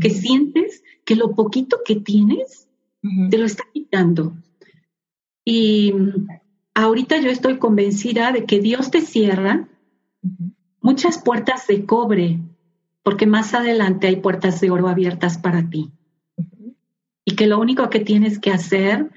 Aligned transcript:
que 0.00 0.10
sientes 0.10 0.82
que 1.04 1.16
lo 1.16 1.34
poquito 1.34 1.80
que 1.84 1.96
tienes 1.96 2.68
te 3.30 3.38
lo 3.38 3.44
está 3.44 3.64
quitando. 3.72 4.34
Y 5.44 5.92
ahorita 6.74 7.20
yo 7.20 7.30
estoy 7.30 7.58
convencida 7.58 8.32
de 8.32 8.46
que 8.46 8.60
Dios 8.60 8.90
te 8.90 9.02
cierra 9.02 9.68
muchas 10.80 11.18
puertas 11.18 11.66
de 11.66 11.84
cobre, 11.84 12.40
porque 13.02 13.26
más 13.26 13.52
adelante 13.54 14.06
hay 14.06 14.16
puertas 14.16 14.60
de 14.60 14.70
oro 14.70 14.88
abiertas 14.88 15.38
para 15.38 15.68
ti. 15.68 15.92
Y 17.26 17.36
que 17.36 17.46
lo 17.46 17.58
único 17.60 17.90
que 17.90 18.00
tienes 18.00 18.38
que 18.38 18.50
hacer 18.50 19.10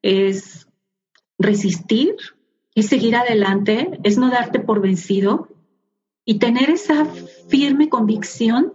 es 0.00 0.66
resistir, 1.38 2.16
y 2.76 2.82
seguir 2.82 3.16
adelante, 3.16 3.98
es 4.04 4.18
no 4.18 4.28
darte 4.30 4.60
por 4.60 4.82
vencido 4.82 5.48
y 6.26 6.38
tener 6.38 6.68
esa 6.68 7.06
firme 7.48 7.88
convicción 7.88 8.74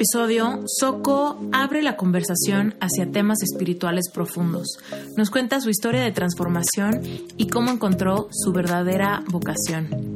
Episodio, 0.00 0.62
Soko 0.64 1.38
abre 1.52 1.82
la 1.82 1.98
conversación 1.98 2.74
hacia 2.80 3.12
temas 3.12 3.42
espirituales 3.42 4.08
profundos. 4.10 4.78
Nos 5.14 5.28
cuenta 5.28 5.60
su 5.60 5.68
historia 5.68 6.00
de 6.00 6.10
transformación 6.10 7.02
y 7.36 7.48
cómo 7.48 7.70
encontró 7.70 8.30
su 8.32 8.50
verdadera 8.50 9.22
vocación. 9.28 10.14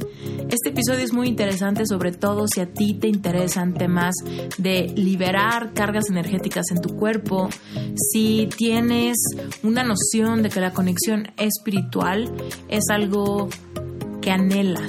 Este 0.49 0.71
episodio 0.71 1.05
es 1.05 1.13
muy 1.13 1.29
interesante, 1.29 1.85
sobre 1.87 2.13
todo 2.13 2.47
si 2.49 2.63
a 2.63 2.73
ti 2.73 2.95
te 2.95 3.09
interesan 3.09 3.75
temas 3.75 4.15
de 4.57 4.91
liberar 4.97 5.75
cargas 5.75 6.09
energéticas 6.09 6.65
en 6.71 6.81
tu 6.81 6.97
cuerpo, 6.97 7.51
si 7.95 8.49
tienes 8.57 9.19
una 9.63 9.85
noción 9.85 10.43
de 10.43 10.49
que 10.49 10.61
la 10.61 10.73
conexión 10.73 11.29
espiritual 11.37 12.33
es 12.71 12.85
algo 12.89 13.51
que 14.23 14.31
anhelas, 14.31 14.89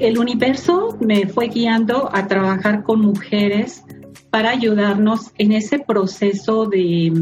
el 0.00 0.18
universo 0.18 0.96
me 1.00 1.26
fue 1.28 1.48
guiando 1.48 2.08
a 2.12 2.26
trabajar 2.26 2.82
con 2.82 3.00
mujeres 3.00 3.84
para 4.30 4.50
ayudarnos 4.50 5.32
en 5.38 5.52
ese 5.52 5.78
proceso 5.78 6.66
de, 6.66 7.12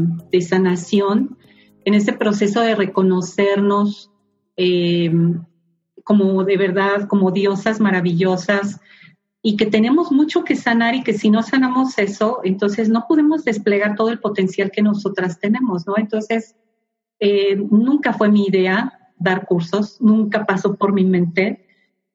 sanación, 0.41 1.37
en 1.85 1.93
ese 1.93 2.13
proceso 2.13 2.61
de 2.61 2.75
reconocernos 2.75 4.11
eh, 4.57 5.11
como 6.03 6.43
de 6.43 6.57
verdad, 6.57 7.07
como 7.07 7.31
diosas 7.31 7.79
maravillosas 7.79 8.79
y 9.41 9.55
que 9.55 9.65
tenemos 9.65 10.11
mucho 10.11 10.43
que 10.43 10.55
sanar 10.55 10.95
y 10.95 11.03
que 11.03 11.13
si 11.13 11.29
no 11.29 11.43
sanamos 11.43 11.97
eso, 11.99 12.39
entonces 12.43 12.89
no 12.89 13.05
podemos 13.07 13.45
desplegar 13.45 13.95
todo 13.95 14.09
el 14.09 14.19
potencial 14.19 14.71
que 14.71 14.81
nosotras 14.81 15.39
tenemos, 15.39 15.85
¿no? 15.85 15.93
Entonces, 15.97 16.55
eh, 17.19 17.55
nunca 17.55 18.13
fue 18.13 18.29
mi 18.29 18.45
idea 18.45 19.11
dar 19.17 19.45
cursos, 19.45 20.01
nunca 20.01 20.45
pasó 20.45 20.75
por 20.75 20.93
mi 20.93 21.05
mente. 21.05 21.66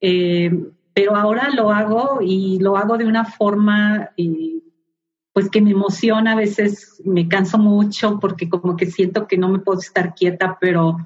Eh, 0.03 0.51
pero 0.93 1.17
ahora 1.17 1.49
lo 1.55 1.71
hago 1.71 2.19
y 2.21 2.59
lo 2.59 2.77
hago 2.77 2.99
de 2.99 3.07
una 3.07 3.25
forma 3.25 4.11
eh, 4.17 4.61
pues 5.33 5.49
que 5.49 5.63
me 5.63 5.71
emociona, 5.71 6.33
a 6.33 6.37
veces 6.37 7.01
me 7.05 7.29
canso 7.29 7.57
mucho 7.57 8.19
porque 8.21 8.51
como 8.51 8.77
que 8.77 8.87
siento 8.87 9.27
que 9.27 9.39
no 9.39 9.49
me 9.49 9.61
puedo 9.61 9.79
estar 9.79 10.15
quieta, 10.15 10.59
pero 10.61 10.97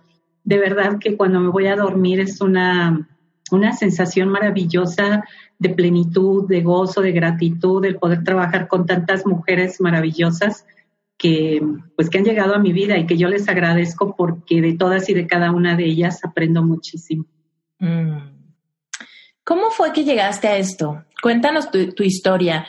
de 0.43 0.59
verdad 0.59 0.99
que 0.99 1.17
cuando 1.17 1.39
me 1.39 1.51
voy 1.51 1.67
a 1.67 1.77
dormir 1.77 2.21
es 2.21 2.41
una, 2.41 3.09
una 3.53 3.73
sensación 3.75 4.29
maravillosa 4.31 5.25
de 5.59 5.69
plenitud, 5.71 6.49
de 6.49 6.63
gozo, 6.63 7.03
de 7.03 7.13
gratitud, 7.13 7.85
el 7.85 7.97
poder 7.97 8.25
trabajar 8.25 8.67
con 8.67 8.87
tantas 8.87 9.25
mujeres 9.27 9.81
maravillosas 9.81 10.67
que 11.19 11.63
pues 11.95 12.11
que 12.11 12.19
han 12.19 12.25
llegado 12.25 12.55
a 12.55 12.59
mi 12.59 12.73
vida 12.73 12.99
y 12.99 13.07
que 13.07 13.17
yo 13.17 13.29
les 13.29 13.49
agradezco 13.49 14.17
porque 14.17 14.61
de 14.61 14.75
todas 14.75 15.09
y 15.09 15.15
de 15.15 15.27
cada 15.27 15.51
una 15.53 15.77
de 15.77 15.85
ellas 15.85 16.25
aprendo 16.25 16.63
muchísimo. 16.63 17.25
Mm. 17.79 18.36
¿Cómo 19.47 19.71
fue 19.71 19.93
que 19.93 20.03
llegaste 20.03 20.49
a 20.49 20.57
esto? 20.57 21.05
Cuéntanos 21.23 21.71
tu, 21.71 22.03
historia. 22.03 22.67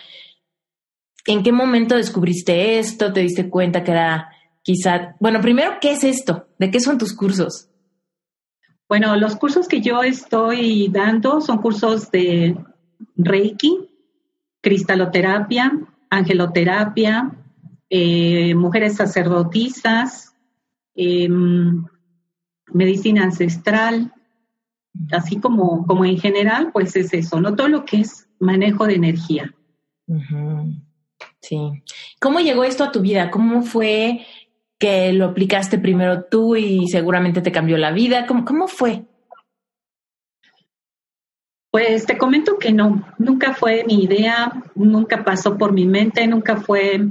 ¿En 1.25 1.41
qué 1.41 1.51
momento 1.51 1.95
descubriste 1.95 2.77
esto? 2.77 3.11
¿Te 3.11 3.21
diste 3.21 3.49
cuenta 3.49 3.83
que 3.83 3.89
era 3.89 4.29
quizá... 4.61 5.15
Bueno, 5.19 5.41
primero, 5.41 5.77
¿qué 5.81 5.93
es 5.93 6.03
esto? 6.03 6.47
¿De 6.59 6.69
qué 6.69 6.79
son 6.79 6.99
tus 6.99 7.15
cursos? 7.15 7.67
Bueno, 8.87 9.15
los 9.15 9.35
cursos 9.37 9.67
que 9.67 9.81
yo 9.81 10.03
estoy 10.03 10.87
dando 10.89 11.41
son 11.41 11.57
cursos 11.63 12.11
de 12.11 12.55
Reiki, 13.15 13.89
cristaloterapia, 14.61 15.71
angeloterapia, 16.11 17.31
eh, 17.89 18.53
mujeres 18.53 18.97
sacerdotisas, 18.97 20.35
em, 20.93 21.83
medicina 22.71 23.23
ancestral, 23.23 24.13
así 25.11 25.39
como, 25.39 25.85
como 25.85 26.05
en 26.05 26.17
general, 26.17 26.71
pues 26.71 26.95
es 26.95 27.13
eso, 27.13 27.39
¿no? 27.39 27.55
Todo 27.55 27.67
lo 27.67 27.85
que 27.85 28.01
es 28.01 28.27
manejo 28.39 28.85
de 28.87 28.95
energía. 28.95 29.53
Sí. 31.41 31.83
¿Cómo 32.19 32.39
llegó 32.39 32.63
esto 32.63 32.83
a 32.83 32.91
tu 32.91 33.01
vida? 33.01 33.31
¿Cómo 33.31 33.61
fue 33.61 34.25
que 34.79 35.11
lo 35.13 35.25
aplicaste 35.25 35.79
primero 35.79 36.25
tú 36.25 36.55
y 36.55 36.87
seguramente 36.87 37.41
te 37.41 37.51
cambió 37.51 37.77
la 37.77 37.91
vida? 37.91 38.25
¿Cómo, 38.25 38.45
cómo 38.45 38.67
fue? 38.67 39.05
Pues 41.71 42.05
te 42.05 42.17
comento 42.17 42.57
que 42.57 42.71
no, 42.71 43.05
nunca 43.17 43.53
fue 43.53 43.83
mi 43.85 44.03
idea, 44.03 44.63
nunca 44.75 45.23
pasó 45.23 45.57
por 45.57 45.73
mi 45.73 45.85
mente, 45.85 46.25
nunca 46.25 46.57
fue 46.57 47.01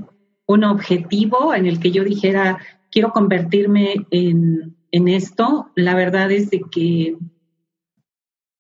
un 0.47 0.65
objetivo 0.65 1.55
en 1.55 1.67
el 1.67 1.79
que 1.79 1.91
yo 1.91 2.05
dijera, 2.05 2.59
quiero 2.91 3.11
convertirme 3.11 4.07
en, 4.11 4.77
en 4.91 5.09
esto. 5.09 5.71
La 5.75 5.95
verdad 5.95 6.31
es 6.31 6.51
de 6.51 6.63
que 6.71 7.17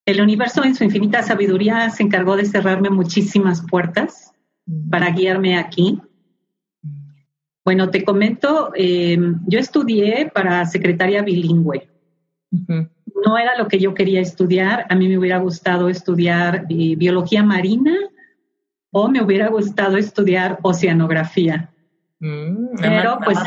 el 0.06 0.20
universo 0.20 0.64
en 0.64 0.76
su 0.76 0.84
infinita 0.84 1.22
sabiduría 1.22 1.90
se 1.90 2.04
encargó 2.04 2.36
de 2.36 2.46
cerrarme 2.46 2.90
muchísimas 2.90 3.62
puertas 3.68 4.32
para 4.88 5.10
guiarme 5.10 5.58
aquí. 5.58 6.00
Bueno, 7.64 7.90
te 7.90 8.04
comento, 8.04 8.70
em, 8.74 9.40
yo 9.48 9.58
estudié 9.58 10.30
para 10.32 10.64
secretaria 10.64 11.22
bilingüe. 11.22 11.90
No 13.24 13.36
era 13.36 13.58
lo 13.58 13.66
que 13.66 13.80
yo 13.80 13.94
quería 13.94 14.20
estudiar. 14.20 14.86
A 14.88 14.94
mí 14.94 15.08
me 15.08 15.18
hubiera 15.18 15.38
gustado 15.38 15.88
estudiar 15.88 16.66
eh, 16.68 16.94
biología 16.96 17.42
marina 17.42 17.96
o 18.92 19.08
me 19.08 19.20
hubiera 19.20 19.48
gustado 19.48 19.96
estudiar 19.96 20.60
oceanografía. 20.62 21.74
Mm, 22.20 22.76
pero 22.80 23.18
pues, 23.24 23.38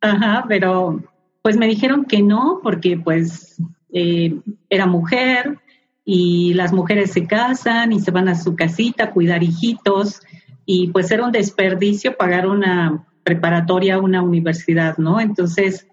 ajá, 0.00 0.44
pero 0.48 1.02
pues 1.42 1.56
me 1.56 1.66
dijeron 1.66 2.04
que 2.04 2.22
no 2.22 2.60
porque 2.62 2.96
pues 2.96 3.60
eh, 3.94 4.34
era 4.68 4.86
mujer 4.86 5.58
y 6.04 6.52
las 6.54 6.72
mujeres 6.72 7.12
se 7.12 7.26
casan 7.26 7.92
y 7.92 8.00
se 8.00 8.10
van 8.10 8.28
a 8.28 8.34
su 8.34 8.56
casita 8.56 9.04
a 9.04 9.10
cuidar 9.12 9.44
hijitos 9.44 10.20
y 10.66 10.88
pues 10.88 11.10
era 11.12 11.24
un 11.24 11.30
desperdicio 11.30 12.16
pagar 12.16 12.48
una 12.48 13.06
preparatoria, 13.22 14.00
una 14.00 14.20
universidad, 14.20 14.98
¿no? 14.98 15.20
Entonces, 15.20 15.86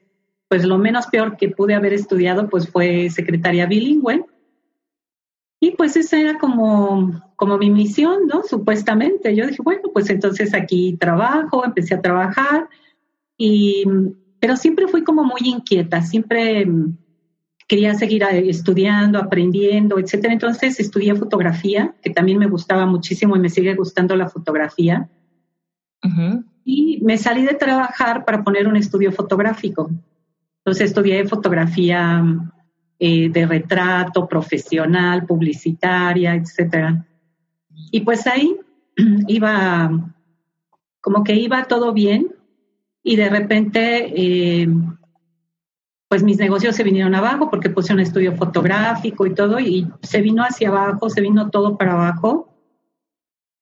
pues 0.50 0.65
lo 0.65 0.80
menos 0.80 1.06
peor 1.07 1.38
que 1.38 1.50
pude 1.50 1.75
haber 1.75 1.94
estudiado 1.94 2.50
pues 2.50 2.68
fue 2.68 3.09
secretaria 3.12 3.68
bilingüe. 3.68 4.25
Y 5.59 5.71
pues 5.75 5.95
esa 5.95 6.19
era 6.19 6.39
como, 6.39 7.21
como 7.36 7.59
mi 7.59 7.69
misión, 7.69 8.25
¿no? 8.25 8.42
Supuestamente. 8.42 9.36
Yo 9.36 9.45
dije, 9.45 9.62
bueno, 9.63 9.92
pues 9.94 10.09
entonces 10.09 10.56
aquí 10.56 10.98
trabajo, 11.00 11.63
empecé 11.63 11.94
a 11.94 12.01
trabajar, 12.01 12.68
y, 13.38 13.83
pero 14.39 14.57
siempre 14.57 14.88
fui 14.88 15.03
como 15.03 15.24
muy 15.24 15.42
inquieta, 15.44 16.01
siempre 16.01 16.65
quería 17.71 17.94
seguir 17.94 18.21
estudiando, 18.23 19.18
aprendiendo, 19.18 19.97
etcétera. 19.97 20.33
Entonces 20.33 20.77
estudié 20.77 21.15
fotografía, 21.15 21.95
que 22.01 22.09
también 22.09 22.38
me 22.38 22.47
gustaba 22.47 22.85
muchísimo 22.85 23.38
y 23.38 23.39
me 23.39 23.47
sigue 23.47 23.75
gustando 23.75 24.13
la 24.18 24.27
fotografía. 24.27 25.09
Y 26.65 27.00
me 27.01 27.18
salí 27.18 27.45
de 27.45 27.53
trabajar 27.53 28.25
para 28.25 28.44
poner 28.44 28.68
un 28.68 28.75
estudio 28.75 29.13
fotográfico. 29.13 29.89
Entonces 30.57 30.89
estudié 30.89 31.25
fotografía 31.25 32.21
eh, 33.00 33.29
de 33.29 33.45
retrato, 33.45 34.27
profesional, 34.27 35.25
publicitaria, 35.25 36.35
etcétera. 36.35 37.07
Y 37.89 38.01
pues 38.01 38.27
ahí 38.27 38.53
iba, 39.29 40.12
como 41.00 41.24
que 41.24 41.35
iba 41.35 41.63
todo 41.69 41.94
bien 41.94 42.35
y 43.01 43.15
de 43.15 43.29
repente 43.29 44.12
eh, 44.13 44.67
pues 46.12 46.24
mis 46.24 46.40
negocios 46.40 46.75
se 46.75 46.84
vinieron 46.84 47.16
abajo 47.16 47.50
porque 47.50 47.69
puse 47.69 47.94
un 47.94 48.02
estudio 48.02 48.36
fotográfico 48.36 49.25
y 49.25 49.34
todo 49.34 49.62
y 49.62 49.88
se 50.02 50.19
vino 50.19 50.44
hacia 50.44 50.68
abajo, 50.68 51.10
se 51.10 51.22
vino 51.22 51.50
todo 51.50 51.78
para 51.78 51.94
abajo. 51.94 52.54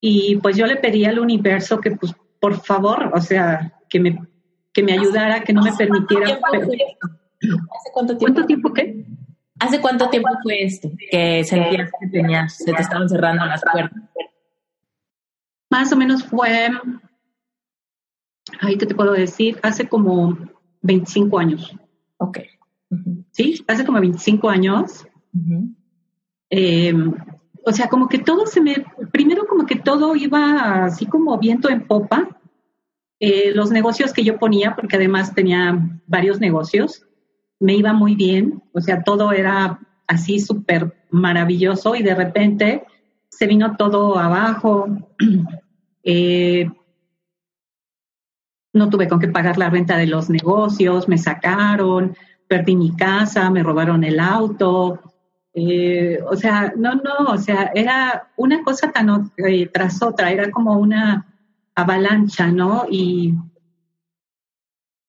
Y 0.02 0.38
pues 0.38 0.58
yo 0.58 0.66
le 0.66 0.78
pedí 0.78 1.06
al 1.06 1.20
universo 1.20 1.80
que 1.80 1.92
pues 1.92 2.12
por 2.40 2.60
favor, 2.60 3.12
o 3.14 3.22
sea, 3.22 3.80
que 3.88 4.00
me, 4.00 4.20
que 4.74 4.82
me 4.82 4.94
ayudara, 4.94 5.44
que 5.44 5.54
no 5.54 5.62
me 5.62 5.74
permitiera... 5.74 6.26
¿Hace 6.26 6.40
cuánto 7.94 8.18
tiempo? 8.18 8.18
¿Cuánto 8.20 8.46
tiempo 8.48 8.74
qué? 8.74 9.06
¿Hace 9.60 9.80
cuánto 9.80 10.10
tiempo 10.10 10.30
fue 10.42 10.64
esto 10.64 10.90
que 11.12 11.44
sentías 11.44 11.92
que 12.00 12.08
tenías, 12.08 12.58
se 12.58 12.74
te 12.74 12.82
estaban 12.82 13.08
cerrando 13.08 13.46
las 13.46 13.62
puertas? 13.62 14.02
Más 15.70 15.94
o 15.94 15.96
menos 15.96 16.24
fue, 16.24 16.72
ahí 18.60 18.76
te 18.76 18.88
puedo 18.96 19.12
decir, 19.12 19.60
hace 19.62 19.88
como 19.88 20.36
25 20.82 21.38
años. 21.38 21.76
Ok. 22.20 22.40
Sí, 23.32 23.64
hace 23.68 23.86
como 23.86 24.00
25 24.00 24.50
años. 24.50 25.08
Eh, 26.50 26.94
o 27.66 27.72
sea, 27.72 27.88
como 27.88 28.08
que 28.08 28.20
todo 28.20 28.46
se 28.46 28.62
me, 28.62 28.86
primero 29.12 29.46
como 29.48 29.66
que 29.66 29.76
todo 29.76 30.16
iba 30.16 30.86
así 30.86 31.06
como 31.06 31.38
viento 31.38 31.70
en 31.70 31.86
popa. 31.86 32.40
Eh, 33.20 33.52
los 33.54 33.70
negocios 33.72 34.14
que 34.14 34.24
yo 34.24 34.38
ponía, 34.38 34.76
porque 34.76 34.96
además 34.96 35.34
tenía 35.36 36.02
varios 36.08 36.40
negocios, 36.40 37.06
me 37.60 37.76
iba 37.76 37.94
muy 37.94 38.16
bien. 38.16 38.64
O 38.74 38.82
sea, 38.82 39.04
todo 39.04 39.32
era 39.32 39.80
así 40.08 40.40
súper 40.40 40.96
maravilloso 41.12 41.96
y 41.96 42.04
de 42.04 42.16
repente 42.16 42.84
se 43.30 43.48
vino 43.48 43.76
todo 43.78 44.18
abajo. 44.18 44.88
Eh, 46.02 46.66
no 48.74 48.90
tuve 48.90 49.08
con 49.08 49.20
qué 49.20 49.28
pagar 49.28 49.58
la 49.58 49.70
renta 49.70 49.98
de 49.98 50.08
los 50.08 50.30
negocios, 50.30 51.08
me 51.08 51.18
sacaron, 51.18 52.16
perdí 52.48 52.76
mi 52.76 52.96
casa, 52.96 53.50
me 53.50 53.64
robaron 53.64 54.04
el 54.04 54.20
auto. 54.20 55.00
Eh, 55.54 56.20
o 56.30 56.36
sea, 56.36 56.74
no, 56.76 56.96
no, 56.96 57.32
o 57.32 57.38
sea, 57.38 57.72
era 57.74 58.32
una 58.38 58.64
cosa 58.64 58.92
tan 58.92 59.32
eh, 59.38 59.68
tras 59.68 60.02
otra, 60.02 60.32
era 60.32 60.52
como 60.52 60.74
una 60.78 61.26
avalancha, 61.76 62.48
¿no? 62.48 62.86
Y, 62.90 63.34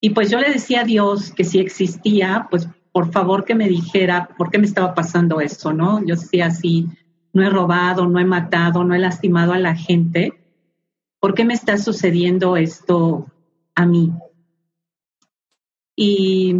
y 0.01 0.11
pues 0.11 0.31
yo 0.31 0.39
le 0.41 0.51
decía 0.51 0.81
a 0.81 0.85
Dios 0.85 1.33
que 1.33 1.45
si 1.45 1.59
existía, 1.59 2.47
pues 2.51 2.69
por 2.93 3.13
favor 3.13 3.45
que 3.45 3.55
me 3.55 3.69
dijera 3.69 4.29
por 4.37 4.51
qué 4.51 4.59
me 4.59 4.67
estaba 4.67 4.95
pasando 4.95 5.41
eso, 5.41 5.73
¿no? 5.73 6.01
Yo 6.05 6.17
decía 6.17 6.47
así, 6.47 6.89
no 7.33 7.43
he 7.43 7.51
robado, 7.51 8.07
no 8.07 8.19
he 8.19 8.25
matado, 8.25 8.83
no 8.83 8.95
he 8.95 8.99
lastimado 8.99 9.53
a 9.53 9.59
la 9.59 9.77
gente. 9.77 10.35
¿Por 11.21 11.35
qué 11.35 11.45
me 11.45 11.55
está 11.55 11.77
sucediendo 11.77 12.57
esto 12.57 13.27
a 13.75 13.87
mí. 13.87 14.13
Y, 15.97 16.57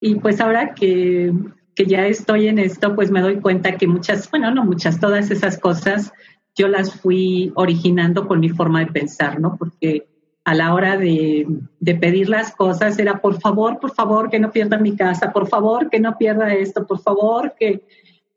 y 0.00 0.14
pues 0.16 0.40
ahora 0.40 0.74
que, 0.74 1.32
que 1.74 1.86
ya 1.86 2.06
estoy 2.06 2.48
en 2.48 2.58
esto, 2.58 2.94
pues 2.94 3.10
me 3.10 3.20
doy 3.20 3.40
cuenta 3.40 3.76
que 3.76 3.86
muchas, 3.86 4.30
bueno, 4.30 4.50
no 4.50 4.64
muchas, 4.64 5.00
todas 5.00 5.30
esas 5.30 5.58
cosas 5.58 6.12
yo 6.54 6.68
las 6.68 7.00
fui 7.00 7.52
originando 7.54 8.26
con 8.26 8.40
mi 8.40 8.50
forma 8.50 8.80
de 8.80 8.92
pensar, 8.92 9.40
¿no? 9.40 9.56
Porque 9.56 10.08
a 10.44 10.54
la 10.54 10.74
hora 10.74 10.96
de, 10.96 11.46
de, 11.78 11.94
pedir 11.94 12.28
las 12.28 12.54
cosas 12.54 12.98
era, 12.98 13.20
por 13.20 13.40
favor, 13.40 13.78
por 13.78 13.94
favor, 13.94 14.28
que 14.28 14.40
no 14.40 14.50
pierda 14.50 14.76
mi 14.76 14.96
casa, 14.96 15.32
por 15.32 15.48
favor, 15.48 15.88
que 15.88 16.00
no 16.00 16.18
pierda 16.18 16.52
esto, 16.52 16.86
por 16.86 17.00
favor, 17.00 17.54
que, 17.58 17.84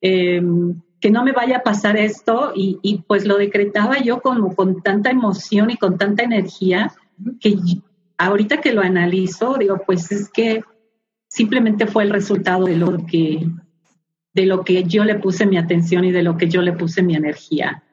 em, 0.01 0.81
que 1.01 1.09
no 1.09 1.23
me 1.23 1.31
vaya 1.31 1.57
a 1.57 1.63
pasar 1.63 1.97
esto. 1.97 2.51
Y, 2.55 2.79
y, 2.83 2.99
pues 3.07 3.25
lo 3.25 3.37
decretaba 3.37 3.99
yo 3.99 4.21
como 4.21 4.55
con 4.55 4.81
tanta 4.81 5.09
emoción 5.09 5.71
y 5.71 5.77
con 5.77 5.97
tanta 5.97 6.23
energía 6.23 6.93
que 7.39 7.55
ahorita 8.17 8.61
que 8.61 8.73
lo 8.73 8.81
analizo, 8.81 9.55
digo, 9.57 9.81
pues 9.85 10.11
es 10.11 10.29
que 10.29 10.63
simplemente 11.27 11.87
fue 11.87 12.03
el 12.03 12.11
resultado 12.11 12.65
de 12.65 12.77
lo 12.77 13.05
que 13.05 13.47
de 14.33 14.45
lo 14.45 14.63
que 14.63 14.83
yo 14.83 15.05
le 15.05 15.15
puse 15.15 15.45
mi 15.45 15.57
atención 15.57 16.03
y 16.03 16.11
de 16.11 16.21
lo 16.21 16.35
que 16.35 16.49
yo 16.49 16.61
le 16.61 16.73
puse 16.73 17.01
mi 17.01 17.15
energía. 17.15 17.83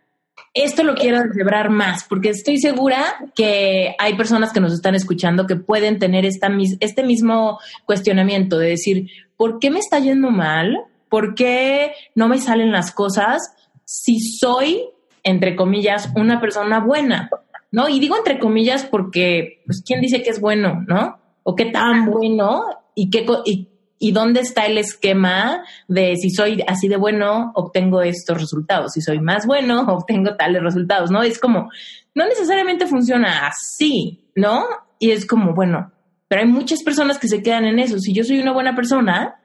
Esto 0.54 0.82
lo 0.82 0.94
quiero 0.96 1.18
celebrar 1.30 1.70
más, 1.70 2.04
porque 2.04 2.30
estoy 2.30 2.58
segura 2.58 3.30
que 3.34 3.94
hay 3.98 4.16
personas 4.16 4.52
que 4.52 4.60
nos 4.60 4.72
están 4.72 4.94
escuchando 4.94 5.46
que 5.46 5.56
pueden 5.56 5.98
tener 6.00 6.26
esta, 6.26 6.50
este 6.80 7.04
mismo 7.04 7.60
cuestionamiento 7.86 8.58
de 8.58 8.70
decir, 8.70 9.06
¿por 9.36 9.60
qué 9.60 9.70
me 9.70 9.78
está 9.78 10.00
yendo 10.00 10.30
mal? 10.30 10.78
¿Por 11.08 11.34
qué 11.34 11.92
no 12.14 12.28
me 12.28 12.38
salen 12.38 12.72
las 12.72 12.92
cosas 12.92 13.54
si 13.84 14.18
soy, 14.18 14.82
entre 15.22 15.54
comillas, 15.54 16.10
una 16.16 16.40
persona 16.40 16.80
buena? 16.80 17.30
¿No? 17.72 17.88
Y 17.88 17.98
digo 17.98 18.16
entre 18.16 18.38
comillas 18.38 18.84
porque, 18.84 19.62
pues, 19.66 19.82
¿quién 19.84 20.00
dice 20.00 20.22
que 20.22 20.30
es 20.30 20.40
bueno, 20.40 20.84
no? 20.86 21.18
O 21.42 21.56
qué 21.56 21.66
tan 21.66 22.06
bueno 22.06 22.62
y 22.94 23.10
qué, 23.10 23.26
y, 23.44 23.68
y 23.98 24.12
dónde 24.12 24.40
está 24.40 24.66
el 24.66 24.78
esquema 24.78 25.64
de 25.88 26.16
si 26.16 26.30
soy 26.30 26.62
así 26.68 26.86
de 26.86 26.96
bueno, 26.96 27.50
obtengo 27.54 28.02
estos 28.02 28.40
resultados. 28.40 28.92
Si 28.92 29.00
soy 29.00 29.20
más 29.20 29.46
bueno, 29.46 29.80
obtengo 29.88 30.36
tales 30.36 30.62
resultados, 30.62 31.10
¿no? 31.10 31.22
Es 31.22 31.38
como, 31.38 31.70
no 32.14 32.26
necesariamente 32.26 32.86
funciona 32.86 33.46
así, 33.46 34.28
¿no? 34.36 34.64
Y 34.98 35.10
es 35.10 35.26
como, 35.26 35.54
bueno, 35.54 35.92
pero 36.28 36.42
hay 36.42 36.48
muchas 36.48 36.82
personas 36.82 37.18
que 37.18 37.28
se 37.28 37.42
quedan 37.42 37.64
en 37.64 37.78
eso. 37.78 37.98
Si 37.98 38.12
yo 38.12 38.22
soy 38.22 38.38
una 38.40 38.52
buena 38.52 38.74
persona, 38.74 39.40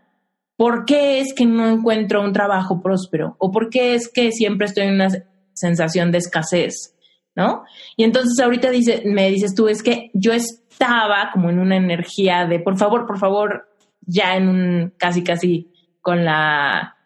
¿por 0.56 0.86
qué 0.86 1.20
es 1.20 1.34
que 1.34 1.46
no 1.46 1.68
encuentro 1.68 2.24
un 2.24 2.34
trabajo 2.34 2.82
próspero? 2.82 3.36
¿O 3.40 3.52
por 3.52 3.70
qué 3.70 3.96
es 3.96 4.12
que 4.12 4.32
siempre 4.32 4.68
estoy 4.68 4.86
en 4.86 4.96
una 4.96 5.10
sensación 5.54 6.12
de 6.12 6.18
escasez? 6.18 6.97
¿No? 7.38 7.66
Y 7.96 8.04
entonces 8.04 8.44
ahorita 8.44 8.72
dice, 8.72 9.04
me 9.06 9.30
dices 9.30 9.54
tú, 9.54 9.68
es 9.68 9.84
que 9.84 10.10
yo 10.16 10.34
estaba 10.34 11.30
como 11.32 11.52
en 11.52 11.60
una 11.60 11.78
energía 11.78 12.48
de, 12.48 12.60
por 12.60 12.78
favor, 12.78 13.06
por 13.06 13.20
favor, 13.20 13.70
ya 14.02 14.36
en 14.36 14.50
un 14.50 14.94
casi, 14.98 15.24
casi 15.24 15.72
con 16.02 16.26
la, 16.26 16.98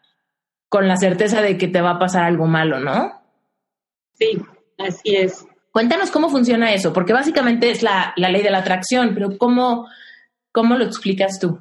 con 0.70 0.88
la 0.88 0.96
certeza 0.96 1.42
de 1.42 1.58
que 1.58 1.68
te 1.68 1.82
va 1.82 1.92
a 1.92 2.00
pasar 2.00 2.24
algo 2.24 2.48
malo, 2.48 2.80
¿no? 2.80 3.12
Sí, 4.14 4.42
así 4.78 5.18
es. 5.18 5.46
Cuéntanos 5.72 6.12
cómo 6.12 6.30
funciona 6.30 6.74
eso, 6.74 6.94
porque 6.94 7.12
básicamente 7.12 7.70
es 7.70 7.84
la, 7.84 8.14
la 8.16 8.30
ley 8.30 8.42
de 8.42 8.52
la 8.52 8.60
atracción, 8.60 9.12
pero 9.14 9.38
¿cómo, 9.38 9.88
¿cómo 10.54 10.78
lo 10.78 10.86
explicas 10.86 11.40
tú? 11.40 11.60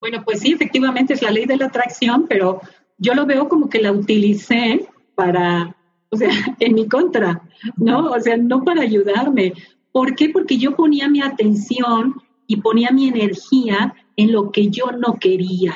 Bueno, 0.00 0.22
pues 0.24 0.40
sí, 0.40 0.52
efectivamente 0.52 1.12
es 1.12 1.20
la 1.20 1.30
ley 1.30 1.44
de 1.44 1.58
la 1.58 1.66
atracción, 1.66 2.26
pero 2.26 2.62
yo 2.96 3.12
lo 3.12 3.26
veo 3.26 3.50
como 3.50 3.68
que 3.68 3.82
la 3.82 3.92
utilicé 3.92 4.88
para 5.14 5.76
o 6.10 6.16
sea, 6.16 6.30
en 6.60 6.74
mi 6.74 6.88
contra, 6.88 7.42
¿no? 7.76 8.10
O 8.10 8.20
sea, 8.20 8.36
no 8.36 8.62
para 8.64 8.82
ayudarme. 8.82 9.54
¿Por 9.92 10.14
qué? 10.14 10.28
Porque 10.28 10.58
yo 10.58 10.76
ponía 10.76 11.08
mi 11.08 11.20
atención 11.22 12.16
y 12.46 12.56
ponía 12.56 12.90
mi 12.90 13.08
energía 13.08 13.94
en 14.16 14.32
lo 14.32 14.50
que 14.50 14.68
yo 14.68 14.92
no 14.92 15.14
quería. 15.14 15.74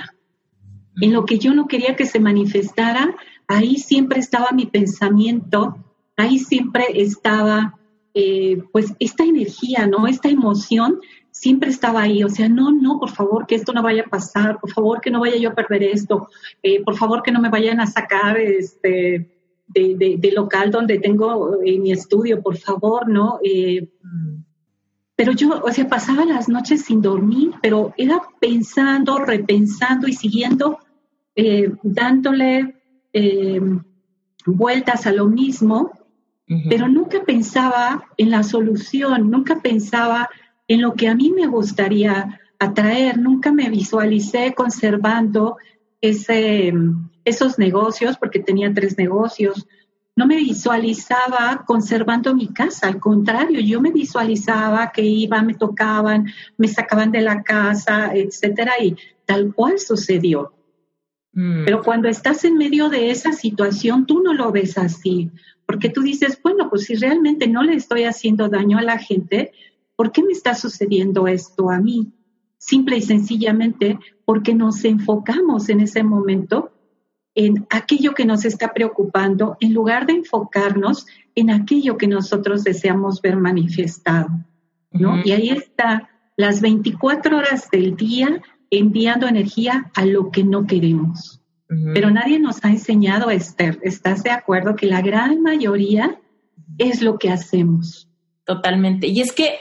En 1.00 1.12
lo 1.12 1.24
que 1.24 1.38
yo 1.38 1.54
no 1.54 1.66
quería 1.66 1.96
que 1.96 2.06
se 2.06 2.20
manifestara, 2.20 3.16
ahí 3.48 3.76
siempre 3.76 4.20
estaba 4.20 4.52
mi 4.52 4.66
pensamiento, 4.66 5.76
ahí 6.16 6.38
siempre 6.38 6.84
estaba, 6.94 7.78
eh, 8.14 8.62
pues, 8.72 8.94
esta 9.00 9.24
energía, 9.24 9.86
¿no? 9.86 10.06
Esta 10.06 10.28
emoción 10.28 11.00
siempre 11.32 11.70
estaba 11.70 12.02
ahí. 12.02 12.22
O 12.22 12.28
sea, 12.28 12.48
no, 12.48 12.70
no, 12.70 13.00
por 13.00 13.10
favor, 13.10 13.46
que 13.46 13.56
esto 13.56 13.72
no 13.72 13.82
vaya 13.82 14.04
a 14.06 14.10
pasar, 14.10 14.60
por 14.60 14.70
favor, 14.70 15.00
que 15.00 15.10
no 15.10 15.20
vaya 15.20 15.36
yo 15.36 15.50
a 15.50 15.54
perder 15.54 15.82
esto, 15.82 16.28
eh, 16.62 16.82
por 16.84 16.96
favor, 16.96 17.22
que 17.22 17.32
no 17.32 17.40
me 17.40 17.50
vayan 17.50 17.80
a 17.80 17.86
sacar, 17.86 18.38
este, 18.38 19.33
de, 19.66 20.32
local 20.34 20.70
donde 20.70 20.98
tengo 20.98 21.62
eh, 21.62 21.78
mi 21.78 21.92
estudio, 21.92 22.42
por 22.42 22.56
favor, 22.56 23.08
¿no? 23.08 23.38
Eh, 23.42 23.88
pero 25.16 25.32
yo, 25.32 25.62
o 25.64 25.70
sea, 25.70 25.88
pasaba 25.88 26.24
las 26.24 26.48
noches 26.48 26.84
sin 26.84 27.00
dormir, 27.00 27.52
pero 27.62 27.94
era 27.96 28.20
pensando, 28.40 29.18
repensando 29.18 30.08
y 30.08 30.12
siguiendo, 30.12 30.78
eh, 31.36 31.72
dándole 31.82 32.74
vueltas 34.44 35.06
a 35.06 35.12
lo 35.12 35.28
mismo, 35.28 35.92
pero 36.68 36.88
nunca 36.88 37.22
pensaba 37.24 38.04
en 38.16 38.30
la 38.30 38.42
solución, 38.42 39.30
nunca 39.30 39.60
pensaba 39.62 40.28
en 40.66 40.82
lo 40.82 40.94
que 40.94 41.06
a 41.06 41.14
mí 41.14 41.30
me 41.30 41.46
gustaría 41.46 42.40
atraer, 42.58 43.18
nunca 43.18 43.52
me 43.52 43.70
visualicé 43.70 44.52
conservando 44.54 45.56
ese, 46.00 46.72
esos 47.24 47.58
negocios, 47.58 48.16
porque 48.18 48.40
tenía 48.40 48.72
tres 48.72 48.98
negocios, 48.98 49.66
no 50.16 50.26
me 50.26 50.36
visualizaba 50.36 51.64
conservando 51.66 52.34
mi 52.34 52.48
casa, 52.48 52.86
al 52.86 53.00
contrario, 53.00 53.60
yo 53.60 53.80
me 53.80 53.90
visualizaba 53.90 54.92
que 54.92 55.02
iba, 55.02 55.42
me 55.42 55.54
tocaban, 55.54 56.26
me 56.56 56.68
sacaban 56.68 57.10
de 57.10 57.20
la 57.20 57.42
casa, 57.42 58.14
etcétera, 58.14 58.74
y 58.80 58.96
tal 59.24 59.52
cual 59.52 59.78
sucedió. 59.80 60.52
Mm. 61.32 61.64
Pero 61.64 61.82
cuando 61.82 62.08
estás 62.08 62.44
en 62.44 62.56
medio 62.56 62.88
de 62.88 63.10
esa 63.10 63.32
situación, 63.32 64.06
tú 64.06 64.22
no 64.22 64.34
lo 64.34 64.52
ves 64.52 64.78
así, 64.78 65.30
porque 65.66 65.88
tú 65.88 66.02
dices, 66.02 66.38
bueno, 66.40 66.70
pues 66.70 66.84
si 66.84 66.94
realmente 66.94 67.48
no 67.48 67.64
le 67.64 67.74
estoy 67.74 68.04
haciendo 68.04 68.48
daño 68.48 68.78
a 68.78 68.82
la 68.82 68.98
gente, 68.98 69.52
¿por 69.96 70.12
qué 70.12 70.22
me 70.22 70.32
está 70.32 70.54
sucediendo 70.54 71.26
esto 71.26 71.70
a 71.70 71.80
mí? 71.80 72.12
Simple 72.58 72.98
y 72.98 73.02
sencillamente 73.02 73.98
porque 74.24 74.54
nos 74.54 74.84
enfocamos 74.84 75.68
en 75.68 75.80
ese 75.80 76.04
momento 76.04 76.70
en 77.34 77.66
aquello 77.70 78.14
que 78.14 78.24
nos 78.24 78.44
está 78.44 78.72
preocupando 78.72 79.56
en 79.60 79.74
lugar 79.74 80.06
de 80.06 80.14
enfocarnos 80.14 81.06
en 81.34 81.50
aquello 81.50 81.96
que 81.96 82.06
nosotros 82.06 82.62
deseamos 82.62 83.20
ver 83.20 83.36
manifestado, 83.36 84.28
¿no? 84.92 85.20
Y 85.24 85.32
ahí 85.32 85.50
está 85.50 86.08
las 86.36 86.60
24 86.60 87.38
horas 87.38 87.70
del 87.70 87.96
día 87.96 88.40
enviando 88.70 89.26
energía 89.26 89.90
a 89.94 90.04
lo 90.04 90.30
que 90.30 90.44
no 90.44 90.66
queremos. 90.66 91.40
Pero 91.92 92.10
nadie 92.10 92.38
nos 92.38 92.64
ha 92.64 92.68
enseñado, 92.68 93.30
Esther, 93.30 93.80
¿estás 93.82 94.22
de 94.22 94.30
acuerdo 94.30 94.76
que 94.76 94.86
la 94.86 95.02
gran 95.02 95.42
mayoría 95.42 96.20
es 96.78 97.02
lo 97.02 97.18
que 97.18 97.30
hacemos? 97.30 98.08
Totalmente. 98.44 99.08
Y 99.08 99.20
es 99.20 99.32
que 99.32 99.56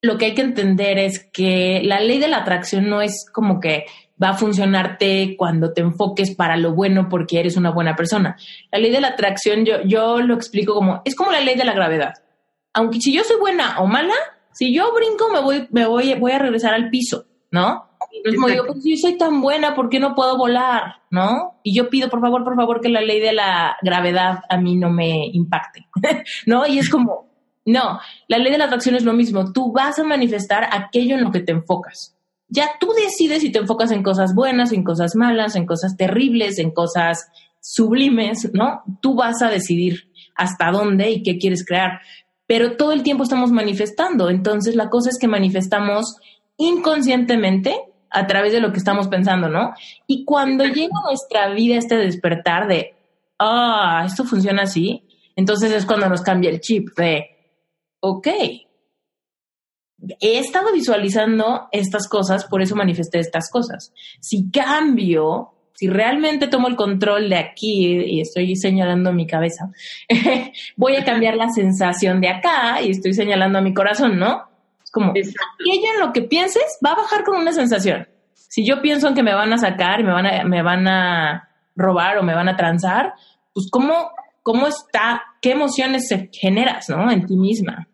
lo 0.00 0.16
que 0.16 0.26
hay 0.26 0.34
que 0.34 0.42
entender 0.42 0.98
es 0.98 1.18
que 1.32 1.82
la 1.84 2.00
ley 2.00 2.18
de 2.18 2.28
la 2.28 2.38
atracción 2.38 2.88
no 2.88 3.02
es 3.02 3.26
como 3.30 3.60
que 3.60 3.84
va 4.22 4.30
a 4.30 4.36
funcionarte 4.36 5.36
cuando 5.36 5.72
te 5.72 5.80
enfoques 5.80 6.34
para 6.34 6.56
lo 6.56 6.74
bueno 6.74 7.08
porque 7.08 7.40
eres 7.40 7.56
una 7.56 7.70
buena 7.70 7.96
persona. 7.96 8.36
La 8.70 8.78
ley 8.78 8.90
de 8.90 9.00
la 9.00 9.08
atracción 9.08 9.64
yo, 9.64 9.82
yo 9.84 10.20
lo 10.20 10.34
explico 10.34 10.74
como, 10.74 11.02
es 11.04 11.14
como 11.14 11.32
la 11.32 11.40
ley 11.40 11.56
de 11.56 11.64
la 11.64 11.74
gravedad. 11.74 12.14
Aunque 12.72 13.00
si 13.00 13.12
yo 13.12 13.22
soy 13.24 13.38
buena 13.38 13.80
o 13.80 13.86
mala, 13.86 14.14
si 14.52 14.74
yo 14.74 14.92
brinco 14.94 15.28
me 15.32 15.40
voy, 15.40 15.68
me 15.70 15.86
voy, 15.86 16.14
voy 16.14 16.32
a 16.32 16.38
regresar 16.38 16.74
al 16.74 16.90
piso, 16.90 17.26
¿no? 17.50 17.90
Entonces, 18.12 18.40
como 18.40 18.48
digo, 18.48 18.66
pues 18.66 18.82
si 18.82 18.96
yo 18.96 19.08
soy 19.08 19.18
tan 19.18 19.40
buena, 19.40 19.74
¿por 19.74 19.88
qué 19.88 19.98
no 19.98 20.14
puedo 20.14 20.36
volar? 20.36 21.02
¿No? 21.10 21.58
Y 21.64 21.74
yo 21.74 21.90
pido, 21.90 22.08
por 22.08 22.20
favor, 22.20 22.44
por 22.44 22.54
favor, 22.54 22.80
que 22.80 22.88
la 22.88 23.00
ley 23.00 23.18
de 23.18 23.32
la 23.32 23.76
gravedad 23.82 24.44
a 24.48 24.56
mí 24.56 24.76
no 24.76 24.90
me 24.90 25.26
impacte, 25.32 25.88
¿no? 26.46 26.64
Y 26.66 26.78
es 26.78 26.88
como, 26.88 27.28
no, 27.64 27.98
la 28.28 28.38
ley 28.38 28.52
de 28.52 28.58
la 28.58 28.66
atracción 28.66 28.94
es 28.94 29.04
lo 29.04 29.12
mismo. 29.12 29.52
Tú 29.52 29.72
vas 29.72 29.98
a 29.98 30.04
manifestar 30.04 30.68
aquello 30.70 31.16
en 31.16 31.24
lo 31.24 31.32
que 31.32 31.40
te 31.40 31.52
enfocas 31.52 32.13
ya 32.54 32.70
tú 32.78 32.92
decides 32.92 33.42
si 33.42 33.50
te 33.50 33.58
enfocas 33.58 33.90
en 33.90 34.04
cosas 34.04 34.34
buenas, 34.34 34.72
en 34.72 34.84
cosas 34.84 35.16
malas, 35.16 35.56
en 35.56 35.66
cosas 35.66 35.96
terribles, 35.96 36.58
en 36.58 36.70
cosas 36.70 37.26
sublimes, 37.60 38.50
¿no? 38.52 38.82
Tú 39.00 39.16
vas 39.16 39.42
a 39.42 39.50
decidir 39.50 40.08
hasta 40.36 40.70
dónde 40.70 41.10
y 41.10 41.22
qué 41.22 41.36
quieres 41.36 41.64
crear. 41.66 42.00
Pero 42.46 42.76
todo 42.76 42.92
el 42.92 43.02
tiempo 43.02 43.24
estamos 43.24 43.50
manifestando. 43.50 44.30
Entonces 44.30 44.76
la 44.76 44.88
cosa 44.88 45.10
es 45.10 45.18
que 45.18 45.26
manifestamos 45.26 46.16
inconscientemente 46.56 47.76
a 48.10 48.28
través 48.28 48.52
de 48.52 48.60
lo 48.60 48.70
que 48.70 48.78
estamos 48.78 49.08
pensando, 49.08 49.48
¿no? 49.48 49.74
Y 50.06 50.24
cuando 50.24 50.64
llega 50.64 50.92
a 51.02 51.08
nuestra 51.08 51.52
vida 51.52 51.76
este 51.76 51.96
despertar 51.96 52.68
de, 52.68 52.94
ah, 53.40 54.04
esto 54.06 54.22
funciona 54.22 54.62
así, 54.62 55.02
entonces 55.34 55.72
es 55.72 55.84
cuando 55.84 56.08
nos 56.08 56.22
cambia 56.22 56.50
el 56.50 56.60
chip 56.60 56.90
de, 56.96 57.26
ok, 57.98 58.28
he 60.20 60.38
estado 60.38 60.72
visualizando 60.72 61.68
estas 61.72 62.08
cosas, 62.08 62.44
por 62.46 62.62
eso 62.62 62.76
manifesté 62.76 63.18
estas 63.18 63.50
cosas. 63.50 63.92
Si 64.20 64.50
cambio, 64.50 65.52
si 65.72 65.88
realmente 65.88 66.48
tomo 66.48 66.68
el 66.68 66.76
control 66.76 67.28
de 67.28 67.36
aquí 67.36 67.96
y 68.06 68.20
estoy 68.20 68.56
señalando 68.56 69.12
mi 69.12 69.26
cabeza, 69.26 69.70
voy 70.76 70.96
a 70.96 71.04
cambiar 71.04 71.36
la 71.36 71.48
sensación 71.48 72.20
de 72.20 72.28
acá 72.28 72.80
y 72.82 72.90
estoy 72.90 73.12
señalando 73.12 73.58
a 73.58 73.62
mi 73.62 73.74
corazón, 73.74 74.18
¿no? 74.18 74.44
Es 74.82 74.90
como, 74.90 75.10
aquello 75.10 75.92
en 75.94 76.00
lo 76.00 76.12
que 76.12 76.22
pienses 76.22 76.78
va 76.84 76.92
a 76.92 76.96
bajar 76.96 77.24
con 77.24 77.36
una 77.36 77.52
sensación. 77.52 78.08
Si 78.34 78.64
yo 78.64 78.80
pienso 78.80 79.08
en 79.08 79.14
que 79.14 79.22
me 79.22 79.34
van 79.34 79.52
a 79.52 79.58
sacar, 79.58 80.04
me 80.04 80.12
van 80.12 80.26
a, 80.26 80.44
me 80.44 80.62
van 80.62 80.86
a 80.86 81.48
robar 81.74 82.18
o 82.18 82.22
me 82.22 82.34
van 82.34 82.48
a 82.48 82.56
transar, 82.56 83.14
pues 83.52 83.66
cómo, 83.70 84.10
cómo 84.42 84.68
está, 84.68 85.22
qué 85.42 85.52
emociones 85.52 86.08
generas, 86.30 86.88
¿no? 86.88 87.10
En 87.10 87.26
ti 87.26 87.36
misma. 87.36 87.88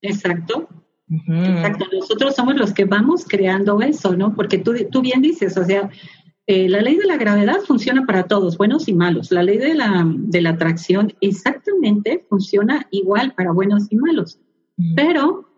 Exacto. 0.00 0.68
Exacto, 1.10 1.86
nosotros 1.92 2.34
somos 2.34 2.56
los 2.56 2.74
que 2.74 2.84
vamos 2.84 3.24
creando 3.26 3.80
eso, 3.80 4.14
¿no? 4.16 4.34
Porque 4.34 4.58
tú, 4.58 4.74
tú 4.90 5.00
bien 5.00 5.22
dices, 5.22 5.56
o 5.56 5.64
sea, 5.64 5.90
eh, 6.46 6.66
la 6.68 6.80
ley 6.80 6.96
de 6.96 7.06
la 7.06 7.18
gravedad 7.18 7.60
funciona 7.66 8.06
para 8.06 8.24
todos, 8.24 8.56
buenos 8.56 8.88
y 8.88 8.94
malos. 8.94 9.30
La 9.30 9.42
ley 9.42 9.58
de 9.58 9.74
la, 9.74 10.04
de 10.06 10.40
la 10.40 10.50
atracción 10.50 11.12
exactamente 11.20 12.24
funciona 12.28 12.86
igual 12.90 13.34
para 13.34 13.52
buenos 13.52 13.86
y 13.90 13.96
malos. 13.96 14.38
Pero, 14.96 15.48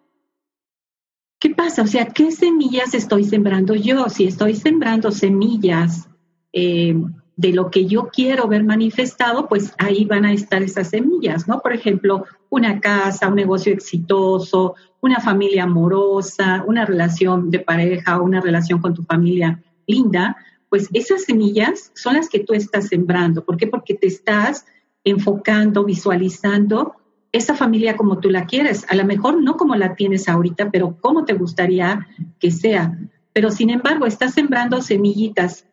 ¿qué 1.38 1.50
pasa? 1.50 1.83
O 1.83 1.87
sea, 1.87 2.07
¿qué 2.07 2.33
semillas 2.33 2.95
estoy 2.95 3.25
sembrando 3.25 3.75
yo? 3.75 4.09
Si 4.09 4.25
estoy 4.25 4.57
sembrando 4.57 5.12
semillas 5.12 6.09
eh, 6.52 6.97
de 7.37 7.52
lo 7.52 7.71
que 7.71 7.87
yo 7.87 8.09
quiero 8.12 8.49
ver 8.49 8.64
manifestado, 8.64 9.47
pues 9.47 9.73
ahí 9.78 10.04
van 10.07 10.25
a 10.25 10.33
estar 10.33 10.62
esas 10.62 10.88
semillas, 10.88 11.47
¿no? 11.47 11.61
Por 11.61 11.73
ejemplo, 11.73 12.25
una 12.49 12.80
casa, 12.80 13.28
un 13.28 13.37
negocio 13.37 13.73
exitoso, 13.73 14.75
una 15.00 15.21
familia 15.21 15.64
amorosa, 15.64 16.64
una 16.66 16.85
relación 16.85 17.50
de 17.50 17.61
pareja, 17.61 18.21
una 18.21 18.40
relación 18.40 18.80
con 18.80 18.95
tu 18.95 19.02
familia 19.02 19.62
linda, 19.87 20.37
pues 20.69 20.88
esas 20.92 21.25
semillas 21.25 21.90
son 21.95 22.14
las 22.14 22.28
que 22.28 22.40
tú 22.40 22.54
estás 22.54 22.88
sembrando. 22.88 23.45
¿Por 23.45 23.57
qué? 23.57 23.66
Porque 23.66 23.95
te 23.95 24.07
estás 24.07 24.66
enfocando, 25.04 25.85
visualizando 25.85 26.95
esa 27.33 27.54
familia 27.54 27.97
como 27.97 28.19
tú 28.19 28.30
la 28.30 28.47
quieres. 28.47 28.85
A 28.88 28.95
lo 28.95 29.04
mejor 29.04 29.42
no 29.42 29.57
como 29.57 29.75
la 29.76 29.95
tienes 29.95 30.28
ahorita, 30.28 30.71
pero 30.71 30.97
como 31.00 31.25
te 31.25 31.35
gustaría 31.35 32.07
que 32.38 32.50
sea. 32.50 32.99
Pero 33.33 33.50
sin 33.50 33.71
embargo, 33.71 34.07
estás 34.07 34.35
sembrando 34.35 34.83
semillitas 34.83 35.66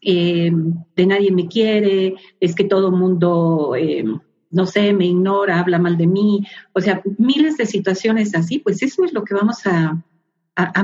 eh, 0.00 0.52
de 0.96 1.06
nadie 1.06 1.32
me 1.32 1.48
quiere, 1.48 2.16
es 2.38 2.54
que 2.54 2.64
todo 2.64 2.92
mundo 2.92 3.74
eh, 3.74 4.04
no 4.54 4.66
sé, 4.66 4.92
me 4.92 5.06
ignora, 5.06 5.58
habla 5.58 5.78
mal 5.78 5.98
de 5.98 6.06
mí, 6.06 6.46
o 6.72 6.80
sea, 6.80 7.02
miles 7.18 7.56
de 7.56 7.66
situaciones 7.66 8.34
así, 8.34 8.60
pues 8.60 8.82
eso 8.82 9.04
es 9.04 9.12
lo 9.12 9.24
que 9.24 9.34
vamos 9.34 9.66
a, 9.66 10.02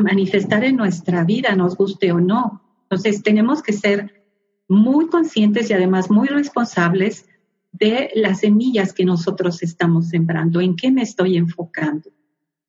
manifestar 0.02 0.64
en 0.64 0.74
nuestra 0.74 1.22
vida, 1.22 1.54
nos 1.54 1.76
guste 1.76 2.10
o 2.10 2.18
no. 2.18 2.60
Entonces, 2.82 3.22
tenemos 3.22 3.62
que 3.62 3.72
ser 3.72 4.24
muy 4.66 5.06
conscientes 5.06 5.70
y 5.70 5.74
además 5.74 6.10
muy 6.10 6.26
responsables 6.26 7.28
de 7.70 8.10
las 8.16 8.40
semillas 8.40 8.92
que 8.92 9.04
nosotros 9.04 9.62
estamos 9.62 10.08
sembrando, 10.08 10.60
en 10.60 10.74
qué 10.74 10.90
me 10.90 11.02
estoy 11.02 11.36
enfocando, 11.36 12.10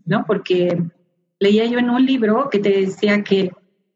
¿no? 0.06 0.26
Porque 0.28 0.84
leía 1.40 1.66
yo 1.66 1.80
en 1.80 1.90
un 1.90 2.06
libro 2.06 2.50
que 2.52 2.60
te 2.60 2.70
decía 2.70 3.24
que 3.24 3.52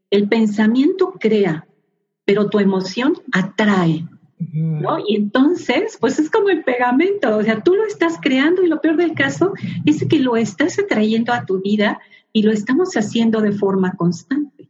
el 0.10 0.28
pensamiento 0.28 1.14
crea, 1.20 1.68
pero 2.26 2.50
tu 2.50 2.58
emoción 2.58 3.14
atrae. 3.32 4.08
¿No? 4.38 5.00
Y 5.08 5.16
entonces, 5.16 5.98
pues 6.00 6.20
es 6.20 6.30
como 6.30 6.50
el 6.50 6.64
pegamento, 6.64 7.38
o 7.38 7.44
sea, 7.44 7.62
tú 7.62 7.74
lo 7.76 7.86
estás 7.86 8.18
creando 8.22 8.64
y 8.64 8.68
lo 8.68 8.82
peor 8.82 8.98
del 8.98 9.14
caso 9.14 9.54
es 9.86 10.06
que 10.08 10.20
lo 10.20 10.36
estás 10.36 10.78
atrayendo 10.80 11.34
a 11.34 11.46
tu 11.46 11.62
vida 11.62 12.00
y 12.34 12.44
lo 12.44 12.52
estamos 12.52 12.94
haciendo 12.96 13.42
de 13.42 13.54
forma 13.54 13.96
constante. 13.96 14.70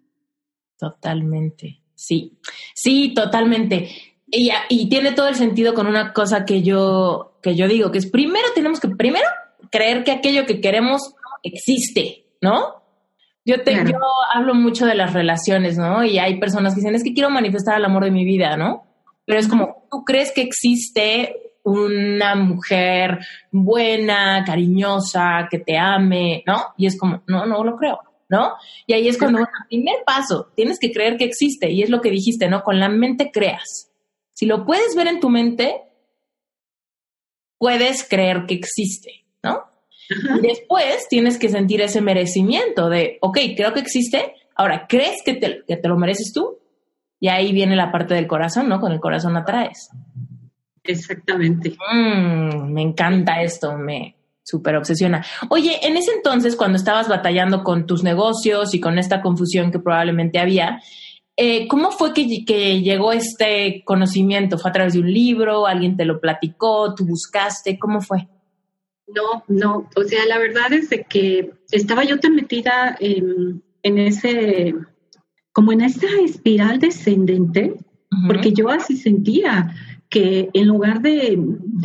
Totalmente, 0.78 1.82
sí, 1.96 2.38
sí, 2.74 3.14
totalmente. 3.16 3.90
Y, 4.28 4.50
y 4.70 4.90
tiene 4.90 5.14
todo 5.14 5.28
el 5.28 5.36
sentido 5.36 5.74
con 5.74 5.88
una 5.88 6.14
cosa 6.14 6.46
que 6.46 6.62
yo, 6.62 7.40
que 7.42 7.56
yo 7.56 7.68
digo, 7.68 7.92
que 7.92 8.00
es 8.00 8.10
primero 8.10 8.48
tenemos 8.54 8.80
que, 8.80 8.90
primero, 8.90 9.28
creer 9.72 10.04
que 10.04 10.12
aquello 10.12 10.46
que 10.46 10.62
queremos 10.62 11.14
existe, 11.44 12.26
¿no? 12.42 12.84
Yo, 13.48 13.62
te, 13.62 13.76
yo 13.76 14.00
hablo 14.34 14.56
mucho 14.56 14.88
de 14.88 14.96
las 14.96 15.14
relaciones, 15.14 15.78
¿no? 15.78 16.04
Y 16.04 16.18
hay 16.18 16.40
personas 16.40 16.74
que 16.74 16.80
dicen, 16.80 16.96
es 16.96 17.04
que 17.04 17.14
quiero 17.14 17.30
manifestar 17.30 17.78
el 17.78 17.86
amor 17.86 18.04
de 18.04 18.10
mi 18.10 18.26
vida, 18.26 18.58
¿no? 18.58 18.85
Pero 19.26 19.40
es 19.40 19.48
como, 19.48 19.88
¿tú 19.90 20.04
crees 20.04 20.32
que 20.32 20.42
existe 20.42 21.36
una 21.64 22.36
mujer 22.36 23.20
buena, 23.52 24.44
cariñosa, 24.46 25.48
que 25.50 25.60
te 25.60 25.78
ame, 25.78 26.44
¿no? 26.46 26.74
Y 26.78 26.86
es 26.86 26.98
como, 26.98 27.24
no, 27.28 27.46
no 27.48 27.64
lo 27.64 27.76
creo, 27.76 28.00
¿no? 28.30 28.54
Y 28.86 28.94
ahí 28.94 29.08
es 29.08 29.18
cuando, 29.18 29.40
bueno, 29.40 29.54
primer 29.68 30.04
paso, 30.06 30.52
tienes 30.56 30.78
que 30.80 30.92
creer 30.92 31.18
que 31.18 31.26
existe, 31.26 31.72
y 31.72 31.82
es 31.82 31.90
lo 31.90 32.02
que 32.02 32.12
dijiste, 32.12 32.48
¿no? 32.50 32.62
Con 32.62 32.80
la 32.80 32.88
mente 32.88 33.32
creas. 33.32 33.92
Si 34.34 34.46
lo 34.46 34.64
puedes 34.64 34.96
ver 34.96 35.08
en 35.08 35.20
tu 35.20 35.30
mente, 35.30 35.82
puedes 37.58 38.08
creer 38.08 38.46
que 38.46 38.54
existe, 38.54 39.26
¿no? 39.42 39.64
Y 40.10 40.48
después 40.48 41.08
tienes 41.10 41.40
que 41.40 41.50
sentir 41.50 41.82
ese 41.82 42.00
merecimiento 42.00 42.90
de, 42.90 43.18
ok, 43.22 43.40
creo 43.58 43.74
que 43.74 43.80
existe, 43.80 44.36
ahora, 44.56 44.86
¿crees 44.88 45.24
que 45.26 45.34
te, 45.34 45.64
que 45.68 45.78
te 45.78 45.88
lo 45.88 45.98
mereces 45.98 46.32
tú? 46.32 46.60
Y 47.20 47.28
ahí 47.28 47.52
viene 47.54 47.76
la 47.76 47.92
parte 47.92 48.14
del 48.14 48.28
corazón, 48.28 48.70
¿no? 48.70 48.80
Con 48.80 48.92
el 48.92 49.00
corazón 49.00 49.38
atraes. 49.38 49.90
Exactamente. 50.84 51.76
Mm, 51.92 52.72
me 52.72 52.82
encanta 52.82 53.42
esto, 53.42 53.78
me 53.78 54.16
súper 54.44 54.76
obsesiona. 54.76 55.26
Oye, 55.50 55.80
en 55.82 55.98
ese 55.98 56.12
entonces, 56.12 56.56
cuando 56.56 56.78
estabas 56.78 57.08
batallando 57.08 57.64
con 57.64 57.88
tus 57.88 58.04
negocios 58.04 58.74
y 58.76 58.80
con 58.80 59.00
esta 59.00 59.22
confusión 59.22 59.72
que 59.72 59.80
probablemente 59.80 60.40
había, 60.40 60.80
eh, 61.36 61.68
¿cómo 61.68 61.92
fue 61.92 62.14
que, 62.14 62.46
que, 62.46 62.82
llegó 62.82 63.12
este 63.12 63.84
conocimiento? 63.84 64.58
¿Fue 64.58 64.70
a 64.70 64.74
través 64.74 64.94
de 64.94 65.00
un 65.00 65.12
libro? 65.12 65.66
¿Alguien 65.66 65.98
te 65.98 66.06
lo 66.06 66.22
platicó? 66.22 66.94
¿Tú 66.94 67.06
buscaste? 67.06 67.80
¿Cómo 67.80 68.02
fue? 68.02 68.28
No, 69.08 69.44
no. 69.48 69.90
O 69.96 70.04
sea, 70.04 70.26
la 70.28 70.38
verdad 70.38 70.72
es 70.74 70.90
de 70.90 71.04
que 71.04 71.52
estaba 71.72 72.04
yo 72.04 72.20
tan 72.20 72.36
metida 72.36 72.96
en, 73.00 73.64
en 73.84 74.00
ese, 74.00 74.76
como 75.56 75.72
en 75.72 75.80
esa 75.80 76.08
espiral 76.22 76.80
descendente, 76.80 77.76
porque 78.28 78.52
yo 78.52 78.70
así 78.70 78.98
sentía 78.98 79.74
que 80.10 80.50
en 80.52 80.68
lugar 80.68 81.02
de, 81.02 81.40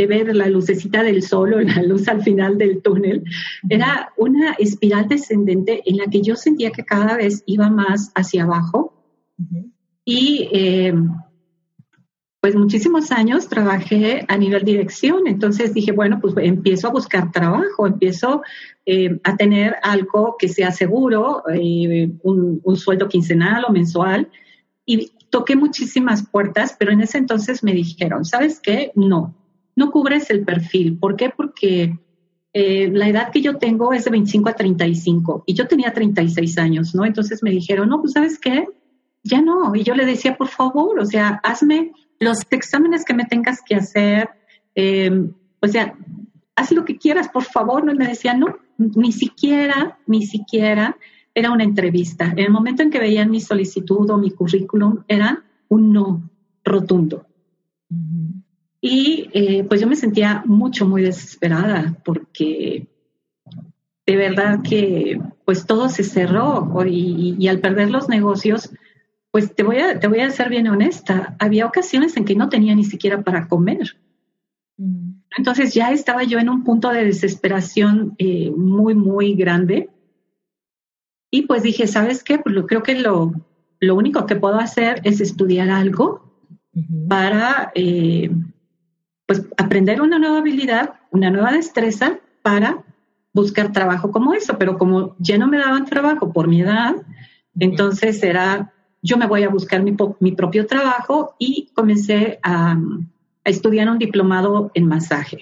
ver 0.09 0.35
la 0.35 0.49
lucecita 0.49 1.05
del 1.05 1.23
sol 1.23 1.55
o 1.55 1.61
la 1.61 1.81
luz 1.85 2.09
al 2.09 2.21
final 2.21 2.59
del 2.59 2.83
túnel, 2.83 3.23
era 3.69 4.13
una 4.17 4.55
espiral 4.55 5.07
descendente 5.07 5.83
en 5.87 5.99
la 5.99 6.07
que 6.07 6.21
yo 6.21 6.35
sentía 6.35 6.73
que 6.73 6.85
cada 6.85 7.17
vez 7.17 7.45
iba 7.47 7.71
más 7.71 8.11
hacia 8.17 8.43
abajo. 8.43 8.93
Y 10.05 10.49
eh, 10.53 10.93
pues 12.41 12.57
muchísimos 12.57 13.13
años 13.13 13.49
trabajé 13.49 14.25
a 14.27 14.39
nivel 14.39 14.65
dirección, 14.65 15.27
entonces 15.27 15.75
dije, 15.75 15.93
bueno, 15.93 16.21
pues 16.21 16.35
empiezo 16.39 16.89
a 16.89 16.93
buscar 16.93 17.31
trabajo, 17.33 17.87
empiezo 17.87 18.43
eh, 18.87 19.21
a 19.25 19.37
tener 19.37 19.77
algo 19.83 20.37
que 20.39 20.49
sea 20.49 20.71
seguro, 20.71 21.43
eh, 21.53 22.11
un, 22.23 22.77
sueldo 22.77 23.09
quincenal 23.09 23.67
o 23.69 23.73
mensual, 23.73 24.31
y 24.87 25.13
toqué 25.29 25.55
muchísimas 25.55 26.27
puertas, 26.27 26.75
pero 26.79 26.93
en 26.93 27.03
ese 27.03 27.19
entonces 27.19 27.63
me 27.63 27.75
dijeron, 27.75 28.25
¿sabes 28.25 28.59
qué? 28.59 28.91
No, 28.95 29.37
no 29.77 29.91
cubres 29.91 30.31
el 30.31 30.43
perfil. 30.43 30.99
¿Por 30.99 31.17
qué? 31.17 31.29
Porque 31.29 31.99
eh, 32.55 32.91
la 32.91 33.09
edad 33.09 33.31
que 33.31 33.43
yo 33.43 33.59
tengo 33.59 33.93
es 33.93 34.05
de 34.05 34.11
25 34.13 34.49
a 34.49 34.55
35 34.55 35.45
y 35.47 35.55
yo 35.55 35.69
tenía 35.69 35.93
36 35.93 36.57
años, 36.57 36.95
¿no? 36.95 37.05
Entonces 37.05 37.43
me 37.43 37.51
dijeron, 37.51 37.91
no, 37.91 38.01
pues 38.01 38.15
¿sabes 38.15 38.39
qué? 38.39 38.67
Ya 39.23 39.43
no. 39.43 39.75
Y 39.77 39.85
yo 39.85 39.95
le 39.95 40.07
decía, 40.07 40.39
por 40.39 40.49
favor, 40.49 40.99
o 40.99 41.05
sea, 41.05 41.39
hazme 41.45 41.93
los 42.21 42.47
exámenes 42.51 43.05
que 43.05 43.15
me 43.15 43.25
tengas 43.25 43.61
que 43.63 43.75
hacer, 43.75 44.29
em, 44.75 45.33
o 45.61 45.67
sea, 45.67 45.95
haz 46.55 46.71
lo 46.71 46.85
que 46.85 46.99
quieras, 46.99 47.29
por 47.29 47.45
favor. 47.45 47.85
No, 47.85 47.95
me 47.95 48.07
decía, 48.07 48.35
no, 48.35 48.59
ni 48.79 49.11
siquiera, 49.11 49.99
ni 50.07 50.27
siquiera 50.27 50.97
era 51.35 51.51
una 51.51 51.65
entrevista. 51.65 52.27
En 52.27 52.39
el 52.39 52.51
momento 52.51 52.83
en 52.83 52.91
que 52.91 52.99
veían 52.99 53.31
mi 53.31 53.41
solicitud 53.41 54.09
o 54.11 54.19
mi 54.19 54.31
currículum, 54.31 55.03
era 55.09 55.43
un 55.69 55.93
no 55.93 56.31
rotundo. 56.65 57.27
Y 58.81 59.29
eh, 59.33 59.65
pues 59.65 59.81
yo 59.81 59.87
me 59.87 59.97
sentía 59.97 60.43
mucho, 60.47 60.87
muy 60.87 61.03
desesperada 61.03 61.97
porque 62.05 62.89
de 64.07 64.17
verdad 64.17 64.61
que 64.63 65.21
pues 65.45 65.67
todo 65.67 65.89
se 65.89 66.03
cerró 66.03 66.73
y, 66.87 67.47
al 67.49 67.61
perder 67.61 67.91
los 67.91 68.09
negocios, 68.09 68.71
pues 69.31 69.55
te 69.55 69.63
voy, 69.63 69.79
a, 69.79 70.01
te 70.01 70.09
voy 70.09 70.21
a 70.21 70.31
ser 70.31 70.49
bien 70.49 70.69
honesta, 70.69 71.37
había 71.39 71.67
ocasiones 71.67 72.17
en 72.17 72.25
que 72.25 72.35
no 72.35 72.49
tenía 72.49 72.75
ni 72.75 72.85
siquiera 72.85 73.23
para 73.23 73.49
comer. 73.49 73.97
Entonces 75.37 75.75
ya 75.75 75.93
estaba 75.93 76.25
yo 76.25 76.39
en 76.39 76.49
un 76.49 76.65
punto 76.65 76.91
de 76.91 77.05
desesperación 77.05 78.15
eh, 78.19 78.51
muy, 78.51 78.95
muy 78.95 79.35
grande 79.35 79.91
y 81.31 81.43
pues 81.43 81.63
dije, 81.63 81.87
¿sabes 81.87 82.25
qué? 82.25 82.39
Pues 82.39 82.57
creo 82.67 82.83
que 82.83 82.99
lo, 82.99 83.33
lo 83.79 83.95
único 83.95 84.27
que 84.27 84.37
puedo 84.37 84.59
hacer 84.59 85.01
es 85.05 85.21
estudiar 85.21 85.71
algo 85.71 86.29
para 87.09 87.71
eh, 87.75 88.31
pues 89.27 89.47
aprender 89.57 90.01
una 90.03 90.19
nueva 90.19 90.39
habilidad, 90.39 90.95
una 91.11 91.31
nueva 91.31 91.53
destreza 91.53 92.19
para 92.43 92.85
buscar 93.33 93.71
trabajo 93.71 94.11
como 94.11 94.35
eso. 94.35 94.59
Pero 94.59 94.77
como 94.77 95.15
ya 95.19 95.39
no 95.39 95.47
me 95.47 95.59
daban 95.59 95.85
trabajo 95.85 96.33
por 96.33 96.49
mi 96.49 96.63
edad, 96.63 96.97
entonces 97.59 98.23
era, 98.25 98.73
yo 99.03 99.17
me 99.17 99.27
voy 99.27 99.43
a 99.45 99.49
buscar 99.49 99.83
mi, 99.83 99.97
mi 100.21 100.33
propio 100.33 100.67
trabajo 100.67 101.35
y 101.39 101.71
comencé 101.75 102.39
a, 102.43 102.73
a, 102.73 103.51
estudiar 103.51 103.89
un 103.89 103.99
diplomado 103.99 104.71
en 104.75 104.87
masaje. 104.87 105.39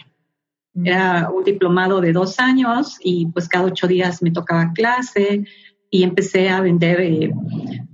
Era 0.85 1.29
un 1.31 1.43
diplomado 1.43 2.00
de 2.00 2.12
dos 2.12 2.38
años 2.38 2.99
y 3.03 3.27
pues 3.27 3.49
cada 3.49 3.65
ocho 3.65 3.88
días 3.88 4.23
me 4.23 4.31
tocaba 4.31 4.73
clase, 4.73 5.45
y 5.91 6.02
empecé 6.02 6.49
a 6.49 6.61
vender 6.61 7.00
eh, 7.00 7.32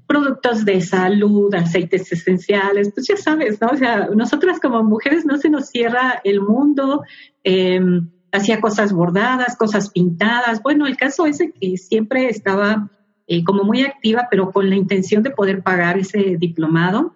productos 0.07 0.65
de 0.65 0.81
salud, 0.81 1.55
aceites 1.55 2.11
esenciales, 2.12 2.93
pues 2.93 3.07
ya 3.07 3.17
sabes, 3.17 3.61
¿no? 3.61 3.69
O 3.69 3.77
sea, 3.77 4.09
nosotras 4.15 4.59
como 4.61 4.83
mujeres 4.83 5.25
no 5.25 5.38
se 5.38 5.49
nos 5.49 5.69
cierra 5.69 6.21
el 6.25 6.41
mundo, 6.41 7.03
em, 7.43 8.11
hacía 8.33 8.61
cosas 8.61 8.93
bordadas, 8.93 9.57
cosas 9.57 9.91
pintadas. 9.91 10.62
Bueno, 10.62 10.87
el 10.87 10.97
caso 10.97 11.27
es 11.27 11.38
que 11.38 11.77
siempre 11.77 12.29
estaba 12.29 12.91
eh, 13.27 13.43
como 13.43 13.65
muy 13.65 13.83
activa, 13.83 14.29
pero 14.31 14.53
con 14.53 14.69
la 14.69 14.77
intención 14.77 15.23
de 15.23 15.31
poder 15.31 15.63
pagar 15.63 15.99
ese 15.99 16.37
diplomado. 16.39 17.15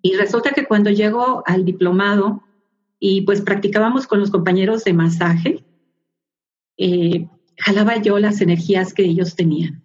Y 0.00 0.14
resulta 0.14 0.52
que 0.52 0.64
cuando 0.64 0.90
llego 0.90 1.42
al 1.44 1.64
diplomado 1.64 2.42
y 2.98 3.22
pues 3.22 3.40
practicábamos 3.42 4.06
con 4.06 4.20
los 4.20 4.30
compañeros 4.30 4.84
de 4.84 4.92
masaje, 4.92 5.64
eh, 6.76 7.28
jalaba 7.58 7.96
yo 8.00 8.18
las 8.18 8.40
energías 8.40 8.94
que 8.94 9.04
ellos 9.04 9.36
tenían. 9.36 9.82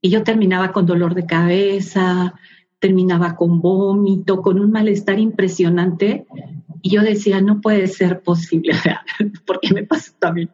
Y 0.00 0.10
yo 0.10 0.22
terminaba 0.22 0.72
con 0.72 0.86
dolor 0.86 1.14
de 1.14 1.26
cabeza, 1.26 2.34
terminaba 2.78 3.34
con 3.36 3.60
vómito, 3.60 4.40
con 4.40 4.60
un 4.60 4.70
malestar 4.70 5.18
impresionante. 5.18 6.26
Y 6.80 6.90
yo 6.90 7.02
decía, 7.02 7.40
no 7.40 7.60
puede 7.60 7.88
ser 7.88 8.22
posible, 8.22 8.72
¿por 9.46 9.60
qué 9.60 9.74
me 9.74 9.84
pasa 9.84 10.12
también? 10.18 10.50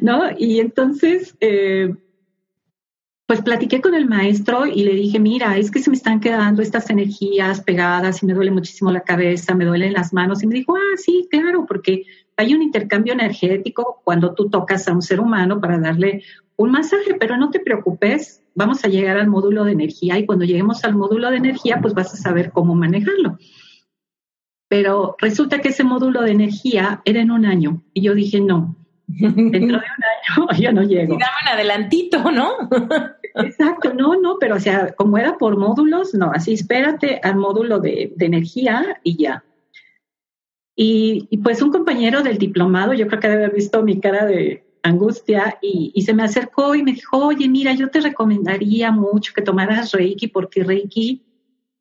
¿No? 0.00 0.24
Y 0.36 0.58
entonces, 0.58 1.36
eh, 1.40 1.94
pues 3.26 3.40
platiqué 3.40 3.80
con 3.80 3.94
el 3.94 4.06
maestro 4.06 4.66
y 4.66 4.84
le 4.84 4.94
dije, 4.94 5.18
mira, 5.18 5.56
es 5.56 5.70
que 5.70 5.80
se 5.80 5.88
me 5.88 5.96
están 5.96 6.20
quedando 6.20 6.60
estas 6.60 6.90
energías 6.90 7.62
pegadas 7.62 8.22
y 8.22 8.26
me 8.26 8.34
duele 8.34 8.50
muchísimo 8.50 8.90
la 8.92 9.00
cabeza, 9.00 9.54
me 9.54 9.64
duelen 9.64 9.94
las 9.94 10.12
manos. 10.12 10.42
Y 10.42 10.46
me 10.46 10.56
dijo, 10.56 10.76
ah, 10.76 10.96
sí, 10.96 11.26
claro, 11.30 11.64
porque 11.66 12.04
hay 12.36 12.54
un 12.54 12.62
intercambio 12.62 13.14
energético 13.14 14.02
cuando 14.04 14.34
tú 14.34 14.50
tocas 14.50 14.86
a 14.88 14.92
un 14.92 15.00
ser 15.00 15.20
humano 15.20 15.58
para 15.60 15.78
darle 15.78 16.22
un 16.56 16.70
masaje, 16.70 17.14
pero 17.18 17.38
no 17.38 17.50
te 17.50 17.60
preocupes, 17.60 18.42
vamos 18.54 18.84
a 18.84 18.88
llegar 18.88 19.16
al 19.16 19.28
módulo 19.28 19.64
de 19.64 19.72
energía 19.72 20.18
y 20.18 20.26
cuando 20.26 20.44
lleguemos 20.44 20.84
al 20.84 20.94
módulo 20.94 21.30
de 21.30 21.38
energía, 21.38 21.78
pues 21.80 21.94
vas 21.94 22.12
a 22.12 22.18
saber 22.18 22.52
cómo 22.52 22.74
manejarlo. 22.74 23.38
Pero 24.68 25.16
resulta 25.18 25.60
que 25.60 25.68
ese 25.68 25.84
módulo 25.84 26.22
de 26.22 26.32
energía 26.32 27.00
era 27.04 27.20
en 27.20 27.30
un 27.30 27.46
año 27.46 27.82
y 27.94 28.02
yo 28.02 28.14
dije, 28.14 28.40
no, 28.40 28.76
dentro 29.06 29.50
de 29.52 29.86
un 30.38 30.40
año 30.48 30.48
yo 30.60 30.72
no 30.72 30.82
llego. 30.82 31.14
Y 31.14 31.18
dame 31.18 31.36
un 31.42 31.48
adelantito, 31.48 32.30
¿no? 32.30 32.50
Exacto, 33.34 33.92
no, 33.92 34.20
no, 34.20 34.36
pero 34.38 34.56
o 34.56 34.60
sea, 34.60 34.94
como 34.94 35.18
era 35.18 35.38
por 35.38 35.58
módulos, 35.58 36.14
no, 36.14 36.30
así 36.32 36.52
espérate 36.52 37.20
al 37.22 37.36
módulo 37.36 37.80
de, 37.80 38.12
de 38.14 38.26
energía 38.26 39.00
y 39.02 39.16
ya. 39.16 39.44
Y, 40.76 41.38
pues 41.42 41.62
un 41.62 41.70
compañero 41.70 42.22
del 42.22 42.38
diplomado, 42.38 42.94
yo 42.94 43.06
creo 43.06 43.20
que 43.20 43.28
debe 43.28 43.44
haber 43.44 43.56
visto 43.56 43.82
mi 43.82 44.00
cara 44.00 44.26
de 44.26 44.64
angustia 44.82 45.58
y, 45.62 46.02
se 46.02 46.14
me 46.14 46.24
acercó 46.24 46.74
y 46.74 46.82
me 46.82 46.92
dijo, 46.92 47.26
oye, 47.26 47.48
mira, 47.48 47.72
yo 47.74 47.90
te 47.90 48.00
recomendaría 48.00 48.90
mucho 48.90 49.32
que 49.34 49.42
tomaras 49.42 49.92
Reiki 49.92 50.28
porque 50.28 50.64
Reiki 50.64 51.22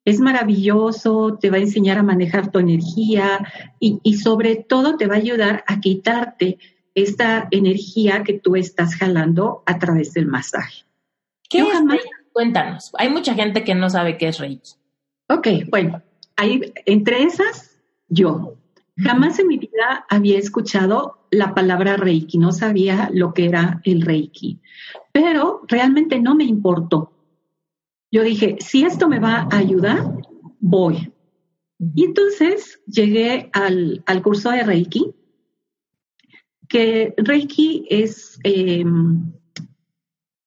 es 0.05 0.19
maravilloso, 0.19 1.38
te 1.39 1.49
va 1.49 1.57
a 1.57 1.62
enseñar 1.62 1.97
a 1.97 2.03
manejar 2.03 2.51
tu 2.51 2.59
energía 2.59 3.39
y, 3.79 3.99
y 4.03 4.15
sobre 4.15 4.55
todo 4.55 4.95
te 4.95 5.07
va 5.07 5.15
a 5.15 5.19
ayudar 5.19 5.63
a 5.65 5.79
quitarte 5.79 6.59
esta 6.95 7.47
energía 7.51 8.23
que 8.23 8.34
tú 8.34 8.56
estás 8.56 8.95
jalando 8.95 9.63
a 9.65 9.79
través 9.79 10.13
del 10.13 10.27
masaje. 10.27 10.84
¿Qué 11.49 11.60
es 11.60 11.79
Reiki? 11.88 12.06
Cuéntanos. 12.32 12.91
Hay 12.97 13.10
mucha 13.10 13.36
gente 13.36 13.63
que 13.63 13.75
no 13.75 13.89
sabe 13.89 14.17
qué 14.17 14.29
es 14.29 14.39
Reiki. 14.39 14.71
Ok, 15.29 15.47
bueno, 15.69 16.01
hay, 16.36 16.73
entre 16.86 17.23
esas, 17.23 17.79
yo. 18.08 18.58
Jamás 18.97 19.39
en 19.39 19.47
mi 19.47 19.58
vida 19.58 20.06
había 20.10 20.38
escuchado 20.38 21.27
la 21.32 21.56
palabra 21.56 21.97
Reiki, 21.97 22.38
no 22.38 22.51
sabía 22.51 23.10
lo 23.12 23.34
que 23.34 23.45
era 23.45 23.82
el 23.84 24.01
Reiki, 24.03 24.60
pero 25.12 25.62
realmente 25.67 26.19
no 26.19 26.36
me 26.36 26.43
importó. 26.43 27.12
Yo 28.12 28.21
dije, 28.21 28.58
si 28.60 28.84
esto 28.84 29.10
me 29.10 29.19
va 29.19 29.47
a 29.49 29.58
ayudar, 29.58 30.17
voy. 30.60 31.12
Y 31.95 32.06
entonces 32.06 32.79
llegué 32.86 33.49
al, 33.51 34.03
curso 34.21 34.51
de 34.51 34.63
Reiki, 34.63 35.13
que 36.73 37.13
Reiki 37.17 37.86
es 37.88 38.39
em, 38.43 39.31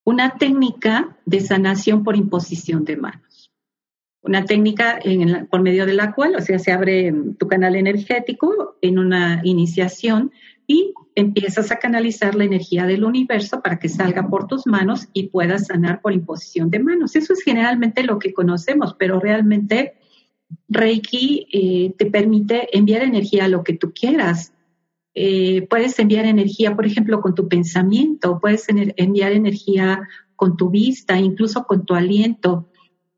una 0.04 0.36
técnica 0.36 1.16
de 1.24 1.40
sanación 1.40 2.02
por 2.02 2.16
imposición 2.16 2.84
de 2.84 2.96
mano 2.96 3.22
una 4.26 4.44
técnica 4.44 4.98
en 5.02 5.46
por 5.46 5.62
medio 5.62 5.86
de 5.86 5.94
la 5.94 6.12
cual, 6.12 6.34
o 6.34 6.40
sea, 6.40 6.58
se 6.58 6.72
abre 6.72 7.14
tu 7.38 7.46
canal 7.46 7.76
energético 7.76 8.76
en 8.82 8.98
una 8.98 9.40
iniciación 9.44 10.32
y 10.66 10.94
empiezas 11.14 11.70
a 11.70 11.76
canalizar 11.76 12.34
la 12.34 12.44
energía 12.44 12.86
del 12.86 13.04
universo 13.04 13.62
para 13.62 13.78
que 13.78 13.88
salga 13.88 14.28
por 14.28 14.48
tus 14.48 14.66
manos 14.66 15.06
y 15.12 15.28
puedas 15.28 15.68
sanar 15.68 16.00
por 16.00 16.12
imposición 16.12 16.70
de 16.70 16.80
manos. 16.80 17.14
Eso 17.14 17.34
es 17.34 17.42
generalmente 17.42 18.02
lo 18.02 18.18
que 18.18 18.34
conocemos, 18.34 18.96
pero 18.98 19.20
realmente 19.20 19.94
Reiki 20.68 21.46
eh, 21.52 21.94
te 21.96 22.06
permite 22.06 22.76
enviar 22.76 23.02
energía 23.02 23.44
a 23.44 23.48
lo 23.48 23.62
que 23.62 23.74
tú 23.74 23.92
quieras. 23.94 24.52
Eh, 25.18 25.66
puedes 25.70 25.98
enviar 25.98 26.26
energía, 26.26 26.76
por 26.76 26.84
ejemplo, 26.84 27.22
con 27.22 27.34
tu 27.34 27.48
pensamiento, 27.48 28.38
puedes 28.38 28.66
enviar 28.68 29.32
energía 29.32 30.06
con 30.36 30.58
tu 30.58 30.68
vista, 30.68 31.18
incluso 31.18 31.64
con 31.64 31.86
tu 31.86 31.94
aliento. 31.94 32.68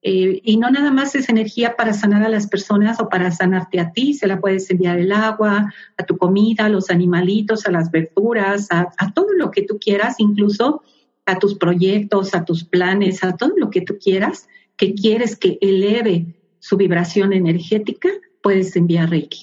eh, 0.01 0.41
y 0.45 0.59
no 0.59 0.71
nada 0.71 0.93
más 0.93 1.17
es 1.17 1.29
energía 1.29 1.75
para 1.77 1.93
sanar 1.93 2.23
a 2.23 2.29
las 2.29 2.47
personas 2.47 3.01
o 3.01 3.09
para 3.09 3.33
sanarte 3.33 3.81
a 3.81 3.91
ti, 3.91 4.15
se 4.15 4.29
la 4.29 4.41
puedes 4.41 4.71
enviar 4.71 5.01
el 5.01 5.11
agua, 5.11 5.75
a 5.97 6.07
tu 6.07 6.17
comida, 6.17 6.67
a 6.67 6.69
los 6.69 6.89
animalitos, 6.89 7.67
a 7.67 7.73
las 7.73 7.91
verduras, 7.91 8.69
a, 8.71 9.13
todo 9.13 9.33
lo 9.37 9.51
que 9.51 9.63
tú 9.63 9.81
quieras, 9.81 10.21
incluso 10.21 10.83
a 11.27 11.41
tus 11.41 11.59
proyectos, 11.59 12.33
a 12.37 12.45
tus 12.45 12.63
planes, 12.63 13.25
a 13.25 13.37
todo 13.37 13.55
lo 13.57 13.71
que 13.71 13.81
tú 13.81 13.99
quieras, 13.99 14.47
que 14.77 14.95
quieres 14.95 15.37
que 15.37 15.59
eleve 15.61 16.37
su 16.61 16.77
vibración 16.77 17.33
energética, 17.33 18.09
puedes 18.41 18.77
enviar 18.77 19.11
Reiki. 19.11 19.43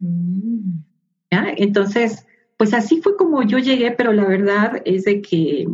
Mm. 0.00 0.87
Entonces, 1.30 2.26
pues 2.56 2.74
así 2.74 3.00
fue 3.00 3.16
como 3.16 3.42
yo 3.42 3.58
llegué, 3.58 3.92
pero 3.92 4.12
la 4.12 4.24
verdad 4.24 4.82
es 4.84 5.04
de 5.04 5.22
que 5.22 5.66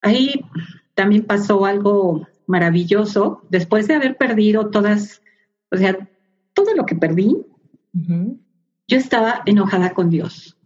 ahí 0.00 0.40
también 0.94 1.24
pasó 1.24 1.64
algo 1.64 2.26
maravilloso. 2.46 3.42
Después 3.50 3.86
de 3.86 3.94
haber 3.94 4.16
perdido 4.16 4.70
todas, 4.70 5.22
o 5.70 5.76
sea, 5.76 6.08
todo 6.54 6.74
lo 6.74 6.86
que 6.86 6.96
perdí, 6.96 7.36
yo 7.92 8.96
estaba 8.96 9.42
enojada 9.46 9.92
con 9.92 10.10
Dios. 10.10 10.56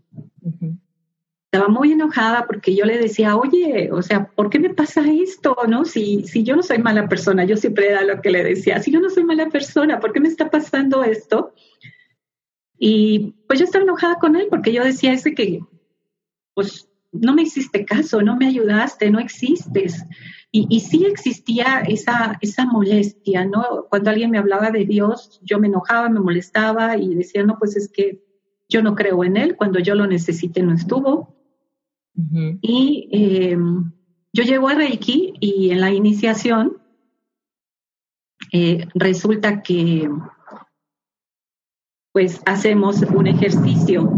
Estaba 1.51 1.69
muy 1.69 1.93
enojada 1.93 2.47
porque 2.47 2.75
yo 2.75 2.87
le 2.87 2.97
decía, 2.97 3.37
oye, 3.37 3.91
o 3.93 4.01
sea, 4.01 4.27
¿por 4.27 4.49
qué 4.49 4.59
me 4.59 4.73
pasa 4.73 5.03
esto? 5.11 5.55
¿No? 5.69 5.85
Si, 5.85 6.25
si 6.25 6.45
yo 6.45 6.57
no 6.57 6.63
soy 6.63 6.79
mala 6.79 7.09
persona, 7.09 7.45
yo 7.45 7.57
siempre 7.57 7.91
era 7.91 8.03
lo 8.05 8.23
que 8.23 8.31
le 8.31 8.43
decía, 8.43 8.81
si 8.81 8.91
yo 8.91 9.01
no 9.01 9.11
soy 9.11 9.25
mala 9.25 9.51
persona, 9.51 10.01
¿por 10.01 10.13
qué 10.13 10.21
me 10.21 10.29
está 10.29 10.51
pasando 10.51 11.05
esto? 11.05 11.53
Y 12.85 13.37
pues 13.47 13.61
yo 13.61 13.65
estaba 13.65 13.85
enojada 13.85 14.17
con 14.17 14.35
él 14.35 14.49
porque 14.51 14.73
yo 14.73 14.83
decía 14.83 15.13
ese 15.13 15.37
que, 15.37 15.61
pues 16.53 16.89
no 17.13 17.33
me 17.33 17.43
hiciste 17.43 17.85
caso, 17.85 18.23
no 18.23 18.37
me 18.37 18.49
ayudaste, 18.49 19.09
no 19.09 19.21
existes. 19.21 20.05
Y, 20.51 20.67
y 20.69 20.81
sí 20.81 21.05
existía 21.05 21.83
esa, 21.87 22.39
esa 22.41 22.67
molestia, 22.67 23.45
¿no? 23.45 23.87
Cuando 23.89 24.11
alguien 24.11 24.33
me 24.33 24.39
hablaba 24.39 24.73
de 24.73 24.85
Dios, 24.85 25.41
yo 25.45 25.61
me 25.61 25.69
enojaba, 25.69 26.09
me 26.09 26.19
molestaba 26.19 26.97
y 26.97 27.15
decía, 27.15 27.45
no, 27.45 27.57
pues 27.57 27.77
es 27.77 27.89
que 27.89 28.25
yo 28.69 28.83
no 28.83 28.97
creo 28.97 29.23
en 29.23 29.37
Él, 29.37 29.55
cuando 29.55 29.79
yo 29.79 29.95
lo 29.95 30.09
necesité 30.09 30.61
no 30.65 30.75
estuvo. 30.75 31.37
Y 32.63 33.09
eh, 33.13 33.57
yo 34.33 34.43
llego 34.43 34.69
a 34.69 34.75
Reiki 34.75 35.35
y 35.39 35.71
en 35.71 35.81
la 35.81 35.93
iniciación 35.93 36.79
eh, 38.53 38.89
resulta 38.97 39.63
que 39.63 40.11
pues 42.13 42.41
hacemos 42.47 43.03
un 43.03 43.27
ejercicio 43.27 44.11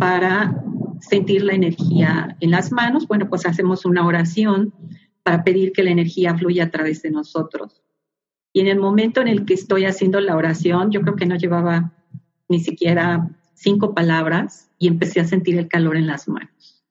para 0.00 0.62
sentir 1.00 1.44
la 1.44 1.52
energía 1.52 2.36
en 2.40 2.50
las 2.50 2.72
manos. 2.72 3.06
Bueno, 3.06 3.28
pues 3.28 3.46
hacemos 3.46 3.84
una 3.84 4.06
oración 4.06 4.72
para 5.22 5.44
pedir 5.44 5.72
que 5.72 5.82
la 5.82 5.90
energía 5.90 6.36
fluya 6.36 6.64
a 6.64 6.70
través 6.70 7.02
de 7.02 7.10
nosotros. 7.10 7.82
Y 8.52 8.60
en 8.60 8.68
el 8.68 8.78
momento 8.78 9.20
en 9.20 9.28
el 9.28 9.44
que 9.44 9.54
estoy 9.54 9.84
haciendo 9.84 10.20
la 10.20 10.36
oración, 10.36 10.90
yo 10.90 11.02
creo 11.02 11.16
que 11.16 11.26
no 11.26 11.36
llevaba 11.36 11.92
ni 12.48 12.60
siquiera 12.60 13.28
cinco 13.54 13.94
palabras 13.94 14.70
y 14.78 14.88
empecé 14.88 15.20
a 15.20 15.26
sentir 15.26 15.58
el 15.58 15.68
calor 15.68 15.96
en 15.96 16.06
las 16.06 16.28
manos. 16.28 16.84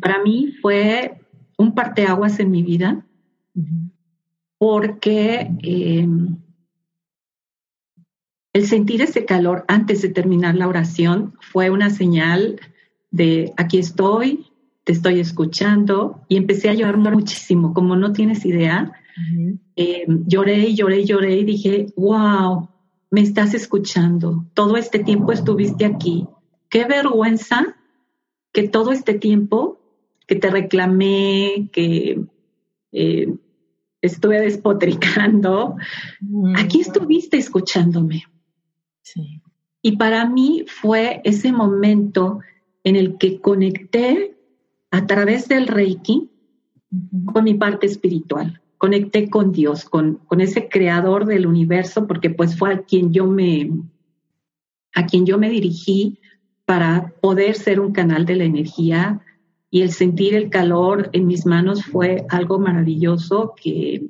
Para 0.00 0.22
mí 0.22 0.54
fue 0.60 1.20
un 1.56 1.74
parteaguas 1.74 2.40
en 2.40 2.50
mi 2.50 2.62
vida 2.62 3.06
porque 4.58 5.50
eh, 5.62 6.08
el 8.52 8.66
sentir 8.66 9.02
ese 9.02 9.24
calor 9.24 9.64
antes 9.68 10.02
de 10.02 10.10
terminar 10.10 10.54
la 10.54 10.68
oración 10.68 11.34
fue 11.40 11.70
una 11.70 11.90
señal 11.90 12.60
de 13.10 13.52
aquí 13.56 13.78
estoy, 13.78 14.46
te 14.84 14.92
estoy 14.92 15.20
escuchando 15.20 16.24
y 16.28 16.36
empecé 16.36 16.68
a 16.68 16.74
llorar 16.74 16.96
muchísimo, 16.96 17.72
como 17.72 17.96
no 17.96 18.12
tienes 18.12 18.44
idea. 18.44 18.92
Eh, 19.76 20.06
lloré 20.26 20.68
y 20.68 20.74
lloré 20.74 21.00
y 21.00 21.04
lloré 21.04 21.36
y 21.36 21.44
dije, 21.44 21.86
wow, 21.96 22.68
me 23.10 23.20
estás 23.20 23.54
escuchando, 23.54 24.46
todo 24.54 24.76
este 24.76 24.98
tiempo 24.98 25.32
estuviste 25.32 25.84
aquí. 25.84 26.26
Qué 26.68 26.86
vergüenza 26.86 27.76
que 28.52 28.68
todo 28.68 28.92
este 28.92 29.14
tiempo 29.14 29.80
que 30.26 30.36
te 30.36 30.50
reclamé, 30.50 31.68
que 31.72 32.22
eh, 32.92 33.34
estuve 34.00 34.40
despotricando, 34.40 35.76
aquí 36.56 36.80
estuviste 36.80 37.36
escuchándome. 37.36 38.24
Y 39.82 39.96
para 39.96 40.28
mí 40.28 40.64
fue 40.68 41.20
ese 41.24 41.52
momento 41.52 42.40
en 42.84 42.96
el 42.96 43.18
que 43.18 43.40
conecté 43.40 44.36
a 44.90 45.06
través 45.06 45.48
del 45.48 45.66
Reiki 45.66 46.30
con 47.32 47.44
mi 47.44 47.54
parte 47.54 47.86
espiritual. 47.86 48.60
Conecté 48.78 49.30
con 49.30 49.52
Dios, 49.52 49.84
con, 49.84 50.16
con 50.26 50.40
ese 50.40 50.68
creador 50.68 51.26
del 51.26 51.46
universo, 51.46 52.06
porque 52.06 52.30
pues 52.30 52.56
fue 52.56 52.74
a 52.74 52.82
quien 52.82 53.12
yo 53.12 53.26
me, 53.26 53.70
a 54.94 55.06
quien 55.06 55.24
yo 55.24 55.38
me 55.38 55.50
dirigí 55.50 56.18
para 56.64 57.12
poder 57.20 57.54
ser 57.54 57.80
un 57.80 57.92
canal 57.92 58.24
de 58.26 58.36
la 58.36 58.44
energía. 58.44 59.20
Y 59.70 59.82
el 59.82 59.90
sentir 59.90 60.34
el 60.34 60.50
calor 60.50 61.08
en 61.12 61.26
mis 61.26 61.46
manos 61.46 61.84
fue 61.84 62.26
algo 62.28 62.58
maravilloso 62.58 63.54
que 63.60 64.06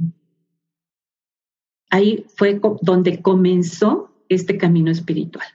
ahí 1.90 2.24
fue 2.35 2.61
donde 2.81 3.22
comenzó 3.22 4.12
este 4.34 4.56
camino 4.58 4.90
espiritual. 4.90 5.46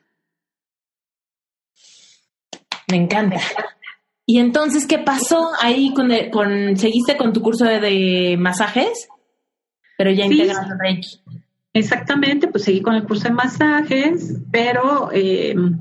Me 2.89 2.97
encanta. 2.97 3.39
Y 4.25 4.39
entonces, 4.39 4.85
¿qué 4.85 4.99
pasó 4.99 5.51
ahí 5.61 5.93
con, 5.93 6.09
con 6.31 6.75
seguiste 6.77 7.15
con 7.15 7.31
tu 7.33 7.41
curso 7.41 7.65
de, 7.65 8.35
masajes? 8.37 9.07
Pero 9.97 10.11
ya 10.11 10.25
integrando 10.25 10.75
Reiki. 10.77 11.21
Exactamente, 11.73 12.47
pues 12.47 12.63
seguí 12.63 12.81
con 12.81 12.95
el 12.95 13.05
curso 13.05 13.29
de 13.29 13.33
masajes, 13.33 14.41
pero 14.51 15.11
em, 15.11 15.77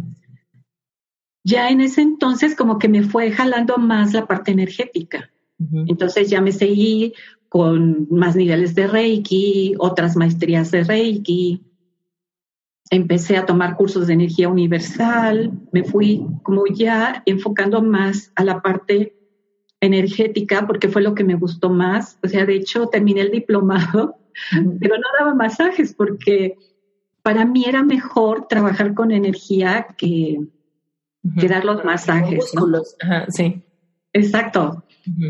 ya 1.43 1.71
en 1.71 1.81
ese 1.81 2.03
entonces 2.03 2.55
como 2.55 2.79
que 2.79 2.89
me 2.89 3.03
fue 3.03 3.31
jalando 3.31 3.79
más 3.79 4.13
la 4.13 4.27
parte 4.27 4.53
energética. 4.53 5.31
Entonces 5.89 6.29
ya 6.29 6.43
me 6.43 6.53
seguí 6.53 7.15
con 7.49 8.07
más 8.11 8.37
niveles 8.37 8.75
de 8.75 8.87
Reiki, 8.87 9.75
otras 9.79 10.17
maestrías 10.17 10.71
de 10.71 10.85
Reiki, 10.85 11.63
empecé 12.91 13.37
a 13.37 13.47
tomar 13.47 13.77
cursos 13.77 14.07
de 14.07 14.15
energía 14.15 14.49
universal, 14.49 15.53
me 15.73 15.85
fui 15.85 16.25
como 16.43 16.67
ya 16.67 17.23
enfocando 17.27 17.83
más 17.83 18.33
a 18.37 18.45
la 18.45 18.61
parte 18.63 19.17
energética 19.81 20.67
porque 20.67 20.89
fue 20.89 21.03
lo 21.03 21.15
que 21.15 21.25
me 21.25 21.35
gustó 21.35 21.71
más. 21.71 22.19
O 22.23 22.29
sea, 22.29 22.47
de 22.47 22.57
hecho 22.57 22.89
terminé 22.89 23.23
el 23.23 23.31
diplomado, 23.31 24.17
pero 24.81 24.97
no 24.97 25.07
daba 25.19 25.35
masajes 25.35 25.95
porque 25.95 26.57
para 27.23 27.45
mí 27.45 27.65
era 27.67 27.83
mejor 27.83 28.47
trabajar 28.49 28.95
con 28.95 29.11
energía 29.11 29.89
que, 29.99 30.39
dar 31.23 31.65
los 31.65 31.85
masajes. 31.85 32.53
sí. 33.29 33.63
Exacto. 34.13 34.85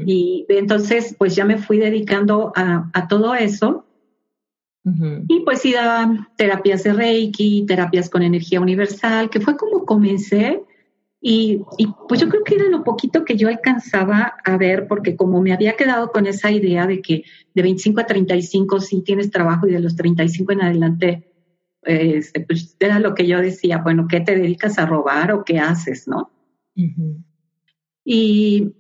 Y 0.06 0.46
entonces, 0.48 1.16
pues 1.18 1.34
ya 1.34 1.44
me 1.44 1.58
fui 1.58 1.78
dedicando 1.78 2.52
a, 2.54 2.88
a 2.92 3.08
todo 3.08 3.34
eso 3.34 3.85
y 5.28 5.40
pues 5.40 5.62
sí 5.62 5.72
daba 5.72 6.28
terapias 6.36 6.84
de 6.84 6.92
Reiki, 6.92 7.64
terapias 7.66 8.08
con 8.08 8.22
energía 8.22 8.60
universal, 8.60 9.30
que 9.30 9.40
fue 9.40 9.56
como 9.56 9.84
comencé. 9.84 10.62
Y, 11.20 11.62
y, 11.76 11.88
pues 12.08 12.20
yo 12.20 12.28
creo 12.28 12.44
que 12.44 12.54
era 12.54 12.68
lo 12.68 12.84
poquito 12.84 13.24
que 13.24 13.36
yo 13.36 13.48
alcanzaba 13.48 14.34
a 14.44 14.56
ver, 14.56 14.86
porque 14.86 15.16
como 15.16 15.42
me 15.42 15.52
había 15.52 15.74
quedado 15.74 16.12
con 16.12 16.26
esa 16.28 16.52
idea 16.52 16.86
de 16.86 17.02
que 17.02 17.24
de 17.52 17.62
25 17.62 18.00
a 18.00 18.06
35 18.06 18.78
sí 18.80 19.02
tienes 19.02 19.32
trabajo 19.32 19.66
y 19.66 19.72
de 19.72 19.80
los 19.80 19.96
35 19.96 20.52
en 20.52 20.62
adelante, 20.62 21.32
este, 21.82 22.40
pues 22.42 22.76
era 22.78 23.00
lo 23.00 23.14
que 23.14 23.26
yo 23.26 23.40
decía, 23.40 23.78
bueno, 23.78 24.06
¿qué 24.08 24.20
te 24.20 24.36
dedicas 24.36 24.78
a 24.78 24.86
robar 24.86 25.32
o 25.32 25.44
qué 25.44 25.58
haces, 25.58 26.06
no? 26.06 26.30
y, 28.04 28.72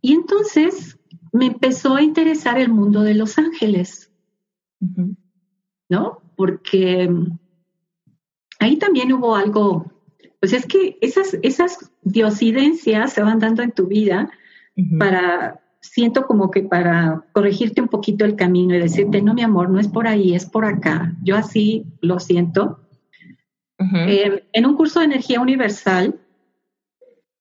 y 0.00 0.12
entonces 0.14 0.98
me 1.32 1.46
empezó 1.46 1.94
a 1.94 2.02
interesar 2.02 2.58
el 2.58 2.70
mundo 2.70 3.02
de 3.02 3.14
los 3.14 3.38
ángeles. 3.38 4.09
¿No? 5.88 6.22
Porque 6.36 7.08
mm, 7.08 7.38
ahí 8.58 8.76
también 8.76 9.12
hubo 9.12 9.36
algo, 9.36 9.92
pues 10.40 10.52
es 10.52 10.66
que 10.66 10.98
esas, 11.00 11.38
esas 11.42 11.92
diosidencias 12.02 13.12
se 13.12 13.22
van 13.22 13.38
dando 13.38 13.62
en 13.62 13.72
tu 13.72 13.86
vida 13.86 14.30
para, 14.98 15.60
siento 15.80 16.26
como 16.26 16.50
que 16.50 16.62
para 16.62 17.24
corregirte 17.32 17.82
un 17.82 17.88
poquito 17.88 18.24
el 18.24 18.36
camino 18.36 18.74
y 18.74 18.80
decirte, 18.80 19.20
no, 19.20 19.34
mi 19.34 19.42
amor, 19.42 19.68
no 19.68 19.78
es 19.78 19.88
por 19.88 20.06
ahí, 20.06 20.34
es 20.34 20.46
por 20.46 20.64
acá. 20.64 21.14
Yo 21.22 21.36
así 21.36 21.84
lo 22.00 22.18
siento. 22.18 22.80
Eh, 23.78 24.44
en 24.52 24.66
un 24.66 24.76
curso 24.76 25.00
de 25.00 25.06
energía 25.06 25.40
universal 25.40 26.20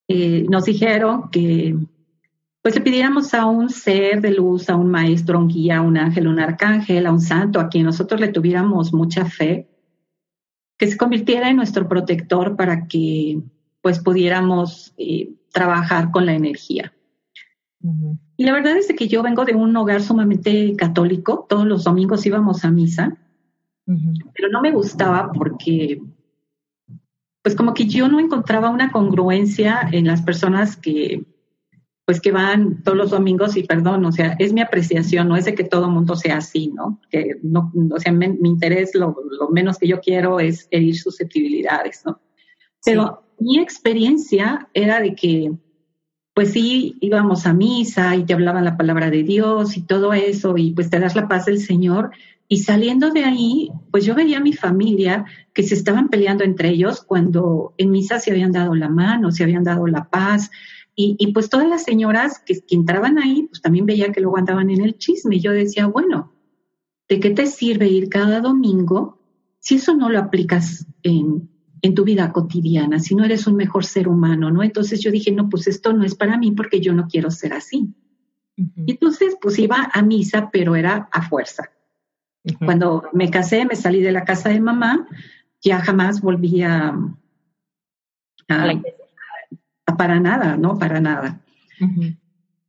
eh, 0.07 0.45
nos 0.49 0.65
dijeron 0.65 1.29
que 1.31 1.75
pues 2.69 2.77
le 2.77 2.85
pidiéramos 2.85 3.33
a 3.33 3.47
un 3.47 3.67
ser 3.71 4.21
de 4.21 4.29
luz, 4.29 4.69
a 4.69 4.75
un 4.75 4.91
maestro, 4.91 5.39
a 5.39 5.41
un 5.41 5.47
guía, 5.47 5.77
a 5.77 5.81
un 5.81 5.97
ángel, 5.97 6.27
un 6.27 6.39
arcángel, 6.39 7.07
a 7.07 7.11
un 7.11 7.19
santo, 7.19 7.59
a 7.59 7.67
quien 7.67 7.83
nosotros 7.83 8.21
le 8.21 8.27
tuviéramos 8.27 8.93
mucha 8.93 9.25
fe, 9.25 9.67
que 10.77 10.85
se 10.85 10.95
convirtiera 10.95 11.49
en 11.49 11.55
nuestro 11.55 11.87
protector 11.87 12.55
para 12.55 12.85
que 12.85 13.41
pues 13.81 13.97
pudiéramos 13.97 14.93
eh, 14.97 15.31
trabajar 15.51 16.11
con 16.11 16.27
la 16.27 16.35
energía. 16.35 16.93
Y 18.37 18.45
la 18.45 18.53
verdad 18.53 18.77
es 18.77 18.93
que 18.95 19.07
yo 19.07 19.23
vengo 19.23 19.45
de 19.45 19.55
un 19.55 19.75
hogar 19.75 20.03
sumamente 20.03 20.75
católico, 20.75 21.47
todos 21.49 21.65
los 21.65 21.85
domingos 21.85 22.23
íbamos 22.27 22.63
a 22.65 22.69
misa, 22.69 23.17
pero 24.35 24.49
no 24.51 24.61
me 24.61 24.71
gustaba 24.71 25.31
porque, 25.31 26.03
pues 27.41 27.55
como 27.55 27.73
que 27.73 27.87
yo 27.87 28.07
no 28.07 28.19
encontraba 28.19 28.69
una 28.69 28.91
congruencia 28.91 29.89
en 29.91 30.05
las 30.05 30.21
personas 30.21 30.77
que, 30.77 31.25
pues 32.09 32.21
que 32.21 32.31
van 32.31 32.81
todos 32.81 32.97
los 32.97 33.11
domingos 33.11 33.55
y 33.55 33.61
perdón, 33.61 34.03
o 34.03 34.11
sea, 34.11 34.35
es 34.39 34.51
mi 34.51 34.61
apreciación, 34.61 35.27
no 35.27 35.37
es 35.37 35.45
de 35.45 35.53
que 35.53 35.63
todo 35.63 35.85
el 35.85 35.91
mundo 35.91 36.15
sea 36.15 36.37
así, 36.37 36.71
¿no? 36.73 36.99
Que 37.11 37.35
no, 37.43 37.71
o 37.91 37.99
sea, 37.99 38.11
mi 38.11 38.25
interés, 38.49 38.95
lo, 38.95 39.15
menos 39.51 39.77
que 39.77 39.87
yo 39.87 39.99
quiero 39.99 40.39
es 40.39 40.67
herir 40.71 40.97
susceptibilidades, 40.97 42.01
¿no? 42.07 42.19
Pero 42.83 43.21
mi 43.37 43.59
experiencia 43.59 44.67
era 44.73 44.99
de 45.01 45.13
que, 45.13 45.51
pues 46.33 46.53
sí, 46.53 46.97
íbamos 46.99 47.45
a 47.45 47.53
misa 47.53 48.15
y 48.15 48.25
te 48.25 48.33
hablaban 48.33 48.65
la 48.65 48.75
palabra 48.75 49.11
de 49.11 49.21
Dios 49.21 49.77
y 49.77 49.83
todo 49.83 50.11
eso, 50.11 50.57
y 50.57 50.71
pues 50.71 50.89
te 50.89 50.99
das 50.99 51.15
la 51.15 51.27
paz 51.27 51.45
del 51.45 51.59
Señor. 51.59 52.09
Y 52.47 52.61
saliendo 52.61 53.11
de 53.11 53.23
ahí, 53.23 53.69
pues 53.91 54.03
yo 54.03 54.15
veía 54.15 54.39
a 54.39 54.41
mi 54.41 54.53
familia 54.53 55.25
que 55.53 55.61
se 55.61 55.75
estaban 55.75 56.09
peleando 56.09 56.43
entre 56.43 56.69
ellos 56.69 57.03
cuando 57.03 57.75
en 57.77 57.91
misa 57.91 58.17
se 58.17 58.31
habían 58.31 58.51
dado 58.51 58.73
la 58.73 58.89
mano, 58.89 59.31
se 59.31 59.43
habían 59.43 59.63
dado 59.63 59.85
la 59.85 60.09
paz, 60.09 60.49
y, 61.01 61.31
pues 61.31 61.49
todas 61.49 61.65
las 61.65 61.83
señoras 61.83 62.39
que, 62.45 62.61
entraban 62.71 63.19
ahí, 63.19 63.43
pues 63.43 63.61
también 63.61 63.85
veía 63.85 64.11
que 64.11 64.19
luego 64.19 64.37
andaban 64.37 64.69
en 64.69 64.81
el 64.81 64.97
chisme. 64.97 65.37
Y 65.37 65.39
yo 65.39 65.53
decía, 65.53 65.87
bueno, 65.87 66.33
¿de 67.07 67.21
qué 67.21 67.29
te 67.29 67.45
sirve 67.45 67.87
ir 67.87 68.09
cada 68.09 68.41
domingo 68.41 69.17
si 69.59 69.75
eso 69.75 69.95
no 69.95 70.09
lo 70.09 70.19
aplicas 70.19 70.85
en, 71.03 71.49
tu 71.95 72.03
vida 72.03 72.33
cotidiana, 72.33 72.99
si 72.99 73.15
no 73.15 73.23
eres 73.23 73.47
un 73.47 73.55
mejor 73.55 73.85
ser 73.85 74.09
humano, 74.09 74.51
¿no? 74.51 74.61
Entonces 74.61 74.99
yo 74.99 75.09
dije, 75.09 75.31
no, 75.31 75.47
pues 75.47 75.67
esto 75.67 75.93
no 75.93 76.03
es 76.03 76.15
para 76.15 76.37
mí 76.37 76.51
porque 76.51 76.81
yo 76.81 76.93
no 76.93 77.07
quiero 77.07 77.31
ser 77.31 77.53
así. 77.53 77.95
Y 78.57 78.91
entonces, 78.91 79.37
pues 79.41 79.57
iba 79.57 79.89
a 79.93 80.01
misa, 80.01 80.49
pero 80.51 80.75
era 80.75 81.07
a 81.13 81.21
fuerza. 81.21 81.71
Cuando 82.65 83.03
me 83.13 83.29
casé, 83.29 83.63
me 83.63 83.77
salí 83.77 84.01
de 84.01 84.11
la 84.11 84.25
casa 84.25 84.49
de 84.49 84.59
mamá, 84.59 85.07
ya 85.61 85.79
jamás 85.79 86.19
volví 86.19 86.61
a, 86.61 86.89
a, 88.49 88.65
para 89.97 90.19
nada, 90.19 90.57
¿no? 90.57 90.77
Para 90.77 90.99
nada. 90.99 91.41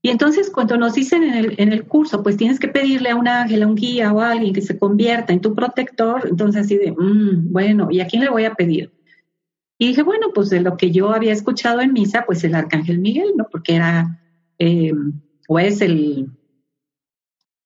Y 0.02 0.09
entonces 0.09 0.50
cuando 0.50 0.76
nos 0.76 0.94
dicen 0.94 1.22
en 1.24 1.35
el, 1.35 1.54
en 1.59 1.72
el, 1.72 1.85
curso, 1.85 2.22
pues 2.22 2.37
tienes 2.37 2.59
que 2.59 2.68
pedirle 2.68 3.11
a 3.11 3.16
un 3.16 3.28
ángel, 3.28 3.62
a 3.62 3.66
un 3.66 3.74
guía 3.74 4.12
o 4.12 4.20
a 4.20 4.30
alguien 4.30 4.54
que 4.54 4.62
se 4.62 4.78
convierta 4.78 5.33
en 5.33 5.40
tu 5.40 5.54
protector, 5.54 6.26
entonces 6.28 6.64
así 6.64 6.76
de, 6.76 6.92
mm, 6.92 7.52
bueno, 7.52 7.88
¿y 7.90 8.00
a 8.00 8.06
quién 8.06 8.22
le 8.22 8.30
voy 8.30 8.44
a 8.44 8.54
pedir? 8.54 8.92
Y 9.78 9.88
dije, 9.88 10.02
bueno, 10.02 10.28
pues 10.35 10.50
de 10.50 10.61
lo 10.61 10.76
que 10.76 10.90
yo 10.90 11.12
había 11.12 11.33
escuchado 11.33 11.80
en 11.80 11.92
misa, 11.92 12.24
pues 12.26 12.44
el 12.44 12.54
arcángel 12.54 12.98
Miguel, 12.98 13.33
¿no? 13.37 13.46
Porque 13.50 13.76
era, 13.76 14.20
eh, 14.59 14.92
o 15.48 15.59
es 15.59 15.80
el, 15.80 16.28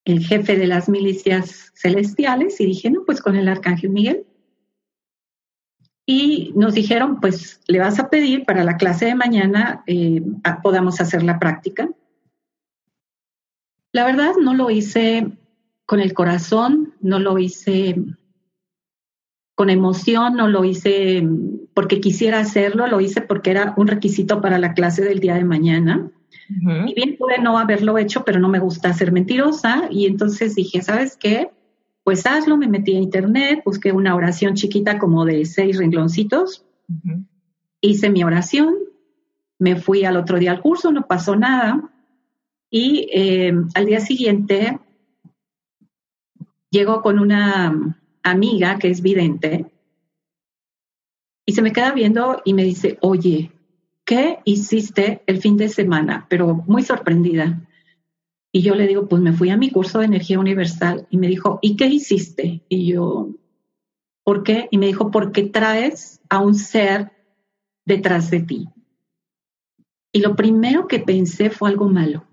el 0.04 0.24
jefe 0.24 0.56
de 0.56 0.66
las 0.66 0.88
milicias 0.88 1.72
celestiales, 1.74 2.60
y 2.60 2.66
dije, 2.66 2.90
no, 2.90 3.04
pues 3.04 3.20
con 3.20 3.36
el 3.36 3.48
arcángel 3.48 3.90
Miguel. 3.90 4.26
Y 6.06 6.52
nos 6.54 6.74
dijeron, 6.74 7.20
pues 7.20 7.60
le 7.66 7.78
vas 7.78 7.98
a 7.98 8.10
pedir 8.10 8.44
para 8.44 8.62
la 8.62 8.76
clase 8.76 9.06
de 9.06 9.14
mañana 9.14 9.82
eh, 9.86 10.22
podamos 10.62 11.00
hacer 11.00 11.22
la 11.22 11.38
práctica. 11.38 11.88
La 13.92 14.04
verdad 14.04 14.32
no 14.40 14.54
lo 14.54 14.70
hice 14.70 15.32
con 15.86 16.00
el 16.00 16.12
corazón, 16.12 16.94
no 17.00 17.18
lo 17.18 17.38
hice 17.38 17.96
con 19.54 19.70
emoción, 19.70 20.36
no 20.36 20.48
lo 20.48 20.64
hice 20.64 21.26
porque 21.74 22.00
quisiera 22.00 22.40
hacerlo, 22.40 22.86
lo 22.86 23.00
hice 23.00 23.20
porque 23.20 23.50
era 23.50 23.74
un 23.76 23.86
requisito 23.86 24.40
para 24.40 24.58
la 24.58 24.74
clase 24.74 25.02
del 25.02 25.20
día 25.20 25.34
de 25.34 25.44
mañana. 25.44 26.10
Y 26.48 26.94
bien 26.94 27.16
pude 27.16 27.38
no 27.38 27.56
haberlo 27.58 27.96
hecho, 27.96 28.24
pero 28.24 28.38
no 28.38 28.48
me 28.48 28.58
gusta 28.58 28.92
ser 28.92 29.12
mentirosa. 29.12 29.84
Y 29.90 30.06
entonces 30.06 30.54
dije, 30.54 30.82
¿sabes 30.82 31.16
qué? 31.16 31.50
Pues 32.04 32.26
hazlo, 32.26 32.56
me 32.56 32.68
metí 32.68 32.94
a 32.94 33.00
internet, 33.00 33.62
busqué 33.64 33.90
una 33.92 34.14
oración 34.14 34.54
chiquita 34.54 34.98
como 34.98 35.24
de 35.24 35.44
seis 35.46 35.78
rengloncitos, 35.78 36.64
hice 37.80 38.10
mi 38.10 38.22
oración, 38.22 38.74
me 39.58 39.76
fui 39.76 40.04
al 40.04 40.16
otro 40.16 40.38
día 40.38 40.52
al 40.52 40.60
curso, 40.60 40.92
no 40.92 41.06
pasó 41.06 41.34
nada, 41.34 41.90
y 42.70 43.08
eh, 43.12 43.52
al 43.74 43.86
día 43.86 44.00
siguiente 44.00 44.78
llego 46.70 47.02
con 47.02 47.18
una 47.18 47.96
amiga 48.22 48.78
que 48.78 48.90
es 48.90 49.00
vidente 49.00 49.70
y 51.46 51.52
se 51.52 51.62
me 51.62 51.72
queda 51.72 51.92
viendo 51.92 52.40
y 52.44 52.54
me 52.54 52.64
dice, 52.64 52.98
oye, 53.00 53.52
¿qué 54.04 54.38
hiciste 54.44 55.22
el 55.26 55.40
fin 55.40 55.56
de 55.56 55.68
semana? 55.68 56.26
Pero 56.28 56.54
muy 56.66 56.82
sorprendida. 56.82 57.60
Y 58.56 58.62
yo 58.62 58.76
le 58.76 58.86
digo, 58.86 59.08
pues 59.08 59.20
me 59.20 59.32
fui 59.32 59.50
a 59.50 59.56
mi 59.56 59.68
curso 59.68 59.98
de 59.98 60.04
energía 60.04 60.38
universal 60.38 61.08
y 61.10 61.16
me 61.16 61.26
dijo, 61.26 61.58
¿y 61.60 61.74
qué 61.74 61.86
hiciste? 61.86 62.62
Y 62.68 62.86
yo, 62.86 63.30
¿por 64.22 64.44
qué? 64.44 64.68
Y 64.70 64.78
me 64.78 64.86
dijo, 64.86 65.10
porque 65.10 65.42
traes 65.42 66.20
a 66.28 66.38
un 66.38 66.54
ser 66.54 67.10
detrás 67.84 68.30
de 68.30 68.42
ti. 68.42 68.68
Y 70.12 70.20
lo 70.20 70.36
primero 70.36 70.86
que 70.86 71.00
pensé 71.00 71.50
fue 71.50 71.68
algo 71.68 71.88
malo. 71.88 72.28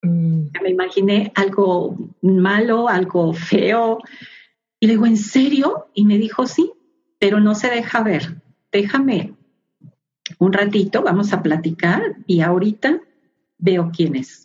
Mm. 0.00 0.46
Me 0.62 0.70
imaginé 0.70 1.30
algo 1.34 1.94
malo, 2.22 2.88
algo 2.88 3.34
feo. 3.34 3.98
Y 4.80 4.86
le 4.86 4.94
digo, 4.94 5.04
¿en 5.04 5.18
serio? 5.18 5.88
Y 5.92 6.06
me 6.06 6.16
dijo, 6.16 6.46
sí, 6.46 6.72
pero 7.18 7.38
no 7.38 7.54
se 7.54 7.68
deja 7.68 8.02
ver. 8.02 8.40
Déjame 8.72 9.34
un 10.38 10.54
ratito, 10.54 11.02
vamos 11.02 11.34
a 11.34 11.42
platicar 11.42 12.16
y 12.26 12.40
ahorita 12.40 13.02
veo 13.58 13.90
quién 13.94 14.16
es. 14.16 14.43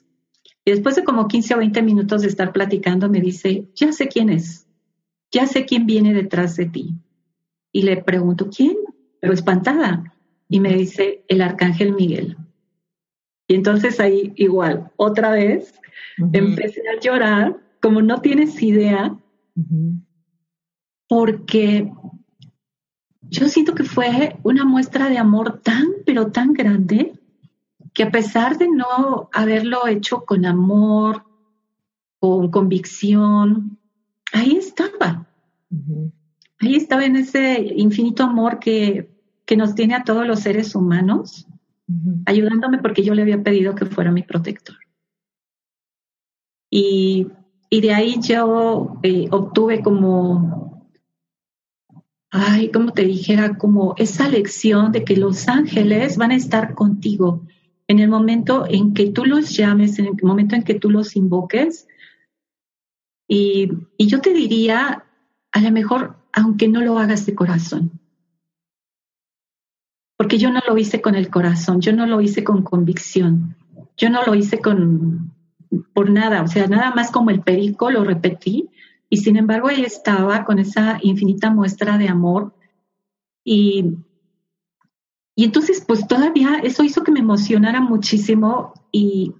Y 0.70 0.72
después 0.72 0.96
de 0.96 1.04
como 1.04 1.28
15 1.28 1.56
o 1.56 1.58
20 1.58 1.82
minutos 1.82 2.22
de 2.22 2.28
estar 2.28 2.54
platicando, 2.54 3.10
me 3.10 3.22
dice, 3.22 3.68
ya 3.74 3.92
sé 3.92 4.08
quién 4.08 4.30
es, 4.30 4.68
ya 5.32 5.48
sé 5.48 5.66
quién 5.66 5.88
viene 5.88 6.14
detrás 6.14 6.58
de 6.58 6.68
ti. 6.68 6.94
Y 7.72 7.82
le 7.82 7.98
pregunto, 8.04 8.52
¿quién? 8.56 8.78
Pero 9.20 9.34
espantada. 9.34 10.14
Y 10.48 10.60
me 10.60 10.72
dice, 10.76 11.24
el 11.28 11.42
arcángel 11.42 11.96
Miguel. 11.96 12.38
Y 13.48 13.56
entonces 13.56 14.00
ahí 14.00 14.32
igual, 14.36 14.92
otra 14.96 15.32
vez, 15.32 15.74
empecé 16.34 16.84
a 16.88 17.00
llorar, 17.00 17.58
como 17.82 18.04
no 18.04 18.22
tienes 18.22 18.62
idea, 18.62 19.18
porque 21.08 21.92
yo 23.22 23.48
siento 23.50 23.74
que 23.74 23.86
fue 23.86 24.38
una 24.44 24.66
muestra 24.66 25.10
de 25.10 25.18
amor 25.18 25.62
tan, 25.64 25.88
pero 26.06 26.32
tan 26.32 26.54
grande, 26.54 27.19
que 28.00 28.04
a 28.04 28.12
pesar 28.12 28.58
de 28.58 28.70
no 28.70 29.30
haberlo 29.34 29.86
hecho 29.86 30.24
con 30.24 30.46
amor, 30.46 31.26
con 32.18 32.50
convicción, 32.50 33.78
ahí 34.32 34.56
estaba. 34.56 35.28
Ahí 36.60 36.76
estaba 36.76 37.04
en 37.04 37.18
ese 37.18 37.60
infinito 37.76 38.24
amor 38.24 38.58
que, 38.58 39.12
que, 39.46 39.58
nos 39.58 39.76
tiene 39.76 39.96
a 39.96 40.06
todos 40.06 40.26
los 40.26 40.40
seres 40.40 40.76
humanos, 40.76 41.46
ayudándome 42.26 42.78
porque 42.78 43.04
yo 43.04 43.14
le 43.14 43.24
había 43.24 43.44
pedido 43.44 43.76
que 43.76 43.86
fuera 43.86 44.14
mi 44.14 44.24
protector. 44.24 44.78
Y, 46.70 47.28
y 47.70 47.82
de 47.82 47.94
ahí 47.94 48.22
yo 48.22 48.98
eh, 49.04 49.28
obtuve 49.30 49.82
como, 49.82 50.90
ay, 52.32 52.72
como 52.72 52.94
te 52.94 53.04
dijera, 53.04 53.58
como 53.58 53.94
esa 53.98 54.30
lección 54.30 54.94
de 54.94 55.04
que 55.04 55.18
los 55.18 55.50
ángeles 55.50 56.16
van 56.16 56.32
a 56.32 56.38
estar 56.38 56.76
contigo 56.76 57.46
en 57.89 57.97
el 57.97 58.08
momento 58.08 58.65
en 58.69 58.93
que 58.93 59.10
tú 59.10 59.25
los 59.25 59.49
llames, 59.49 59.97
en 59.97 60.06
el 60.06 60.13
momento 60.21 60.56
en 60.56 60.62
que 60.62 60.75
tú 60.75 60.91
los 60.91 61.15
invoques. 61.15 61.88
Y, 63.28 63.67
yo 63.97 64.21
te 64.21 64.32
diría, 64.32 65.06
a 65.52 65.60
lo 65.60 65.71
mejor, 65.71 66.15
aunque 66.32 66.67
no 66.67 66.82
lo 66.82 66.99
hagas 66.99 67.25
de 67.25 67.34
corazón, 67.34 67.99
porque 70.17 70.38
yo 70.38 70.52
no 70.52 70.62
lo 70.67 70.78
hice 70.78 71.02
con 71.02 71.15
el 71.15 71.32
corazón, 71.32 71.82
yo 71.82 71.91
no 71.91 72.06
lo 72.06 72.21
hice 72.21 72.43
con 72.43 72.62
convicción, 72.62 73.56
yo 73.97 74.12
no 74.12 74.23
lo 74.23 74.36
hice 74.36 74.60
con 74.60 75.34
por 75.93 76.12
nada, 76.12 76.43
o 76.43 76.47
sea, 76.47 76.67
nada 76.67 76.91
más 76.93 77.12
como 77.12 77.30
el 77.32 77.41
perico 77.41 77.91
lo 77.91 78.04
repetí 78.04 78.69
y 79.08 79.17
sin 79.17 79.36
embargo 79.36 79.67
ahí 79.67 79.84
estaba 79.84 80.45
con 80.45 80.58
esa 80.60 80.99
infinita 81.02 81.52
muestra 81.52 81.97
de 81.97 82.08
amor 82.08 82.54
y, 83.43 83.95
y 85.39 85.45
entonces, 85.45 85.82
pues 85.88 86.06
todavía 86.06 86.60
eso 86.63 86.84
hizo 86.84 87.02
que 87.02 87.13
me 87.13 87.21
emocionara 87.21 87.80
muchísimo 87.80 88.73
y 88.91 89.36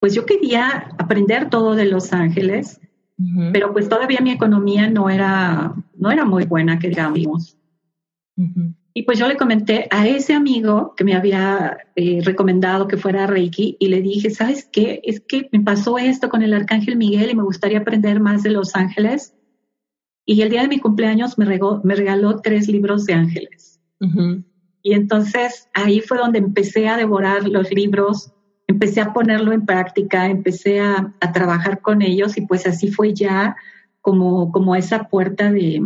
pues 0.00 0.14
yo 0.14 0.24
quería 0.24 0.94
aprender 0.96 1.50
todo 1.50 1.74
de 1.74 1.84
Los 1.84 2.14
Ángeles, 2.14 2.80
pero 3.52 3.74
pues 3.74 3.90
todavía 3.90 4.20
mi 4.22 4.30
economía 4.30 4.88
no 4.88 5.10
era, 5.10 5.74
no 5.94 6.10
era 6.10 6.24
muy 6.24 6.46
buena, 6.46 6.78
que 6.78 6.88
digamos. 6.88 7.58
Y 8.94 9.02
pues 9.02 9.18
yo 9.18 9.28
le 9.28 9.36
comenté 9.36 9.88
a 9.90 10.08
ese 10.08 10.32
amigo 10.32 10.94
que 10.96 11.04
me 11.04 11.14
había 11.14 11.76
eh, 11.94 12.22
recomendado 12.24 12.88
que 12.88 12.96
fuera 12.96 13.26
Reiki 13.26 13.76
y 13.78 13.88
le 13.88 14.00
dije, 14.00 14.30
¿sabes 14.30 14.66
qué? 14.72 15.02
Es 15.04 15.20
que 15.20 15.50
me 15.52 15.60
pasó 15.60 15.98
esto 15.98 16.30
con 16.30 16.40
el 16.40 16.54
Arcángel 16.54 16.96
Miguel 16.96 17.28
y 17.28 17.36
me 17.36 17.42
gustaría 17.42 17.80
aprender 17.80 18.20
más 18.20 18.42
de 18.42 18.52
Los 18.52 18.74
Ángeles. 18.74 19.34
Y 20.24 20.40
el 20.40 20.48
día 20.48 20.62
de 20.62 20.68
mi 20.68 20.78
cumpleaños 20.78 21.36
me, 21.36 21.44
me 21.44 21.94
regaló 21.94 22.40
tres 22.40 22.68
libros 22.68 23.04
de 23.04 23.12
ángeles. 23.12 23.75
Y 24.82 24.92
entonces 24.92 25.68
ahí 25.74 26.00
fue 26.00 26.18
donde 26.18 26.38
empecé 26.38 26.88
a 26.88 26.96
devorar 26.96 27.48
los 27.48 27.70
libros 27.72 28.32
empecé 28.66 29.00
a 29.00 29.12
ponerlo 29.12 29.52
en 29.52 29.64
práctica, 29.64 30.26
empecé 30.26 30.80
a, 30.80 31.14
trabajar 31.32 31.80
con 31.80 32.02
ellos 32.02 32.36
y 32.36 32.42
pues 32.42 32.66
así 32.66 32.90
fue 32.90 33.12
ya 33.12 33.56
como, 34.00 34.50
como 34.52 34.74
esa 34.74 35.08
puerta 35.08 35.50
de, 35.50 35.82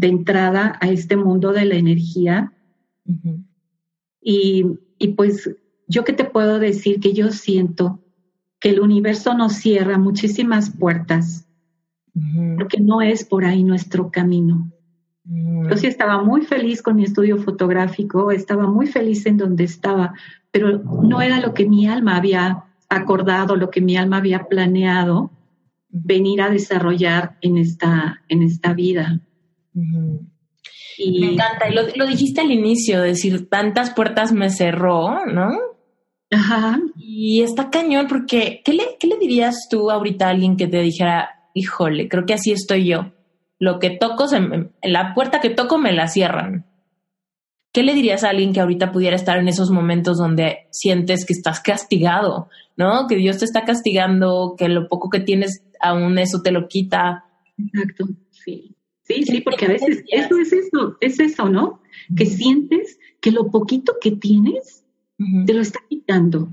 entrada 0.00 0.78
a 0.80 0.88
este 0.88 1.16
mundo 1.16 1.52
de 1.52 1.64
la 1.64 1.76
energía. 1.76 2.52
y, 4.20 4.66
y 4.98 5.08
pues 5.08 5.50
yo 5.86 6.04
que 6.04 6.12
te 6.12 6.24
puedo 6.24 6.58
decir 6.58 7.00
que 7.00 7.12
yo 7.12 7.30
siento 7.30 8.00
que 8.60 8.70
el 8.70 8.80
universo 8.80 9.34
nos 9.34 9.54
cierra 9.54 9.98
muchísimas 9.98 10.70
puertas, 10.70 11.46
porque 12.56 12.80
no 12.80 13.00
es 13.00 13.24
por 13.24 13.44
ahí 13.44 13.62
nuestro 13.62 14.10
camino. 14.10 14.72
Yo 15.30 15.76
sí 15.76 15.86
estaba 15.86 16.22
muy 16.22 16.42
feliz 16.42 16.80
con 16.80 16.96
mi 16.96 17.04
estudio 17.04 17.36
fotográfico, 17.36 18.30
estaba 18.30 18.66
muy 18.66 18.86
feliz 18.86 19.26
en 19.26 19.36
donde 19.36 19.64
estaba, 19.64 20.14
pero 20.50 20.78
no 20.78 21.20
era 21.20 21.38
lo 21.38 21.52
que 21.52 21.66
mi 21.66 21.86
alma 21.86 22.16
había 22.16 22.64
acordado, 22.88 23.54
lo 23.54 23.68
que 23.68 23.82
mi 23.82 23.96
alma 23.96 24.18
había 24.18 24.44
planeado 24.44 25.30
venir 25.90 26.40
a 26.40 26.48
desarrollar 26.48 27.36
en 27.42 27.58
esta, 27.58 28.22
en 28.28 28.42
esta 28.42 28.72
vida. 28.72 29.20
y, 30.96 31.20
me 31.20 31.32
encanta, 31.34 31.68
y 31.68 31.74
lo, 31.74 31.82
lo, 31.94 32.06
dijiste 32.06 32.40
al 32.40 32.50
inicio, 32.50 33.02
decir, 33.02 33.50
tantas 33.50 33.90
puertas 33.90 34.32
me 34.32 34.48
cerró, 34.48 35.26
¿no? 35.26 35.50
Ajá. 36.30 36.80
Y 36.96 37.42
está 37.42 37.68
cañón 37.68 38.06
porque, 38.08 38.62
¿qué 38.64 38.72
le, 38.72 38.96
¿qué 38.98 39.06
le 39.06 39.18
dirías 39.18 39.68
tú 39.70 39.90
ahorita 39.90 40.26
a 40.26 40.30
alguien 40.30 40.56
que 40.56 40.68
te 40.68 40.80
dijera, 40.80 41.50
híjole, 41.52 42.08
creo 42.08 42.24
que 42.24 42.34
así 42.34 42.52
estoy 42.52 42.86
yo? 42.86 43.12
Lo 43.58 43.78
que 43.78 43.90
toco, 43.90 44.28
se 44.28 44.40
la 44.82 45.14
puerta 45.14 45.40
que 45.40 45.50
toco 45.50 45.78
me 45.78 45.92
la 45.92 46.08
cierran. 46.08 46.66
¿Qué 47.72 47.82
le 47.82 47.94
dirías 47.94 48.24
a 48.24 48.30
alguien 48.30 48.52
que 48.52 48.60
ahorita 48.60 48.92
pudiera 48.92 49.16
estar 49.16 49.38
en 49.38 49.48
esos 49.48 49.70
momentos 49.70 50.16
donde 50.18 50.68
sientes 50.70 51.26
que 51.26 51.34
estás 51.34 51.60
castigado, 51.60 52.48
¿no? 52.76 53.06
Que 53.06 53.16
Dios 53.16 53.38
te 53.38 53.44
está 53.44 53.64
castigando, 53.64 54.54
que 54.56 54.68
lo 54.68 54.88
poco 54.88 55.10
que 55.10 55.20
tienes 55.20 55.62
aún 55.80 56.18
eso 56.18 56.40
te 56.42 56.50
lo 56.50 56.66
quita. 56.66 57.24
Exacto, 57.56 58.08
sí. 58.30 58.74
Sí, 59.02 59.22
sí, 59.22 59.40
porque 59.40 59.64
a 59.64 59.68
veces 59.68 60.04
eso 60.10 60.38
es 60.38 60.52
eso, 60.52 60.96
es 61.00 61.18
eso, 61.18 61.48
¿no? 61.48 61.80
Que 62.14 62.26
sientes 62.26 62.98
que 63.20 63.30
lo 63.30 63.50
poquito 63.50 63.94
que 64.00 64.12
tienes 64.12 64.84
te 65.46 65.54
lo 65.54 65.62
está 65.62 65.80
quitando. 65.88 66.50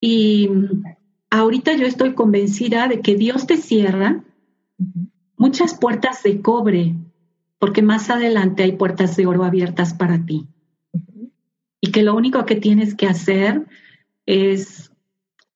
Y 0.00 0.50
ahorita 1.30 1.74
yo 1.74 1.86
estoy 1.86 2.14
convencida 2.14 2.86
de 2.86 3.00
que 3.00 3.16
Dios 3.16 3.46
te 3.46 3.56
cierra 3.56 4.24
muchas 5.38 5.78
puertas 5.78 6.22
de 6.22 6.42
cobre, 6.42 6.96
porque 7.58 7.80
más 7.80 8.10
adelante 8.10 8.64
hay 8.64 8.72
puertas 8.72 9.16
de 9.16 9.26
oro 9.26 9.44
abiertas 9.44 9.94
para 9.94 10.26
ti. 10.26 10.46
Y 11.80 11.92
que 11.92 12.02
lo 12.02 12.14
único 12.14 12.44
que 12.44 12.56
tienes 12.56 12.94
que 12.94 13.06
hacer 13.06 13.66
es 14.26 14.92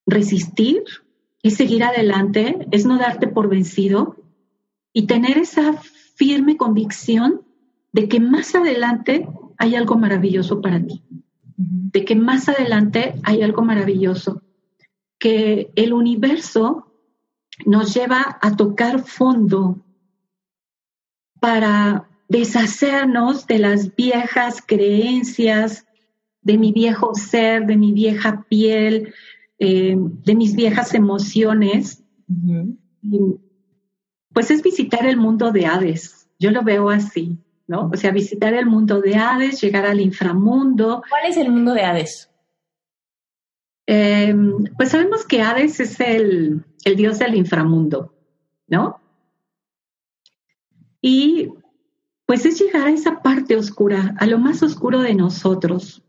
resistir 0.06 0.82
y 1.42 1.50
seguir 1.50 1.84
adelante, 1.84 2.66
es 2.70 2.86
no 2.86 2.96
darte 2.96 3.26
por 3.26 3.48
vencido 3.48 4.16
y 4.92 5.06
tener 5.06 5.36
esa 5.36 5.74
firme 6.14 6.56
convicción 6.56 7.42
de 7.92 8.08
que 8.08 8.20
más 8.20 8.54
adelante 8.54 9.28
hay 9.58 9.74
algo 9.74 9.96
maravilloso 9.96 10.60
para 10.60 10.80
ti. 10.80 11.02
De 11.56 12.04
que 12.04 12.14
más 12.14 12.48
adelante 12.48 13.14
hay 13.24 13.42
algo 13.42 13.62
maravilloso, 13.62 14.42
que 15.18 15.70
el 15.74 15.92
universo 15.92 16.91
nos 17.66 17.94
lleva 17.94 18.38
a 18.40 18.56
tocar 18.56 19.04
fondo 19.04 19.84
para 21.40 22.08
deshacernos 22.28 23.46
de 23.46 23.58
las 23.58 23.94
viejas 23.94 24.62
creencias, 24.64 25.86
de 26.40 26.58
mi 26.58 26.72
viejo 26.72 27.14
ser, 27.14 27.66
de 27.66 27.76
mi 27.76 27.92
vieja 27.92 28.44
piel, 28.48 29.12
eh, 29.58 29.96
de 29.96 30.34
mis 30.34 30.54
viejas 30.54 30.94
emociones. 30.94 32.02
Pues 34.32 34.50
es 34.50 34.62
visitar 34.62 35.06
el 35.06 35.16
mundo 35.16 35.52
de 35.52 35.66
Hades. 35.66 36.28
Yo 36.38 36.50
lo 36.50 36.62
veo 36.62 36.90
así. 36.90 37.38
¿no? 37.66 37.90
O 37.92 37.96
sea, 37.96 38.10
visitar 38.10 38.54
el 38.54 38.66
mundo 38.66 39.00
de 39.00 39.16
Hades, 39.16 39.60
llegar 39.60 39.86
al 39.86 40.00
inframundo. 40.00 41.02
¿Cuál 41.08 41.26
es 41.26 41.36
el 41.36 41.50
mundo 41.50 41.74
de 41.74 41.82
Hades? 41.82 42.30
Em, 43.86 44.64
pues 44.76 44.90
sabemos 44.90 45.26
que 45.26 45.42
Hades 45.42 45.80
es 45.80 45.98
el, 46.00 46.64
el 46.84 46.96
dios 46.96 47.18
del 47.18 47.34
inframundo, 47.34 48.14
¿no? 48.68 49.00
Y 51.00 51.50
pues 52.26 52.46
es 52.46 52.60
llegar 52.60 52.86
a 52.86 52.92
esa 52.92 53.20
parte 53.22 53.56
oscura, 53.56 54.14
a 54.18 54.26
lo 54.26 54.38
más 54.38 54.62
oscuro 54.62 55.00
de 55.00 55.14
nosotros. 55.14 56.02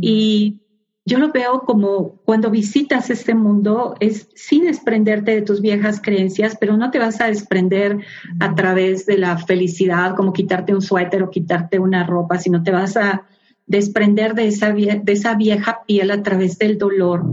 Y 0.00 0.62
yo 1.04 1.18
lo 1.18 1.32
veo 1.32 1.60
como 1.66 2.16
cuando 2.24 2.50
visitas 2.50 3.10
este 3.10 3.34
mundo 3.34 3.94
es 4.00 4.28
sin 4.34 4.64
desprenderte 4.64 5.34
de 5.34 5.42
tus 5.42 5.60
viejas 5.60 6.00
creencias, 6.00 6.56
pero 6.58 6.76
no 6.76 6.90
te 6.90 6.98
vas 6.98 7.20
a 7.20 7.26
desprender 7.26 7.98
a 8.40 8.54
través 8.54 9.04
de 9.04 9.18
la 9.18 9.36
felicidad, 9.36 10.16
como 10.16 10.32
quitarte 10.32 10.74
un 10.74 10.80
suéter 10.80 11.22
o 11.22 11.30
quitarte 11.30 11.78
una 11.78 12.04
ropa, 12.04 12.38
sino 12.38 12.62
te 12.62 12.70
vas 12.70 12.96
a 12.96 13.26
desprender 13.66 14.34
de 14.34 14.48
esa, 14.48 14.72
de 14.72 15.12
esa 15.12 15.34
vieja 15.34 15.84
piel 15.86 16.10
a 16.10 16.22
través 16.22 16.58
del 16.58 16.78
dolor. 16.78 17.24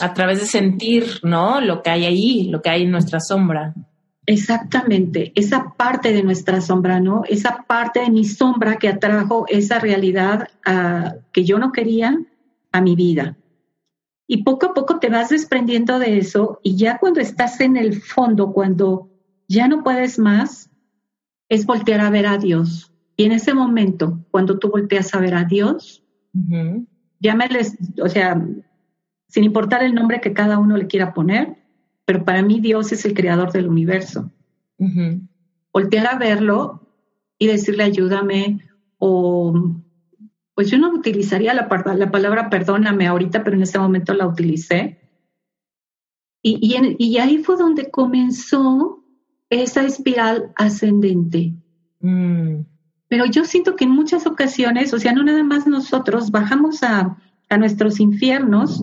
A 0.00 0.14
través 0.14 0.40
de 0.40 0.46
sentir, 0.46 1.04
¿no? 1.22 1.60
Lo 1.60 1.82
que 1.82 1.90
hay 1.90 2.04
ahí, 2.04 2.48
lo 2.48 2.62
que 2.62 2.70
hay 2.70 2.82
en 2.82 2.90
nuestra 2.90 3.20
sombra. 3.20 3.74
Exactamente, 4.26 5.32
esa 5.34 5.74
parte 5.76 6.12
de 6.12 6.22
nuestra 6.22 6.62
sombra, 6.62 6.98
¿no? 6.98 7.24
Esa 7.28 7.64
parte 7.68 8.00
de 8.00 8.10
mi 8.10 8.24
sombra 8.24 8.76
que 8.76 8.88
atrajo 8.88 9.44
esa 9.48 9.78
realidad 9.78 10.48
ah, 10.64 11.16
que 11.30 11.44
yo 11.44 11.58
no 11.58 11.72
quería 11.72 12.18
a 12.72 12.80
mi 12.80 12.96
vida. 12.96 13.36
Y 14.26 14.42
poco 14.42 14.66
a 14.66 14.74
poco 14.74 14.98
te 14.98 15.10
vas 15.10 15.28
desprendiendo 15.28 15.98
de 15.98 16.16
eso 16.16 16.58
y 16.62 16.76
ya 16.76 16.96
cuando 16.98 17.20
estás 17.20 17.60
en 17.60 17.76
el 17.76 18.00
fondo, 18.00 18.52
cuando 18.52 19.10
ya 19.46 19.68
no 19.68 19.82
puedes 19.82 20.18
más, 20.18 20.70
es 21.50 21.66
voltear 21.66 22.00
a 22.00 22.08
ver 22.08 22.26
a 22.26 22.38
Dios. 22.38 22.93
Y 23.16 23.24
en 23.24 23.32
ese 23.32 23.54
momento, 23.54 24.24
cuando 24.30 24.58
tú 24.58 24.70
volteas 24.70 25.14
a 25.14 25.20
ver 25.20 25.34
a 25.34 25.44
Dios, 25.44 26.02
llámeles, 27.20 27.76
o 28.02 28.08
sea, 28.08 28.44
sin 29.28 29.44
importar 29.44 29.82
el 29.82 29.94
nombre 29.94 30.20
que 30.20 30.32
cada 30.32 30.58
uno 30.58 30.76
le 30.76 30.86
quiera 30.86 31.14
poner, 31.14 31.56
pero 32.04 32.24
para 32.24 32.42
mí 32.42 32.60
Dios 32.60 32.92
es 32.92 33.04
el 33.04 33.14
creador 33.14 33.52
del 33.52 33.68
universo. 33.68 34.30
Voltear 35.72 36.06
a 36.06 36.18
verlo 36.18 36.88
y 37.38 37.46
decirle 37.46 37.84
ayúdame 37.84 38.60
o 38.98 39.74
pues 40.54 40.70
yo 40.70 40.78
no 40.78 40.92
utilizaría 40.92 41.52
la, 41.52 41.68
la, 41.96 42.10
palabra 42.10 42.48
perdóname 42.48 43.06
ahorita, 43.06 43.42
pero 43.42 43.56
en 43.56 43.62
ese 43.62 43.78
momento 43.78 44.14
la 44.14 44.26
utilicé. 44.26 45.00
Y, 46.42 46.76
y, 46.98 47.18
ahí 47.18 47.38
fue 47.38 47.56
donde 47.56 47.90
comenzó 47.90 49.02
esa 49.48 49.82
espiral 49.84 50.52
ascendente. 50.56 51.54
Mm. 52.00 52.60
Pero 53.14 53.26
yo 53.26 53.44
siento 53.44 53.76
que 53.76 53.84
en 53.84 53.92
muchas 53.92 54.26
ocasiones, 54.26 54.92
o 54.92 54.98
sea, 54.98 55.12
no 55.12 55.22
nada 55.22 55.44
más 55.44 55.68
nosotros, 55.68 56.32
bajamos 56.32 56.82
a, 56.82 57.16
a 57.48 57.56
nuestros 57.56 58.00
infiernos 58.00 58.82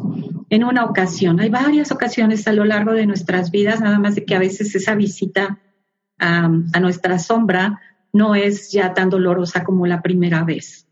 en 0.50 0.64
una 0.64 0.86
ocasión. 0.86 1.42
Hay 1.42 1.50
varias 1.50 1.92
ocasiones 1.92 2.48
a 2.48 2.54
lo 2.54 2.64
largo 2.64 2.94
de 2.94 3.06
nuestras 3.06 3.52
vidas, 3.52 3.82
nada 3.82 4.00
más 4.00 4.16
de 4.16 4.24
que 4.24 4.34
a 4.34 4.40
veces 4.40 4.74
esa 4.74 4.96
visita 4.96 5.60
a, 6.18 6.48
nuestra 6.48 7.20
sombra 7.20 7.82
no 8.14 8.34
es 8.34 8.72
ya 8.72 8.94
tan 8.94 9.10
dolorosa 9.10 9.66
como 9.66 9.86
la 9.86 10.02
primera 10.02 10.46
vez. 10.46 10.88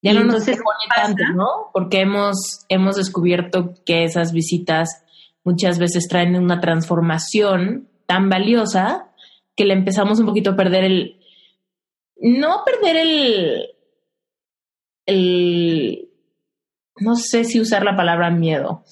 Ya 0.00 0.14
no 0.14 0.22
nos 0.22 0.44
pone 0.44 0.56
tanto, 0.94 1.24
¿no? 1.34 1.48
Porque 1.72 2.02
hemos, 2.02 2.64
hemos 2.68 2.94
descubierto 2.94 3.74
que 3.84 4.04
esas 4.04 4.30
visitas 4.30 5.02
muchas 5.42 5.80
veces 5.80 6.06
traen 6.06 6.36
una 6.36 6.60
transformación 6.60 7.88
tan 8.06 8.28
valiosa 8.28 9.08
que 9.56 9.64
le 9.64 9.74
empezamos 9.74 10.20
un 10.20 10.26
poquito 10.26 10.50
a 10.50 10.56
perder 10.56 10.84
el, 10.84 11.17
no 12.20 12.62
perder 12.64 12.96
el, 12.96 13.68
el, 15.06 16.08
no 16.96 17.16
sé 17.16 17.44
si 17.44 17.60
usar 17.60 17.84
la 17.84 17.96
palabra 17.96 18.30
miedo, 18.30 18.84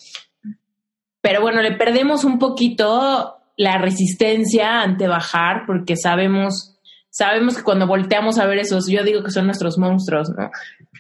pero 1.21 1.41
bueno, 1.41 1.61
le 1.61 1.73
perdemos 1.73 2.25
un 2.25 2.39
poquito 2.39 3.37
la 3.57 3.79
resistencia 3.79 4.83
ante 4.83 5.09
bajar 5.09 5.65
porque 5.67 5.97
sabemos, 5.97 6.79
sabemos 7.11 7.57
que 7.57 7.65
cuando 7.65 7.87
volteamos 7.87 8.39
a 8.39 8.47
ver 8.47 8.59
esos, 8.59 8.87
yo 8.89 9.03
digo 9.03 9.25
que 9.25 9.31
son 9.31 9.47
nuestros 9.47 9.79
monstruos, 9.79 10.31
¿no? 10.31 10.51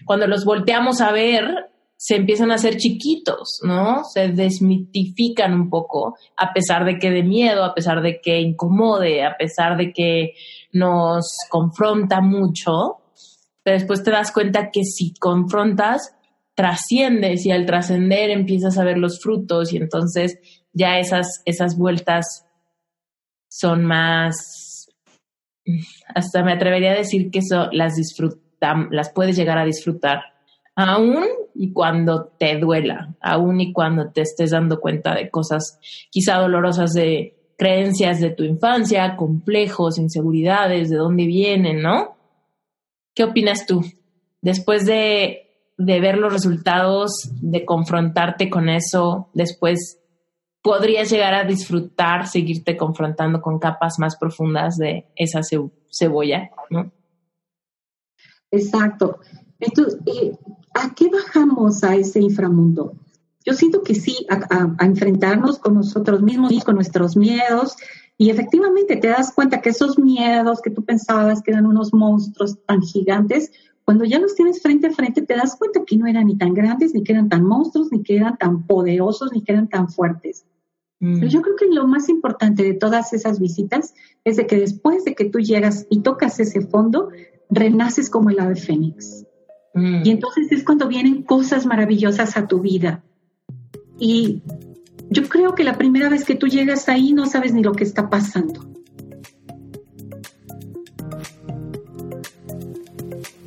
Cuando 0.04 0.26
los 0.26 0.44
volteamos 0.44 1.00
a 1.00 1.12
ver, 1.12 1.70
se 1.96 2.16
empiezan 2.16 2.50
a 2.50 2.56
hacer 2.56 2.76
chiquitos, 2.76 3.60
¿no? 3.62 4.04
Se 4.04 4.28
desmitifican 4.28 5.54
un 5.54 5.70
poco, 5.70 6.16
a 6.36 6.52
pesar 6.52 6.84
de 6.84 6.98
que 6.98 7.10
de 7.10 7.22
miedo, 7.22 7.64
a 7.64 7.74
pesar 7.74 8.02
de 8.02 8.20
que 8.20 8.40
incomode, 8.40 9.24
a 9.24 9.36
pesar 9.36 9.76
de 9.76 9.92
que 9.92 10.34
nos 10.76 11.36
confronta 11.48 12.20
mucho, 12.20 13.02
pero 13.62 13.78
después 13.78 14.02
te 14.02 14.10
das 14.10 14.30
cuenta 14.32 14.70
que 14.70 14.84
si 14.84 15.14
confrontas, 15.14 16.14
trasciendes 16.54 17.44
y 17.44 17.50
al 17.50 17.66
trascender 17.66 18.30
empiezas 18.30 18.78
a 18.78 18.84
ver 18.84 18.98
los 18.98 19.20
frutos 19.20 19.72
y 19.72 19.76
entonces 19.76 20.38
ya 20.72 20.98
esas, 20.98 21.42
esas 21.44 21.76
vueltas 21.76 22.46
son 23.48 23.84
más, 23.84 24.88
hasta 26.14 26.42
me 26.42 26.52
atrevería 26.52 26.92
a 26.92 26.96
decir 26.96 27.30
que 27.30 27.40
eso 27.40 27.68
las 27.72 27.96
disfrutam, 27.96 28.88
las 28.90 29.10
puedes 29.12 29.36
llegar 29.36 29.58
a 29.58 29.64
disfrutar, 29.64 30.20
aún 30.74 31.24
y 31.54 31.72
cuando 31.72 32.32
te 32.38 32.58
duela, 32.58 33.14
aún 33.20 33.60
y 33.60 33.72
cuando 33.72 34.10
te 34.12 34.22
estés 34.22 34.50
dando 34.50 34.80
cuenta 34.80 35.14
de 35.14 35.30
cosas 35.30 35.78
quizá 36.10 36.36
dolorosas 36.36 36.92
de 36.92 37.35
creencias 37.56 38.20
de 38.20 38.30
tu 38.30 38.44
infancia, 38.44 39.16
complejos, 39.16 39.98
inseguridades, 39.98 40.90
de 40.90 40.96
dónde 40.96 41.26
vienen, 41.26 41.82
¿no? 41.82 42.16
¿Qué 43.14 43.24
opinas 43.24 43.66
tú? 43.66 43.82
Después 44.42 44.84
de, 44.84 45.72
de 45.78 46.00
ver 46.00 46.18
los 46.18 46.32
resultados, 46.32 47.30
de 47.40 47.64
confrontarte 47.64 48.50
con 48.50 48.68
eso, 48.68 49.30
después 49.32 49.98
podrías 50.62 51.10
llegar 51.10 51.32
a 51.34 51.44
disfrutar, 51.44 52.26
seguirte 52.26 52.76
confrontando 52.76 53.40
con 53.40 53.58
capas 53.58 53.98
más 53.98 54.16
profundas 54.16 54.76
de 54.76 55.06
esa 55.14 55.40
cebolla, 55.90 56.50
¿no? 56.70 56.92
Exacto. 58.50 59.20
Entonces, 59.60 60.00
eh, 60.06 60.32
¿a 60.74 60.94
qué 60.94 61.08
bajamos 61.08 61.82
a 61.84 61.94
ese 61.94 62.20
inframundo? 62.20 62.92
Yo 63.46 63.54
siento 63.54 63.82
que 63.84 63.94
sí, 63.94 64.26
a, 64.28 64.84
enfrentarnos 64.84 65.60
con 65.60 65.74
nosotros 65.74 66.20
mismos, 66.20 66.52
con 66.64 66.74
nuestros 66.74 67.16
miedos, 67.16 67.76
y 68.18 68.30
efectivamente 68.30 68.96
te 68.96 69.08
das 69.08 69.32
cuenta 69.32 69.60
que 69.60 69.68
esos 69.68 69.98
miedos 69.98 70.60
que 70.60 70.70
tú 70.70 70.84
pensabas 70.84 71.42
que 71.42 71.52
eran 71.52 71.64
unos 71.64 71.94
monstruos 71.94 72.58
tan 72.66 72.82
gigantes, 72.82 73.52
cuando 73.84 74.04
ya 74.04 74.18
los 74.18 74.34
tienes 74.34 74.60
frente 74.60 74.88
a 74.88 74.90
frente, 74.90 75.22
te 75.22 75.36
das 75.36 75.54
cuenta 75.54 75.84
que 75.86 75.96
no 75.96 76.08
eran 76.08 76.26
ni 76.26 76.36
tan 76.36 76.54
grandes, 76.54 76.92
ni 76.92 77.04
que 77.04 77.12
eran 77.12 77.28
tan 77.28 77.44
monstruos, 77.44 77.92
ni 77.92 78.02
que 78.02 78.16
eran 78.16 78.36
tan 78.36 78.66
poderosos, 78.66 79.30
ni 79.32 79.42
que 79.42 79.52
eran 79.52 79.68
tan 79.68 79.88
fuertes. 79.88 80.44
Mm. 80.98 81.20
Pero 81.20 81.30
yo 81.30 81.40
creo 81.40 81.54
que 81.54 81.66
lo 81.66 81.86
más 81.86 82.08
importante 82.08 82.64
de 82.64 82.74
todas 82.74 83.12
esas 83.12 83.38
visitas 83.38 83.94
es 84.24 84.36
de 84.36 84.48
que 84.48 84.56
después 84.56 85.04
de 85.04 85.14
que 85.14 85.26
tú 85.26 85.38
llegas 85.38 85.86
y 85.88 86.00
tocas 86.00 86.40
ese 86.40 86.62
fondo, 86.62 87.10
renaces 87.48 88.10
como 88.10 88.30
el 88.30 88.40
ave 88.40 88.56
fénix. 88.56 89.24
Mm. 89.72 90.02
Y 90.04 90.10
entonces 90.10 90.50
es 90.50 90.64
cuando 90.64 90.88
vienen 90.88 91.22
cosas 91.22 91.64
maravillosas 91.64 92.36
a 92.36 92.48
tu 92.48 92.60
vida. 92.60 93.04
Y 93.98 94.42
yo 95.10 95.28
creo 95.28 95.54
que 95.54 95.64
la 95.64 95.78
primera 95.78 96.08
vez 96.08 96.24
que 96.24 96.34
tú 96.34 96.46
llegas 96.46 96.88
ahí 96.88 97.12
no 97.12 97.26
sabes 97.26 97.52
ni 97.54 97.62
lo 97.62 97.72
que 97.72 97.84
está 97.84 98.10
pasando. 98.10 98.66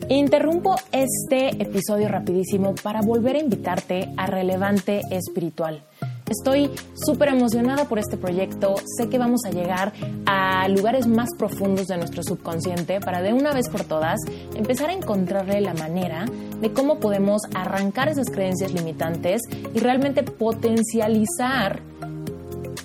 Interrumpo 0.08 0.76
este 0.92 1.62
episodio 1.62 2.08
rapidísimo 2.08 2.74
para 2.74 3.02
volver 3.02 3.36
a 3.36 3.40
invitarte 3.40 4.10
a 4.18 4.26
Relevante 4.26 5.02
Espiritual. 5.12 5.84
Estoy 6.30 6.70
súper 6.94 7.30
emocionada 7.30 7.86
por 7.86 7.98
este 7.98 8.16
proyecto. 8.16 8.76
Sé 8.98 9.10
que 9.10 9.18
vamos 9.18 9.42
a 9.46 9.50
llegar 9.50 9.94
a 10.28 10.68
lugares 10.68 11.08
más 11.08 11.30
profundos 11.38 11.88
de 11.88 11.98
nuestro 11.98 12.22
subconsciente 12.24 13.00
para 13.00 13.22
de 13.22 13.34
una 13.34 13.52
vez 13.52 13.68
por 13.68 13.84
todas 13.84 14.20
empezar 14.56 14.92
a 14.92 14.94
encontrarle 14.94 15.60
la 15.60 15.74
manera 15.74 16.26
de 16.62 16.72
cómo 16.72 17.00
podemos 17.00 17.42
arrancar 17.56 18.10
esas 18.10 18.30
creencias 18.30 18.74
limitantes 18.74 19.42
y 19.74 19.80
realmente 19.80 20.22
potencializar 20.22 21.82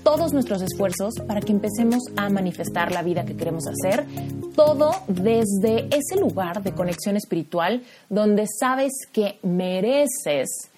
todos 0.03 0.32
nuestros 0.32 0.62
esfuerzos 0.62 1.14
para 1.26 1.40
que 1.40 1.53
empecemos 1.53 2.03
a 2.16 2.30
manifestar 2.30 2.92
la 2.92 3.03
vida 3.03 3.24
que 3.24 3.36
queremos 3.36 3.64
hacer, 3.66 4.07
todo 4.55 4.90
desde 5.09 5.88
ese 5.95 6.20
lugar 6.20 6.62
de 6.62 6.72
conexión 6.72 7.16
espiritual 7.16 7.82
donde 8.09 8.47
sabes 8.47 8.92
que 9.12 9.38
mereces 9.42 10.70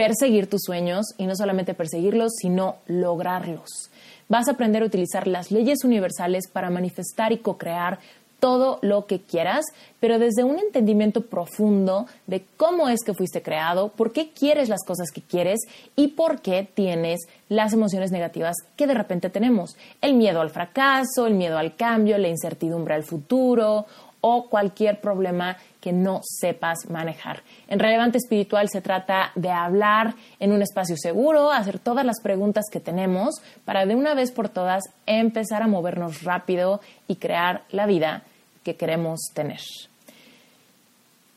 perseguir 0.00 0.48
tus 0.48 0.62
sueños 0.62 1.08
y 1.18 1.26
no 1.26 1.36
solamente 1.36 1.74
perseguirlos, 1.74 2.32
sino 2.40 2.76
lograrlos. 2.86 3.90
Vas 4.30 4.48
a 4.48 4.52
aprender 4.52 4.82
a 4.82 4.86
utilizar 4.86 5.26
las 5.26 5.50
leyes 5.50 5.84
universales 5.84 6.48
para 6.50 6.70
manifestar 6.70 7.32
y 7.32 7.36
co-crear 7.36 7.98
todo 8.38 8.78
lo 8.80 9.04
que 9.04 9.20
quieras, 9.20 9.66
pero 10.00 10.18
desde 10.18 10.42
un 10.42 10.58
entendimiento 10.58 11.26
profundo 11.26 12.06
de 12.26 12.42
cómo 12.56 12.88
es 12.88 13.00
que 13.04 13.12
fuiste 13.12 13.42
creado, 13.42 13.90
por 13.90 14.14
qué 14.14 14.30
quieres 14.30 14.70
las 14.70 14.86
cosas 14.86 15.10
que 15.10 15.20
quieres 15.20 15.60
y 15.96 16.08
por 16.08 16.40
qué 16.40 16.66
tienes 16.72 17.20
las 17.50 17.74
emociones 17.74 18.10
negativas 18.10 18.56
que 18.76 18.86
de 18.86 18.94
repente 18.94 19.28
tenemos. 19.28 19.76
El 20.00 20.14
miedo 20.14 20.40
al 20.40 20.48
fracaso, 20.48 21.26
el 21.26 21.34
miedo 21.34 21.58
al 21.58 21.76
cambio, 21.76 22.16
la 22.16 22.28
incertidumbre 22.28 22.94
al 22.94 23.04
futuro 23.04 23.84
o 24.20 24.48
cualquier 24.48 25.00
problema 25.00 25.56
que 25.80 25.92
no 25.92 26.20
sepas 26.22 26.90
manejar. 26.90 27.42
En 27.68 27.78
Relevante 27.78 28.18
Espiritual 28.18 28.68
se 28.68 28.82
trata 28.82 29.32
de 29.34 29.50
hablar 29.50 30.14
en 30.38 30.52
un 30.52 30.62
espacio 30.62 30.96
seguro, 30.96 31.50
hacer 31.50 31.78
todas 31.78 32.04
las 32.04 32.20
preguntas 32.20 32.66
que 32.70 32.80
tenemos 32.80 33.36
para 33.64 33.86
de 33.86 33.94
una 33.94 34.14
vez 34.14 34.30
por 34.30 34.48
todas 34.48 34.84
empezar 35.06 35.62
a 35.62 35.68
movernos 35.68 36.22
rápido 36.22 36.80
y 37.08 37.16
crear 37.16 37.62
la 37.70 37.86
vida 37.86 38.22
que 38.62 38.76
queremos 38.76 39.20
tener. 39.34 39.60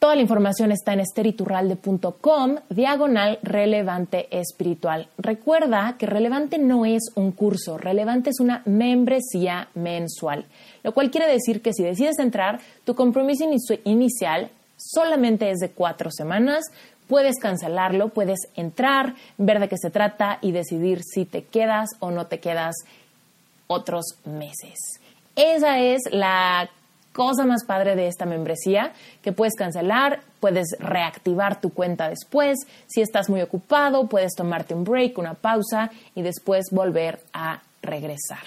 Toda 0.04 0.16
la 0.16 0.22
información 0.22 0.74
está 0.74 0.92
en 0.92 1.00
esteriturralde.com, 1.00 2.56
diagonal 2.70 3.40
relevante 3.42 4.28
espiritual. 4.38 5.08
Recuerda 5.18 5.96
que 5.98 6.06
relevante 6.08 6.58
no 6.58 6.86
es 6.86 7.04
un 7.16 7.32
curso, 7.32 7.78
relevante 7.78 8.32
es 8.32 8.42
una 8.42 8.64
membresía 8.66 9.70
mensual, 9.76 10.46
lo 10.84 10.94
cual 10.94 11.12
quiere 11.12 11.32
decir 11.32 11.62
que 11.62 11.74
si 11.74 11.84
decides 11.84 12.20
entrar, 12.20 12.60
tu 12.84 12.96
compromiso 12.96 13.46
inicial 13.84 14.50
solamente 14.78 15.50
es 15.50 15.60
de 15.60 15.70
cuatro 15.70 16.12
semanas, 16.12 16.66
puedes 17.08 17.40
cancelarlo, 17.40 18.10
puedes 18.10 18.40
entrar, 18.56 19.16
ver 19.38 19.60
de 19.60 19.70
qué 19.70 19.78
se 19.78 19.90
trata 19.90 20.40
y 20.42 20.52
decidir 20.52 21.02
si 21.04 21.26
te 21.26 21.44
quedas 21.44 21.90
o 22.00 22.12
no 22.12 22.28
te 22.28 22.40
quedas 22.40 22.76
otros 23.68 24.18
meses. 24.26 25.00
Esa 25.36 25.80
es 25.80 26.02
la 26.12 26.70
cosa 27.14 27.46
más 27.46 27.64
padre 27.66 27.96
de 27.96 28.08
esta 28.08 28.26
membresía, 28.26 28.92
que 29.22 29.32
puedes 29.32 29.56
cancelar, 29.56 30.22
puedes 30.40 30.76
reactivar 30.80 31.62
tu 31.62 31.72
cuenta 31.72 32.10
después, 32.10 32.58
si 32.88 33.02
estás 33.02 33.30
muy 33.30 33.42
ocupado, 33.42 34.08
puedes 34.08 34.34
tomarte 34.36 34.74
un 34.74 34.84
break, 34.84 35.18
una 35.18 35.36
pausa 35.36 35.92
y 36.16 36.24
después 36.24 36.66
volver 36.72 37.20
a 37.32 37.62
regresar. 37.82 38.46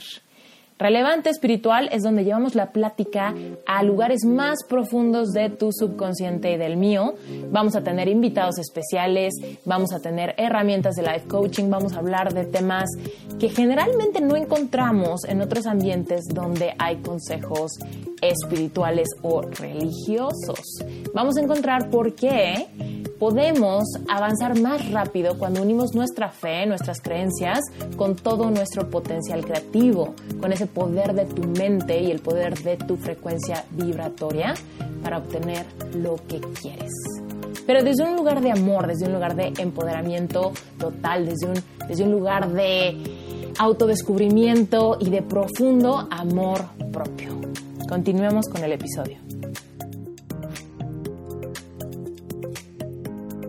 Relevante 0.79 1.31
espiritual 1.31 1.89
es 1.91 2.03
donde 2.03 2.23
llevamos 2.23 2.55
la 2.55 2.71
plática 2.71 3.35
a 3.67 3.83
lugares 3.83 4.27
más 4.27 4.59
profundos 4.69 5.33
de 5.33 5.49
tu 5.49 5.73
subconsciente 5.73 6.53
y 6.53 6.59
del 6.59 6.77
mío. 6.77 7.15
Vamos 7.51 7.77
a 7.77 7.83
tener 7.83 8.09
invitados 8.09 8.59
especiales, 8.59 9.33
vamos 9.65 9.95
a 9.95 10.01
tener 10.01 10.35
herramientas 10.37 10.95
de 10.97 11.03
life 11.03 11.27
coaching, 11.29 11.71
vamos 11.71 11.95
a 11.95 12.01
hablar 12.01 12.35
de 12.35 12.45
temas 12.45 12.91
que 13.39 13.49
generalmente 13.49 14.21
no 14.21 14.37
encontramos 14.37 15.25
en 15.25 15.41
otros 15.41 15.67
ambientes 15.67 16.27
donde 16.29 16.75
hay 16.79 16.97
consejos 16.97 17.73
espirituales 18.21 19.09
o 19.23 19.41
religiosos. 19.41 20.61
Vamos 21.15 21.39
a 21.39 21.41
encontrar 21.41 21.89
por 21.89 22.15
qué 22.15 22.67
podemos 23.19 23.85
avanzar 24.09 24.61
más 24.61 24.91
rápido 24.91 25.39
cuando 25.39 25.63
unimos 25.63 25.95
nuestra 25.95 26.29
fe, 26.29 26.67
nuestras 26.67 27.01
creencias 27.01 27.61
con 27.97 28.17
todo 28.17 28.51
nuestro 28.51 28.91
potencial 28.91 29.45
creativo, 29.45 30.15
con 30.41 30.53
ese 30.53 30.66
poder 30.67 31.15
de 31.15 31.25
tu 31.27 31.43
mente 31.43 32.01
y 32.03 32.11
el 32.11 32.21
poder 32.21 32.59
de 32.63 32.77
tu 32.77 32.97
frecuencia 32.97 33.65
vibratoria 33.71 34.55
para 35.03 35.19
obtener 35.19 35.67
lo 35.95 36.17
que 36.29 36.41
quieres. 36.61 36.93
Pero 37.67 37.83
desde 37.83 38.05
un 38.05 38.17
lugar 38.17 38.41
de 38.41 38.53
amor, 38.53 38.87
desde 38.87 39.07
un 39.07 39.13
lugar 39.13 39.35
de 39.35 39.53
empoderamiento 39.59 40.53
total, 40.79 41.27
desde 41.27 41.49
un, 41.49 41.55
desde 41.89 42.05
un 42.05 42.13
lugar 42.13 42.53
de 42.53 42.97
autodescubrimiento 43.59 44.99
y 45.01 45.11
de 45.11 45.23
profundo 45.23 46.07
amor 46.11 46.67
propio. 46.93 47.41
Continuemos 47.89 48.47
con 48.47 48.63
el 48.63 48.73
episodio. 48.73 49.19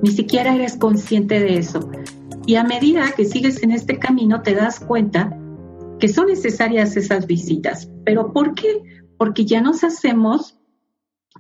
Ni 0.01 0.11
siquiera 0.11 0.55
eres 0.55 0.78
consciente 0.78 1.39
de 1.39 1.57
eso. 1.57 1.89
Y 2.45 2.55
a 2.55 2.63
medida 2.63 3.11
que 3.15 3.26
sigues 3.26 3.61
en 3.61 3.72
este 3.72 3.99
camino 3.99 4.41
te 4.41 4.55
das 4.55 4.80
cuenta 4.80 5.36
que 6.00 6.08
son 6.08 6.28
necesarias 6.28 6.95
esas 6.98 7.28
visitas. 7.28 7.89
¿Pero 8.06 8.34
por 8.34 8.54
qué? 8.54 8.82
Porque 9.18 9.45
ya 9.45 9.62
nos 9.62 9.84
hacemos 9.84 10.58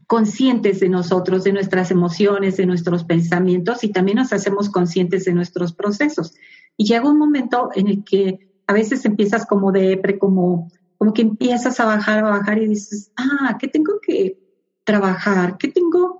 conscientes 0.07 0.79
de 0.79 0.89
nosotros, 0.89 1.43
de 1.43 1.53
nuestras 1.53 1.91
emociones, 1.91 2.57
de 2.57 2.65
nuestros 2.65 3.03
pensamientos 3.03 3.83
y 3.83 3.89
también 3.89 4.17
nos 4.17 4.33
hacemos 4.33 4.69
conscientes 4.69 5.25
de 5.25 5.33
nuestros 5.33 5.73
procesos. 5.73 6.35
Y 6.77 6.85
llega 6.85 7.09
un 7.09 7.17
momento 7.17 7.69
en 7.75 7.87
el 7.87 8.03
que 8.03 8.47
a 8.67 8.73
veces 8.73 9.05
empiezas 9.05 9.45
como 9.45 9.71
depre, 9.71 10.17
como, 10.17 10.71
como 10.97 11.13
que 11.13 11.23
empiezas 11.23 11.79
a 11.79 11.85
bajar, 11.85 12.19
a 12.19 12.29
bajar 12.29 12.61
y 12.61 12.67
dices, 12.67 13.11
ah, 13.17 13.57
¿qué 13.59 13.67
tengo 13.67 13.99
que 14.01 14.39
trabajar? 14.83 15.57
¿Qué 15.57 15.69
tengo 15.69 16.16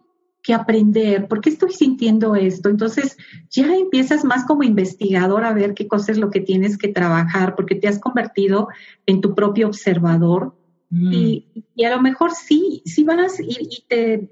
que 0.48 0.54
aprender, 0.54 1.28
¿por 1.28 1.42
qué 1.42 1.50
estoy 1.50 1.74
sintiendo 1.74 2.34
esto? 2.34 2.70
Entonces 2.70 3.18
ya 3.50 3.76
empiezas 3.76 4.24
más 4.24 4.46
como 4.46 4.64
investigador 4.64 5.44
a 5.44 5.52
ver 5.52 5.74
qué 5.74 5.90
cosa 5.90 6.14
es 6.14 6.18
lo 6.18 6.32
que 6.32 6.40
tienes 6.40 6.78
que 6.78 6.88
trabajar, 6.88 7.54
porque 7.54 7.76
te 7.76 7.90
has 7.90 8.00
convertido 8.00 8.70
en 9.06 9.20
tu 9.20 9.36
propio 9.36 9.68
observador 9.68 10.56
mm. 10.90 11.14
y, 11.14 11.46
a 11.86 11.90
lo 11.90 12.02
mejor 12.02 12.32
sí, 12.32 12.82
sí 12.86 13.04
vas 13.04 13.42
y, 13.42 13.58
y 13.60 13.84
te 13.90 14.32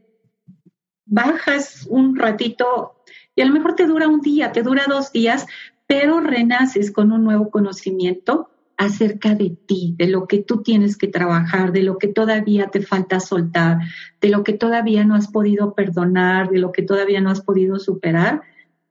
bajas 1.06 1.86
un 1.90 2.16
ratito 2.16 2.96
y 3.36 3.42
a 3.42 3.46
lo 3.46 3.52
mejor 3.52 3.76
te 3.76 3.86
dura 3.86 4.08
un 4.08 4.22
día, 4.22 4.54
te 4.54 4.64
dura 4.64 4.86
dos 4.88 5.12
días, 5.12 5.46
pero 5.86 6.22
renaces 6.22 6.92
con 6.92 7.12
un 7.12 7.26
nuevo 7.26 7.50
conocimiento 7.50 8.52
acerca 8.78 9.36
de 9.36 9.52
ti, 9.52 9.96
de 9.98 10.08
lo 10.08 10.28
que 10.28 10.40
tú 10.40 10.62
tienes 10.62 10.98
que 10.98 11.08
trabajar, 11.08 11.72
de 11.72 11.84
lo 11.84 11.98
que 11.98 12.08
todavía 12.08 12.68
te 12.68 12.82
falta 12.82 13.20
soltar, 13.20 13.80
de 14.22 14.30
lo 14.30 14.44
que 14.44 14.54
todavía 14.54 15.04
no 15.06 15.16
has 15.16 15.28
podido 15.30 15.74
perdonar, 15.74 16.50
de 16.50 16.60
lo 16.60 16.72
que 16.72 16.82
todavía 16.84 17.22
no 17.22 17.30
has 17.30 17.42
podido 17.42 17.80
superar. 17.80 18.42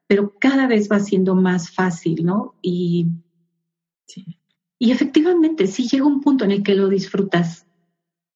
pero 0.07 0.35
cada 0.39 0.67
vez 0.67 0.89
va 0.91 1.01
siendo 1.01 1.35
más 1.35 1.71
fácil, 1.71 2.25
¿no? 2.25 2.55
Y, 2.61 3.07
y 4.79 4.93
efectivamente, 4.93 5.67
sí 5.67 5.89
llega 5.89 6.05
un 6.05 6.21
punto 6.21 6.45
en 6.45 6.51
el 6.51 6.63
que 6.63 6.75
lo 6.75 6.89
disfrutas. 6.89 7.67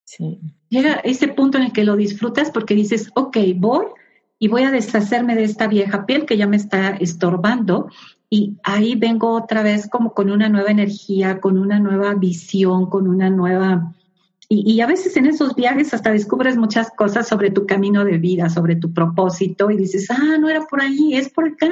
Sí. 0.04 0.40
Llega 0.70 0.94
ese 0.94 1.28
punto 1.28 1.58
en 1.58 1.64
el 1.64 1.72
que 1.72 1.84
lo 1.84 1.96
disfrutas 1.96 2.50
porque 2.50 2.74
dices, 2.74 3.10
ok, 3.14 3.36
voy 3.56 3.86
y 4.38 4.48
voy 4.48 4.62
a 4.62 4.70
deshacerme 4.70 5.34
de 5.34 5.44
esta 5.44 5.66
vieja 5.66 6.06
piel 6.06 6.24
que 6.24 6.36
ya 6.36 6.46
me 6.46 6.56
está 6.56 6.90
estorbando 6.90 7.90
y 8.30 8.58
ahí 8.62 8.94
vengo 8.94 9.32
otra 9.32 9.62
vez 9.62 9.88
como 9.88 10.12
con 10.12 10.30
una 10.30 10.48
nueva 10.48 10.70
energía, 10.70 11.40
con 11.40 11.58
una 11.58 11.78
nueva 11.78 12.14
visión, 12.14 12.86
con 12.86 13.08
una 13.08 13.30
nueva... 13.30 13.94
Y, 14.50 14.80
a 14.80 14.86
veces 14.86 15.14
en 15.18 15.26
esos 15.26 15.54
viajes 15.54 15.92
hasta 15.92 16.10
descubres 16.10 16.56
muchas 16.56 16.90
cosas 16.92 17.28
sobre 17.28 17.50
tu 17.50 17.66
camino 17.66 18.02
de 18.02 18.16
vida, 18.16 18.48
sobre 18.48 18.76
tu 18.76 18.94
propósito 18.94 19.70
y 19.70 19.76
dices, 19.76 20.10
ah, 20.10 20.38
no 20.40 20.48
era 20.48 20.66
por 20.66 20.80
ahí, 20.80 21.14
es 21.14 21.28
por 21.28 21.48
acá. 21.48 21.68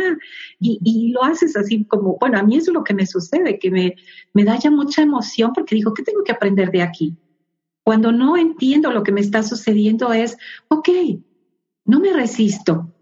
Y, 0.61 0.79
y 0.85 1.09
lo 1.11 1.25
haces 1.25 1.57
así 1.57 1.87
como, 1.87 2.19
bueno, 2.21 2.39
a 2.39 2.43
mí 2.43 2.57
eso 2.57 2.73
es 2.73 2.75
lo 2.75 2.85
que 2.85 2.93
me 2.93 3.07
sucede, 3.07 3.59
que 3.59 3.71
me, 3.71 3.95
me 4.35 4.45
da 4.45 4.59
ya 4.59 4.71
mucha 4.71 5.01
emoción 5.01 5.53
porque 5.55 5.75
digo, 5.75 5.95
¿qué 5.95 6.03
tengo 6.03 6.23
que 6.23 6.33
aprender 6.33 6.71
de 6.71 6.83
aquí? 6.83 7.17
Cuando 7.83 8.13
no 8.13 8.37
entiendo 8.37 8.93
lo 8.93 9.03
que 9.03 9.13
me 9.13 9.23
está 9.23 9.43
sucediendo 9.43 10.13
es, 10.13 10.37
ok, 10.69 10.89
no 11.87 11.99
me 11.99 12.13
resisto, 12.13 12.93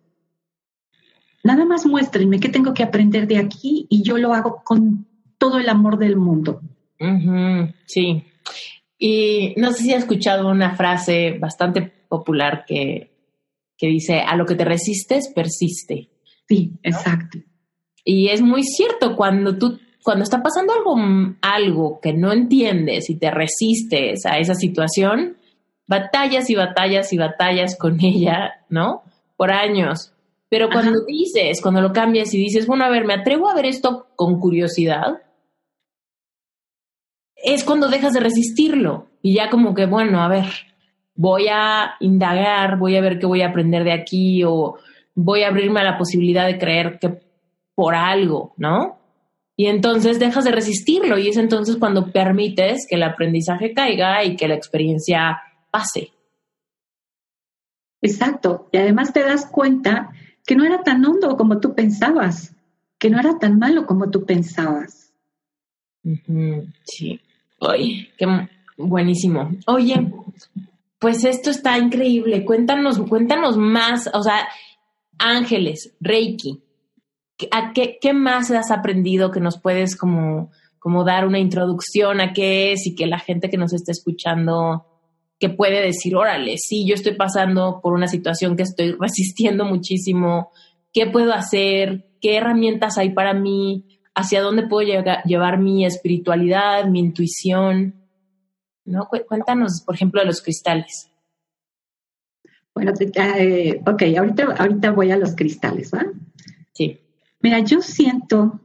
Nada 1.44 1.66
más 1.66 1.86
muéstrenme 1.86 2.40
qué 2.40 2.48
tengo 2.48 2.74
que 2.74 2.82
aprender 2.82 3.28
de 3.28 3.36
aquí 3.36 3.86
y 3.90 4.02
yo 4.02 4.16
lo 4.16 4.32
hago 4.32 4.62
con 4.64 5.06
todo 5.38 5.58
el 5.58 5.68
amor 5.68 5.98
del 5.98 6.16
mundo. 6.16 6.60
sí. 7.86 8.24
Y 8.98 9.52
no 9.58 9.72
sé 9.72 9.82
si 9.82 9.92
has 9.92 10.04
escuchado 10.04 10.48
una 10.48 10.74
frase 10.74 11.36
bastante 11.38 11.82
popular 11.82 12.64
que, 12.66 13.10
que 13.76 13.88
dice, 13.88 14.20
a 14.20 14.36
lo 14.36 14.46
que 14.46 14.54
te 14.54 14.64
resistes, 14.64 15.30
persiste. 15.34 16.08
Sí, 16.48 16.72
exacto. 16.82 17.38
Y 18.04 18.28
es 18.28 18.40
muy 18.40 18.62
cierto, 18.62 19.14
cuando 19.14 19.58
tú, 19.58 19.78
cuando 20.02 20.24
está 20.24 20.42
pasando 20.42 20.72
algo, 20.72 20.96
algo 21.42 22.00
que 22.00 22.14
no 22.14 22.32
entiendes 22.32 23.10
y 23.10 23.18
te 23.18 23.30
resistes 23.30 24.24
a 24.24 24.38
esa 24.38 24.54
situación, 24.54 25.36
batallas 25.86 26.48
y 26.48 26.54
batallas 26.54 27.12
y 27.12 27.18
batallas 27.18 27.76
con 27.76 27.98
ella, 28.02 28.64
¿no? 28.70 29.02
Por 29.36 29.52
años. 29.52 30.13
Pero 30.54 30.68
cuando 30.70 31.04
dices, 31.04 31.60
cuando 31.60 31.80
lo 31.80 31.92
cambias 31.92 32.32
y 32.32 32.38
dices, 32.38 32.68
bueno, 32.68 32.84
a 32.84 32.88
ver, 32.88 33.04
me 33.04 33.14
atrevo 33.14 33.50
a 33.50 33.56
ver 33.56 33.66
esto 33.66 34.06
con 34.14 34.38
curiosidad, 34.38 35.20
es 37.34 37.64
cuando 37.64 37.88
dejas 37.88 38.12
de 38.12 38.20
resistirlo 38.20 39.08
y 39.20 39.34
ya 39.34 39.50
como 39.50 39.74
que, 39.74 39.86
bueno, 39.86 40.22
a 40.22 40.28
ver, 40.28 40.44
voy 41.16 41.48
a 41.50 41.96
indagar, 41.98 42.78
voy 42.78 42.96
a 42.96 43.00
ver 43.00 43.18
qué 43.18 43.26
voy 43.26 43.42
a 43.42 43.48
aprender 43.48 43.82
de 43.82 43.94
aquí 43.94 44.44
o 44.44 44.76
voy 45.16 45.42
a 45.42 45.48
abrirme 45.48 45.80
a 45.80 45.90
la 45.90 45.98
posibilidad 45.98 46.46
de 46.46 46.56
creer 46.56 47.00
que 47.00 47.18
por 47.74 47.96
algo, 47.96 48.54
¿no? 48.56 49.00
Y 49.56 49.66
entonces 49.66 50.20
dejas 50.20 50.44
de 50.44 50.52
resistirlo 50.52 51.18
y 51.18 51.30
es 51.30 51.36
entonces 51.36 51.78
cuando 51.78 52.12
permites 52.12 52.86
que 52.88 52.94
el 52.94 53.02
aprendizaje 53.02 53.74
caiga 53.74 54.22
y 54.22 54.36
que 54.36 54.46
la 54.46 54.54
experiencia 54.54 55.42
pase. 55.72 56.12
Exacto. 58.00 58.68
Y 58.70 58.76
además 58.76 59.12
te 59.12 59.24
das 59.24 59.46
cuenta 59.46 60.12
que 60.46 60.56
no 60.56 60.64
era 60.64 60.82
tan 60.82 61.04
hondo 61.04 61.36
como 61.36 61.60
tú 61.60 61.74
pensabas, 61.74 62.54
que 62.98 63.10
no 63.10 63.18
era 63.18 63.38
tan 63.38 63.58
malo 63.58 63.86
como 63.86 64.10
tú 64.10 64.24
pensabas. 64.24 65.12
Sí. 66.84 67.20
Oye, 67.58 68.10
qué 68.18 68.26
buenísimo. 68.76 69.50
Oye, 69.66 70.12
pues 70.98 71.24
esto 71.24 71.50
está 71.50 71.78
increíble. 71.78 72.44
Cuéntanos, 72.44 72.98
cuéntanos 73.08 73.56
más, 73.56 74.10
o 74.12 74.22
sea, 74.22 74.46
ángeles, 75.18 75.94
Reiki. 76.00 76.62
¿A 77.50 77.72
qué, 77.72 77.98
qué 78.00 78.12
más 78.12 78.50
has 78.50 78.70
aprendido 78.70 79.30
que 79.30 79.40
nos 79.40 79.58
puedes 79.60 79.96
como, 79.96 80.50
como 80.78 81.04
dar 81.04 81.26
una 81.26 81.38
introducción 81.38 82.20
a 82.20 82.32
qué 82.32 82.72
es 82.72 82.86
y 82.86 82.94
que 82.94 83.06
la 83.06 83.18
gente 83.18 83.50
que 83.50 83.56
nos 83.56 83.72
está 83.72 83.92
escuchando 83.92 84.86
que 85.44 85.50
puede 85.50 85.82
decir, 85.82 86.16
órale, 86.16 86.56
sí, 86.56 86.86
yo 86.88 86.94
estoy 86.94 87.16
pasando 87.16 87.80
por 87.82 87.92
una 87.92 88.08
situación 88.08 88.56
que 88.56 88.62
estoy 88.62 88.92
resistiendo 88.98 89.66
muchísimo, 89.66 90.50
¿qué 90.90 91.06
puedo 91.06 91.34
hacer? 91.34 92.06
¿Qué 92.18 92.38
herramientas 92.38 92.96
hay 92.96 93.10
para 93.10 93.34
mí? 93.34 93.84
¿Hacia 94.14 94.40
dónde 94.40 94.66
puedo 94.66 94.88
llevar 95.26 95.58
mi 95.58 95.84
espiritualidad, 95.84 96.86
mi 96.86 97.00
intuición? 97.00 97.94
¿No? 98.86 99.06
Cuéntanos, 99.28 99.82
por 99.84 99.96
ejemplo, 99.96 100.22
de 100.22 100.28
los 100.28 100.40
cristales. 100.40 101.10
Bueno, 102.74 102.92
eh, 102.98 103.82
ok, 103.86 104.02
ahorita, 104.16 104.44
ahorita 104.56 104.92
voy 104.92 105.10
a 105.10 105.18
los 105.18 105.36
cristales, 105.36 105.90
¿va? 105.92 106.06
Sí. 106.72 107.00
Mira, 107.40 107.58
yo 107.58 107.82
siento, 107.82 108.60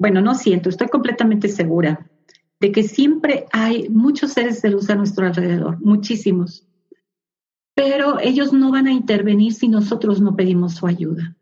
bueno, 0.00 0.20
no 0.20 0.34
siento, 0.34 0.70
estoy 0.70 0.88
completamente 0.88 1.48
segura 1.48 2.04
de 2.60 2.72
que 2.72 2.82
siempre 2.82 3.46
hay 3.52 3.88
muchos 3.88 4.32
seres 4.32 4.62
de 4.62 4.70
luz 4.70 4.88
a 4.90 4.94
nuestro 4.94 5.26
alrededor, 5.26 5.78
muchísimos, 5.80 6.66
pero 7.74 8.18
ellos 8.20 8.52
no 8.52 8.70
van 8.70 8.86
a 8.86 8.92
intervenir 8.92 9.52
si 9.52 9.68
nosotros 9.68 10.20
no 10.20 10.34
pedimos 10.34 10.74
su 10.74 10.86
ayuda. 10.86 11.36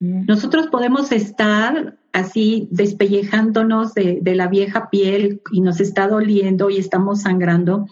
Mm. 0.00 0.24
Nosotros 0.26 0.68
podemos 0.68 1.12
estar 1.12 1.98
así 2.12 2.68
despellejándonos 2.70 3.92
de, 3.92 4.22
la 4.24 4.48
vieja 4.48 4.88
piel 4.88 5.42
y 5.52 5.60
nos 5.60 5.80
está 5.80 6.08
doliendo 6.08 6.70
y 6.70 6.78
estamos 6.78 7.22
sangrando, 7.22 7.86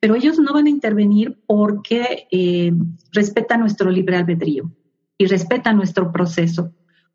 pero 0.00 0.14
ellos 0.14 0.38
no 0.38 0.52
van 0.52 0.66
a 0.66 0.70
intervenir 0.70 1.38
porque 1.46 2.26
eh, 2.30 2.72
respetan 3.12 3.60
nuestro 3.60 3.90
libre 3.90 4.16
albedrío 4.16 4.70
y 5.16 5.26
respetan 5.26 5.76
nuestro 5.76 6.12
proceso 6.12 6.72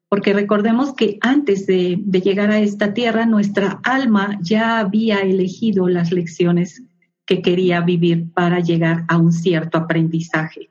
porque 0.09 0.33
recordemos 0.33 0.93
que 0.93 1.17
antes 1.21 1.65
de, 1.65 1.97
llegar 2.23 2.51
a 2.51 2.59
esta 2.59 2.93
tierra, 2.93 3.25
nuestra 3.25 3.79
alma 3.83 4.37
ya 4.41 4.79
había 4.79 5.19
elegido 5.19 5.87
las 5.87 6.11
lecciones 6.11 6.83
que 7.25 7.41
quería 7.41 7.81
vivir 7.81 8.31
para 8.31 8.59
llegar 8.59 9.05
a 9.07 9.17
un 9.17 9.33
cierto 9.33 9.77
aprendizaje. 9.79 10.69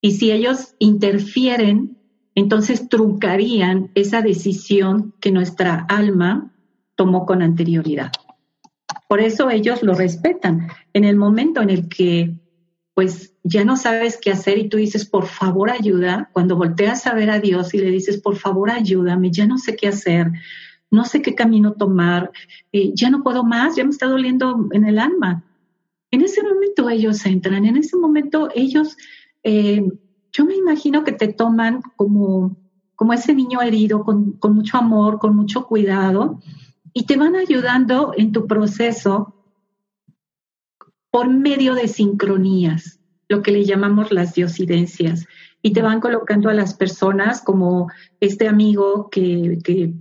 Y 0.00 0.12
si 0.12 0.30
ellos 0.30 0.76
interfieren, 0.78 1.98
entonces 2.34 2.88
truncarían 2.88 3.90
esa 3.94 4.22
decisión 4.22 5.14
que 5.20 5.32
nuestra 5.32 5.86
alma 5.88 6.54
tomó 6.94 7.26
con 7.26 7.42
anterioridad. 7.42 8.12
Por 9.08 9.20
eso 9.20 9.50
ellos 9.50 9.82
lo 9.82 9.94
respetan. 9.94 10.68
En 10.92 11.04
el 11.04 11.16
momento 11.16 11.60
en 11.60 11.70
el 11.70 11.88
que 11.88 12.38
pues 12.96 13.34
ya 13.42 13.62
no 13.62 13.76
sabes 13.76 14.18
qué 14.18 14.30
hacer 14.30 14.56
y 14.56 14.70
tú 14.70 14.78
dices, 14.78 15.04
por 15.04 15.26
favor 15.26 15.68
ayuda, 15.68 16.30
cuando 16.32 16.56
volteas 16.56 17.06
a 17.06 17.12
ver 17.12 17.28
a 17.28 17.40
Dios 17.40 17.74
y 17.74 17.78
le 17.78 17.90
dices, 17.90 18.18
por 18.22 18.36
favor 18.36 18.70
ayúdame, 18.70 19.30
ya 19.30 19.46
no 19.46 19.58
sé 19.58 19.76
qué 19.76 19.88
hacer, 19.88 20.32
no 20.90 21.04
sé 21.04 21.20
qué 21.20 21.34
camino 21.34 21.74
tomar, 21.74 22.32
eh, 22.72 22.92
ya 22.94 23.10
no 23.10 23.22
puedo 23.22 23.44
más, 23.44 23.76
ya 23.76 23.84
me 23.84 23.90
está 23.90 24.06
doliendo 24.06 24.70
en 24.72 24.86
el 24.86 24.98
alma. 24.98 25.44
En 26.10 26.22
ese 26.22 26.42
momento 26.42 26.88
ellos 26.88 27.26
entran, 27.26 27.66
en 27.66 27.76
ese 27.76 27.98
momento 27.98 28.48
ellos, 28.54 28.96
eh, 29.42 29.86
yo 30.32 30.46
me 30.46 30.56
imagino 30.56 31.04
que 31.04 31.12
te 31.12 31.28
toman 31.28 31.82
como, 31.96 32.56
como 32.94 33.12
ese 33.12 33.34
niño 33.34 33.60
herido, 33.60 34.04
con, 34.04 34.32
con 34.38 34.54
mucho 34.54 34.78
amor, 34.78 35.18
con 35.18 35.36
mucho 35.36 35.66
cuidado, 35.66 36.40
y 36.94 37.04
te 37.04 37.18
van 37.18 37.36
ayudando 37.36 38.14
en 38.16 38.32
tu 38.32 38.46
proceso 38.46 39.35
por 41.16 41.30
medio 41.30 41.74
de 41.74 41.88
sincronías, 41.88 43.00
lo 43.30 43.40
que 43.40 43.50
le 43.50 43.64
llamamos 43.64 44.12
las 44.12 44.34
diosidencias. 44.34 45.24
Y 45.62 45.72
te 45.72 45.80
van 45.80 45.98
colocando 45.98 46.50
a 46.50 46.52
las 46.52 46.74
personas 46.74 47.40
como 47.40 47.90
este 48.20 48.48
amigo 48.48 49.08
que, 49.08 49.94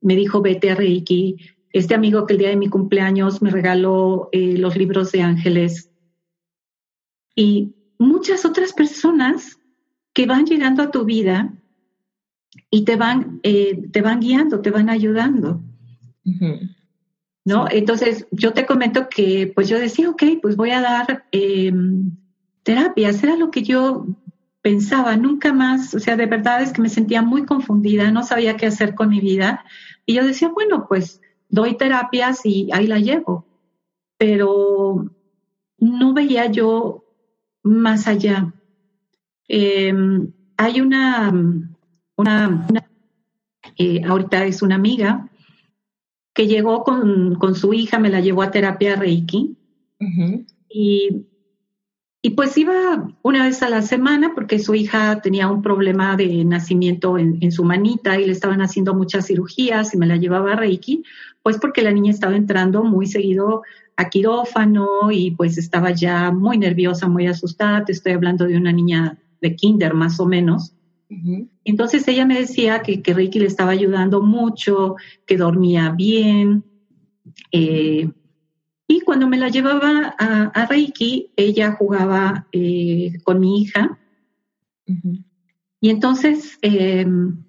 me 0.00 0.14
dijo 0.14 0.40
vete 0.40 0.70
a 0.70 0.76
Reiki, 0.76 1.38
este 1.72 1.96
amigo 1.96 2.24
que 2.24 2.34
el 2.34 2.38
día 2.38 2.50
de 2.50 2.56
mi 2.56 2.68
cumpleaños 2.68 3.42
me 3.42 3.50
regaló 3.50 4.28
eh, 4.30 4.58
los 4.58 4.76
libros 4.76 5.10
de 5.10 5.22
ángeles. 5.22 5.90
Y 7.34 7.74
muchas 7.98 8.44
otras 8.44 8.72
personas 8.72 9.58
que 10.12 10.26
van 10.26 10.44
llegando 10.44 10.84
a 10.84 10.92
tu 10.92 11.04
vida 11.04 11.52
y 12.70 12.84
te 12.84 12.94
van, 12.94 13.40
eh, 13.42 13.88
te 13.90 14.02
van 14.02 14.20
guiando, 14.20 14.60
te 14.60 14.70
van 14.70 14.88
ayudando. 14.88 15.64
¿No? 17.50 17.66
Entonces, 17.68 18.28
yo 18.30 18.52
te 18.52 18.64
comento 18.64 19.08
que, 19.08 19.50
pues 19.52 19.68
yo 19.68 19.76
decía, 19.76 20.08
ok, 20.08 20.22
pues 20.40 20.54
voy 20.54 20.70
a 20.70 20.80
dar 20.80 21.24
eh, 21.32 21.72
terapias, 22.62 23.20
era 23.24 23.34
lo 23.34 23.50
que 23.50 23.64
yo 23.64 24.06
pensaba, 24.62 25.16
nunca 25.16 25.52
más, 25.52 25.92
o 25.94 25.98
sea, 25.98 26.16
de 26.16 26.26
verdad 26.26 26.62
es 26.62 26.72
que 26.72 26.80
me 26.80 26.88
sentía 26.88 27.22
muy 27.22 27.44
confundida, 27.44 28.12
no 28.12 28.22
sabía 28.22 28.56
qué 28.56 28.66
hacer 28.66 28.94
con 28.94 29.08
mi 29.08 29.18
vida, 29.18 29.64
y 30.06 30.14
yo 30.14 30.24
decía, 30.24 30.48
bueno, 30.48 30.86
pues 30.88 31.20
doy 31.48 31.76
terapias 31.76 32.46
y 32.46 32.68
ahí 32.72 32.86
la 32.86 33.00
llevo, 33.00 33.44
pero 34.16 35.10
no 35.78 36.14
veía 36.14 36.46
yo 36.46 37.04
más 37.64 38.06
allá. 38.06 38.54
Em, 39.48 40.32
hay 40.56 40.80
una, 40.80 41.32
una, 42.16 42.66
eh, 43.76 44.02
ahorita 44.04 44.44
es 44.44 44.62
una 44.62 44.76
amiga 44.76 45.29
que 46.32 46.46
llegó 46.46 46.84
con, 46.84 47.54
su 47.54 47.74
hija, 47.74 47.98
me 47.98 48.10
la 48.10 48.20
llevó 48.20 48.42
a 48.42 48.50
terapia 48.50 48.96
Reiki. 48.96 49.56
Y 50.68 51.26
y 52.22 52.30
pues 52.30 52.56
iba 52.58 53.08
una 53.22 53.44
vez 53.44 53.62
a 53.62 53.70
la 53.70 53.80
semana 53.80 54.32
porque 54.34 54.58
su 54.58 54.74
hija 54.74 55.22
tenía 55.22 55.48
un 55.48 55.62
problema 55.62 56.16
de 56.16 56.44
nacimiento 56.44 57.16
en, 57.16 57.50
su 57.50 57.64
manita 57.64 58.20
y 58.20 58.26
le 58.26 58.32
estaban 58.32 58.60
haciendo 58.60 58.94
muchas 58.94 59.26
cirugías 59.26 59.94
y 59.94 59.96
me 59.96 60.06
la 60.06 60.16
llevaba 60.16 60.52
a 60.52 60.56
Reiki, 60.56 61.02
pues 61.42 61.56
porque 61.56 61.80
la 61.80 61.92
niña 61.92 62.10
estaba 62.10 62.36
entrando 62.36 62.84
muy 62.84 63.06
seguido 63.06 63.62
a 63.96 64.10
quirófano 64.10 65.10
y 65.10 65.30
pues 65.30 65.56
estaba 65.56 65.92
ya 65.92 66.30
muy 66.30 66.58
nerviosa, 66.58 67.08
muy 67.08 67.26
asustada. 67.26 67.86
Te 67.86 67.92
estoy 67.92 68.12
hablando 68.12 68.44
de 68.44 68.58
una 68.58 68.72
niña 68.72 69.16
de 69.40 69.56
kinder 69.56 69.94
más 69.94 70.20
o 70.20 70.26
menos. 70.26 70.74
Entonces 71.64 72.06
ella 72.06 72.24
me 72.24 72.38
decía 72.38 72.82
que, 72.82 73.02
que, 73.02 73.12
Reiki 73.12 73.40
le 73.40 73.46
estaba 73.46 73.72
ayudando 73.72 74.22
mucho, 74.22 74.94
que 75.26 75.36
dormía 75.36 75.90
bien, 75.90 76.64
eh, 77.52 78.08
y 78.86 79.00
cuando 79.02 79.28
me 79.28 79.38
la 79.38 79.48
llevaba 79.48 80.16
a, 80.18 80.66
Reiki, 80.66 81.30
ella 81.36 81.72
jugaba 81.72 82.48
eh, 82.50 83.12
con 83.22 83.38
mi 83.38 83.62
hija. 83.62 83.98
Y 85.80 85.90
entonces 85.90 86.58
em, 86.62 87.44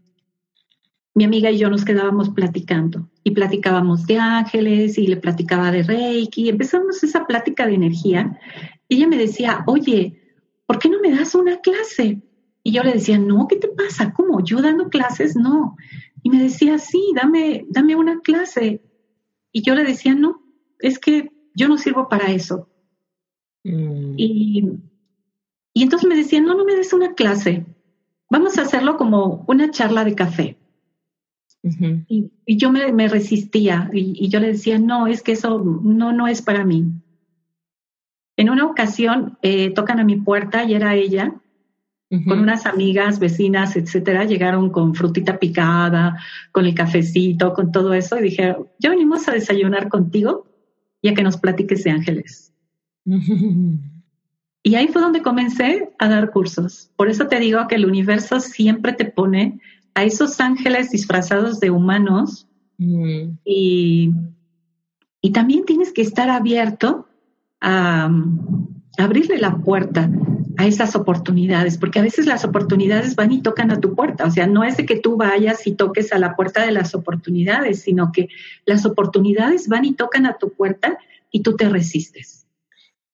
mi 1.16 1.24
amiga 1.24 1.50
y 1.50 1.58
yo 1.58 1.70
nos 1.72 1.84
quedábamos 1.84 2.30
platicando 2.30 3.10
y 3.24 3.32
platicábamos 3.32 4.06
de 4.06 4.20
ángeles 4.20 5.00
y 5.00 5.08
le 5.08 5.18
platicaba 5.18 5.72
de 5.72 5.82
Reiki. 5.82 6.48
Empezamos 6.48 7.04
esa 7.04 7.26
plática 7.26 7.66
de 7.66 7.74
energía. 7.74 8.40
Y 8.88 8.98
ella 8.98 9.08
me 9.08 9.18
decía, 9.18 9.64
oye, 9.66 10.22
¿por 10.68 10.78
qué 10.78 10.90
no 10.90 11.00
me 11.00 11.10
das 11.10 11.34
una 11.34 11.58
clase? 11.58 12.22
Y 12.64 12.72
yo 12.72 12.84
le 12.84 12.94
decía, 12.94 13.18
no, 13.18 13.48
¿qué 13.48 13.56
te 13.56 13.68
pasa? 13.68 14.14
¿Cómo? 14.14 14.44
¿Yo 14.44 14.62
dando 14.62 14.90
clases? 14.90 15.36
No. 15.36 15.76
Y 16.24 16.30
me 16.30 16.44
decía, 16.44 16.78
sí, 16.78 17.12
dame, 17.16 17.66
dame 17.70 17.96
una 17.96 18.20
clase. 18.20 18.82
Y 19.52 19.64
yo 19.64 19.76
le 19.76 19.84
decía, 19.84 20.14
no, 20.14 20.42
es 20.80 21.00
que 21.00 21.32
yo 21.56 21.68
no 21.68 21.78
sirvo 21.78 22.08
para 22.08 22.32
eso. 22.32 22.70
Mm. 23.64 24.14
Y, 24.18 24.70
y 25.74 25.84
entonces 25.84 26.08
me 26.08 26.16
decían, 26.16 26.46
no, 26.46 26.56
no 26.56 26.66
me 26.66 26.76
des 26.76 26.94
una 26.94 27.14
clase, 27.14 27.66
vamos 28.30 28.58
a 28.58 28.64
hacerlo 28.64 28.98
como 28.98 29.46
una 29.48 29.72
charla 29.72 30.04
de 30.04 30.16
café. 30.16 30.58
y, 31.64 32.32
yo 32.58 32.72
me, 32.72 33.08
resistía 33.08 33.90
y, 33.94 34.30
yo 34.30 34.40
le 34.40 34.48
decía, 34.48 34.80
no, 34.80 35.08
es 35.08 35.22
que 35.22 35.34
eso 35.34 35.60
no, 35.60 36.12
no 36.12 36.28
es 36.28 36.42
para 36.42 36.66
mí. 36.66 36.86
En 38.38 38.50
una 38.50 38.66
ocasión 38.66 39.38
eh, 39.42 39.70
tocan 39.72 40.00
a 40.00 40.04
mi 40.04 40.16
puerta 40.16 40.64
y 40.64 40.74
era 40.74 40.96
ella, 40.96 41.41
con 42.28 42.40
unas 42.40 42.66
amigas, 42.66 43.20
vecinas, 43.20 43.78
etcétera, 43.78 44.26
llegaron 44.26 44.70
con 44.70 44.94
frutita 44.94 45.40
picada, 45.40 46.20
con 46.52 46.66
el 46.66 46.76
cafecito, 46.76 47.54
con 47.54 47.72
todo 47.72 47.94
eso 47.94 48.20
y 48.20 48.24
dije, 48.24 48.56
ya 48.80 48.90
venimos 48.90 49.30
a 49.30 49.32
desayunar 49.32 49.88
contigo 49.88 50.46
y 51.02 51.08
a 51.08 51.14
que 51.14 51.24
nos 51.24 51.38
platiques 51.38 51.86
de 51.86 51.92
ángeles. 51.92 52.54
y 54.64 54.76
ahí 54.76 54.90
fue 54.90 55.02
donde 55.02 55.22
comencé 55.22 55.90
a 56.00 56.10
dar 56.10 56.32
cursos. 56.32 56.92
Por 56.98 57.10
eso 57.10 57.28
te 57.28 57.40
digo 57.40 57.66
que 57.70 57.76
el 57.76 57.86
universo 57.86 58.42
siempre 58.42 58.92
te 58.92 59.06
pone 59.06 59.62
a 59.94 60.04
esos 60.04 60.42
ángeles 60.42 60.92
disfrazados 60.92 61.62
de 61.62 61.70
humanos 61.70 62.46
mm. 62.78 63.38
y, 63.46 64.12
y, 65.22 65.32
también 65.32 65.64
tienes 65.66 65.94
que 65.94 66.02
estar 66.02 66.30
abierto 66.30 67.08
a, 67.62 68.06
a 68.06 69.04
abrirle 69.04 69.38
la 69.38 69.58
puerta 69.58 70.10
a 70.62 70.68
esas 70.68 70.96
oportunidades, 70.96 71.78
porque 71.78 72.00
a 72.00 72.04
veces 72.04 72.26
las 72.28 72.46
oportunidades 72.46 73.16
van 73.16 73.32
y 73.32 73.42
tocan 73.42 73.72
a 73.72 73.80
tu 73.80 73.96
puerta, 73.96 74.26
o 74.26 74.32
sea, 74.32 74.48
no 74.48 74.64
es 74.64 74.78
de 74.78 74.86
que 74.86 75.00
tú 75.00 75.18
vayas 75.18 75.66
y 75.66 75.74
toques 75.74 76.14
a 76.14 76.20
la 76.20 76.36
puerta 76.36 76.64
de 76.66 76.72
las 76.72 76.94
oportunidades, 76.94 77.82
sino 77.82 78.12
que 78.12 78.30
las 78.66 78.86
oportunidades 78.86 79.68
van 79.68 79.86
y 79.86 79.94
tocan 79.94 80.26
a 80.26 80.38
tu 80.38 80.54
puerta 80.54 80.98
y 81.32 81.42
tú 81.42 81.56
te 81.56 81.68
resistes. 81.68 82.46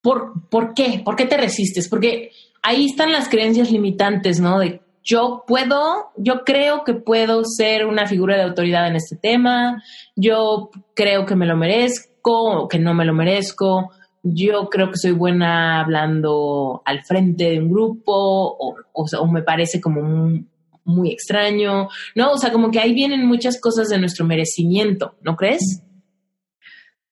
¿Por, 0.02 0.48
¿por 0.50 0.74
qué? 0.74 1.02
¿Por 1.04 1.16
qué 1.16 1.26
te 1.26 1.38
resistes? 1.38 1.88
Porque 1.88 2.32
ahí 2.62 2.86
están 2.86 3.12
las 3.12 3.30
creencias 3.30 3.72
limitantes, 3.72 4.39
¿no? 4.39 4.60
De 4.60 4.82
yo 5.04 5.45
puedo, 5.48 6.12
yo 6.18 6.43
creo 6.43 6.84
que 6.84 6.93
puedo 6.93 7.43
ser 7.45 7.86
una 7.86 8.08
figura 8.08 8.36
de 8.36 8.43
autoridad 8.43 8.88
en 8.88 8.98
este 8.98 9.16
tema, 9.16 9.82
yo 10.18 10.70
creo 10.93 11.26
que 11.26 11.36
me 11.36 11.45
lo 11.45 11.56
merezco 11.56 12.64
o 12.64 12.68
que 12.68 12.78
no 12.78 12.93
me 12.93 13.06
lo 13.06 13.14
merezco, 13.14 13.91
yo 14.24 14.70
creo 14.70 14.91
que 14.91 14.97
soy 14.97 15.11
buena 15.11 15.82
hablando 15.82 16.82
al 16.86 17.03
frente 17.03 17.51
de 17.51 17.59
un 17.59 17.72
grupo 17.72 18.11
o, 18.13 18.76
o, 18.93 19.28
me 19.28 19.41
parece 19.41 19.80
como 19.80 20.41
muy 20.84 21.11
extraño, 21.11 21.89
¿no? 22.15 22.32
O 22.32 22.38
sea, 22.38 22.51
como 22.51 22.72
que 22.72 22.80
ahí 22.80 22.93
vienen 22.93 23.26
muchas 23.26 23.59
cosas 23.59 23.89
de 23.89 23.99
nuestro 23.99 24.26
merecimiento, 24.26 25.15
¿no 25.22 25.36
crees? 25.36 25.84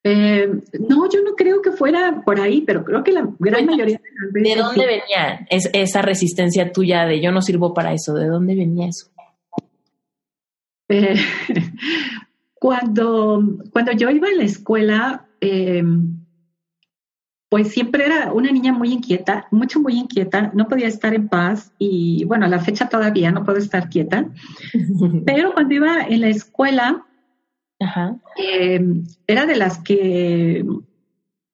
Eh, 0.08 0.48
no, 0.88 1.10
yo 1.10 1.24
no 1.24 1.34
creo 1.36 1.62
que 1.64 1.72
fuera 1.72 2.22
por 2.24 2.40
ahí, 2.40 2.62
pero 2.62 2.86
creo 2.86 3.04
que 3.04 3.12
la 3.12 3.28
gran 3.40 3.66
mayoría 3.66 3.98
de 3.98 4.10
las 4.22 4.32
veces... 4.32 4.56
¿De 4.56 4.62
dónde 4.62 4.86
venía 4.86 5.48
esa 5.50 6.02
resistencia 6.04 6.72
tuya 6.72 7.06
de 7.06 7.22
yo 7.22 7.32
no 7.32 7.42
sirvo 7.42 7.74
para 7.74 7.92
eso? 7.92 8.14
¿De 8.14 8.28
dónde 8.28 8.56
venía 8.56 8.88
eso? 8.88 9.08
Eh, 10.90 11.16
cuando, 12.54 13.42
cuando 13.72 13.94
yo 13.94 14.12
iba 14.12 14.28
a 14.28 14.36
la 14.36 14.44
escuela, 14.44 15.26
eh, 15.42 15.84
pues 17.50 17.72
siempre 17.72 18.06
era 18.06 18.34
una 18.34 18.52
niña 18.52 18.74
muy 18.74 18.92
inquieta, 18.92 19.48
mucho, 19.52 19.80
muy 19.80 19.98
inquieta, 19.98 20.52
no 20.54 20.68
podía 20.68 20.88
estar 20.88 21.14
en 21.14 21.28
paz 21.28 21.72
y 21.78 22.24
bueno, 22.26 22.46
a 22.46 22.50
la 22.50 22.60
fecha 22.60 22.90
todavía 22.90 23.32
no 23.32 23.44
puedo 23.44 23.60
estar 23.60 23.90
quieta, 23.90 24.28
pero 25.26 25.54
cuando 25.54 25.74
iba 25.74 26.02
en 26.04 26.22
la 26.22 26.30
escuela, 26.30 27.06
eh, 28.38 28.84
era 29.28 29.46
de 29.46 29.56
las 29.56 29.78
que 29.80 30.66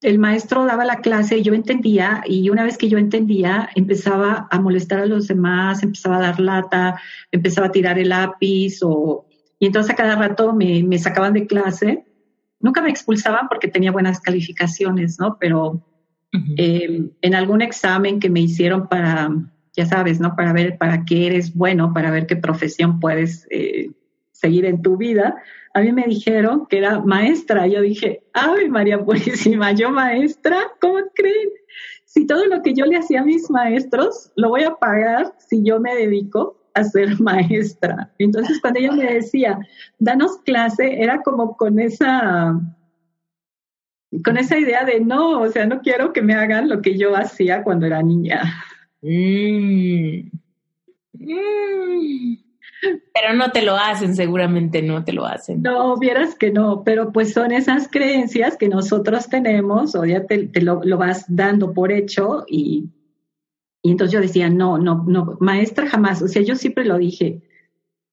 el 0.01 0.17
maestro 0.17 0.65
daba 0.65 0.85
la 0.85 1.01
clase 1.01 1.37
y 1.37 1.43
yo 1.43 1.53
entendía 1.53 2.23
y 2.25 2.49
una 2.49 2.63
vez 2.63 2.77
que 2.77 2.89
yo 2.89 2.97
entendía 2.97 3.69
empezaba 3.75 4.47
a 4.49 4.59
molestar 4.59 4.99
a 4.99 5.05
los 5.05 5.27
demás, 5.27 5.83
empezaba 5.83 6.17
a 6.17 6.21
dar 6.21 6.39
lata, 6.39 6.99
empezaba 7.31 7.67
a 7.67 7.71
tirar 7.71 7.99
el 7.99 8.09
lápiz 8.09 8.79
o, 8.81 9.25
y 9.59 9.67
entonces 9.67 9.91
a 9.91 9.95
cada 9.95 10.15
rato 10.15 10.53
me, 10.53 10.83
me 10.83 10.97
sacaban 10.97 11.33
de 11.33 11.45
clase 11.45 12.05
nunca 12.61 12.81
me 12.81 12.89
expulsaban 12.89 13.47
porque 13.47 13.67
tenía 13.67 13.91
buenas 13.91 14.19
calificaciones, 14.19 15.19
¿no? 15.19 15.37
Pero 15.39 15.85
eh, 16.57 17.09
en 17.21 17.35
algún 17.35 17.61
examen 17.61 18.19
que 18.19 18.29
me 18.29 18.41
hicieron 18.41 18.87
para, 18.87 19.29
ya 19.75 19.85
sabes, 19.85 20.19
¿no? 20.19 20.35
Para 20.35 20.53
ver 20.53 20.77
para 20.77 21.03
qué 21.05 21.27
eres 21.27 21.53
bueno, 21.53 21.93
para 21.93 22.11
ver 22.11 22.27
qué 22.27 22.35
profesión 22.35 22.99
puedes 22.99 23.47
eh, 23.49 23.91
seguir 24.31 24.65
en 24.65 24.81
tu 24.81 24.97
vida, 24.97 25.35
a 25.73 25.81
mí 25.81 25.91
me 25.91 26.03
dijeron 26.03 26.67
que 26.67 26.79
era 26.79 26.99
maestra. 26.99 27.67
Yo 27.67 27.81
dije, 27.81 28.23
ay, 28.33 28.69
María 28.69 29.03
Purísima, 29.03 29.71
yo 29.71 29.89
maestra, 29.89 30.57
¿cómo 30.79 30.99
creen? 31.13 31.49
Si 32.05 32.27
todo 32.27 32.45
lo 32.45 32.61
que 32.61 32.73
yo 32.73 32.85
le 32.85 32.97
hacía 32.97 33.21
a 33.21 33.25
mis 33.25 33.49
maestros 33.49 34.31
lo 34.35 34.49
voy 34.49 34.63
a 34.63 34.75
pagar 34.75 35.33
si 35.37 35.63
yo 35.63 35.79
me 35.79 35.95
dedico 35.95 36.60
a 36.73 36.83
ser 36.83 37.19
maestra. 37.19 38.11
Entonces, 38.17 38.59
cuando 38.61 38.79
ella 38.79 38.91
me 38.91 39.13
decía, 39.13 39.59
danos 39.99 40.37
clase, 40.45 41.01
era 41.01 41.21
como 41.21 41.55
con 41.55 41.79
esa, 41.79 42.59
con 44.23 44.37
esa 44.37 44.57
idea 44.57 44.83
de 44.85 44.99
no, 44.99 45.41
o 45.41 45.49
sea, 45.49 45.65
no 45.65 45.81
quiero 45.81 46.13
que 46.13 46.21
me 46.21 46.33
hagan 46.33 46.69
lo 46.69 46.81
que 46.81 46.97
yo 46.97 47.15
hacía 47.15 47.63
cuando 47.63 47.85
era 47.85 48.01
niña. 48.01 48.43
Mm. 49.01 50.29
Mm. 51.13 52.37
Pero 53.13 53.33
no 53.35 53.51
te 53.51 53.61
lo 53.61 53.75
hacen, 53.75 54.15
seguramente 54.15 54.81
no 54.81 55.03
te 55.03 55.13
lo 55.13 55.25
hacen. 55.25 55.61
No, 55.61 55.97
vieras 55.97 56.35
que 56.35 56.51
no, 56.51 56.83
pero 56.83 57.11
pues 57.11 57.33
son 57.33 57.51
esas 57.51 57.87
creencias 57.87 58.57
que 58.57 58.67
nosotros 58.67 59.29
tenemos, 59.29 59.93
o 59.95 60.03
ya 60.03 60.25
te, 60.25 60.49
lo, 60.61 60.81
lo, 60.83 60.97
vas 60.97 61.25
dando 61.27 61.73
por 61.73 61.91
hecho 61.91 62.43
y 62.47 62.89
y 63.83 63.91
entonces 63.91 64.13
yo 64.13 64.21
decía, 64.21 64.49
no, 64.49 64.77
no, 64.77 65.03
no, 65.07 65.37
maestra 65.39 65.87
jamás. 65.87 66.21
O 66.21 66.27
sea, 66.27 66.41
yo 66.43 66.55
siempre 66.55 66.85
lo 66.85 66.97
dije, 66.97 67.41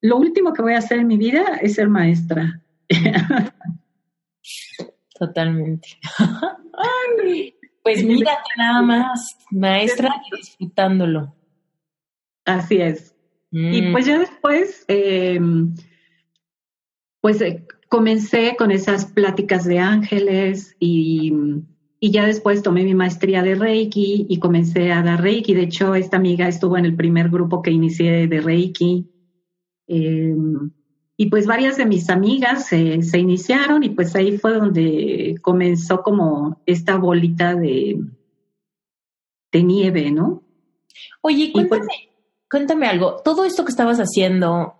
lo 0.00 0.16
último 0.16 0.52
que 0.52 0.62
voy 0.62 0.74
a 0.74 0.78
hacer 0.78 0.98
en 0.98 1.06
mi 1.06 1.18
vida 1.18 1.58
es 1.60 1.74
ser 1.74 1.88
maestra. 1.88 2.62
Totalmente. 5.18 5.88
pues 7.82 8.04
mírate 8.04 8.50
nada 8.56 8.82
más, 8.82 9.36
maestra 9.50 10.10
y 10.30 10.36
disfrutándolo. 10.36 11.34
Así 12.44 12.80
es. 12.80 13.14
Y 13.50 13.82
mm. 13.82 13.92
pues 13.92 14.06
ya 14.06 14.18
después, 14.18 14.84
em, 14.88 15.74
pues 17.20 17.40
eh, 17.40 17.66
comencé 17.88 18.56
con 18.56 18.70
esas 18.70 19.06
pláticas 19.06 19.64
de 19.64 19.78
ángeles 19.78 20.76
y 20.78 21.32
y 22.00 22.10
ya 22.12 22.26
después 22.26 22.62
tomé 22.62 22.84
mi 22.84 22.94
maestría 22.94 23.42
de 23.42 23.54
Reiki 23.54 24.26
y 24.28 24.38
comencé 24.38 24.92
a 24.92 25.02
dar 25.02 25.22
Reiki. 25.22 25.54
De 25.54 25.62
hecho, 25.62 25.94
esta 25.94 26.16
amiga 26.16 26.46
estuvo 26.46 26.76
en 26.76 26.84
el 26.84 26.94
primer 26.94 27.28
grupo 27.28 27.62
que 27.62 27.70
inicié 27.70 28.28
de 28.28 28.40
Reiki. 28.40 29.10
Em, 29.86 30.70
y 31.16 31.26
pues 31.26 31.46
varias 31.46 31.76
de 31.76 31.86
mis 31.86 32.08
amigas 32.10 32.66
se 32.68 33.18
iniciaron 33.18 33.82
y 33.82 33.90
pues 33.90 34.14
ahí 34.14 34.38
fue 34.38 34.54
donde 34.54 35.36
comenzó 35.42 36.02
como 36.02 36.62
esta 36.66 36.96
bolita 36.96 37.56
de, 37.56 37.98
de 39.52 39.62
nieve, 39.62 40.10
¿no? 40.10 40.42
Oye, 41.22 41.50
pues 41.52 41.68
cuéntame, 41.68 42.10
cuéntame 42.50 42.86
algo. 42.86 43.16
Todo 43.24 43.44
esto 43.44 43.64
que 43.64 43.70
estabas 43.70 43.98
haciendo 43.98 44.74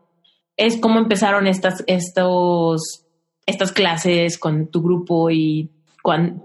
es 0.56 0.78
cómo 0.78 0.98
empezaron 0.98 1.46
estas, 1.46 1.82
estos, 1.86 3.06
estas 3.46 3.72
clases 3.72 4.38
con 4.38 4.68
tu 4.68 4.82
grupo 4.82 5.30
y 5.30 5.70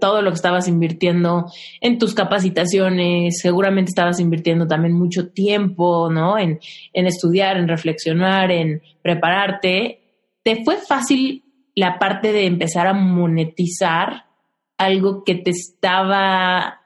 todo 0.00 0.22
lo 0.22 0.30
que 0.30 0.36
estabas 0.36 0.68
invirtiendo 0.68 1.46
en 1.80 1.98
tus 1.98 2.14
capacitaciones, 2.14 3.38
seguramente 3.40 3.90
estabas 3.90 4.20
invirtiendo 4.20 4.66
también 4.66 4.94
mucho 4.94 5.28
tiempo, 5.28 6.10
¿no? 6.10 6.38
En, 6.38 6.60
en 6.92 7.06
estudiar, 7.06 7.56
en 7.56 7.68
reflexionar, 7.68 8.50
en 8.50 8.82
prepararte. 9.02 10.00
¿Te 10.42 10.64
fue 10.64 10.76
fácil 10.76 11.44
la 11.74 11.98
parte 11.98 12.32
de 12.32 12.46
empezar 12.46 12.86
a 12.86 12.94
monetizar 12.94 14.26
algo 14.76 15.24
que 15.24 15.36
te 15.36 15.50
estaba 15.50 16.80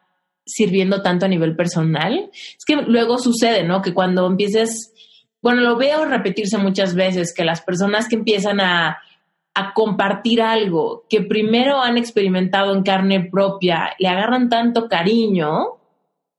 sirviendo 0.45 1.03
tanto 1.03 1.27
a 1.27 1.29
nivel 1.29 1.57
personal? 1.57 2.31
Es 2.33 2.65
que 2.65 2.77
luego 2.77 3.19
sucede, 3.19 3.65
¿no? 3.65 3.83
Que 3.83 3.95
cuando 3.95 4.27
empieces, 4.27 4.93
bueno, 5.43 5.61
lo 5.63 5.77
veo 5.77 6.05
repetirse 6.05 6.59
muchas 6.59 6.95
veces, 6.95 7.35
que 7.35 7.45
las 7.45 7.61
personas 7.61 8.09
que 8.09 8.17
empiezan 8.17 8.61
a 8.61 8.99
a 9.59 9.73
compartir 9.75 10.41
algo 10.41 11.05
que 11.09 11.21
primero 11.21 11.81
han 11.81 11.99
experimentado 11.99 12.73
en 12.75 12.85
carne 12.85 13.29
propia, 13.29 13.95
le 13.99 14.07
agarran 14.07 14.49
tanto 14.49 14.89
cariño 14.89 15.79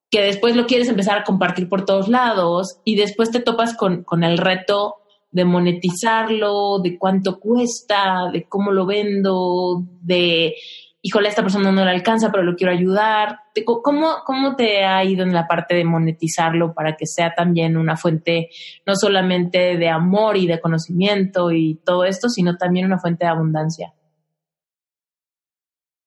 que 0.10 0.22
después 0.22 0.56
lo 0.56 0.66
quieres 0.66 0.88
empezar 0.88 1.18
a 1.18 1.24
compartir 1.24 1.68
por 1.68 1.84
todos 1.84 2.08
lados 2.08 2.80
y 2.86 2.96
después 2.96 3.30
te 3.30 3.42
topas 3.42 3.76
con, 3.76 4.04
con 4.04 4.24
el 4.24 4.38
reto 4.38 4.96
de 5.32 5.46
monetizarlo, 5.46 6.80
de 6.80 6.98
cuánto 6.98 7.40
cuesta, 7.40 8.30
de 8.32 8.44
cómo 8.44 8.72
lo 8.72 8.86
vendo, 8.86 9.84
de 10.02 10.56
híjole, 11.02 11.30
esta 11.30 11.42
persona 11.42 11.72
no 11.72 11.84
le 11.84 11.92
alcanza, 11.92 12.32
pero 12.32 12.44
lo 12.44 12.56
quiero 12.56 12.74
ayudar. 12.74 13.40
¿Cómo, 13.66 14.18
¿Cómo 14.26 14.56
te 14.56 14.84
ha 14.86 15.04
ido 15.04 15.24
en 15.24 15.34
la 15.34 15.48
parte 15.48 15.76
de 15.76 15.86
monetizarlo 15.86 16.74
para 16.74 16.96
que 16.96 17.06
sea 17.06 17.34
también 17.34 17.78
una 17.78 17.96
fuente 17.96 18.50
no 18.86 18.96
solamente 18.96 19.78
de 19.78 19.90
amor 19.90 20.38
y 20.38 20.48
de 20.48 20.60
conocimiento 20.60 21.52
y 21.52 21.76
todo 21.86 22.04
esto, 22.04 22.30
sino 22.30 22.58
también 22.58 22.86
una 22.86 23.00
fuente 23.00 23.26
de 23.26 23.32
abundancia? 23.32 23.94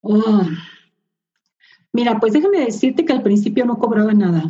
Oh. 0.01 0.43
Mira, 1.91 2.19
pues 2.19 2.33
déjame 2.33 2.59
decirte 2.59 3.05
que 3.05 3.13
al 3.13 3.21
principio 3.21 3.65
no 3.65 3.77
cobraba 3.77 4.13
nada. 4.13 4.43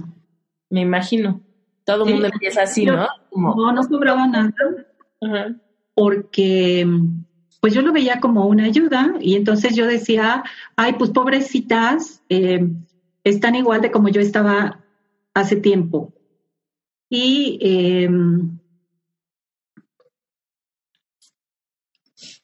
Me 0.69 0.81
imagino. 0.81 1.41
Todo 1.85 2.05
el 2.05 2.13
mundo 2.13 2.27
empieza 2.31 2.63
así, 2.63 2.85
¿no? 2.85 3.07
No, 3.35 3.71
no 3.73 3.87
cobraba 3.87 4.25
nada. 4.27 4.53
Porque 5.93 6.87
pues 7.63 7.73
yo 7.73 7.81
lo 7.81 7.93
veía 7.93 8.19
como 8.19 8.45
una 8.45 8.65
ayuda 8.65 9.13
y 9.21 9.37
entonces 9.37 9.73
yo 9.73 9.87
decía, 9.87 10.43
ay, 10.75 10.95
pues 10.99 11.11
pobrecitas, 11.11 12.21
eh, 12.27 12.67
están 13.23 13.55
igual 13.55 13.79
de 13.79 13.89
como 13.89 14.09
yo 14.09 14.19
estaba 14.19 14.83
hace 15.33 15.55
tiempo. 15.55 16.11
Y 17.07 17.57
em, 17.61 18.59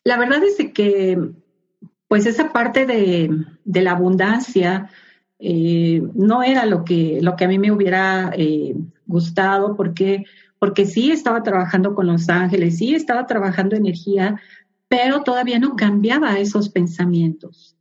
la 0.06 0.18
verdad 0.18 0.42
es 0.42 0.56
que, 0.74 1.20
pues 2.08 2.26
esa 2.26 2.54
parte 2.54 2.86
de, 2.86 3.30
la 3.66 3.92
abundancia 3.92 4.90
eh, 5.38 6.02
no 6.14 6.44
era 6.44 6.66
lo 6.66 6.86
que, 6.86 7.20
lo 7.22 7.36
que 7.36 7.44
a 7.44 7.50
mí 7.50 7.60
me 7.60 7.74
hubiera 7.74 8.32
eh, 8.38 8.74
gustado, 9.06 9.76
porque, 9.76 10.24
porque 10.60 10.86
sí 10.86 11.12
estaba 11.12 11.44
trabajando 11.44 11.94
con 11.94 12.08
los 12.08 12.30
ángeles, 12.30 12.78
sí 12.78 12.96
estaba 12.96 13.28
trabajando 13.28 13.76
energía, 13.76 14.40
pero 14.90 15.22
todavía 15.24 15.60
no 15.60 15.76
cambiaba 15.76 16.38
esos 16.40 16.70
pensamientos. 16.70 17.78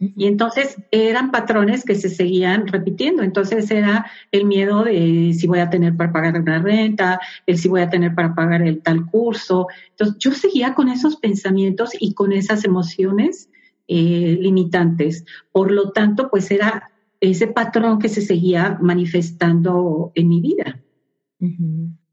Y 0.00 0.26
entonces 0.26 0.76
eran 0.92 1.32
patrones 1.32 1.84
que 1.84 1.96
se 1.96 2.08
seguían 2.08 2.68
repitiendo. 2.68 3.22
Entonces 3.22 3.68
era 3.70 4.06
el 4.30 4.44
miedo 4.44 4.84
de 4.84 5.34
si 5.36 5.46
voy 5.48 5.58
a 5.58 5.70
tener 5.70 5.96
para 5.96 6.12
pagar 6.12 6.40
una 6.40 6.60
renta, 6.60 7.20
el 7.46 7.58
si 7.58 7.68
voy 7.68 7.80
a 7.80 7.90
tener 7.90 8.14
para 8.14 8.34
pagar 8.34 8.62
el 8.62 8.80
tal 8.80 9.06
curso. 9.06 9.66
Entonces 9.90 10.16
yo 10.20 10.32
seguía 10.32 10.74
con 10.74 10.88
esos 10.88 11.16
pensamientos 11.16 11.90
y 11.98 12.14
con 12.14 12.32
esas 12.32 12.64
emociones 12.64 13.50
eh, 13.88 14.38
limitantes. 14.40 15.24
Por 15.50 15.72
lo 15.72 15.90
tanto, 15.90 16.30
pues 16.30 16.50
era 16.52 16.92
ese 17.20 17.48
patrón 17.48 17.98
que 17.98 18.08
se 18.08 18.20
seguía 18.20 18.78
manifestando 18.80 20.12
en 20.14 20.28
mi 20.28 20.40
vida. 20.40 20.80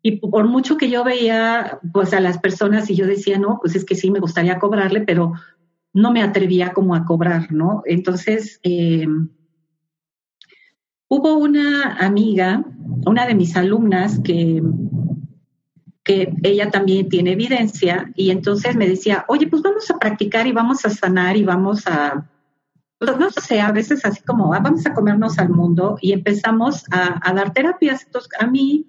Y 0.08 0.18
por 0.18 0.48
mucho 0.48 0.78
que 0.78 0.92
yo 0.92 1.04
veía 1.04 1.80
pues 1.92 2.14
a 2.14 2.20
las 2.20 2.38
personas 2.38 2.92
y 2.92 2.96
yo 2.96 3.08
decía, 3.08 3.40
no, 3.40 3.58
pues 3.60 3.76
es 3.76 3.84
que 3.84 3.96
sí 3.96 4.12
me 4.12 4.20
gustaría 4.20 4.60
cobrarle, 4.60 5.02
pero 5.02 5.34
no 5.94 6.12
me 6.12 6.22
atrevía 6.22 6.74
como 6.74 6.94
a 6.94 7.06
cobrar, 7.06 7.52
¿no? 7.52 7.82
Entonces, 7.86 8.60
eh, 8.62 9.08
hubo 11.08 11.38
una 11.38 11.96
amiga, 11.96 12.64
una 13.08 13.26
de 13.26 13.34
mis 13.34 13.58
alumnas 13.58 14.20
que, 14.24 14.62
que 16.04 16.36
ella 16.44 16.70
también 16.70 17.10
tiene 17.10 17.32
evidencia 17.32 18.12
y 18.14 18.30
entonces 18.30 18.76
me 18.76 18.88
decía, 18.88 19.26
oye, 19.28 19.48
pues 19.48 19.64
vamos 19.64 19.90
a 19.90 19.98
practicar 19.98 20.46
y 20.46 20.52
vamos 20.52 20.86
a 20.86 20.92
sanar 20.92 21.36
y 21.36 21.44
vamos 21.44 21.88
a, 21.88 22.30
pues 23.00 23.18
no 23.18 23.32
sé, 23.32 23.60
a 23.60 23.72
veces 23.72 24.06
así 24.06 24.22
como, 24.22 24.54
ah, 24.54 24.60
vamos 24.60 24.86
a 24.86 24.94
comernos 24.94 25.40
al 25.40 25.50
mundo 25.50 25.98
y 26.00 26.12
empezamos 26.12 26.86
a, 26.92 27.28
a 27.28 27.34
dar 27.34 27.54
terapias. 27.54 28.04
Entonces, 28.06 28.30
a 28.40 28.46
mí 28.46 28.86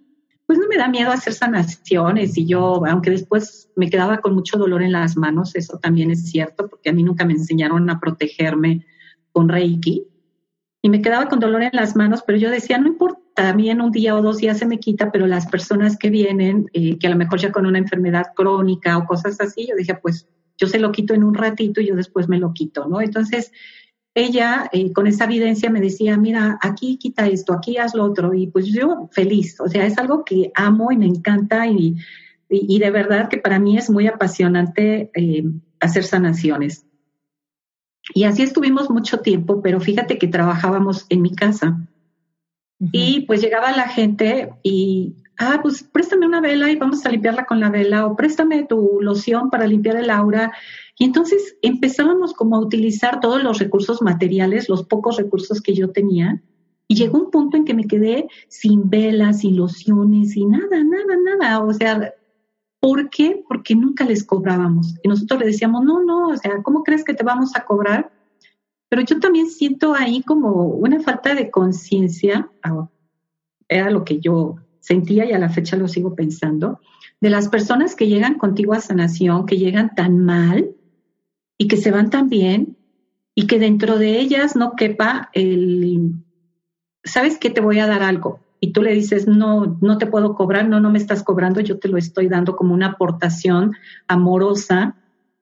pues 0.46 0.58
no 0.58 0.68
me 0.68 0.76
da 0.76 0.88
miedo 0.88 1.10
hacer 1.10 1.32
sanaciones 1.32 2.38
y 2.38 2.46
yo, 2.46 2.86
aunque 2.86 3.10
después 3.10 3.68
me 3.74 3.90
quedaba 3.90 4.18
con 4.18 4.34
mucho 4.34 4.58
dolor 4.58 4.82
en 4.82 4.92
las 4.92 5.16
manos, 5.16 5.56
eso 5.56 5.78
también 5.78 6.10
es 6.10 6.30
cierto, 6.30 6.68
porque 6.68 6.90
a 6.90 6.92
mí 6.92 7.02
nunca 7.02 7.24
me 7.24 7.32
enseñaron 7.32 7.90
a 7.90 7.98
protegerme 7.98 8.86
con 9.32 9.48
Reiki 9.48 10.06
y 10.82 10.88
me 10.88 11.02
quedaba 11.02 11.28
con 11.28 11.40
dolor 11.40 11.64
en 11.64 11.70
las 11.72 11.96
manos, 11.96 12.22
pero 12.24 12.38
yo 12.38 12.48
decía, 12.48 12.78
no 12.78 12.86
importa, 12.86 13.48
a 13.48 13.54
mí 13.54 13.70
en 13.70 13.80
un 13.80 13.90
día 13.90 14.14
o 14.14 14.22
dos 14.22 14.36
días 14.36 14.58
se 14.58 14.66
me 14.66 14.78
quita, 14.78 15.10
pero 15.10 15.26
las 15.26 15.48
personas 15.48 15.96
que 15.98 16.10
vienen, 16.10 16.70
eh, 16.72 16.96
que 16.96 17.08
a 17.08 17.10
lo 17.10 17.16
mejor 17.16 17.40
ya 17.40 17.50
con 17.50 17.66
una 17.66 17.78
enfermedad 17.78 18.26
crónica 18.36 18.96
o 18.98 19.04
cosas 19.04 19.40
así, 19.40 19.66
yo 19.68 19.74
decía, 19.74 19.98
pues 20.00 20.28
yo 20.56 20.68
se 20.68 20.78
lo 20.78 20.92
quito 20.92 21.12
en 21.12 21.24
un 21.24 21.34
ratito 21.34 21.80
y 21.80 21.88
yo 21.88 21.96
después 21.96 22.28
me 22.28 22.38
lo 22.38 22.52
quito, 22.54 22.86
¿no? 22.86 23.00
Entonces, 23.00 23.50
ella 24.16 24.70
eh, 24.72 24.94
con 24.94 25.06
esa 25.06 25.24
evidencia 25.24 25.68
me 25.68 25.80
decía, 25.80 26.16
mira, 26.16 26.58
aquí 26.62 26.96
quita 26.96 27.26
esto, 27.26 27.52
aquí 27.52 27.76
haz 27.76 27.94
lo 27.94 28.02
otro, 28.04 28.32
y 28.32 28.46
pues 28.46 28.66
yo 28.66 29.10
feliz, 29.12 29.60
o 29.60 29.68
sea, 29.68 29.84
es 29.84 29.98
algo 29.98 30.24
que 30.24 30.50
amo 30.54 30.90
y 30.90 30.96
me 30.96 31.04
encanta 31.04 31.66
y, 31.66 31.96
y, 32.48 32.78
de 32.78 32.90
verdad 32.90 33.28
que 33.28 33.36
para 33.36 33.58
mí 33.58 33.76
es 33.76 33.90
muy 33.90 34.06
apasionante 34.06 35.10
eh, 35.14 35.44
hacer 35.80 36.04
sanaciones. 36.04 36.86
Y 38.14 38.24
así 38.24 38.42
estuvimos 38.42 38.88
mucho 38.88 39.20
tiempo, 39.20 39.60
pero 39.60 39.80
fíjate 39.80 40.16
que 40.16 40.28
trabajábamos 40.28 41.04
en 41.10 41.20
mi 41.20 41.34
casa. 41.34 41.78
Y 42.92 43.22
pues 43.26 43.42
llegaba 43.42 43.72
la 43.72 43.88
gente 43.88 44.50
y, 44.62 45.16
ah, 45.38 45.60
pues 45.62 45.82
préstame 45.82 46.26
una 46.26 46.40
vela 46.40 46.70
y 46.70 46.76
vamos 46.76 47.04
a 47.04 47.10
limpiarla 47.10 47.44
con 47.44 47.60
la 47.60 47.68
vela, 47.68 48.06
o 48.06 48.16
préstame 48.16 48.64
tu 48.64 48.98
loción 49.02 49.50
para 49.50 49.66
limpiar 49.66 49.96
el 49.96 50.08
aura. 50.08 50.52
Y 50.98 51.04
entonces 51.04 51.56
empezábamos 51.62 52.32
como 52.32 52.56
a 52.56 52.60
utilizar 52.60 53.20
todos 53.20 53.42
los 53.42 53.58
recursos 53.58 54.00
materiales, 54.00 54.68
los 54.68 54.84
pocos 54.84 55.16
recursos 55.16 55.60
que 55.60 55.74
yo 55.74 55.90
tenía, 55.90 56.42
y 56.88 56.94
llegó 56.94 57.18
un 57.18 57.30
punto 57.30 57.56
en 57.56 57.64
que 57.64 57.74
me 57.74 57.86
quedé 57.86 58.28
sin 58.48 58.88
velas, 58.88 59.40
sin 59.40 59.56
lociones, 59.56 60.36
y 60.36 60.46
nada, 60.46 60.82
nada, 60.84 61.16
nada. 61.38 61.64
O 61.64 61.72
sea, 61.72 62.14
¿por 62.80 63.10
qué? 63.10 63.42
Porque 63.46 63.74
nunca 63.74 64.04
les 64.04 64.24
cobrábamos. 64.24 64.94
Y 65.02 65.08
nosotros 65.08 65.40
le 65.40 65.46
decíamos, 65.46 65.84
no, 65.84 66.04
no, 66.04 66.28
o 66.28 66.36
sea, 66.36 66.62
¿cómo 66.62 66.82
crees 66.84 67.04
que 67.04 67.14
te 67.14 67.24
vamos 67.24 67.56
a 67.56 67.64
cobrar? 67.64 68.12
Pero 68.88 69.02
yo 69.02 69.18
también 69.18 69.50
siento 69.50 69.94
ahí 69.94 70.22
como 70.22 70.64
una 70.66 71.00
falta 71.00 71.34
de 71.34 71.50
conciencia, 71.50 72.50
ah, 72.62 72.88
era 73.68 73.90
lo 73.90 74.04
que 74.04 74.20
yo 74.20 74.56
sentía 74.78 75.24
y 75.24 75.32
a 75.32 75.38
la 75.40 75.48
fecha 75.48 75.76
lo 75.76 75.88
sigo 75.88 76.14
pensando, 76.14 76.78
de 77.20 77.30
las 77.30 77.48
personas 77.48 77.96
que 77.96 78.06
llegan 78.06 78.34
contigo 78.38 78.72
a 78.72 78.80
sanación, 78.80 79.46
que 79.46 79.56
llegan 79.56 79.94
tan 79.96 80.20
mal, 80.20 80.75
y 81.58 81.68
que 81.68 81.76
se 81.76 81.90
van 81.90 82.10
también 82.10 82.76
y 83.34 83.46
que 83.46 83.58
dentro 83.58 83.98
de 83.98 84.18
ellas 84.18 84.56
no 84.56 84.72
quepa 84.76 85.30
el, 85.34 86.12
¿sabes 87.04 87.38
qué? 87.38 87.50
Te 87.50 87.60
voy 87.60 87.78
a 87.78 87.86
dar 87.86 88.02
algo. 88.02 88.40
Y 88.60 88.72
tú 88.72 88.82
le 88.82 88.94
dices, 88.94 89.28
no, 89.28 89.78
no 89.80 89.98
te 89.98 90.06
puedo 90.06 90.34
cobrar, 90.34 90.68
no, 90.68 90.80
no 90.80 90.90
me 90.90 90.98
estás 90.98 91.22
cobrando, 91.22 91.60
yo 91.60 91.78
te 91.78 91.88
lo 91.88 91.98
estoy 91.98 92.28
dando 92.28 92.56
como 92.56 92.74
una 92.74 92.88
aportación 92.88 93.74
amorosa 94.08 94.96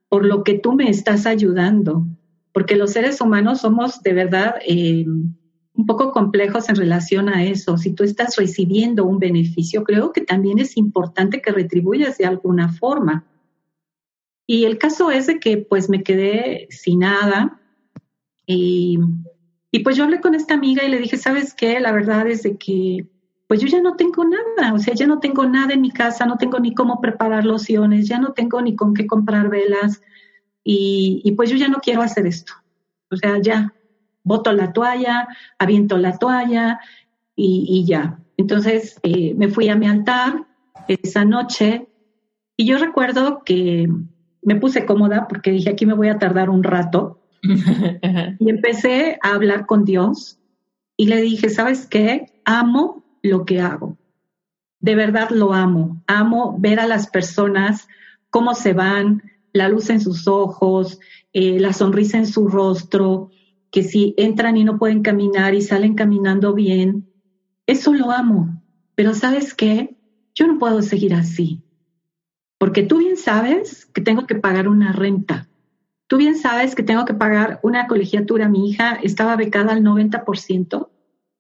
por 0.09 0.25
lo 0.25 0.43
que 0.43 0.59
tú 0.59 0.73
me 0.73 0.91
estás 0.91 1.27
ayudando. 1.27 2.05
Porque 2.53 2.77
los 2.77 2.93
seres 2.93 3.21
humanos 3.21 3.61
somos 3.61 4.03
de 4.03 4.13
verdad 4.13 4.57
eh, 4.67 5.05
un 5.07 5.87
poco 5.87 6.13
complejos 6.13 6.69
en 6.69 6.77
relación 6.77 7.29
a 7.29 7.45
eso. 7.45 7.77
Si 7.79 7.93
tú 7.93 8.05
estás 8.05 8.37
recibiendo 8.37 9.05
un 9.05 9.19
beneficio, 9.19 9.83
creo 9.83 10.13
que 10.13 10.21
también 10.21 10.59
es 10.59 10.77
importante 10.77 11.43
que 11.43 11.53
retribuyas 11.53 12.19
de 12.19 12.27
alguna 12.27 12.73
forma. 12.73 13.25
Y 14.47 14.65
el 14.65 14.79
caso 14.79 15.11
es 15.11 15.27
de 15.27 15.39
que 15.39 15.59
pues 15.59 15.89
me 15.89 16.03
quedé 16.03 16.67
sin 16.71 17.01
nada 17.01 17.61
y, 18.47 18.99
y, 19.71 19.79
pues 19.81 19.97
yo 19.97 20.05
hablé 20.05 20.21
con 20.21 20.35
esta 20.35 20.55
amiga 20.55 20.85
y 20.85 20.91
le 20.91 20.99
dije, 20.99 21.17
¿sabes 21.17 21.55
qué? 21.55 21.81
La 21.81 21.93
verdad 21.93 22.27
es 22.27 22.43
de 22.43 22.59
que 22.59 23.07
pues 23.47 23.61
yo 23.61 23.69
ya 23.69 23.81
no 23.81 23.97
tengo 23.97 24.25
nada, 24.25 24.75
o 24.75 24.79
sea, 24.79 24.95
ya 24.95 25.07
no 25.07 25.21
tengo 25.21 25.47
nada 25.47 25.75
en 25.75 25.81
mi 25.81 25.91
casa, 25.91 26.27
no 26.27 26.37
tengo 26.37 26.59
ni 26.59 26.75
cómo 26.75 27.01
preparar 27.01 27.45
lociones, 27.45 28.09
ya 28.09 28.19
no 28.19 28.33
tengo 28.33 28.61
ni 28.61 28.75
con 28.75 28.95
qué 28.95 29.07
comprar 29.07 29.49
velas 29.49 30.03
y, 30.63 31.21
y 31.25 31.33
pues 31.33 31.51
yo 31.51 31.57
ya 31.57 31.69
no 31.69 31.79
quiero 31.79 32.03
hacer 32.03 32.27
esto. 32.27 32.53
O 33.11 33.17
sea, 33.17 33.41
ya, 33.41 33.75
boto 34.25 34.53
la 34.53 34.73
toalla, 34.73 35.29
aviento 35.59 35.99
la 35.99 36.19
toalla 36.19 36.81
y, 37.37 37.85
ya. 37.87 38.19
Entonces 38.37 38.99
eh, 39.03 39.35
me 39.35 39.49
fui 39.49 39.69
a 39.69 39.77
mi 39.77 39.87
altar 39.87 40.47
esa 40.89 41.25
noche 41.25 41.87
y 42.57 42.67
yo 42.67 42.79
recuerdo 42.79 43.43
que 43.45 43.89
me 44.45 44.57
puse 44.57 44.87
cómoda 44.87 45.27
porque 45.29 45.51
dije, 45.51 45.71
aquí 45.71 45.87
me 45.87 45.95
voy 45.95 46.09
a 46.09 46.19
tardar 46.19 46.51
un 46.51 46.63
rato. 46.63 47.21
y 47.43 48.49
empecé 48.49 49.19
a 49.23 49.35
hablar 49.35 49.67
con 49.67 49.85
Dios 49.85 50.39
y 50.97 51.07
le 51.07 51.21
dije, 51.21 51.49
¿sabes 51.49 51.87
qué? 51.87 52.41
Amo 52.45 53.05
lo 53.23 53.45
que 53.45 53.61
hago. 53.61 53.99
De 54.81 54.95
verdad 54.95 55.31
lo 55.31 55.53
amo. 55.53 56.03
Amo 56.07 56.57
ver 56.59 56.79
a 56.79 56.87
las 56.87 57.09
personas 57.09 57.89
cómo 58.31 58.55
se 58.55 58.73
van, 58.73 59.23
la 59.53 59.69
luz 59.69 59.91
en 59.91 60.01
sus 60.01 60.29
ojos, 60.29 60.99
eh, 61.33 61.59
la 61.59 61.73
sonrisa 61.73 62.19
en 62.19 62.27
su 62.27 62.49
rostro, 62.49 63.31
que 63.71 63.83
si 63.83 64.15
entran 64.17 64.57
y 64.57 64.65
no 64.65 64.79
pueden 64.79 65.03
caminar 65.03 65.55
y 65.55 65.63
salen 65.63 65.95
caminando 65.95 66.53
bien, 66.55 67.09
eso 67.67 67.93
lo 67.93 68.11
amo. 68.11 68.63
Pero 68.95 69.15
¿sabes 69.15 69.55
qué? 69.55 69.97
Yo 70.35 70.47
no 70.47 70.59
puedo 70.59 70.83
seguir 70.83 71.15
así. 71.15 71.64
Porque 72.59 72.83
tú 72.83 72.99
bien 72.99 73.17
sabes 73.17 73.87
que 73.87 74.01
tengo 74.01 74.27
que 74.27 74.35
pagar 74.35 74.69
una 74.69 74.93
renta. 74.93 75.49
Tú 76.07 76.19
bien 76.19 76.37
sabes 76.37 76.75
que 76.75 76.83
tengo 76.83 77.05
que 77.05 77.15
pagar 77.15 77.61
una 77.63 77.87
colegiatura. 77.87 78.49
Mi 78.49 78.71
hija 78.71 78.99
estaba 79.03 79.37
becada 79.37 79.73
al 79.73 79.83
90% 79.83 80.89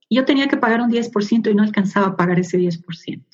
y 0.08 0.16
yo 0.16 0.24
tenía 0.24 0.48
que 0.48 0.56
pagar 0.56 0.80
un 0.80 0.90
10% 0.90 1.50
y 1.50 1.54
no 1.54 1.62
alcanzaba 1.62 2.08
a 2.08 2.16
pagar 2.16 2.38
ese 2.40 2.58
10%. 2.58 3.24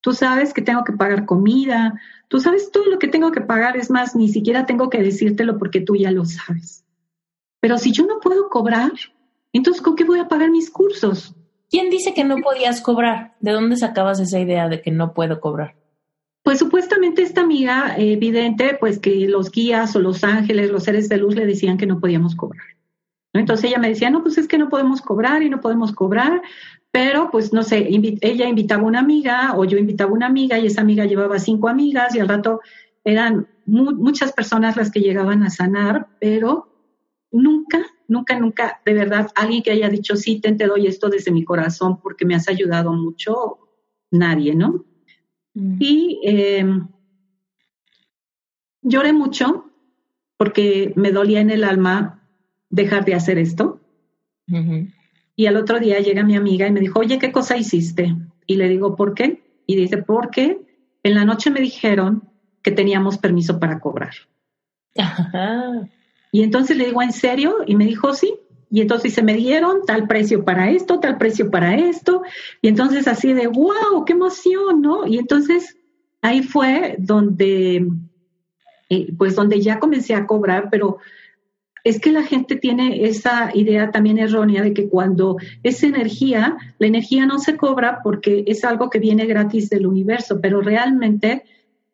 Tú 0.00 0.12
sabes 0.12 0.54
que 0.54 0.62
tengo 0.62 0.84
que 0.84 0.92
pagar 0.92 1.26
comida, 1.26 2.00
tú 2.28 2.40
sabes 2.40 2.70
todo 2.70 2.86
lo 2.86 2.98
que 2.98 3.08
tengo 3.08 3.32
que 3.32 3.40
pagar, 3.40 3.76
es 3.76 3.90
más, 3.90 4.14
ni 4.14 4.28
siquiera 4.28 4.64
tengo 4.64 4.90
que 4.90 5.02
decírtelo 5.02 5.58
porque 5.58 5.80
tú 5.80 5.96
ya 5.96 6.10
lo 6.10 6.24
sabes. 6.24 6.84
Pero 7.60 7.78
si 7.78 7.92
yo 7.92 8.06
no 8.06 8.20
puedo 8.20 8.48
cobrar, 8.48 8.92
entonces 9.52 9.82
¿con 9.82 9.96
qué 9.96 10.04
voy 10.04 10.20
a 10.20 10.28
pagar 10.28 10.50
mis 10.50 10.70
cursos? 10.70 11.34
¿Quién 11.68 11.90
dice 11.90 12.14
que 12.14 12.24
no 12.24 12.36
podías 12.36 12.80
cobrar? 12.80 13.36
¿De 13.40 13.52
dónde 13.52 13.76
sacabas 13.76 14.20
esa 14.20 14.38
idea 14.38 14.68
de 14.68 14.80
que 14.80 14.90
no 14.90 15.12
puedo 15.12 15.40
cobrar? 15.40 15.74
Pues 16.48 16.60
supuestamente 16.60 17.20
esta 17.20 17.42
amiga 17.42 17.94
evidente, 17.98 18.78
pues 18.80 18.98
que 18.98 19.28
los 19.28 19.50
guías 19.50 19.94
o 19.94 19.98
los 19.98 20.24
ángeles, 20.24 20.70
los 20.70 20.84
seres 20.84 21.10
de 21.10 21.18
luz 21.18 21.34
le 21.34 21.44
decían 21.44 21.76
que 21.76 21.84
no 21.84 22.00
podíamos 22.00 22.34
cobrar. 22.34 22.64
Entonces 23.34 23.66
ella 23.66 23.78
me 23.78 23.90
decía, 23.90 24.08
no, 24.08 24.22
pues 24.22 24.38
es 24.38 24.48
que 24.48 24.56
no 24.56 24.70
podemos 24.70 25.02
cobrar 25.02 25.42
y 25.42 25.50
no 25.50 25.60
podemos 25.60 25.92
cobrar, 25.92 26.40
pero 26.90 27.30
pues 27.30 27.52
no 27.52 27.62
sé, 27.62 27.86
ella 27.90 28.48
invitaba 28.48 28.82
una 28.82 29.00
amiga 29.00 29.52
o 29.58 29.66
yo 29.66 29.76
invitaba 29.76 30.10
una 30.10 30.24
amiga 30.24 30.58
y 30.58 30.64
esa 30.64 30.80
amiga 30.80 31.04
llevaba 31.04 31.38
cinco 31.38 31.68
amigas 31.68 32.14
y 32.14 32.20
al 32.20 32.28
rato 32.28 32.62
eran 33.04 33.46
muchas 33.66 34.32
personas 34.32 34.74
las 34.74 34.90
que 34.90 35.00
llegaban 35.00 35.42
a 35.42 35.50
sanar, 35.50 36.06
pero 36.18 36.72
nunca, 37.30 37.84
nunca, 38.06 38.40
nunca, 38.40 38.80
de 38.86 38.94
verdad, 38.94 39.30
alguien 39.34 39.62
que 39.62 39.72
haya 39.72 39.90
dicho, 39.90 40.16
sí, 40.16 40.40
te 40.40 40.66
doy 40.66 40.86
esto 40.86 41.10
desde 41.10 41.30
mi 41.30 41.44
corazón 41.44 42.00
porque 42.00 42.24
me 42.24 42.34
has 42.34 42.48
ayudado 42.48 42.94
mucho, 42.94 43.58
nadie, 44.10 44.54
¿no? 44.54 44.86
Mm. 45.58 45.76
Y 45.80 46.20
em, 46.22 46.88
lloré 48.82 49.12
mucho 49.12 49.64
porque 50.36 50.92
me 50.94 51.10
dolía 51.10 51.40
en 51.40 51.50
el 51.50 51.64
alma 51.64 52.22
dejar 52.70 53.04
de 53.04 53.14
hacer 53.14 53.38
esto. 53.38 53.80
Y 55.36 55.46
al 55.46 55.56
otro 55.56 55.78
día 55.78 56.00
llega 56.00 56.22
mi 56.22 56.36
amiga 56.36 56.66
y 56.66 56.72
me 56.72 56.80
dijo, 56.80 57.00
oye, 57.00 57.18
¿qué 57.18 57.32
cosa 57.32 57.56
hiciste? 57.56 58.16
Y 58.46 58.56
le 58.56 58.68
digo, 58.68 58.96
¿por 58.96 59.14
qué? 59.14 59.42
Y 59.66 59.76
dice, 59.76 59.98
porque 59.98 60.58
en 61.02 61.14
la 61.14 61.24
noche 61.24 61.50
me 61.50 61.60
dijeron 61.60 62.30
que 62.62 62.70
teníamos 62.70 63.18
permiso 63.18 63.58
para 63.60 63.78
cobrar. 63.78 64.14
Y 66.32 66.42
entonces 66.42 66.76
le 66.76 66.86
digo, 66.86 67.02
¿en 67.02 67.12
serio? 67.12 67.56
Y 67.66 67.76
me 67.76 67.84
dijo, 67.84 68.14
sí. 68.14 68.34
Y 68.70 68.82
entonces 68.82 69.14
se 69.14 69.22
me 69.22 69.34
dieron 69.34 69.86
tal 69.86 70.06
precio 70.06 70.44
para 70.44 70.70
esto, 70.70 71.00
tal 71.00 71.16
precio 71.16 71.50
para 71.50 71.76
esto. 71.76 72.22
Y 72.60 72.68
entonces 72.68 73.08
así 73.08 73.32
de, 73.32 73.46
wow, 73.46 74.04
qué 74.04 74.12
emoción, 74.12 74.82
¿no? 74.82 75.06
Y 75.06 75.18
entonces 75.18 75.76
ahí 76.20 76.42
fue 76.42 76.96
donde, 76.98 77.86
eh, 78.90 79.12
pues 79.16 79.34
donde 79.34 79.60
ya 79.60 79.78
comencé 79.78 80.14
a 80.14 80.26
cobrar, 80.26 80.68
pero 80.70 80.98
es 81.84 82.00
que 82.00 82.12
la 82.12 82.22
gente 82.22 82.56
tiene 82.56 83.06
esa 83.06 83.50
idea 83.54 83.90
también 83.90 84.18
errónea 84.18 84.62
de 84.62 84.74
que 84.74 84.88
cuando 84.88 85.36
es 85.62 85.82
energía, 85.82 86.56
la 86.78 86.86
energía 86.86 87.24
no 87.24 87.38
se 87.38 87.56
cobra 87.56 88.00
porque 88.02 88.44
es 88.46 88.64
algo 88.64 88.90
que 88.90 88.98
viene 88.98 89.26
gratis 89.26 89.70
del 89.70 89.86
universo, 89.86 90.40
pero 90.40 90.60
realmente 90.60 91.44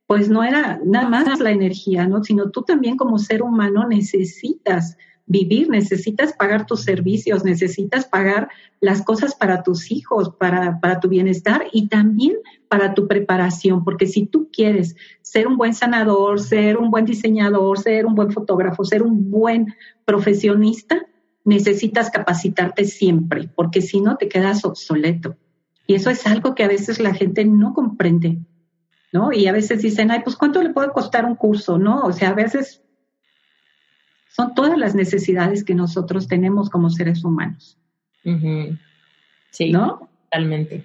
pues 0.06 0.28
no 0.28 0.42
era 0.42 0.80
nada 0.84 1.08
más 1.08 1.40
la 1.40 1.50
energía, 1.50 2.06
¿no? 2.06 2.22
Sino 2.22 2.50
tú 2.50 2.62
también 2.62 2.96
como 2.96 3.18
ser 3.18 3.42
humano 3.42 3.86
necesitas 3.88 4.96
vivir, 5.26 5.70
necesitas 5.70 6.34
pagar 6.34 6.66
tus 6.66 6.82
servicios, 6.82 7.44
necesitas 7.44 8.04
pagar 8.04 8.48
las 8.80 9.02
cosas 9.02 9.34
para 9.34 9.62
tus 9.62 9.90
hijos, 9.90 10.34
para, 10.38 10.80
para 10.80 11.00
tu 11.00 11.08
bienestar 11.08 11.64
y 11.72 11.88
también 11.88 12.34
para 12.68 12.94
tu 12.94 13.08
preparación, 13.08 13.84
porque 13.84 14.06
si 14.06 14.26
tú 14.26 14.50
quieres 14.52 14.96
ser 15.22 15.46
un 15.46 15.56
buen 15.56 15.74
sanador, 15.74 16.40
ser 16.40 16.76
un 16.76 16.90
buen 16.90 17.04
diseñador, 17.04 17.78
ser 17.78 18.06
un 18.06 18.14
buen 18.14 18.32
fotógrafo, 18.32 18.84
ser 18.84 19.02
un 19.02 19.30
buen 19.30 19.74
profesionista, 20.04 21.06
necesitas 21.44 22.10
capacitarte 22.10 22.84
siempre, 22.84 23.48
porque 23.54 23.80
si 23.80 24.00
no 24.00 24.16
te 24.16 24.28
quedas 24.28 24.64
obsoleto. 24.64 25.36
Y 25.86 25.94
eso 25.94 26.10
es 26.10 26.26
algo 26.26 26.54
que 26.54 26.64
a 26.64 26.68
veces 26.68 27.00
la 27.00 27.14
gente 27.14 27.44
no 27.44 27.74
comprende. 27.74 28.38
¿no? 29.14 29.32
Y 29.32 29.46
a 29.46 29.52
veces 29.52 29.80
dicen, 29.80 30.10
ay, 30.10 30.22
pues 30.24 30.34
¿cuánto 30.34 30.60
le 30.60 30.70
puede 30.70 30.90
costar 30.90 31.24
un 31.24 31.36
curso? 31.36 31.78
¿No? 31.78 32.02
O 32.02 32.12
sea, 32.12 32.30
a 32.30 32.34
veces 32.34 32.82
son 34.34 34.52
todas 34.54 34.76
las 34.76 34.96
necesidades 34.96 35.62
que 35.62 35.74
nosotros 35.74 36.26
tenemos 36.26 36.68
como 36.68 36.90
seres 36.90 37.24
humanos. 37.24 37.78
Sí, 39.50 39.70
¿no? 39.70 40.08
Totalmente. 40.24 40.84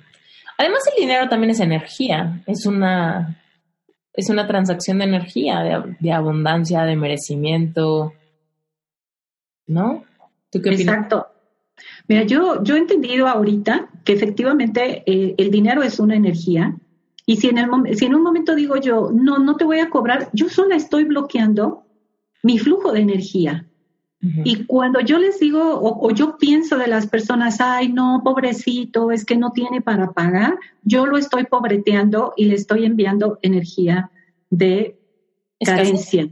Además, 0.58 0.82
el 0.94 1.02
dinero 1.02 1.28
también 1.30 1.50
es 1.50 1.60
energía, 1.60 2.44
es 2.46 2.68
una, 2.68 3.42
es 4.14 4.30
una 4.30 4.46
transacción 4.46 5.00
de 5.00 5.06
energía, 5.06 5.84
de, 6.00 6.12
abundancia, 6.12 6.84
de 6.84 6.96
merecimiento, 6.96 8.14
¿no? 9.66 10.04
¿Tú 10.52 10.62
qué 10.62 10.70
Exacto. 10.70 11.28
Mira, 12.08 12.24
yo, 12.24 12.62
yo 12.64 12.76
he 12.76 12.80
entendido 12.80 13.28
ahorita 13.28 13.90
que 14.04 14.14
efectivamente 14.14 15.02
eh, 15.08 15.34
el 15.38 15.50
dinero 15.50 15.82
es 15.82 16.00
una 16.00 16.16
energía 16.16 16.76
y 17.26 17.38
si 17.38 17.48
en, 17.48 17.58
el, 17.58 17.98
si 17.98 18.06
en 18.06 18.16
un 18.16 18.22
momento 18.22 18.54
digo 18.54 18.76
yo, 18.76 19.10
no, 19.12 19.40
no 19.40 19.56
te 19.56 19.64
voy 19.64 19.80
a 19.80 19.90
cobrar, 19.90 20.30
yo 20.34 20.50
sola 20.50 20.76
estoy 20.76 21.06
bloqueando 21.06 21.86
mi 22.44 22.58
flujo 22.58 22.92
de 22.92 23.02
energía. 23.02 23.66
Y 24.22 24.66
cuando 24.66 25.00
yo 25.00 25.18
les 25.18 25.40
digo, 25.40 25.80
o, 25.82 26.12
yo 26.12 26.38
pienso 26.38 26.78
de 26.78 26.88
las 26.88 27.08
personas, 27.08 27.62
ay, 27.62 27.88
no, 27.88 28.20
pobrecito, 28.22 29.12
es 29.12 29.24
que 29.24 29.38
no 29.38 29.52
tiene 29.54 29.82
para 29.82 30.12
pagar, 30.12 30.58
yo 30.84 31.06
lo 31.06 31.18
estoy 31.18 31.46
pobreteando 31.46 32.34
y 32.36 32.46
le 32.46 32.56
estoy 32.56 32.84
enviando 32.84 33.40
energía 33.42 34.12
de 34.50 35.00
carencia. 35.64 36.28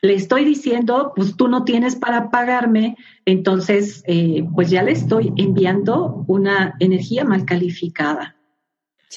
Le 0.00 0.14
estoy 0.14 0.46
diciendo, 0.46 1.12
pues 1.14 1.36
tú 1.36 1.48
no 1.48 1.64
tienes 1.64 1.94
para 1.94 2.30
pagarme, 2.30 2.96
entonces, 3.26 4.02
eh, 4.06 4.42
pues 4.54 4.70
ya 4.70 4.82
le 4.82 4.92
estoy 4.92 5.34
enviando 5.36 6.24
una 6.26 6.74
energía 6.80 7.26
mal 7.26 7.44
calificada. 7.44 8.36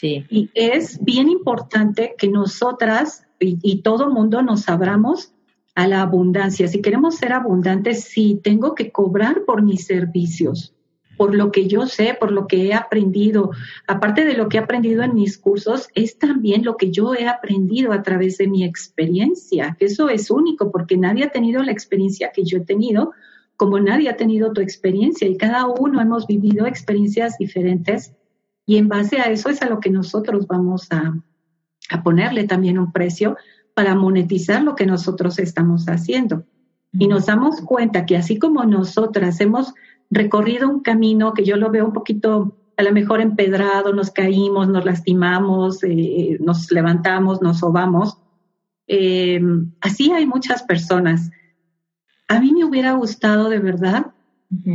Y 0.01 0.49
es 0.53 1.03
bien 1.03 1.29
importante 1.29 2.15
que 2.17 2.27
nosotras 2.27 3.25
y, 3.39 3.81
todo 3.81 4.09
mundo 4.09 4.41
nos 4.41 4.67
abramos 4.67 5.33
a 5.75 5.87
la 5.87 6.01
abundancia. 6.01 6.67
Si 6.67 6.81
queremos 6.81 7.15
ser 7.15 7.33
abundantes, 7.33 8.03
sí, 8.03 8.39
tengo 8.43 8.75
que 8.75 8.91
cobrar 8.91 9.43
por 9.45 9.61
mis 9.61 9.85
servicios, 9.85 10.73
por 11.17 11.35
lo 11.35 11.51
que 11.51 11.67
yo 11.67 11.87
sé, 11.87 12.15
por 12.19 12.31
lo 12.31 12.47
que 12.47 12.67
he 12.67 12.73
aprendido. 12.73 13.51
Aparte 13.87 14.25
de 14.25 14.35
lo 14.35 14.49
que 14.49 14.57
he 14.57 14.59
aprendido 14.59 15.03
en 15.03 15.15
mis 15.15 15.37
cursos, 15.37 15.89
es 15.95 16.17
también 16.17 16.63
lo 16.63 16.77
que 16.77 16.91
yo 16.91 17.13
he 17.15 17.27
aprendido 17.27 17.91
a 17.91 18.03
través 18.03 18.37
de 18.37 18.47
mi 18.47 18.63
experiencia. 18.63 19.77
Eso 19.79 20.09
es 20.09 20.31
único 20.31 20.71
porque 20.71 20.97
nadie 20.97 21.25
ha 21.25 21.29
tenido 21.29 21.63
la 21.63 21.71
experiencia 21.71 22.31
que 22.33 22.43
yo 22.43 22.57
he 22.57 22.61
tenido, 22.61 23.11
como 23.57 23.79
nadie 23.79 24.09
ha 24.09 24.15
tenido 24.15 24.53
tu 24.53 24.61
experiencia 24.61 25.27
y 25.27 25.35
cada 25.35 25.67
uno 25.67 25.99
hemos 25.99 26.27
vivido 26.27 26.65
experiencias 26.65 27.37
diferentes 27.37 28.13
y 28.69 28.77
en 28.77 28.87
base 28.87 29.19
a 29.19 29.31
eso 29.31 29.49
es 29.49 29.63
a 29.63 29.67
lo 29.67 29.79
que 29.79 29.89
nosotros 29.89 30.45
vamos 30.45 30.89
a, 30.91 31.15
ponerle 32.03 32.43
también 32.43 32.77
un 32.77 32.91
precio 32.91 33.35
para 33.79 33.95
monetizar 33.95 34.61
lo 34.61 34.75
que 34.75 34.85
nosotros 34.85 35.39
estamos 35.39 35.85
haciendo. 35.85 36.43
Y 36.91 37.07
nos 37.07 37.27
damos 37.27 37.61
cuenta 37.61 38.05
que 38.05 38.17
así 38.17 38.37
como 38.37 38.65
nosotras 38.65 39.39
hemos 39.39 39.73
recorrido 40.09 40.67
un 40.67 40.81
camino 40.81 41.33
que 41.33 41.45
yo 41.45 41.55
lo 41.55 41.71
veo 41.71 41.85
un 41.85 41.93
poquito 41.93 42.57
a 42.75 42.83
lo 42.83 42.91
mejor 42.91 43.21
empedrado, 43.21 43.93
nos 43.93 44.11
caímos, 44.11 44.67
nos 44.67 44.83
lastimamos, 44.83 45.81
eh, 45.83 46.37
nos 46.41 46.69
levantamos, 46.73 47.41
nos 47.41 47.59
sobamos. 47.59 48.17
Eh, 48.85 49.39
así 49.79 50.11
hay 50.11 50.25
muchas 50.25 50.63
personas. 50.63 51.31
A 52.27 52.41
mí 52.41 52.51
me 52.51 52.65
hubiera 52.65 52.91
gustado 52.91 53.47
de 53.47 53.59
verdad 53.59 54.07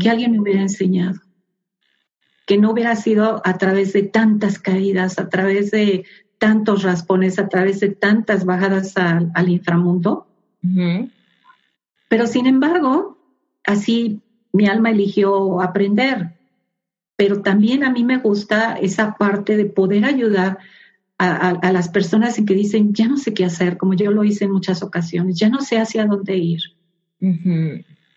que 0.01 0.09
alguien 0.09 0.33
me 0.33 0.41
hubiera 0.41 0.63
enseñado 0.63 1.21
que 2.47 2.59
no 2.59 2.73
hubiera 2.73 2.95
sido 2.97 3.41
a 3.45 3.59
través 3.59 3.93
de 3.93 4.03
tantas 4.03 4.59
caídas, 4.59 5.19
a 5.19 5.29
través 5.29 5.71
de 5.71 6.05
tantos 6.45 6.83
raspones, 6.83 7.39
a 7.39 7.49
través 7.49 7.81
de 7.81 7.89
tantas 7.89 8.45
bajadas 8.45 8.99
al, 8.99 9.49
inframundo. 9.49 10.27
Pero 12.11 12.27
sin 12.27 12.45
embargo, 12.45 13.17
así 13.65 14.21
mi 14.53 14.67
alma 14.67 14.91
eligió 14.91 15.63
aprender. 15.63 16.35
Pero 17.17 17.41
también 17.41 17.83
a 17.83 17.91
mí 17.91 18.05
me 18.05 18.19
gusta 18.19 18.75
esa 18.75 19.15
parte 19.15 19.57
de 19.57 19.65
poder 19.65 20.05
ayudar 20.05 20.59
a, 21.17 21.73
las 21.73 21.89
personas 21.89 22.39
en 22.39 22.45
que 22.45 22.53
dicen, 22.53 22.93
ya 22.93 23.09
no 23.09 23.17
sé 23.17 23.33
qué 23.33 23.47
hacer, 23.47 23.79
como 23.79 23.95
yo 23.95 24.11
lo 24.11 24.23
hice 24.23 24.45
en 24.45 24.53
muchas 24.53 24.83
ocasiones, 24.83 25.39
ya 25.39 25.49
no 25.49 25.63
sé 25.63 25.79
hacia 25.79 26.05
dónde 26.05 26.37
ir. 26.37 26.61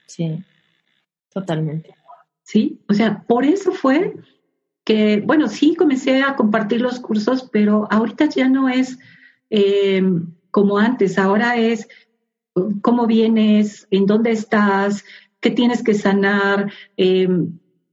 Sí, 0.06 0.44
totalmente. 1.32 1.96
Sí, 2.44 2.82
o 2.90 2.94
sea, 2.94 3.24
por 3.24 3.46
eso 3.46 3.72
fue 3.72 4.16
que, 4.88 5.20
bueno, 5.20 5.50
sí 5.50 5.76
comencé 5.76 6.24
a 6.24 6.38
compartir 6.38 6.80
los 6.80 7.02
cursos, 7.02 7.50
pero 7.52 7.90
ahorita 7.92 8.30
ya 8.30 8.48
no 8.48 8.70
es 8.70 8.98
eh, 9.50 10.02
como 10.50 10.78
antes, 10.78 11.18
ahora 11.18 11.58
es 11.58 11.90
cómo 12.82 13.06
vienes, 13.06 13.86
en 13.92 14.06
dónde 14.06 14.32
estás, 14.32 15.04
qué 15.42 15.52
tienes 15.52 15.84
que 15.84 15.94
sanar, 15.94 16.72
eh, 16.96 17.28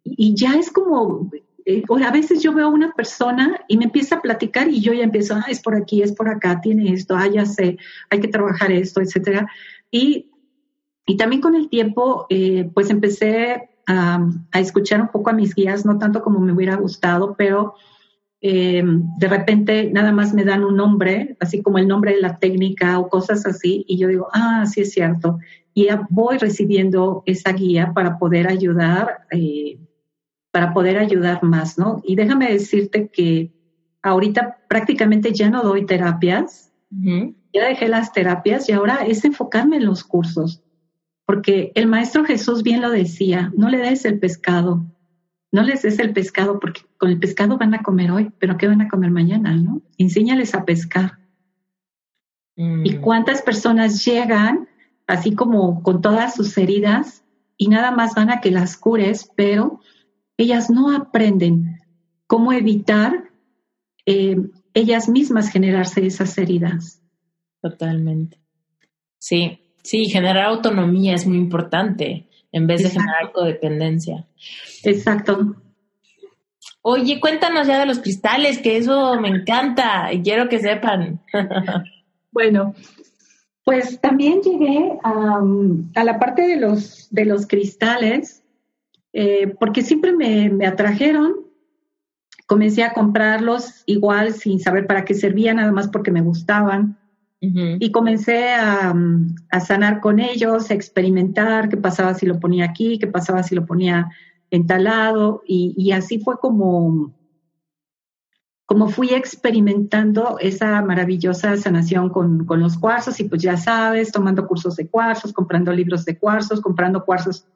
y 0.04 0.36
ya 0.36 0.54
es 0.54 0.70
como, 0.70 1.32
eh, 1.66 1.82
a 2.06 2.12
veces 2.12 2.40
yo 2.40 2.52
veo 2.54 2.66
a 2.66 2.70
una 2.70 2.92
persona 2.92 3.64
y 3.66 3.76
me 3.76 3.86
empieza 3.86 4.14
a 4.14 4.22
platicar 4.22 4.68
y 4.68 4.80
yo 4.80 4.92
ya 4.92 5.02
empiezo, 5.02 5.34
ah, 5.34 5.46
es 5.48 5.60
por 5.60 5.74
aquí, 5.74 6.00
es 6.00 6.12
por 6.12 6.28
acá, 6.28 6.60
tiene 6.60 6.92
esto, 6.92 7.16
ah, 7.16 7.26
ya 7.26 7.44
sé, 7.44 7.76
hay 8.08 8.20
que 8.20 8.28
trabajar 8.28 8.70
esto, 8.70 9.00
etcétera. 9.00 9.48
Y, 9.90 10.30
y 11.06 11.16
también 11.16 11.42
con 11.42 11.56
el 11.56 11.68
tiempo, 11.68 12.28
pues 12.72 12.88
empecé 12.88 13.73
a, 13.86 14.26
escuchar 14.54 15.00
un 15.00 15.08
poco 15.08 15.30
a 15.30 15.34
mis 15.34 15.54
guías, 15.54 15.84
no 15.84 15.98
tanto 15.98 16.22
como 16.22 16.40
me 16.40 16.52
hubiera 16.52 16.76
gustado, 16.76 17.34
pero 17.36 17.74
eh, 18.40 18.82
de 18.84 19.28
repente 19.28 19.90
nada 19.92 20.12
más 20.12 20.34
me 20.34 20.44
dan 20.44 20.64
un 20.64 20.76
nombre, 20.76 21.36
así 21.40 21.62
como 21.62 21.78
el 21.78 21.88
nombre 21.88 22.14
de 22.14 22.20
la 22.20 22.38
técnica 22.38 22.98
o 22.98 23.08
cosas 23.08 23.46
así, 23.46 23.84
y 23.88 23.98
yo 23.98 24.08
digo, 24.08 24.28
ah, 24.32 24.64
sí 24.66 24.82
es 24.82 24.92
cierto. 24.92 25.38
Y 25.72 25.86
ya 25.86 26.06
voy 26.10 26.38
recibiendo 26.38 27.22
esa 27.26 27.52
guía 27.52 27.92
para 27.94 28.18
poder 28.18 28.48
ayudar, 28.48 29.26
eh, 29.30 29.78
para 30.50 30.72
poder 30.72 30.98
ayudar 30.98 31.42
más, 31.42 31.78
¿no? 31.78 32.00
Y 32.04 32.16
déjame 32.16 32.52
decirte 32.52 33.08
que 33.08 33.52
ahorita 34.02 34.58
prácticamente 34.68 35.32
ya 35.32 35.50
no 35.50 35.62
doy 35.62 35.86
terapias, 35.86 36.70
ya 36.90 37.66
dejé 37.66 37.88
las 37.88 38.12
terapias 38.12 38.68
y 38.68 38.72
ahora 38.72 39.04
es 39.06 39.24
enfocarme 39.24 39.78
en 39.78 39.86
los 39.86 40.04
cursos. 40.04 40.63
Porque 41.26 41.72
el 41.74 41.86
Maestro 41.86 42.24
Jesús 42.24 42.62
bien 42.62 42.82
lo 42.82 42.90
decía, 42.90 43.52
no 43.56 43.68
le 43.68 43.78
des 43.78 44.04
el 44.04 44.18
pescado, 44.18 44.84
no 45.52 45.62
les 45.62 45.82
des 45.82 45.98
el 46.00 46.12
pescado 46.12 46.58
porque 46.58 46.82
con 46.98 47.10
el 47.10 47.18
pescado 47.18 47.56
van 47.56 47.74
a 47.74 47.82
comer 47.82 48.10
hoy, 48.10 48.32
pero 48.38 48.56
¿qué 48.56 48.66
van 48.66 48.82
a 48.82 48.88
comer 48.88 49.10
mañana? 49.10 49.54
¿no? 49.54 49.82
Enséñales 49.98 50.54
a 50.54 50.64
pescar. 50.64 51.18
¿Y 52.56 52.96
mm. 52.96 53.00
cuántas 53.00 53.42
personas 53.42 54.04
llegan 54.04 54.68
así 55.06 55.34
como 55.34 55.82
con 55.82 56.00
todas 56.00 56.34
sus 56.34 56.56
heridas 56.58 57.24
y 57.56 57.68
nada 57.68 57.90
más 57.90 58.14
van 58.14 58.30
a 58.30 58.40
que 58.40 58.50
las 58.50 58.76
cures, 58.76 59.30
pero 59.36 59.80
ellas 60.36 60.70
no 60.70 60.94
aprenden 60.94 61.78
cómo 62.26 62.52
evitar 62.52 63.30
eh, 64.06 64.36
ellas 64.72 65.08
mismas 65.08 65.50
generarse 65.50 66.04
esas 66.04 66.36
heridas? 66.36 67.00
Totalmente. 67.62 68.40
Sí, 69.18 69.63
Sí, 69.84 70.06
generar 70.06 70.46
autonomía 70.46 71.14
es 71.14 71.26
muy 71.26 71.36
importante 71.36 72.26
en 72.50 72.66
vez 72.66 72.82
de 72.82 72.88
generar 72.88 73.32
codependencia. 73.32 74.26
Exacto. 74.82 75.56
Oye, 76.80 77.20
cuéntanos 77.20 77.66
ya 77.66 77.80
de 77.80 77.86
los 77.86 77.98
cristales, 77.98 78.58
que 78.58 78.78
eso 78.78 79.20
me 79.20 79.28
encanta 79.28 80.10
y 80.10 80.22
quiero 80.22 80.48
que 80.48 80.58
sepan. 80.58 81.20
bueno, 82.32 82.74
pues 83.62 84.00
también 84.00 84.40
llegué 84.40 84.90
a, 85.02 86.02
la 86.02 86.18
parte 86.18 86.48
de 86.48 86.56
los, 86.56 87.08
de 87.10 87.26
los 87.26 87.46
cristales, 87.46 88.42
eh, 89.12 89.54
porque 89.58 89.82
siempre 89.82 90.14
me, 90.14 90.48
me 90.48 90.66
atrajeron. 90.66 91.34
Comencé 92.46 92.84
a 92.84 92.94
comprarlos 92.94 93.82
igual 93.84 94.32
sin 94.32 94.60
saber 94.60 94.86
para 94.86 95.04
qué 95.04 95.12
servían, 95.12 95.56
nada 95.56 95.72
más 95.72 95.88
porque 95.88 96.10
me 96.10 96.22
gustaban. 96.22 96.98
Y 97.80 97.92
comencé 97.92 98.52
a, 98.54 98.94
sanar 99.60 100.00
con 100.00 100.20
ellos, 100.20 100.70
a 100.70 100.74
experimentar 100.74 101.68
qué 101.68 101.76
pasaba 101.76 102.14
si 102.14 102.26
lo 102.26 102.40
ponía 102.40 102.64
aquí, 102.66 102.98
qué 102.98 103.06
pasaba 103.06 103.42
si 103.42 103.54
lo 103.54 103.66
ponía 103.66 104.10
entalado, 104.50 105.42
y, 105.46 105.74
y 105.76 105.92
así 105.92 106.20
fue 106.20 106.38
como, 106.38 107.14
como 108.66 108.88
fui 108.88 109.10
experimentando 109.10 110.38
esa 110.40 110.80
maravillosa 110.82 111.56
sanación 111.56 112.08
con, 112.10 112.44
con, 112.44 112.60
los 112.60 112.78
cuarzos, 112.78 113.18
y 113.20 113.24
pues 113.24 113.42
ya 113.42 113.56
sabes, 113.56 114.12
tomando 114.12 114.46
cursos 114.46 114.76
de 114.76 114.88
cuarzos, 114.88 115.32
comprando 115.32 115.72
libros 115.72 116.04
de 116.04 116.18
cuarzos, 116.18 116.60
comprando 116.60 117.04
cuarzos 117.04 117.46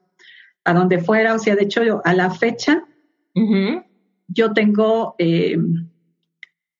a 0.63 0.73
donde 0.73 0.99
fuera, 0.99 1.33
o 1.33 1.39
sea, 1.39 1.55
de 1.55 1.63
hecho 1.63 1.83
yo, 1.83 2.01
a 2.03 2.13
la 2.13 2.29
fecha, 2.29 2.83
yo 4.27 4.53
tengo 4.53 5.15
eh, 5.17 5.57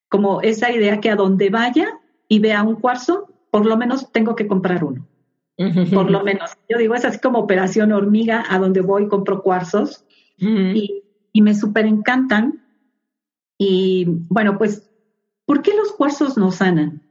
como 0.10 0.42
esa 0.42 0.72
idea 0.72 1.00
que 1.00 1.10
a 1.10 1.16
donde 1.16 1.50
vaya, 1.50 1.99
y 2.30 2.40
vea 2.40 2.64
un 2.64 2.76
cuarzo, 2.76 3.28
por 3.52 3.66
lo 3.66 3.76
menos 3.76 4.12
tengo 4.14 4.36
que 4.36 4.48
comprar 4.48 4.86
uno. 4.86 5.06
Por 5.94 6.10
lo 6.10 6.24
menos. 6.24 6.52
Yo 6.70 6.78
digo, 6.78 6.96
es 6.96 7.04
así 7.04 7.20
como 7.20 7.40
operación 7.40 7.92
hormiga, 7.92 8.46
a 8.48 8.60
donde 8.60 8.80
voy 8.80 9.10
compro 9.10 9.42
cuarzos 9.42 10.06
y, 10.38 11.04
me 11.34 11.54
súper 11.54 11.86
encantan. 11.86 12.64
Y 13.58 14.06
bueno, 14.08 14.58
pues, 14.58 14.90
¿por 15.46 15.62
qué 15.62 15.76
los 15.76 15.92
cuarzos 15.92 16.38
no 16.38 16.52
sanan? 16.52 17.02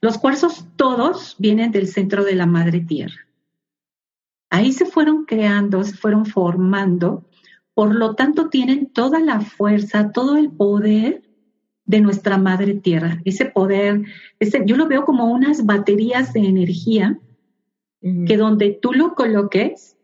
Los 0.00 0.16
cuarzos 0.16 0.66
todos 0.76 1.36
vienen 1.38 1.72
del 1.72 1.88
centro 1.88 2.24
de 2.24 2.34
la 2.34 2.46
madre 2.46 2.80
tierra. 2.80 3.26
Ahí 4.48 4.72
se 4.72 4.86
fueron 4.86 5.24
creando, 5.24 5.82
se 5.82 5.94
fueron 5.94 6.24
formando, 6.24 7.26
por 7.74 7.94
lo 7.94 8.14
tanto 8.14 8.48
tienen 8.48 8.92
toda 8.92 9.18
la 9.18 9.40
fuerza, 9.40 10.12
todo 10.12 10.36
el 10.36 10.50
poder 10.50 11.23
de 11.86 12.00
nuestra 12.00 12.38
madre 12.38 12.74
tierra, 12.74 13.20
ese 13.24 13.44
poder, 13.44 14.02
ese, 14.40 14.62
yo 14.64 14.76
lo 14.76 14.88
veo 14.88 15.04
como 15.04 15.26
unas 15.26 15.66
baterías 15.66 16.32
de 16.32 16.40
energía 16.40 17.18
que 18.26 18.36
donde 18.36 18.78
tú 18.82 18.92
lo 18.92 19.14
coloques 19.14 19.96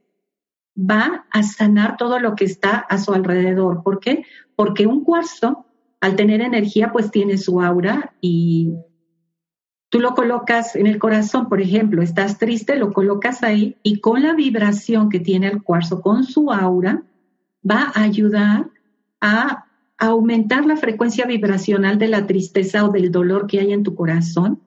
va 0.74 1.26
a 1.31 1.43
sanar 1.43 1.99
todo 1.99 2.18
lo 2.18 2.35
que 2.35 2.47
está 2.47 2.78
a 2.78 2.97
su 2.97 3.12
alrededor. 3.12 3.83
¿Por 3.83 4.01
qué? 4.01 4.24
Porque 4.57 4.87
un 4.87 5.05
cuarzo, 5.05 5.66
al 6.01 6.16
tener 6.16 6.41
energía, 6.41 6.93
pues 6.93 7.11
tiene 7.11 7.37
su 7.37 7.61
aura 7.61 8.14
y 8.22 8.72
tú 9.91 10.01
lo 10.01 10.14
colocas 10.14 10.76
en 10.76 10.87
el 10.87 10.99
corazón, 10.99 11.51
por 11.51 11.61
ejemplo, 11.61 12.01
estás 12.03 12.39
triste, 12.39 12.76
lo 12.76 12.93
colocas 12.95 13.43
ahí 13.43 13.76
y 13.83 14.01
con 14.01 14.22
la 14.22 14.33
vibración 14.33 15.11
que 15.11 15.20
tiene 15.20 15.49
el 15.49 15.62
cuarzo, 15.62 16.01
con 16.01 16.24
su 16.24 16.51
aura, 16.51 17.03
va 17.68 17.93
a 17.95 18.03
ayudar 18.03 18.70
a 19.20 19.66
aumentar 20.01 20.66
la 20.66 20.76
frecuencia 20.76 21.26
vibracional 21.26 21.98
de 21.98 22.09
la 22.09 22.26
tristeza 22.26 22.84
o 22.84 22.90
del 22.90 23.12
dolor 23.12 23.46
que 23.46 23.61
hay 23.61 23.72
en 23.72 23.82
tu 23.82 23.94
corazón 23.94 24.62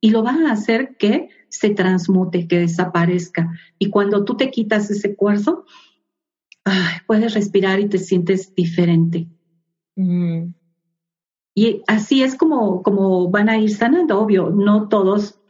y 0.00 0.10
lo 0.10 0.22
va 0.22 0.32
a 0.32 0.52
hacer 0.52 0.96
que 0.98 1.30
se 1.48 1.70
transmute, 1.70 2.46
que 2.46 2.58
desaparezca. 2.58 3.50
Y 3.78 3.88
cuando 3.88 4.24
tú 4.24 4.36
te 4.36 4.50
quitas 4.50 4.90
ese 4.90 5.16
cuarzo, 5.16 5.64
puedes 7.06 7.32
respirar 7.34 7.80
y 7.80 7.88
te 7.88 7.98
sientes 7.98 8.54
diferente. 8.54 9.28
Mm. 9.96 10.52
Y 11.54 11.82
así 11.86 12.22
es 12.22 12.34
como, 12.34 12.82
como 12.82 13.30
van 13.30 13.48
a 13.48 13.58
ir 13.58 13.70
sanando, 13.70 14.20
obvio, 14.20 14.50
no 14.50 14.88
todos 14.88 15.40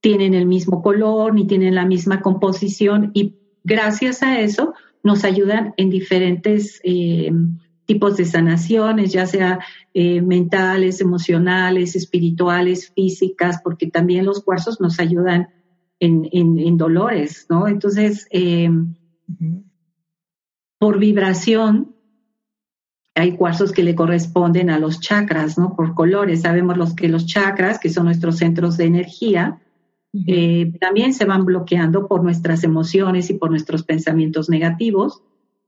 tienen 0.00 0.32
el 0.32 0.46
mismo 0.46 0.80
color 0.82 1.34
ni 1.34 1.46
tienen 1.46 1.74
la 1.74 1.84
misma 1.84 2.22
composición 2.22 3.10
y 3.12 3.36
gracias 3.64 4.22
a 4.22 4.40
eso 4.40 4.72
nos 5.02 5.24
ayudan 5.24 5.74
en 5.76 5.90
diferentes 5.90 6.80
eh, 6.84 7.32
tipos 7.88 8.18
de 8.18 8.26
sanaciones, 8.26 9.12
ya 9.12 9.24
sea 9.24 9.60
eh, 9.94 10.20
mentales, 10.20 11.00
emocionales, 11.00 11.96
espirituales, 11.96 12.92
físicas, 12.94 13.62
porque 13.64 13.86
también 13.86 14.26
los 14.26 14.44
cuarzos 14.44 14.78
nos 14.78 15.00
ayudan 15.00 15.48
en, 15.98 16.28
en, 16.30 16.76
dolores, 16.76 17.46
¿no? 17.48 17.66
Entonces, 17.66 18.28
em, 18.30 18.94
por 20.78 20.98
vibración, 20.98 21.96
hay 23.14 23.36
cuarzos 23.36 23.72
que 23.72 23.82
le 23.82 23.94
corresponden 23.94 24.68
a 24.68 24.78
los 24.78 25.00
chakras, 25.00 25.56
¿no? 25.56 25.74
Por 25.74 25.94
colores. 25.94 26.42
Sabemos 26.42 26.76
los 26.76 26.94
que 26.94 27.08
los 27.08 27.24
chakras, 27.24 27.78
que 27.78 27.88
son 27.88 28.04
nuestros 28.04 28.36
centros 28.36 28.76
de 28.76 28.84
energía, 28.84 29.62
eh, 30.26 30.74
también 30.78 31.14
se 31.14 31.24
van 31.24 31.46
bloqueando 31.46 32.06
por 32.06 32.22
nuestras 32.22 32.64
emociones 32.64 33.30
y 33.30 33.34
por 33.34 33.48
nuestros 33.48 33.82
pensamientos 33.82 34.50
negativos 34.50 35.22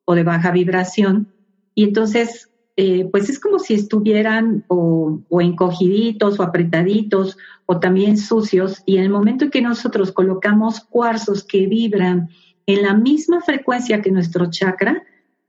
o 0.04 0.14
de 0.14 0.22
baja 0.22 0.50
vibración. 0.50 1.32
Y 1.74 1.84
entonces, 1.84 2.50
eh, 2.76 3.08
pues 3.10 3.28
es 3.28 3.38
como 3.38 3.58
si 3.58 3.74
estuvieran 3.74 4.64
o, 4.68 5.20
encogiditos 5.40 6.38
o 6.38 6.42
apretaditos 6.42 7.36
o 7.66 7.78
también 7.78 8.16
sucios. 8.16 8.82
Y 8.86 8.96
en 8.96 9.04
el 9.04 9.10
momento 9.10 9.44
en 9.44 9.50
que 9.50 9.62
nosotros 9.62 10.12
colocamos 10.12 10.80
cuarzos 10.80 11.44
que 11.44 11.66
vibran 11.66 12.30
en 12.66 12.82
la 12.82 12.94
misma 12.94 13.40
frecuencia 13.40 14.02
que 14.02 14.10
nuestro 14.10 14.50
chakra, 14.50 15.02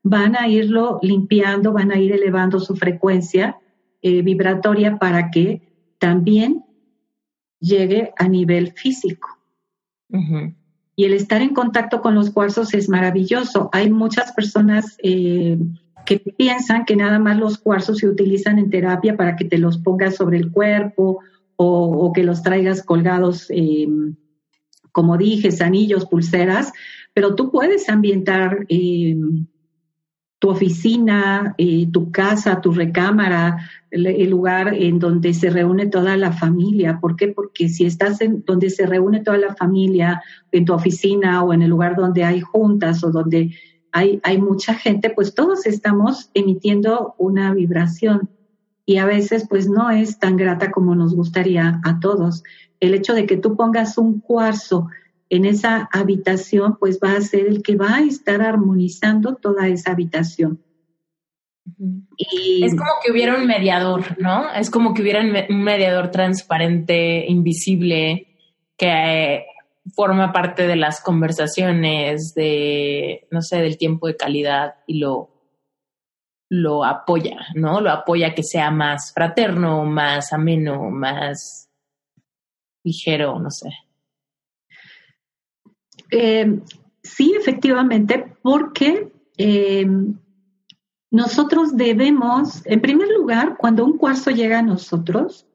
van 0.04 0.36
a 0.36 0.48
irlo 0.48 1.00
limpiando, 1.02 1.74
van 1.74 1.92
a 1.92 2.00
ir 2.00 2.12
elevando 2.12 2.60
su 2.60 2.76
frecuencia 2.76 3.58
eh, 4.02 4.24
vibratoria 4.24 4.98
para 4.98 5.30
que 5.30 5.62
también 6.00 6.66
llegue 7.60 8.12
a 8.18 8.28
nivel 8.28 8.72
físico. 8.74 9.30
Y 10.96 11.06
el 11.06 11.14
estar 11.14 11.42
en 11.42 11.54
contacto 11.54 12.02
con 12.02 12.16
los 12.16 12.32
cuarzos 12.32 12.74
es 12.74 12.90
maravilloso. 12.90 13.70
Hay 13.72 13.90
muchas 13.90 14.34
personas 14.34 14.98
eh, 15.04 15.58
que 16.06 16.20
piensan 16.20 16.86
que 16.86 16.96
nada 16.96 17.20
más 17.20 17.38
los 17.38 17.58
cuarzos 17.58 18.00
se 18.00 18.08
utilizan 18.08 18.60
en 18.60 18.70
terapia 18.70 19.16
para 19.16 19.36
que 19.36 19.46
te 19.46 19.58
los 19.58 19.78
pongas 19.78 20.16
sobre 20.16 20.38
el 20.38 20.52
cuerpo 20.52 21.20
o, 21.56 22.12
que 22.14 22.24
los 22.24 22.42
traigas 22.42 22.84
colgados 22.84 23.48
em, 23.50 24.16
como 24.92 25.18
dije, 25.18 25.50
anillos, 25.64 26.06
pulseras, 26.06 26.74
pero 27.14 27.36
tú 27.36 27.52
puedes 27.52 27.90
ambientar 27.90 28.66
eh, 28.70 29.16
tu 30.40 30.50
oficina, 30.50 31.54
eh, 31.58 31.88
tu 31.92 32.12
casa, 32.12 32.62
tu 32.62 32.72
recámara, 32.72 33.70
el, 33.92 34.30
lugar 34.30 34.74
en 34.74 34.98
donde 34.98 35.34
se 35.34 35.50
reúne 35.50 35.86
toda 35.86 36.18
la 36.18 36.32
familia. 36.32 37.00
¿Por 37.00 37.16
qué? 37.16 37.28
Porque 37.28 37.70
si 37.70 37.86
estás 37.86 38.22
en 38.22 38.44
donde 38.46 38.70
se 38.70 38.88
reúne 38.88 39.20
toda 39.20 39.38
la 39.38 39.54
familia, 39.56 40.24
en 40.52 40.66
tu 40.66 40.74
oficina 40.74 41.44
o 41.44 41.54
en 41.54 41.62
el 41.62 41.70
lugar 41.70 41.96
donde 41.96 42.24
hay 42.24 42.42
juntas 42.42 43.04
o 43.04 43.12
donde 43.12 43.54
hay, 43.92 44.20
hay 44.24 44.38
mucha 44.40 44.74
gente, 44.74 45.10
pues 45.10 45.36
todos 45.36 45.66
estamos 45.66 46.30
emitiendo 46.34 47.16
una 47.18 47.54
vibración 47.54 48.30
y 48.86 48.98
a 48.98 49.06
veces 49.06 49.48
pues 49.50 49.70
no 49.70 49.90
es 49.90 50.20
tan 50.20 50.38
grata 50.38 50.72
como 50.72 50.96
nos 50.96 51.16
gustaría 51.16 51.80
a 51.84 52.00
todos. 52.00 52.44
El 52.80 52.94
hecho 52.94 53.14
de 53.14 53.26
que 53.26 53.38
tú 53.38 53.56
pongas 53.56 53.98
un 53.98 54.20
cuarzo 54.20 54.88
en 55.30 55.46
esa 55.46 55.90
habitación, 55.94 56.78
pues 56.78 57.00
va 57.02 57.14
a 57.14 57.22
ser 57.22 57.48
el 57.48 57.64
que 57.64 57.76
va 57.76 57.96
a 57.96 58.02
estar 58.02 58.42
armonizando 58.42 59.36
toda 59.36 59.68
esa 59.68 59.92
habitación. 59.92 60.62
Y, 62.18 62.66
es 62.66 62.76
como 62.76 62.92
que 63.04 63.12
hubiera 63.12 63.38
un 63.38 63.46
mediador, 63.46 64.20
¿no? 64.20 64.52
Es 64.54 64.70
como 64.70 64.94
que 64.94 65.02
hubiera 65.02 65.22
un 65.22 65.64
mediador 65.64 66.12
transparente, 66.12 67.26
invisible, 67.28 68.28
que 68.78 69.46
forma 69.96 70.32
parte 70.32 70.68
de 70.68 70.76
las 70.76 71.02
conversaciones, 71.02 72.34
de, 72.34 73.28
no 73.32 73.42
sé, 73.42 73.62
del 73.62 73.78
tiempo 73.78 74.08
de 74.08 74.16
calidad 74.16 74.76
y 74.88 75.00
lo, 75.00 75.30
lo 76.50 76.84
apoya, 76.84 77.48
¿no? 77.56 77.82
Lo 77.82 77.92
apoya 77.92 78.36
que 78.36 78.44
sea 78.44 78.72
más 78.72 79.14
fraterno, 79.14 79.86
más 79.86 80.34
ameno, 80.34 80.90
más 80.90 81.70
ligero, 82.84 83.40
no 83.40 83.50
sé. 83.50 83.70
Eh, 86.12 86.60
sí, 87.02 87.34
efectivamente, 87.38 88.36
porque 88.42 89.12
eh, 89.38 89.88
nosotros 91.10 91.76
debemos, 91.76 92.66
en 92.66 92.82
primer 92.82 93.08
lugar, 93.10 93.58
cuando 93.58 93.86
un 93.86 93.98
cuarzo 93.98 94.32
llega 94.32 94.60
a 94.60 94.64
nosotros, 94.64 95.48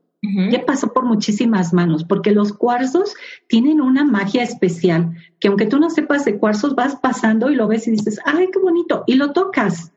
ya 0.50 0.64
pasó 0.64 0.92
por 0.92 1.04
muchísimas 1.04 1.72
manos, 1.72 2.04
porque 2.04 2.30
los 2.30 2.52
cuarzos 2.52 3.14
tienen 3.48 3.80
una 3.80 4.04
magia 4.04 4.42
especial, 4.42 5.14
que 5.38 5.48
aunque 5.48 5.66
tú 5.66 5.78
no 5.78 5.90
sepas 5.90 6.24
de 6.24 6.38
cuarzos, 6.38 6.74
vas 6.74 6.96
pasando 6.96 7.50
y 7.50 7.54
lo 7.54 7.68
ves 7.68 7.86
y 7.86 7.92
dices, 7.92 8.20
ay, 8.24 8.48
qué 8.52 8.58
bonito, 8.58 9.04
y 9.06 9.14
lo 9.14 9.32
tocas. 9.32 9.92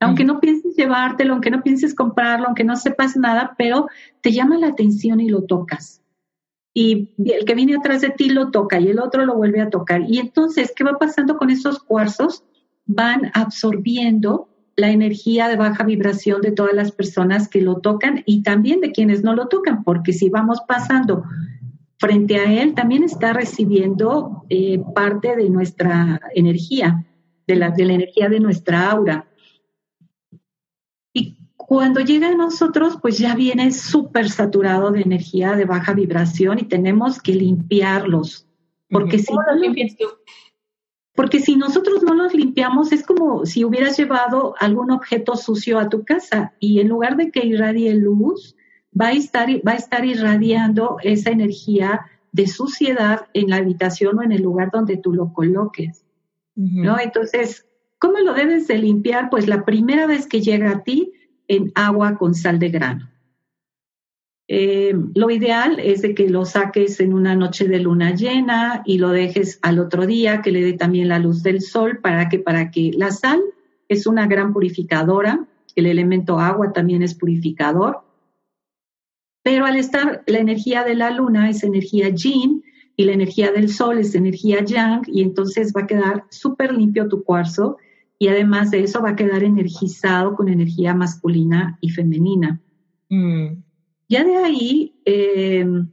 Aunque 0.00 0.24
no 0.24 0.38
pienses 0.38 0.76
llevártelo, 0.76 1.32
aunque 1.32 1.50
no 1.50 1.62
pienses 1.62 1.94
comprarlo, 1.94 2.46
aunque 2.46 2.64
no 2.64 2.76
sepas 2.76 3.16
nada, 3.16 3.54
pero 3.56 3.88
te 4.20 4.32
llama 4.32 4.58
la 4.58 4.68
atención 4.68 5.20
y 5.20 5.30
lo 5.30 5.44
tocas 5.44 6.04
y 6.74 7.14
el 7.24 7.44
que 7.44 7.54
viene 7.54 7.76
atrás 7.76 8.02
de 8.02 8.10
ti 8.10 8.28
lo 8.28 8.50
toca 8.50 8.80
y 8.80 8.88
el 8.88 8.98
otro 8.98 9.24
lo 9.24 9.36
vuelve 9.36 9.60
a 9.60 9.70
tocar. 9.70 10.02
Y 10.08 10.18
entonces, 10.18 10.72
¿qué 10.76 10.82
va 10.82 10.98
pasando 10.98 11.36
con 11.38 11.48
esos 11.48 11.78
cuarzos? 11.78 12.42
Van 12.84 13.30
absorbiendo 13.32 14.48
la 14.76 14.90
energía 14.90 15.48
de 15.48 15.56
baja 15.56 15.84
vibración 15.84 16.40
de 16.40 16.52
todas 16.52 16.74
las 16.74 16.92
personas 16.92 17.48
que 17.48 17.60
lo 17.60 17.76
tocan 17.76 18.22
y 18.26 18.42
también 18.42 18.80
de 18.80 18.92
quienes 18.92 19.22
no 19.22 19.34
lo 19.34 19.48
tocan, 19.48 19.84
porque 19.84 20.12
si 20.12 20.28
vamos 20.28 20.60
pasando 20.66 21.24
frente 21.98 22.36
a 22.36 22.52
él, 22.52 22.74
también 22.74 23.04
está 23.04 23.32
recibiendo 23.32 24.44
eh, 24.48 24.80
parte 24.94 25.36
de 25.36 25.48
nuestra 25.48 26.20
energía, 26.34 27.04
de 27.46 27.56
la, 27.56 27.70
de 27.70 27.84
la 27.84 27.94
energía 27.94 28.28
de 28.28 28.40
nuestra 28.40 28.90
aura. 28.90 29.28
Cuando 31.56 32.00
llega 32.00 32.28
a 32.28 32.34
nosotros, 32.34 32.98
pues 33.00 33.16
ya 33.16 33.34
viene 33.34 33.72
súper 33.72 34.28
saturado 34.28 34.90
de 34.90 35.00
energía 35.00 35.56
de 35.56 35.64
baja 35.64 35.94
vibración 35.94 36.58
y 36.58 36.64
tenemos 36.64 37.22
que 37.22 37.32
limpiarlos. 37.32 38.46
Porque 38.90 39.18
si, 39.18 39.32
porque 41.14 41.38
si 41.40 41.56
nosotros 41.56 42.02
no 42.02 42.14
los 42.14 42.34
limpiamos, 42.34 42.92
es 42.92 43.04
como 43.04 43.46
si 43.46 43.64
hubieras 43.64 43.96
llevado 43.96 44.54
algún 44.58 44.90
objeto 44.90 45.36
sucio 45.36 45.78
a 45.78 45.88
tu 45.88 46.04
casa 46.04 46.54
y 46.58 46.80
en 46.80 46.88
lugar 46.88 47.16
de 47.16 47.30
que 47.30 47.46
irradie 47.46 47.94
luz, 47.94 48.56
va 49.00 49.08
a 49.08 49.12
estar, 49.12 49.48
va 49.66 49.72
a 49.72 49.76
estar 49.76 50.04
irradiando 50.04 50.96
esa 51.02 51.30
energía 51.30 52.06
de 52.32 52.48
suciedad 52.48 53.26
en 53.32 53.50
la 53.50 53.56
habitación 53.56 54.18
o 54.18 54.22
en 54.22 54.32
el 54.32 54.42
lugar 54.42 54.70
donde 54.72 54.96
tú 54.96 55.12
lo 55.12 55.32
coloques. 55.32 56.04
¿no? 56.56 56.98
Entonces, 57.00 57.66
¿cómo 57.98 58.18
lo 58.18 58.34
debes 58.34 58.66
de 58.68 58.78
limpiar? 58.78 59.30
Pues 59.30 59.46
la 59.48 59.64
primera 59.64 60.06
vez 60.06 60.26
que 60.26 60.40
llega 60.40 60.70
a 60.70 60.82
ti, 60.82 61.12
en 61.46 61.72
agua 61.74 62.16
con 62.16 62.34
sal 62.34 62.58
de 62.58 62.70
grano. 62.70 63.10
Eh, 64.46 64.94
lo 65.14 65.30
ideal 65.30 65.78
es 65.80 66.02
de 66.02 66.14
que 66.14 66.28
lo 66.28 66.44
saques 66.44 67.00
en 67.00 67.14
una 67.14 67.34
noche 67.34 67.66
de 67.66 67.80
luna 67.80 68.14
llena 68.14 68.82
y 68.84 68.98
lo 68.98 69.08
dejes 69.10 69.58
al 69.62 69.78
otro 69.78 70.06
día, 70.06 70.42
que 70.42 70.52
le 70.52 70.62
dé 70.62 70.74
también 70.74 71.08
la 71.08 71.18
luz 71.18 71.42
del 71.42 71.62
sol, 71.62 72.00
para 72.02 72.28
que, 72.28 72.38
para 72.38 72.70
que 72.70 72.92
la 72.94 73.10
sal 73.10 73.40
es 73.88 74.06
una 74.06 74.26
gran 74.26 74.52
purificadora, 74.52 75.46
el 75.76 75.86
elemento 75.86 76.38
agua 76.38 76.72
también 76.72 77.02
es 77.02 77.14
purificador, 77.14 78.02
pero 79.42 79.66
al 79.66 79.76
estar 79.76 80.22
la 80.26 80.38
energía 80.38 80.84
de 80.84 80.94
la 80.94 81.10
luna 81.10 81.50
es 81.50 81.64
energía 81.64 82.08
yin 82.08 82.64
y 82.96 83.04
la 83.04 83.12
energía 83.12 83.52
del 83.52 83.68
sol 83.68 83.98
es 83.98 84.14
energía 84.14 84.64
yang 84.64 85.02
y 85.06 85.22
entonces 85.22 85.72
va 85.76 85.82
a 85.82 85.86
quedar 85.86 86.24
súper 86.30 86.72
limpio 86.72 87.08
tu 87.08 87.24
cuarzo 87.24 87.76
y 88.18 88.28
además 88.28 88.70
de 88.70 88.80
eso 88.80 89.02
va 89.02 89.10
a 89.10 89.16
quedar 89.16 89.42
energizado 89.42 90.34
con 90.34 90.48
energía 90.48 90.94
masculina 90.94 91.76
y 91.80 91.90
femenina. 91.90 92.60
Mm. 93.10 93.62
Ya 94.08 94.24
de 94.24 94.36
ahí, 94.36 95.00
em, 95.04 95.88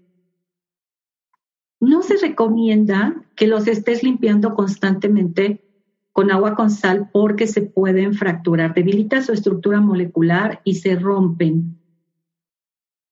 no 1.80 2.04
se 2.04 2.18
recomienda 2.18 3.24
que 3.36 3.48
los 3.48 3.68
estés 3.68 4.04
limpiando 4.04 4.54
constantemente 4.54 5.64
con 6.12 6.32
agua 6.32 6.56
con 6.56 6.70
sal 6.70 7.10
porque 7.12 7.48
se 7.48 7.62
pueden 7.62 8.14
fracturar, 8.14 8.74
debilita 8.74 9.22
su 9.22 9.32
estructura 9.32 9.80
molecular 9.80 10.62
y 10.64 10.76
se 10.76 10.96
rompen. 10.96 11.78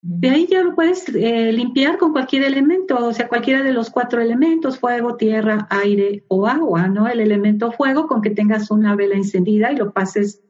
De 0.01 0.29
ahí 0.29 0.47
ya 0.47 0.63
lo 0.63 0.75
puedes 0.75 1.09
eh, 1.09 1.51
limpiar 1.51 1.97
con 1.97 2.13
cualquier 2.13 2.43
elemento, 2.43 3.05
o 3.05 3.13
sea, 3.13 3.27
cualquiera 3.27 3.63
de 3.63 3.73
los 3.73 3.89
cuatro 3.89 4.21
elementos, 4.21 4.79
fuego, 4.79 5.17
tierra, 5.17 5.67
aire 5.69 6.23
o 6.29 6.47
agua, 6.47 6.87
¿no? 6.87 7.07
El 7.09 7.19
elemento 7.19 7.71
fuego 7.73 8.07
con 8.07 8.21
que 8.21 8.29
tengas 8.29 8.71
una 8.71 8.95
vela 8.95 9.15
encendida 9.15 9.73
y 9.73 9.75
lo 9.75 9.91
pases 9.91 10.41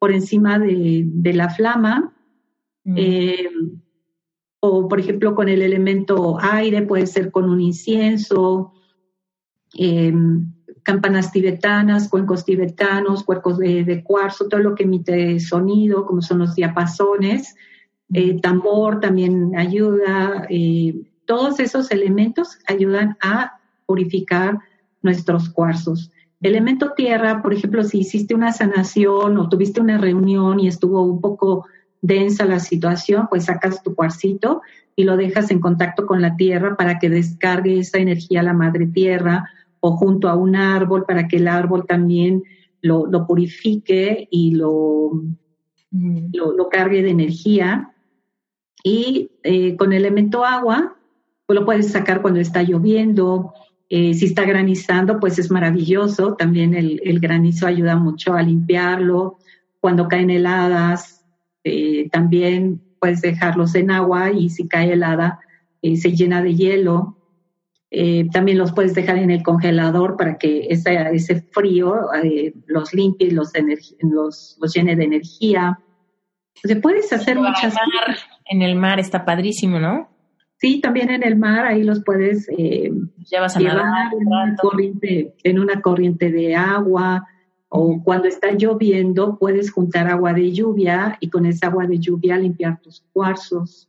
por 0.00 0.10
encima 0.10 0.58
de, 0.58 1.32
la 1.34 1.50
flama. 1.50 2.14
Mm. 2.82 2.94
Eh, 2.96 3.50
o, 4.60 4.88
por 4.88 5.00
ejemplo, 5.00 5.34
con 5.34 5.48
el 5.48 5.62
elemento 5.62 6.38
aire, 6.40 6.82
puede 6.82 7.06
ser 7.06 7.30
con 7.30 7.48
un 7.48 7.60
incienso, 7.60 8.72
em, 9.74 10.52
campanas 10.82 11.32
tibetanas, 11.32 12.08
cuencos 12.08 12.44
tibetanos, 12.44 13.24
cuerpos 13.24 13.58
de, 13.58 13.84
de, 13.84 14.04
cuarzo, 14.04 14.48
todo 14.48 14.60
lo 14.60 14.74
que 14.74 14.84
emite 14.84 15.40
sonido, 15.40 16.06
como 16.06 16.22
son 16.22 16.38
los 16.38 16.54
diapasones. 16.54 17.56
Eh, 18.12 18.40
tambor 18.40 19.00
también 19.00 19.56
ayuda, 19.56 20.46
eh, 20.48 20.94
todos 21.24 21.58
esos 21.58 21.90
elementos 21.90 22.58
ayudan 22.68 23.16
a 23.20 23.58
purificar 23.84 24.58
nuestros 25.02 25.48
cuarzos. 25.48 26.12
Elemento 26.40 26.92
tierra, 26.92 27.42
por 27.42 27.52
ejemplo, 27.52 27.82
si 27.82 28.00
hiciste 28.00 28.34
una 28.34 28.52
sanación 28.52 29.38
o 29.38 29.48
tuviste 29.48 29.80
una 29.80 29.98
reunión 29.98 30.60
y 30.60 30.68
estuvo 30.68 31.02
un 31.02 31.20
poco 31.20 31.66
densa 32.06 32.44
la 32.44 32.60
situación, 32.60 33.26
pues 33.28 33.44
sacas 33.44 33.82
tu 33.82 33.94
cuarcito 33.94 34.62
y 34.94 35.04
lo 35.04 35.16
dejas 35.16 35.50
en 35.50 35.60
contacto 35.60 36.06
con 36.06 36.22
la 36.22 36.36
tierra 36.36 36.76
para 36.76 36.98
que 36.98 37.10
descargue 37.10 37.78
esa 37.78 37.98
energía 37.98 38.40
a 38.40 38.44
la 38.44 38.54
madre 38.54 38.86
tierra 38.86 39.44
o 39.80 39.96
junto 39.96 40.28
a 40.28 40.36
un 40.36 40.56
árbol 40.56 41.04
para 41.04 41.28
que 41.28 41.36
el 41.36 41.48
árbol 41.48 41.84
también 41.86 42.42
lo, 42.80 43.26
purifique 43.26 44.28
y 44.30 44.54
lo, 44.54 45.22
lo, 45.90 46.68
cargue 46.68 47.02
de 47.02 47.10
energía. 47.10 47.92
Y 48.82 49.32
eh, 49.42 49.76
con 49.76 49.92
el 49.92 50.04
elemento 50.04 50.44
agua, 50.44 50.96
pues 51.46 51.58
lo 51.58 51.64
puedes 51.64 51.90
sacar 51.90 52.22
cuando 52.22 52.40
está 52.40 52.62
lloviendo. 52.62 53.52
Eh, 53.88 54.14
si 54.14 54.26
está 54.26 54.44
granizando, 54.44 55.20
pues 55.20 55.38
es 55.38 55.50
maravilloso. 55.50 56.34
También 56.34 56.74
el, 56.74 57.20
granizo 57.20 57.66
ayuda 57.66 57.96
mucho 57.96 58.34
a 58.34 58.42
limpiarlo. 58.42 59.38
Cuando 59.80 60.08
caen 60.08 60.30
heladas, 60.30 61.15
eh, 61.66 62.08
también 62.10 62.80
puedes 63.00 63.20
dejarlos 63.20 63.74
en 63.74 63.90
agua 63.90 64.32
y 64.32 64.48
si 64.50 64.68
cae 64.68 64.92
helada, 64.92 65.40
se 65.82 66.16
llena 66.16 66.42
de 66.42 66.54
hielo. 66.54 67.16
también 68.32 68.58
los 68.58 68.72
puedes 68.72 68.94
dejar 68.94 69.18
en 69.18 69.30
el 69.30 69.44
congelador 69.44 70.16
para 70.16 70.36
que 70.36 70.66
ese, 70.68 70.96
ese 71.12 71.42
frío 71.42 72.00
los 72.66 72.92
limpie 72.92 73.28
y 73.28 73.30
los, 73.30 73.52
los, 74.00 74.56
los 74.60 74.74
llene 74.74 74.96
de 74.96 75.04
energía. 75.04 75.78
Se 76.54 76.76
puedes 76.76 77.12
hacer 77.12 77.36
muchas 77.36 77.74
cosas. 77.74 78.26
En 78.46 78.62
el 78.62 78.74
mar 78.74 78.98
está 78.98 79.24
padrísimo, 79.24 79.78
¿no? 79.78 80.08
Sí, 80.58 80.80
también 80.80 81.10
en 81.10 81.22
el 81.22 81.36
mar, 81.36 81.66
ahí 81.66 81.82
los 81.82 82.02
puedes 82.02 82.48
eh, 82.48 82.90
a 83.38 83.58
llevar 83.58 84.14
en, 84.18 84.26
una 84.26 84.56
corriente, 84.56 85.34
en 85.42 85.58
una 85.58 85.82
corriente 85.82 86.30
de 86.30 86.56
agua 86.56 87.26
o 87.68 88.02
cuando 88.02 88.28
está 88.28 88.52
lloviendo 88.52 89.38
puedes 89.38 89.70
juntar 89.70 90.08
agua 90.08 90.32
de 90.32 90.52
lluvia 90.52 91.16
y 91.20 91.30
con 91.30 91.46
esa 91.46 91.66
agua 91.66 91.86
de 91.86 91.98
lluvia 91.98 92.38
limpiar 92.38 92.80
tus 92.80 93.04
cuarzos. 93.12 93.88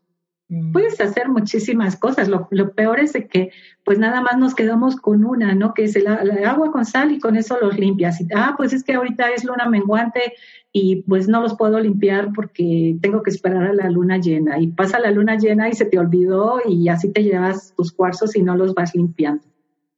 Mm. 0.49 0.71
Puedes 0.71 0.99
hacer 1.01 1.29
muchísimas 1.29 1.95
cosas. 1.97 2.29
Lo, 2.29 2.47
peor 2.73 2.99
es 2.99 3.13
de 3.13 3.27
que 3.27 3.51
pues 3.83 3.99
nada 3.99 4.21
más 4.21 4.37
nos 4.37 4.55
quedamos 4.55 4.95
con 4.95 5.25
una, 5.25 5.53
¿no? 5.53 5.73
Que 5.73 5.83
es 5.83 5.95
el, 5.95 6.07
agua 6.07 6.71
con 6.71 6.85
sal 6.85 7.11
y 7.11 7.19
con 7.19 7.35
eso 7.35 7.57
los 7.61 7.77
limpias. 7.77 8.19
Y, 8.21 8.27
ah, 8.35 8.55
pues 8.57 8.73
es 8.73 8.83
que 8.83 8.93
ahorita 8.93 9.29
es 9.31 9.43
luna 9.43 9.67
menguante 9.67 10.33
y 10.71 11.03
pues 11.03 11.27
no 11.27 11.41
los 11.41 11.55
puedo 11.55 11.79
limpiar 11.79 12.31
porque 12.33 12.97
tengo 13.01 13.23
que 13.23 13.29
esperar 13.29 13.63
a 13.63 13.73
la 13.73 13.89
luna 13.89 14.17
llena. 14.17 14.59
Y 14.59 14.67
pasa 14.67 14.99
la 14.99 15.11
luna 15.11 15.37
llena 15.37 15.69
y 15.69 15.73
se 15.73 15.85
te 15.85 15.99
olvidó 15.99 16.61
y 16.65 16.89
así 16.89 17.11
te 17.11 17.23
llevas 17.23 17.73
tus 17.75 17.91
cuarzos 17.91 18.35
y 18.35 18.41
no 18.41 18.55
los 18.55 18.73
vas 18.73 18.95
limpiando. 18.95 19.43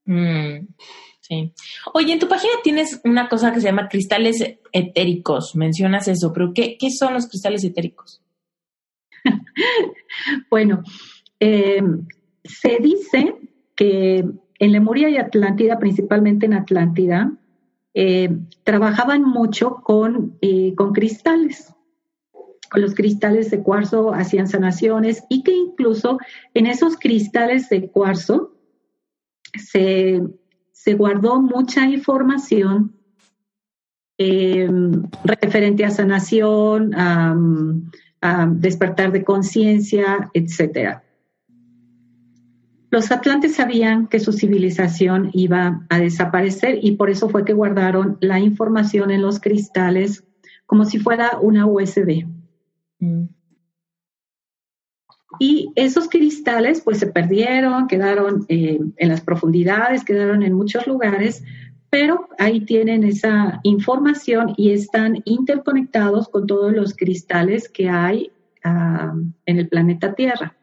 Mm, 0.10 0.68
sí. 1.22 1.54
Oye, 1.94 2.14
en 2.14 2.20
tu 2.20 2.28
página 2.28 2.54
tienes 2.64 3.00
una 3.04 3.30
cosa 3.30 3.54
que 3.54 3.62
se 3.62 3.68
llama 3.68 3.88
cristales 3.88 4.44
etéricos. 4.72 5.56
Mencionas 5.56 6.08
eso, 6.08 6.34
pero 6.34 6.52
¿qué, 6.52 6.78
qué 6.80 6.90
son 6.90 7.14
los 7.14 7.28
cristales 7.28 7.64
etéricos? 7.64 8.24
bueno, 10.50 10.82
eh, 11.40 11.84
se 12.44 12.80
dice 12.80 13.36
que 13.76 14.26
en 14.58 14.72
Lemuria 14.72 15.10
y 15.10 15.18
Atlántida, 15.18 15.78
principalmente 15.78 16.48
en 16.48 16.54
Atlántida, 16.56 17.32
eh, 17.94 18.36
trabajaban 18.64 19.22
mucho 19.22 19.76
con, 19.84 20.40
eh, 20.42 20.74
con 20.76 20.92
cristales. 20.92 21.72
Con 22.72 22.82
los 22.82 22.96
cristales 22.96 23.52
de 23.52 23.62
cuarzo 23.62 24.12
hacían 24.12 24.48
sanaciones 24.48 25.24
y 25.30 25.44
que 25.44 25.54
incluso 25.54 26.18
en 26.56 26.66
esos 26.66 26.98
cristales 26.98 27.70
de 27.70 27.90
cuarzo 27.90 28.59
se, 29.58 30.22
guardó 30.96 31.42
mucha 31.42 31.86
información 31.88 32.96
referente 35.24 35.86
a 35.86 35.92
sanación, 35.92 36.94
a 36.96 38.48
despertar 38.48 39.12
de 39.12 39.24
conciencia, 39.24 40.30
etcétera. 40.34 41.04
Los 42.92 43.12
atlantes 43.12 43.56
sabían 43.56 44.08
que 44.08 44.20
su 44.20 44.34
civilización 44.34 45.30
iba 45.34 45.86
a 45.90 46.00
desaparecer 46.00 46.80
y 46.82 46.94
por 46.94 47.12
eso 47.12 47.30
fue 47.30 47.46
que 47.46 47.54
guardaron 47.54 48.18
la 48.20 48.40
información 48.40 49.12
en 49.12 49.22
los 49.22 49.40
cristales 49.40 50.24
como 50.66 50.86
si 50.86 51.00
fuera 51.00 51.38
una 51.40 51.68
USB. 51.68 52.26
Mm. 53.00 53.26
Y 55.38 55.72
esos 55.76 56.10
cristales 56.10 56.82
pues 56.82 56.98
se 57.00 57.08
perdieron, 57.08 57.88
quedaron 57.88 58.46
eh, 58.48 58.80
en 58.98 59.10
las 59.10 59.22
profundidades, 59.22 60.04
quedaron 60.04 60.42
en 60.42 60.54
muchos 60.54 60.88
lugares, 60.88 61.44
pero 61.90 62.30
ahí 62.38 62.62
tienen 62.62 63.04
esa 63.04 63.60
información 63.64 64.54
y 64.58 64.72
están 64.72 65.22
interconectados 65.26 66.30
con 66.30 66.48
todos 66.48 66.74
los 66.74 66.96
cristales 66.96 67.70
que 67.70 67.90
hay 67.90 68.32
ah, 68.64 69.14
en 69.46 69.58
el 69.58 69.68
planeta 69.68 70.14
Tierra. 70.14 70.56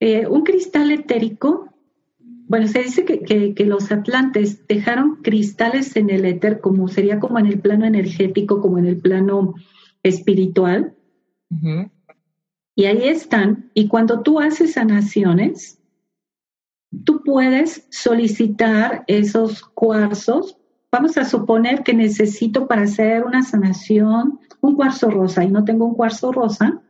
Eh, 0.00 0.26
un 0.26 0.42
cristal 0.42 0.90
etérico, 0.90 1.70
bueno, 2.46 2.68
se 2.68 2.82
dice 2.82 3.04
que, 3.04 3.64
los 3.64 3.90
atlantes 3.90 4.66
dejaron 4.66 5.16
cristales 5.22 5.96
en 5.96 6.10
el 6.10 6.26
éter, 6.26 6.60
como 6.60 6.88
sería 6.88 7.18
como 7.18 7.38
en 7.38 7.46
el 7.46 7.58
plano 7.58 7.86
energético, 7.86 8.60
como 8.60 8.78
en 8.78 8.86
el 8.86 8.98
plano 8.98 9.54
espiritual. 10.02 10.94
Y 12.76 12.84
ahí 12.84 13.08
están. 13.08 13.70
Y 13.74 13.88
cuando 13.88 14.22
tú 14.22 14.40
haces 14.40 14.72
sanaciones, 14.72 15.80
tú 17.04 17.22
puedes 17.22 17.86
solicitar 17.90 19.04
esos 19.06 19.62
cuarzos. 19.62 20.56
Vamos 20.90 21.16
a 21.16 21.24
suponer 21.24 21.82
que 21.82 21.94
necesito 21.94 22.66
para 22.66 22.82
hacer 22.82 23.24
una 23.24 23.42
sanación 23.42 24.38
un 24.64 24.76
cuarzo 24.76 25.10
rosa 25.10 25.44
y 25.44 25.50
no 25.50 25.64
tengo 25.64 25.84
un 25.84 25.94
cuarzo 25.94 26.32
rosa, 26.32 26.80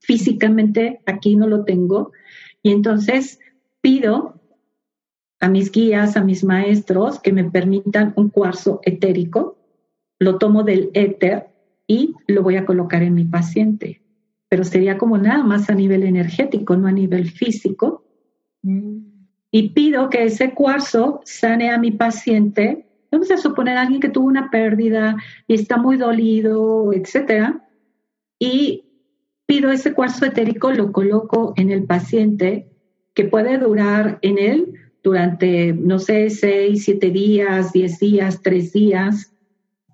físicamente 0.00 1.00
aquí 1.06 1.36
no 1.36 1.46
lo 1.46 1.64
tengo, 1.64 2.12
y 2.62 2.70
entonces 2.70 3.40
pido 3.80 4.40
a 5.40 5.48
mis 5.48 5.72
guías, 5.72 6.16
a 6.18 6.24
mis 6.24 6.44
maestros 6.44 7.20
que 7.20 7.32
me 7.32 7.50
permitan 7.50 8.12
un 8.16 8.28
cuarzo 8.28 8.80
etérico, 8.84 9.56
lo 10.18 10.36
tomo 10.36 10.64
del 10.64 10.90
éter 10.92 11.48
y 11.86 12.14
lo 12.26 12.42
voy 12.42 12.56
a 12.56 12.66
colocar 12.66 13.02
en 13.02 13.14
mi 13.14 13.24
paciente. 13.24 14.02
Pero 14.54 14.62
sería 14.62 14.98
como 14.98 15.18
nada 15.18 15.42
más 15.42 15.68
a 15.68 15.74
nivel 15.74 16.04
energético, 16.04 16.76
no 16.76 16.86
a 16.86 16.92
nivel 16.92 17.28
físico. 17.28 18.04
Mm 18.62 19.14
y 19.54 19.68
pido 19.68 20.10
que 20.10 20.24
ese 20.24 20.52
cuarzo 20.52 21.20
sane 21.24 21.70
a 21.70 21.78
mi 21.78 21.92
paciente. 21.92 22.88
Vamos 23.12 23.30
a 23.30 23.36
suponer 23.36 23.76
a 23.76 23.82
alguien 23.82 24.00
que 24.00 24.08
tuvo 24.08 24.26
una 24.26 24.50
pérdida 24.50 25.16
y 25.46 25.54
está 25.54 25.76
muy 25.76 25.96
dolido, 25.96 26.92
etcétera, 26.92 27.64
y 28.40 28.82
pido 29.46 29.70
ese 29.70 29.94
cuarzo 29.94 30.26
etérico, 30.26 30.72
lo 30.72 30.90
coloco 30.90 31.54
en 31.56 31.70
el 31.70 31.84
paciente, 31.84 32.68
que 33.14 33.26
puede 33.26 33.56
durar 33.58 34.18
en 34.22 34.38
él 34.38 34.74
durante, 35.04 35.72
no 35.72 36.00
sé, 36.00 36.30
seis, 36.30 36.82
siete 36.82 37.10
días, 37.10 37.72
diez 37.72 38.00
días, 38.00 38.42
tres 38.42 38.72
días. 38.72 39.36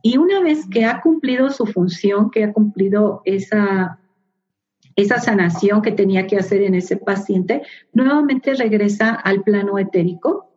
Y 0.03 0.17
una 0.17 0.41
vez 0.41 0.65
que 0.71 0.87
ha 0.87 1.03
cumplido 1.03 1.51
su 1.51 1.67
función, 1.67 2.31
que 2.31 2.45
ha 2.45 2.53
cumplido 2.55 3.21
esa 3.27 4.00
esa 4.97 5.19
sanación 5.19 5.83
que 5.83 5.93
tenía 5.93 6.27
que 6.27 6.37
hacer 6.37 6.63
en 6.63 6.75
ese 6.75 6.97
paciente, 6.97 7.63
nuevamente 7.93 8.55
regresa 8.55 9.15
al 9.15 9.43
plano 9.43 9.79
etérico, 9.79 10.51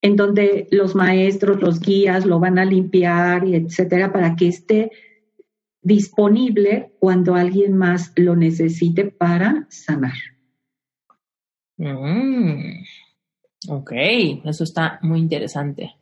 en 0.00 0.16
donde 0.16 0.68
los 0.70 0.94
maestros, 0.94 1.60
los 1.60 1.80
guías 1.80 2.24
lo 2.24 2.38
van 2.38 2.58
a 2.58 2.64
limpiar 2.64 3.46
y 3.46 3.56
etcétera, 3.56 4.12
para 4.12 4.36
que 4.36 4.48
esté 4.48 4.92
disponible 5.82 6.92
cuando 7.00 7.34
alguien 7.34 7.76
más 7.76 8.12
lo 8.16 8.36
necesite 8.36 9.06
para 9.06 9.66
sanar. 9.70 10.18
Mm, 11.76 12.82
ok, 13.68 13.92
eso 14.44 14.64
está 14.64 14.98
muy 15.02 15.18
interesante. 15.18 15.94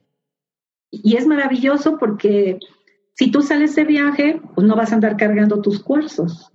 Y 0.91 1.17
es 1.17 1.27
maravilloso 1.27 1.99
porque 1.99 2.59
si 3.15 3.31
tú 3.31 3.43
sales 3.43 3.75
de 3.77 3.85
viaje, 3.85 4.41
pues 4.55 4.67
no 4.67 4.77
vas 4.77 4.93
a 4.93 4.97
andar 4.97 5.17
cargando 5.17 5.63
tus 5.63 5.83
cuarzos 5.83 6.53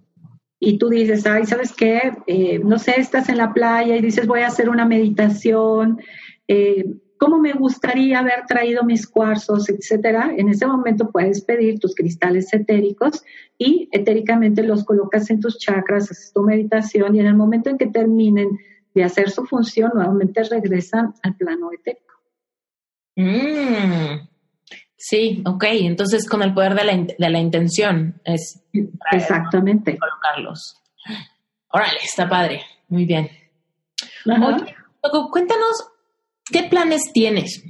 y 0.64 0.78
tú 0.78 0.90
dices, 0.90 1.26
ay, 1.26 1.44
¿sabes 1.48 1.74
qué? 1.74 2.14
Eh, 2.28 2.60
no 2.60 2.78
sé, 2.78 3.00
estás 3.00 3.30
en 3.30 3.38
la 3.38 3.52
playa 3.52 3.98
y 3.98 4.02
dices, 4.02 4.28
voy 4.28 4.42
a 4.42 4.48
hacer 4.48 4.70
una 4.70 4.86
meditación, 4.86 6.00
eh, 6.48 6.86
¿cómo 7.18 7.40
me 7.40 7.54
gustaría 7.54 8.20
haber 8.20 8.46
traído 8.48 8.84
mis 8.84 9.08
cuarzos, 9.08 9.70
etcétera? 9.70 10.32
En 10.38 10.50
ese 10.50 10.68
momento 10.68 11.10
puedes 11.12 11.42
pedir 11.42 11.80
tus 11.80 11.96
cristales 11.96 12.54
etéricos 12.54 13.24
y 13.58 13.90
etéricamente 13.92 14.62
los 14.62 14.84
colocas 14.84 15.32
en 15.32 15.40
tus 15.40 15.58
chakras, 15.58 16.12
haces 16.12 16.32
tu 16.32 16.44
meditación 16.44 17.16
y 17.16 17.22
en 17.22 17.26
el 17.26 17.36
momento 17.36 17.72
en 17.72 17.80
que 17.80 17.88
terminen 17.88 18.60
de 18.94 19.04
hacer 19.04 19.32
su 19.32 19.48
función, 19.48 19.90
nuevamente 19.96 20.44
regresan 20.44 21.16
al 21.24 21.36
plano 21.38 21.72
etérico. 21.74 22.22
Mm. 23.16 24.31
Sí, 25.04 25.42
ok. 25.48 25.64
Entonces, 25.72 26.30
con 26.30 26.44
el 26.44 26.54
poder 26.54 26.76
de 26.76 26.84
la, 26.84 26.96
de 26.96 27.30
la 27.32 27.40
intención 27.40 28.22
es. 28.24 28.62
Exactamente. 29.12 29.98
Colocarlos. 29.98 30.80
Órale, 31.70 31.98
está 32.04 32.30
padre. 32.30 32.62
Muy 32.88 33.06
bien. 33.06 33.28
Oye, 34.28 34.76
cuéntanos, 35.32 35.88
¿qué 36.52 36.64
planes 36.64 37.12
tienes? 37.12 37.64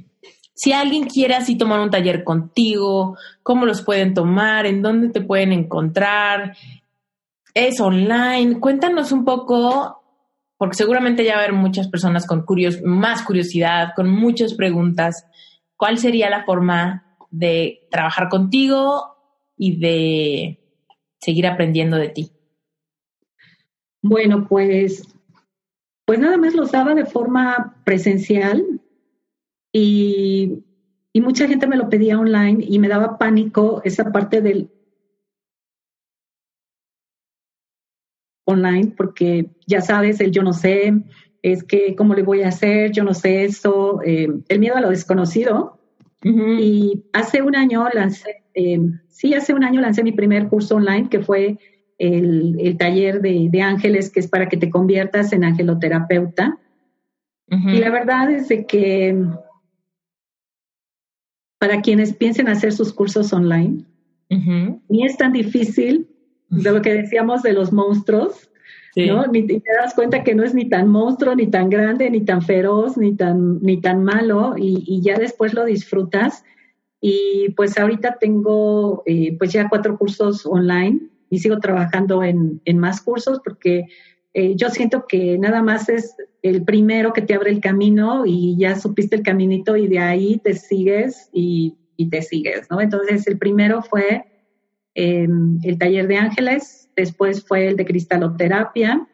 Si 0.54 0.74
alguien 0.74 1.04
quiere 1.04 1.34
así 1.34 1.56
tomar 1.56 1.80
un 1.80 1.88
taller 1.88 2.22
contigo, 2.22 3.16
¿cómo 3.42 3.64
los 3.64 3.80
pueden 3.80 4.12
tomar? 4.12 4.66
¿En 4.66 4.82
dónde 4.82 5.08
te 5.08 5.22
pueden 5.22 5.52
encontrar? 5.52 6.54
¿Es 7.54 7.80
online? 7.80 8.60
Cuéntanos 8.60 9.10
un 9.10 9.24
poco, 9.24 10.02
porque 10.58 10.76
seguramente 10.76 11.24
ya 11.24 11.36
va 11.36 11.40
a 11.40 11.44
haber 11.44 11.54
muchas 11.54 11.88
personas 11.88 12.26
con 12.26 12.44
curios 12.44 12.82
más 12.82 13.22
curiosidad, 13.22 13.94
con 13.96 14.10
muchas 14.10 14.52
preguntas. 14.52 15.24
¿Cuál 15.76 15.96
sería 15.96 16.28
la 16.28 16.44
forma 16.44 17.11
de 17.32 17.88
trabajar 17.90 18.28
contigo 18.28 19.16
y 19.56 19.78
de 19.78 20.60
seguir 21.18 21.46
aprendiendo 21.46 21.96
de 21.96 22.10
ti? 22.10 22.30
Bueno, 24.02 24.46
pues, 24.48 25.02
pues 26.04 26.18
nada 26.18 26.36
más 26.36 26.54
los 26.54 26.70
daba 26.70 26.94
de 26.94 27.06
forma 27.06 27.82
presencial 27.84 28.80
y, 29.72 30.64
y 31.12 31.20
mucha 31.20 31.48
gente 31.48 31.66
me 31.66 31.76
lo 31.76 31.88
pedía 31.88 32.18
online 32.18 32.64
y 32.68 32.78
me 32.78 32.88
daba 32.88 33.18
pánico 33.18 33.80
esa 33.84 34.12
parte 34.12 34.40
del 34.40 34.70
online 38.44 38.92
porque 38.96 39.50
ya 39.66 39.80
sabes, 39.80 40.20
el 40.20 40.32
yo 40.32 40.42
no 40.42 40.52
sé, 40.52 40.92
es 41.40 41.64
que 41.64 41.96
cómo 41.96 42.14
le 42.14 42.22
voy 42.22 42.42
a 42.42 42.48
hacer, 42.48 42.90
yo 42.92 43.04
no 43.04 43.14
sé 43.14 43.44
eso, 43.44 44.02
eh, 44.04 44.28
el 44.48 44.58
miedo 44.58 44.76
a 44.76 44.80
lo 44.80 44.90
desconocido 44.90 45.81
y 46.24 47.04
hace 47.12 47.42
un 47.42 47.56
año 47.56 47.86
lancé, 47.92 48.44
eh, 48.54 48.80
sí, 49.08 49.34
hace 49.34 49.54
un 49.54 49.64
año 49.64 49.80
lancé 49.80 50.04
mi 50.04 50.12
primer 50.12 50.48
curso 50.48 50.76
online 50.76 51.08
que 51.08 51.20
fue 51.20 51.58
el, 51.98 52.76
taller 52.78 53.20
de, 53.20 53.62
ángeles, 53.62 54.10
que 54.10 54.20
es 54.20 54.28
para 54.28 54.48
que 54.48 54.56
te 54.56 54.70
conviertas 54.70 55.32
en 55.32 55.44
angeloterapeuta. 55.44 56.58
Y 57.48 57.78
la 57.80 57.90
verdad 57.90 58.30
es 58.30 58.48
de 58.48 58.64
que 58.64 59.26
para 61.58 61.82
quienes 61.82 62.14
piensen 62.14 62.48
hacer 62.48 62.72
sus 62.72 62.94
cursos 62.94 63.32
online, 63.32 63.84
ni 64.88 65.04
es 65.04 65.16
tan 65.18 65.32
difícil, 65.32 66.08
de 66.48 66.72
lo 66.72 66.82
que 66.82 66.94
decíamos 66.94 67.42
de 67.42 67.52
los 67.52 67.72
monstruos, 67.72 68.50
¿no? 68.96 69.26
Ni 69.26 69.46
te 69.46 69.62
das 69.80 69.94
cuenta 69.94 70.22
que 70.22 70.34
no 70.34 70.42
es 70.44 70.54
ni 70.54 70.68
tan 70.68 70.88
monstruo, 70.88 71.34
ni 71.34 71.46
tan 71.46 71.70
grande, 71.70 72.10
ni 72.10 72.24
tan 72.24 72.42
feroz, 72.42 72.96
ni 72.96 73.14
tan, 73.14 73.60
ni 73.62 73.80
tan 73.80 74.04
malo, 74.04 74.54
y, 74.56 75.00
ya 75.02 75.16
después 75.16 75.54
lo 75.54 75.64
disfrutas. 75.64 76.44
Y 77.00 77.50
pues 77.56 77.78
ahorita 77.78 78.18
tengo 78.20 79.02
eh, 79.06 79.36
pues 79.36 79.52
ya 79.52 79.68
cuatro 79.68 79.98
cursos 79.98 80.46
online 80.46 81.00
y 81.30 81.38
sigo 81.40 81.58
trabajando 81.58 82.22
en, 82.22 82.60
en 82.64 82.78
más 82.78 83.00
cursos 83.00 83.40
porque 83.44 83.86
eh, 84.34 84.54
yo 84.56 84.70
siento 84.70 85.06
que 85.06 85.36
nada 85.38 85.62
más 85.62 85.88
es 85.88 86.14
el 86.42 86.64
primero 86.64 87.12
que 87.12 87.22
te 87.22 87.34
abre 87.34 87.50
el 87.50 87.60
camino 87.60 88.24
y 88.24 88.56
ya 88.56 88.76
supiste 88.76 89.16
el 89.16 89.22
caminito 89.22 89.76
y 89.76 89.88
de 89.88 89.98
ahí 89.98 90.40
te 90.42 90.54
sigues 90.54 91.28
y, 91.32 91.76
y 91.96 92.08
te 92.08 92.22
sigues, 92.22 92.70
¿no? 92.70 92.80
Entonces 92.80 93.26
el 93.26 93.38
primero 93.38 93.82
fue 93.82 94.24
em, 94.94 95.58
el 95.62 95.78
taller 95.78 96.08
de 96.08 96.16
ángeles, 96.16 96.81
después 96.96 97.44
fue 97.44 97.68
el 97.68 97.76
de 97.76 97.84
cristaloterapia, 97.84 99.06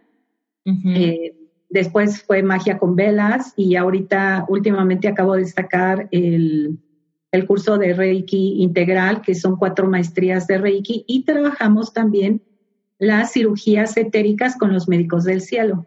eh, 0.65 1.35
después 1.71 2.23
fue 2.23 2.43
magia 2.43 2.79
con 2.79 2.95
velas 2.95 3.55
y 3.57 3.77
ahorita 3.77 4.45
últimamente 4.49 5.09
acabo 5.09 5.35
de 5.35 5.41
destacar 5.41 6.09
el, 6.11 6.79
el 7.33 7.47
curso 7.47 7.79
de 7.79 7.95
Reiki 7.95 8.63
integral, 8.63 9.23
que 9.23 9.35
son 9.35 9.57
cuatro 9.57 9.89
maestrías 9.89 10.47
de 10.47 10.59
Reiki, 10.59 11.05
y 11.07 11.25
trabajamos 11.25 11.93
también 11.93 12.43
las 12.99 13.33
cirugías 13.33 13.97
etéricas 13.97 14.57
con 14.57 14.73
los 14.73 14.89
médicos 14.89 15.25
del 15.25 15.41
cielo 15.41 15.87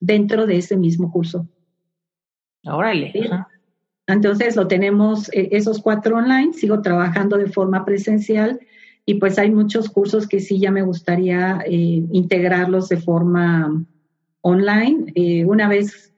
dentro 0.00 0.46
de 0.46 0.58
ese 0.58 0.76
mismo 0.76 1.10
curso. 1.10 1.48
Órale. 2.64 3.12
Entonces 4.06 4.56
lo 4.56 4.66
tenemos 4.66 5.32
eh, 5.32 5.48
esos 5.52 5.80
cuatro 5.80 6.18
online, 6.18 6.52
sigo 6.52 6.82
trabajando 6.82 7.38
de 7.38 7.46
forma 7.46 7.84
presencial 7.84 8.60
y 9.06 9.14
pues 9.14 9.38
hay 9.38 9.50
muchos 9.50 9.90
cursos 9.90 10.26
que 10.26 10.40
sí 10.40 10.58
ya 10.58 10.70
me 10.70 10.82
gustaría 10.82 11.60
eh, 11.66 12.04
integrarlos 12.10 12.88
de 12.88 12.96
forma 12.96 13.84
online. 14.40 15.12
Eh, 15.14 15.44
una 15.44 15.68
vez 15.68 16.14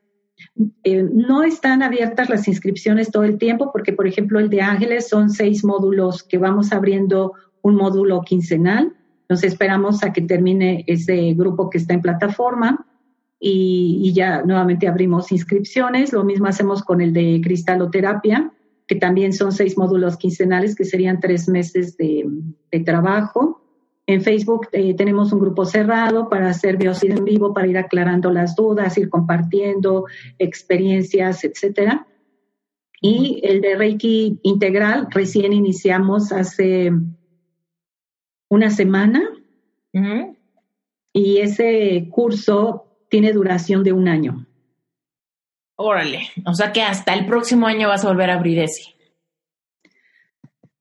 no 0.84 1.42
están 1.42 1.82
abiertas 1.82 2.28
las 2.28 2.46
inscripciones 2.48 3.10
todo 3.10 3.24
el 3.24 3.38
tiempo 3.38 3.70
porque, 3.72 3.92
por 3.92 4.06
ejemplo, 4.06 4.38
el 4.38 4.50
de 4.50 4.62
Ángeles 4.62 5.08
son 5.08 5.30
seis 5.30 5.64
módulos 5.64 6.22
que 6.22 6.38
vamos 6.38 6.72
abriendo 6.72 7.32
un 7.62 7.76
módulo 7.76 8.22
quincenal. 8.22 8.94
Entonces 9.22 9.52
esperamos 9.52 10.04
a 10.04 10.12
que 10.12 10.22
termine 10.22 10.84
ese 10.86 11.34
grupo 11.34 11.68
que 11.68 11.78
está 11.78 11.94
en 11.94 12.02
plataforma 12.02 12.86
y, 13.40 14.12
ya 14.14 14.42
nuevamente 14.42 14.86
abrimos 14.86 15.32
inscripciones. 15.32 16.12
Lo 16.12 16.24
mismo 16.24 16.46
hacemos 16.46 16.82
con 16.82 17.00
el 17.00 17.12
de 17.12 17.40
cristaloterapia, 17.42 18.52
que 18.86 18.94
también 18.94 19.32
son 19.32 19.52
seis 19.52 19.76
módulos 19.76 20.16
quincenales, 20.16 20.74
que 20.76 20.84
serían 20.84 21.20
tres 21.20 21.48
meses 21.48 21.96
de, 21.96 22.24
trabajo. 22.84 23.62
En 24.06 24.22
Facebook 24.22 24.68
eh, 24.72 24.94
tenemos 24.94 25.32
un 25.32 25.40
grupo 25.40 25.64
cerrado 25.64 26.28
para 26.28 26.50
hacer 26.50 26.76
biosid 26.76 27.10
en 27.10 27.24
vivo, 27.24 27.52
para 27.52 27.66
ir 27.66 27.78
aclarando 27.78 28.30
las 28.30 28.54
dudas, 28.54 28.96
ir 28.98 29.08
compartiendo 29.08 30.04
experiencias, 30.38 31.42
etcétera. 31.42 32.06
Y 33.00 33.40
el 33.42 33.60
de 33.60 33.76
Reiki 33.76 34.38
integral 34.42 35.08
recién 35.10 35.52
iniciamos 35.52 36.32
hace 36.32 36.92
una 38.48 38.70
semana. 38.70 39.30
Y 41.12 41.38
ese 41.38 42.08
curso 42.10 42.98
tiene 43.08 43.32
duración 43.32 43.82
de 43.82 43.92
un 43.92 44.08
año. 44.08 44.46
Órale, 45.76 46.30
o 46.46 46.54
sea 46.54 46.72
que 46.72 46.82
hasta 46.82 47.14
el 47.14 47.26
próximo 47.26 47.66
año 47.66 47.88
vas 47.88 48.04
a 48.04 48.08
volver 48.08 48.30
a 48.30 48.34
abrir 48.34 48.58
ese. 48.58 48.82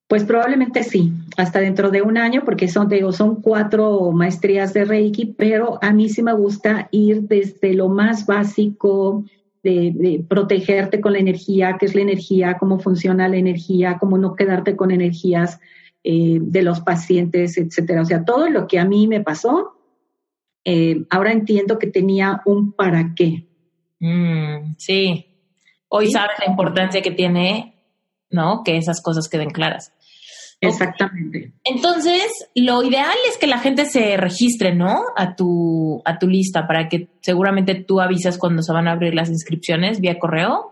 Pues 0.07 0.23
probablemente 0.23 0.83
sí, 0.83 1.11
hasta 1.35 1.59
dentro 1.59 1.89
de 1.89 2.01
un 2.01 2.17
año, 2.17 2.43
porque 2.45 2.67
son, 2.67 2.87
digo, 2.87 3.11
son 3.11 3.41
cuatro 3.41 4.11
maestrías 4.11 4.73
de 4.73 4.85
Reiki, 4.85 5.25
pero 5.37 5.79
a 5.81 5.91
mí 5.91 6.09
sí 6.09 6.21
me 6.21 6.33
gusta 6.33 6.87
ir 6.91 7.23
desde 7.23 7.73
lo 7.73 7.89
más 7.89 8.25
básico, 8.25 9.25
de, 9.65 10.23
protegerte 10.27 11.01
con 11.01 11.13
la 11.13 11.19
energía, 11.19 11.77
qué 11.79 11.87
es 11.87 11.95
la 11.95 12.01
energía, 12.01 12.57
cómo 12.59 12.79
funciona 12.79 13.27
la 13.27 13.37
energía, 13.37 13.97
cómo 13.99 14.17
no 14.17 14.35
quedarte 14.35 14.75
con 14.75 14.91
energías 14.91 15.59
eh, 16.03 16.37
de 16.39 16.61
los 16.61 16.81
pacientes, 16.81 17.57
etcétera. 17.57 18.01
O 18.01 18.05
sea, 18.05 18.23
todo 18.23 18.49
lo 18.49 18.67
que 18.67 18.77
a 18.77 18.85
mí 18.85 19.07
me 19.07 19.21
pasó, 19.21 19.73
eh, 20.63 21.03
ahora 21.09 21.31
entiendo 21.31 21.79
que 21.79 21.87
tenía 21.87 22.41
un 22.45 22.73
para 22.73 23.13
qué. 23.15 23.47
Mm, 24.05 24.75
sí, 24.77 25.25
hoy 25.87 26.11
sabes 26.11 26.37
la 26.39 26.45
importancia 26.45 27.01
que 27.01 27.11
tiene, 27.11 27.73
¿no? 28.29 28.61
Que 28.63 28.77
esas 28.77 29.01
cosas 29.01 29.27
queden 29.27 29.49
claras. 29.49 29.91
Exactamente. 30.61 31.53
Entonces, 31.63 32.49
lo 32.53 32.83
ideal 32.83 33.17
es 33.27 33.37
que 33.37 33.47
la 33.47 33.57
gente 33.57 33.85
se 33.85 34.15
registre, 34.15 34.75
¿no? 34.75 35.05
A 35.15 35.35
tu, 35.35 36.01
a 36.05 36.19
tu 36.19 36.27
lista 36.27 36.67
para 36.67 36.87
que 36.87 37.09
seguramente 37.21 37.75
tú 37.75 37.99
avisas 37.99 38.37
cuando 38.37 38.61
se 38.61 38.71
van 38.71 38.87
a 38.87 38.91
abrir 38.91 39.15
las 39.15 39.29
inscripciones 39.29 39.99
vía 39.99 40.19
correo. 40.19 40.71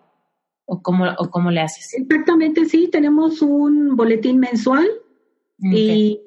¿O 0.66 0.82
cómo, 0.82 1.06
o 1.18 1.30
cómo 1.30 1.52
le 1.52 1.60
haces? 1.60 1.94
Exactamente, 1.94 2.66
sí. 2.66 2.88
Tenemos 2.90 3.42
un 3.42 3.98
boletín 3.98 4.40
mensual 4.40 4.88
y 5.60 6.20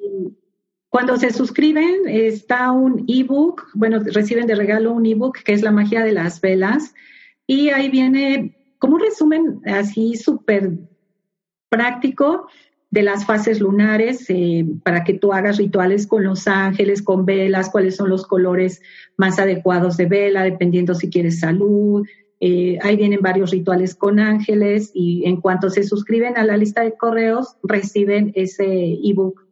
cuando 0.97 1.19
se 1.19 1.31
suscriben 1.31 2.09
está 2.09 2.73
un 2.73 3.05
ebook, 3.07 3.67
bueno, 3.75 3.99
reciben 3.99 4.47
de 4.47 4.55
regalo 4.55 4.95
un 4.95 5.05
ebook 5.05 5.43
que 5.45 5.53
es 5.53 5.61
La 5.61 5.71
magia 5.71 6.03
de 6.03 6.13
las 6.13 6.41
velas 6.41 6.95
y 7.47 7.69
ahí 7.69 7.91
viene 7.91 8.57
como 8.79 8.95
un 8.95 9.03
resumen 9.03 9.61
así 9.67 10.17
súper 10.17 10.71
práctico 11.69 12.49
de 12.91 13.03
las 13.03 13.27
fases 13.27 13.61
lunares 13.61 14.25
eh, 14.31 14.65
para 14.85 15.05
que 15.05 15.13
tú 15.13 15.35
hagas 15.35 15.59
rituales 15.59 16.07
con 16.07 16.25
los 16.25 16.49
ángeles, 16.49 17.03
con 17.03 17.27
velas, 17.27 17.69
cuáles 17.69 17.97
son 17.97 18.09
los 18.09 18.27
colores 18.27 18.81
más 19.19 19.39
adecuados 19.39 19.99
de 19.99 20.07
vela, 20.07 20.45
dependiendo 20.45 20.95
si 20.95 21.11
quieres 21.11 21.41
salud. 21.41 22.07
Eh, 22.41 22.79
ahí 22.81 22.97
vienen 22.97 23.21
varios 23.21 23.51
rituales 23.51 23.95
con 23.95 24.19
ángeles 24.19 24.93
y 24.95 25.27
en 25.27 25.43
cuanto 25.43 25.69
se 25.69 25.83
suscriben 25.83 26.39
a 26.39 26.45
la 26.45 26.57
lista 26.57 26.81
de 26.81 26.97
correos, 26.97 27.59
reciben 27.63 28.33
ese 28.35 28.95
ebook 29.05 29.46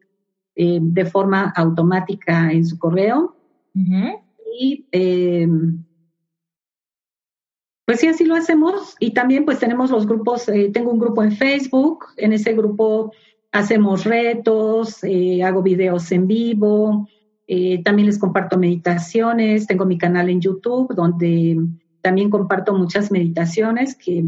eh, 0.56 0.78
de 0.80 1.04
forma 1.04 1.52
automática 1.56 2.52
en 2.52 2.64
su 2.64 2.78
correo. 2.78 3.36
Y 4.56 4.86
eh, 4.92 5.48
pues 7.84 8.00
sí, 8.00 8.06
así 8.06 8.24
lo 8.24 8.36
hacemos. 8.36 8.94
Y 9.00 9.12
también 9.12 9.44
pues 9.44 9.58
tenemos 9.58 9.90
los 9.90 10.06
grupos, 10.06 10.48
eh, 10.48 10.70
tengo 10.72 10.92
un 10.92 11.00
grupo 11.00 11.22
en 11.22 11.32
Facebook, 11.32 12.06
en 12.16 12.32
ese 12.32 12.52
grupo 12.54 13.12
hacemos 13.50 14.04
retos, 14.04 15.00
hago 15.44 15.62
videos 15.62 16.10
en 16.10 16.26
vivo, 16.26 17.08
también 17.84 18.06
les 18.06 18.18
comparto 18.18 18.58
meditaciones, 18.58 19.68
tengo 19.68 19.84
mi 19.84 19.96
canal 19.96 20.28
en 20.28 20.40
YouTube 20.40 20.92
donde 20.92 21.58
también 22.00 22.30
comparto 22.30 22.74
muchas 22.74 23.12
meditaciones 23.12 23.94
que 23.94 24.24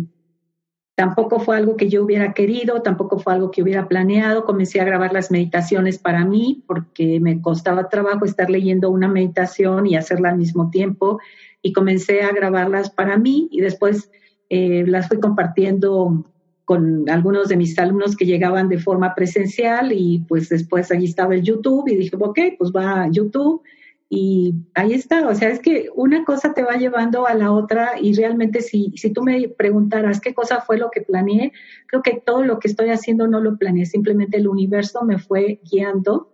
Tampoco 0.97 1.41
fue 1.41 1.59
algo 1.59 1.77
que 1.77 1.91
yo 1.91 2.03
hubiera 2.03 2.33
querido, 2.33 2.81
tampoco 2.81 3.19
fue 3.19 3.35
algo 3.35 3.51
que 3.51 3.63
hubiera 3.63 3.87
planeado. 3.87 4.47
Comencé 4.47 4.81
a 4.81 4.85
grabar 4.85 5.13
las 5.13 5.31
meditaciones 5.31 5.99
para 5.99 6.25
mí 6.25 6.65
porque 6.67 7.21
me 7.21 7.43
costaba 7.43 7.91
trabajo 7.91 8.25
estar 8.25 8.49
leyendo 8.49 8.89
una 8.89 9.07
meditación 9.07 9.87
y 9.87 9.95
hacerla 9.95 10.31
al 10.31 10.39
mismo 10.39 10.71
tiempo. 10.71 11.21
Y 11.61 11.75
comencé 11.75 12.23
a 12.23 12.33
grabarlas 12.33 12.89
para 12.89 13.19
mí 13.19 13.47
y 13.53 13.61
después 13.61 14.11
eh, 14.49 14.85
las 14.87 15.09
fui 15.09 15.21
compartiendo 15.21 16.25
con 16.65 17.11
algunos 17.11 17.49
de 17.49 17.59
mis 17.59 17.79
alumnos 17.79 18.17
que 18.17 18.25
llegaban 18.25 18.71
de 18.71 18.79
forma 18.79 19.15
presencial 19.15 19.93
y 19.93 20.25
pues 20.27 20.49
después 20.49 20.91
allí 20.91 21.05
estaba 21.05 21.35
el 21.35 21.43
YouTube 21.43 21.89
y 21.89 21.97
dije, 21.97 22.17
ok, 22.19 22.39
pues 22.59 22.73
va 22.75 23.03
a 23.03 23.11
YouTube 23.11 23.63
y 24.09 24.55
ahí 24.75 24.93
está, 24.93 25.27
o 25.27 25.35
sea, 25.35 25.49
es 25.49 25.61
que 25.61 25.89
una 25.95 26.25
cosa 26.25 26.55
te 26.55 26.63
va 26.63 26.77
llevando 26.77 27.27
a 27.27 27.35
la 27.35 27.51
otra 27.51 27.95
y 28.01 28.15
realmente 28.15 28.61
si, 28.61 28.93
si 28.97 29.13
tú 29.13 29.23
me 29.23 29.49
preguntaras 29.49 30.21
qué 30.21 30.33
cosa 30.33 30.61
fue 30.61 30.79
lo 30.79 30.91
que 30.91 31.01
planeé, 31.01 31.53
creo 31.87 32.03
que 32.03 32.23
todo 32.25 32.45
lo 32.45 32.61
que 32.61 32.69
estoy 32.69 32.91
haciendo 32.91 33.27
no 33.27 33.41
lo 33.41 33.57
planeé, 33.57 33.85
simplemente 33.85 34.37
el 34.37 34.47
universo 34.47 35.05
me 35.05 35.19
fue 35.19 35.61
guiando 35.65 36.33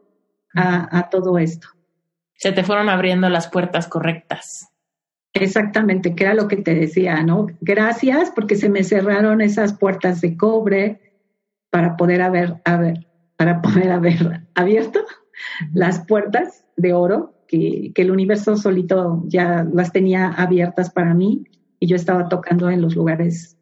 a, 0.55 0.99
a 0.99 1.09
todo 1.09 1.39
esto. 1.39 1.69
Se 2.35 2.53
te 2.53 2.63
fueron 2.63 2.91
abriendo 2.91 3.29
las 3.31 3.49
puertas 3.49 3.89
correctas. 3.89 4.69
Exactamente, 5.33 6.15
que 6.15 6.25
era 6.25 6.35
lo 6.35 6.49
que 6.49 6.57
te 6.57 6.75
decía, 6.75 7.23
¿no? 7.23 7.47
Gracias 7.63 8.31
porque 8.35 8.57
se 8.57 8.69
me 8.69 8.85
cerraron 8.85 9.41
esas 9.41 9.73
puertas 9.73 10.21
de 10.21 10.37
cobre 10.37 11.01
para 11.71 11.97
poder 11.97 12.21
haber, 12.21 12.61
haber 12.67 13.07
para 13.43 13.63
poder 13.63 13.91
haber 13.91 14.43
abierto 14.55 15.01
las 15.73 16.07
puertas 16.07 16.65
de 16.77 16.93
oro 16.93 17.32
que, 17.53 17.93
el 18.03 18.11
universo 18.11 18.57
solito 18.57 19.23
ya 19.27 19.67
las 19.73 19.93
tenía 19.93 20.29
abiertas 20.29 20.91
para 20.91 21.15
mí 21.15 21.45
y 21.79 21.87
yo 21.87 21.97
estaba 21.97 22.29
tocando 22.29 22.71
en 22.71 22.81
los 22.81 22.97
lugares 22.97 23.59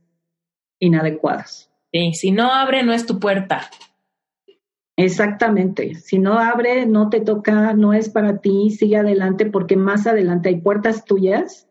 inadecuados. 0.78 1.70
Sí, 1.92 2.14
si 2.14 2.30
no 2.30 2.52
abre, 2.52 2.82
no 2.82 2.92
es 2.92 3.04
tu 3.04 3.18
puerta. 3.18 3.68
Exactamente. 4.96 5.94
Si 5.94 6.18
no 6.18 6.38
abre, 6.38 6.86
no 6.86 7.08
te 7.08 7.20
toca, 7.20 7.72
no 7.72 7.92
es 7.92 8.08
para 8.10 8.38
ti, 8.38 8.70
sigue 8.70 8.96
adelante 8.96 9.46
porque 9.46 9.76
más 9.76 10.06
adelante 10.06 10.50
hay 10.50 10.60
puertas 10.60 11.04
tuyas 11.04 11.66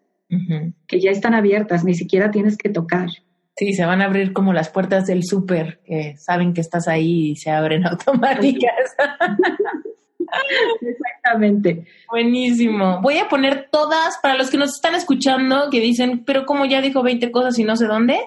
que 0.88 1.00
ya 1.00 1.10
están 1.10 1.34
abiertas, 1.34 1.84
ni 1.84 1.96
siquiera 1.96 2.30
tienes 2.30 2.56
que 2.56 2.70
tocar. 2.70 3.10
Sí, 3.56 3.74
se 3.74 3.84
van 3.84 4.02
a 4.02 4.06
abrir 4.06 4.32
como 4.32 4.54
las 4.54 4.70
puertas 4.70 5.08
del 5.08 5.24
súper, 5.24 5.82
que 5.84 6.16
saben 6.18 6.54
que 6.54 6.62
estás 6.62 6.88
ahí 6.88 7.32
y 7.32 7.36
se 7.36 7.50
abren 7.50 7.86
automáticas. 7.88 8.96
Exactamente. 10.81 11.85
Buenísimo. 12.10 12.99
Voy 13.01 13.18
a 13.18 13.27
poner 13.27 13.69
todas, 13.72 14.18
para 14.19 14.35
los 14.35 14.49
que 14.49 14.57
nos 14.57 14.76
están 14.76 14.95
escuchando, 14.95 15.69
que 15.69 15.80
dicen, 15.80 16.23
pero 16.26 16.45
como 16.45 16.65
ya 16.65 16.81
dijo 16.81 17.03
20 17.03 17.31
cosas 17.31 17.57
y 17.60 17.64
no 17.64 17.76
sé 17.76 17.85
dónde, 17.85 18.19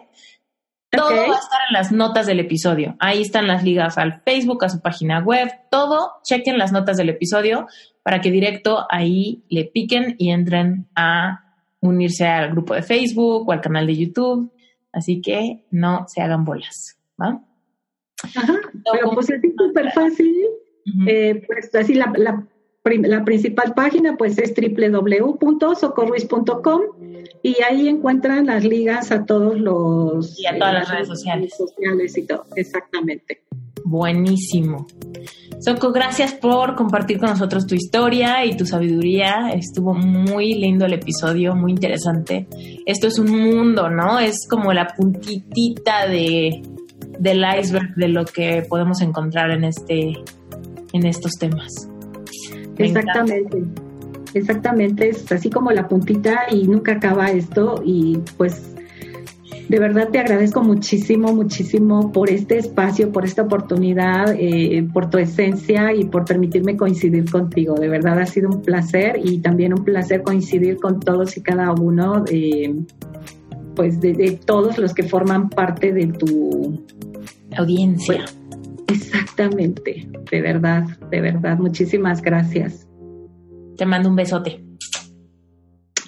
todo 0.90 1.08
va 1.08 1.36
a 1.36 1.38
estar 1.38 1.60
en 1.68 1.72
las 1.72 1.90
notas 1.90 2.26
del 2.26 2.40
episodio. 2.40 2.96
Ahí 2.98 3.22
están 3.22 3.46
las 3.46 3.64
ligas 3.64 3.96
al 3.96 4.20
Facebook, 4.20 4.64
a 4.64 4.68
su 4.68 4.80
página 4.80 5.20
web, 5.20 5.48
todo. 5.70 6.12
Chequen 6.22 6.58
las 6.58 6.70
notas 6.70 6.98
del 6.98 7.08
episodio 7.08 7.66
para 8.02 8.20
que 8.20 8.30
directo 8.30 8.84
ahí 8.90 9.44
le 9.48 9.64
piquen 9.64 10.16
y 10.18 10.30
entren 10.30 10.88
a 10.94 11.54
unirse 11.80 12.26
al 12.26 12.50
grupo 12.50 12.74
de 12.74 12.82
Facebook 12.82 13.48
o 13.48 13.52
al 13.52 13.60
canal 13.60 13.86
de 13.86 13.96
YouTube. 13.96 14.52
Así 14.92 15.22
que 15.22 15.64
no 15.70 16.04
se 16.08 16.20
hagan 16.20 16.44
bolas, 16.44 16.98
¿va? 17.20 17.40
Ajá, 18.22 18.54
pero 18.92 19.10
pues 19.12 19.30
es 19.30 19.40
súper 19.56 19.90
fácil. 19.92 20.36
Eh, 21.06 21.44
pues 21.46 21.72
así 21.74 21.94
la, 21.94 22.12
la, 22.16 22.46
la, 22.84 23.24
principal 23.24 23.72
página 23.74 24.16
pues 24.16 24.38
es 24.38 24.52
www.socorruiz.com 24.54 26.80
y 27.42 27.56
ahí 27.62 27.88
encuentran 27.88 28.46
las 28.46 28.64
ligas 28.64 29.12
a 29.12 29.24
todos 29.24 29.60
los... 29.60 30.40
Y 30.40 30.46
a 30.46 30.58
todas 30.58 30.74
las 30.74 30.90
redes 30.90 31.08
sociales. 31.08 31.54
sociales 31.56 32.18
y 32.18 32.26
todo, 32.26 32.44
exactamente. 32.56 33.42
Buenísimo. 33.84 34.86
Soco, 35.60 35.92
gracias 35.92 36.34
por 36.34 36.74
compartir 36.74 37.18
con 37.18 37.30
nosotros 37.30 37.66
tu 37.66 37.74
historia 37.74 38.44
y 38.44 38.56
tu 38.56 38.66
sabiduría. 38.66 39.50
Estuvo 39.54 39.94
muy 39.94 40.54
lindo 40.54 40.86
el 40.86 40.94
episodio, 40.94 41.54
muy 41.54 41.72
interesante. 41.72 42.48
Esto 42.86 43.08
es 43.08 43.18
un 43.18 43.30
mundo, 43.30 43.90
¿no? 43.90 44.18
Es 44.18 44.46
como 44.48 44.72
la 44.72 44.88
puntitita 44.88 46.08
de, 46.08 46.62
del 47.18 47.44
iceberg 47.58 47.94
de 47.94 48.08
lo 48.08 48.24
que 48.24 48.64
podemos 48.68 49.02
encontrar 49.02 49.50
en 49.50 49.64
este 49.64 50.14
en 50.92 51.06
estos 51.06 51.32
temas. 51.32 51.88
Exactamente. 52.78 53.64
Exactamente, 54.34 55.10
es 55.10 55.30
así 55.30 55.50
como 55.50 55.70
la 55.72 55.88
puntita 55.88 56.46
y 56.50 56.66
nunca 56.66 56.92
acaba 56.92 57.30
esto 57.30 57.82
y 57.84 58.18
pues 58.38 58.72
de 59.68 59.78
verdad 59.78 60.08
te 60.10 60.18
agradezco 60.18 60.62
muchísimo, 60.62 61.32
muchísimo 61.32 62.12
por 62.12 62.30
este 62.30 62.58
espacio, 62.58 63.12
por 63.12 63.24
esta 63.24 63.42
oportunidad, 63.42 64.34
eh, 64.38 64.86
por 64.92 65.08
tu 65.08 65.18
esencia 65.18 65.94
y 65.94 66.04
por 66.04 66.24
permitirme 66.24 66.76
coincidir 66.76 67.30
contigo. 67.30 67.74
De 67.74 67.88
verdad 67.88 68.18
ha 68.18 68.26
sido 68.26 68.50
un 68.50 68.62
placer 68.62 69.20
y 69.22 69.38
también 69.38 69.72
un 69.72 69.84
placer 69.84 70.22
coincidir 70.22 70.76
con 70.76 71.00
todos 71.00 71.36
y 71.36 71.42
cada 71.42 71.72
uno, 71.72 72.24
pues 73.74 74.00
de, 74.00 74.38
todos 74.44 74.78
los 74.78 74.92
que 74.92 75.04
forman 75.04 75.48
parte 75.48 75.92
de 75.92 76.06
tu 76.08 76.84
audiencia. 77.56 78.24
Exactamente, 78.92 80.08
de 80.30 80.40
verdad, 80.40 80.84
de 81.10 81.20
verdad. 81.20 81.58
Muchísimas 81.58 82.22
gracias. 82.22 82.86
Te 83.76 83.86
mando 83.86 84.08
un 84.08 84.16
besote. 84.16 84.64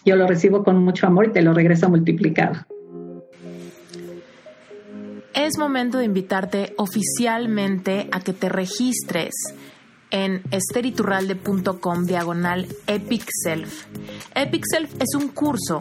Yo 0.04 0.16
lo 0.16 0.26
recibo 0.26 0.62
con 0.64 0.84
mucho 0.84 1.06
amor 1.06 1.26
y 1.26 1.32
te 1.32 1.42
lo 1.42 1.54
regreso 1.54 1.88
multiplicado. 1.88 2.66
Es 5.34 5.58
momento 5.58 5.98
de 5.98 6.04
invitarte 6.04 6.74
oficialmente 6.76 8.08
a 8.12 8.20
que 8.20 8.32
te 8.32 8.48
registres 8.48 9.32
en 10.10 10.42
esteriturralde.com 10.52 12.04
diagonal 12.04 12.68
Epic 12.86 13.24
Self. 13.42 13.86
Epic 14.34 14.62
Self 14.70 14.94
es 15.00 15.14
un 15.16 15.28
curso 15.28 15.80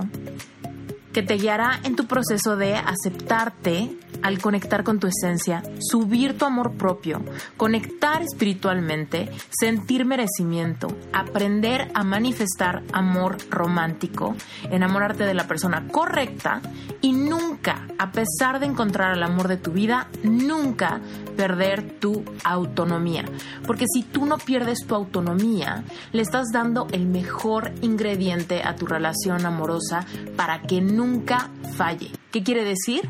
que 1.14 1.22
te 1.22 1.36
guiará 1.36 1.80
en 1.84 1.96
tu 1.96 2.08
proceso 2.08 2.58
de 2.58 2.76
aceptarte 2.76 3.96
al 4.24 4.40
conectar 4.40 4.84
con 4.84 5.00
tu 5.00 5.08
esencia, 5.08 5.62
subir 5.80 6.38
tu 6.38 6.46
amor 6.46 6.74
propio, 6.74 7.22
conectar 7.56 8.22
espiritualmente, 8.22 9.30
sentir 9.52 10.06
merecimiento, 10.06 10.88
aprender 11.12 11.92
a 11.94 12.04
manifestar 12.04 12.84
amor 12.94 13.38
romántico, 13.50 14.36
enamorarte 14.72 15.26
de 15.26 15.34
la 15.34 15.48
persona 15.48 15.88
correcta 15.88 16.62
y 17.02 17.12
nunca, 17.14 17.88
a 18.00 18.12
pesar 18.12 18.60
de 18.60 18.66
encontrar 18.66 19.16
el 19.16 19.24
amor 19.24 19.48
de 19.48 19.58
tu 19.58 19.72
vida, 19.72 20.08
nunca 20.24 21.00
perder 21.36 22.00
tu 22.00 22.24
autonomía. 22.44 23.26
Porque 23.66 23.86
si 23.94 24.04
tú 24.04 24.26
no 24.26 24.38
pierdes 24.38 24.80
tu 24.88 24.96
autonomía, 24.96 25.84
le 26.12 26.22
estás 26.22 26.48
dando 26.54 26.88
el 26.92 27.06
mejor 27.06 27.74
ingrediente 27.82 28.62
a 28.64 28.76
tu 28.76 28.86
relación 28.86 29.46
amorosa 29.46 30.06
para 30.36 30.62
que 30.62 30.82
nunca 30.82 31.50
falle. 31.76 32.23
¿Qué 32.34 32.42
quiere 32.42 32.66
decir? 32.66 33.08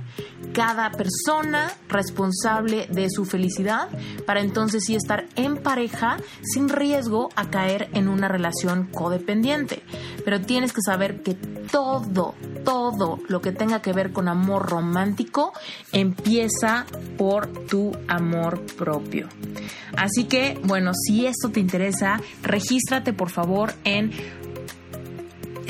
Cada 0.51 0.91
persona 0.91 1.71
responsable 1.87 2.87
de 2.87 3.09
su 3.09 3.23
felicidad 3.23 3.87
para 4.27 4.41
entonces 4.41 4.83
sí 4.85 4.95
estar 4.95 5.27
en 5.37 5.63
pareja 5.63 6.17
sin 6.41 6.67
riesgo 6.67 7.29
a 7.37 7.49
caer 7.49 7.87
en 7.93 8.09
una 8.09 8.27
relación 8.27 8.85
codependiente. 8.87 9.81
Pero 10.25 10.41
tienes 10.41 10.73
que 10.73 10.81
saber 10.85 11.21
que 11.21 11.35
todo, 11.35 12.35
todo 12.65 13.19
lo 13.29 13.39
que 13.39 13.53
tenga 13.53 13.81
que 13.81 13.93
ver 13.93 14.11
con 14.11 14.27
amor 14.27 14.69
romántico 14.69 15.53
empieza 15.93 16.85
por 17.17 17.47
tu 17.47 17.93
amor 18.09 18.59
propio. 18.77 19.29
Así 19.95 20.25
que, 20.25 20.59
bueno, 20.65 20.91
si 20.93 21.27
esto 21.27 21.49
te 21.49 21.61
interesa, 21.61 22.19
regístrate 22.41 23.13
por 23.13 23.29
favor 23.29 23.73
en 23.85 24.11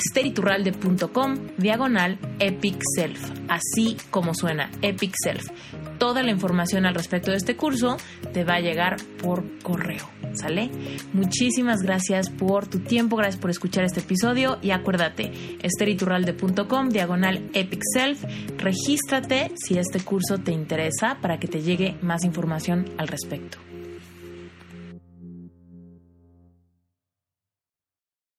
esteriturralde.com 0.06 1.36
diagonal 1.58 2.20
Epic 2.40 2.82
Self, 2.96 3.32
así 3.48 3.98
como 4.10 4.34
suena 4.34 4.70
Epic 4.82 5.14
Self. 5.22 5.50
Toda 5.98 6.24
la 6.24 6.32
información 6.32 6.86
al 6.86 6.96
respecto 6.96 7.32
de 7.32 7.38
este 7.38 7.56
curso 7.56 7.98
te 8.34 8.44
va 8.44 8.56
a 8.56 8.60
llegar 8.60 8.98
por 9.22 9.44
correo, 9.62 10.10
¿sale? 10.34 10.70
Muchísimas 11.14 11.82
gracias 11.82 12.30
por 12.30 12.68
tu 12.68 12.80
tiempo, 12.80 13.16
gracias 13.16 13.40
por 13.40 13.52
escuchar 13.52 13.86
este 13.86 14.02
episodio 14.02 14.58
y 14.62 14.72
acuérdate, 14.72 15.32
esteriturralde.com 15.62 16.90
diagonal 16.90 17.50
Epic 17.54 17.82
Self, 17.94 18.24
regístrate 18.58 19.52
si 19.56 19.78
este 19.78 20.00
curso 20.02 20.40
te 20.40 20.52
interesa 20.52 21.18
para 21.22 21.40
que 21.40 21.48
te 21.48 21.62
llegue 21.62 21.96
más 22.02 22.24
información 22.24 22.90
al 22.98 23.08
respecto. 23.08 23.73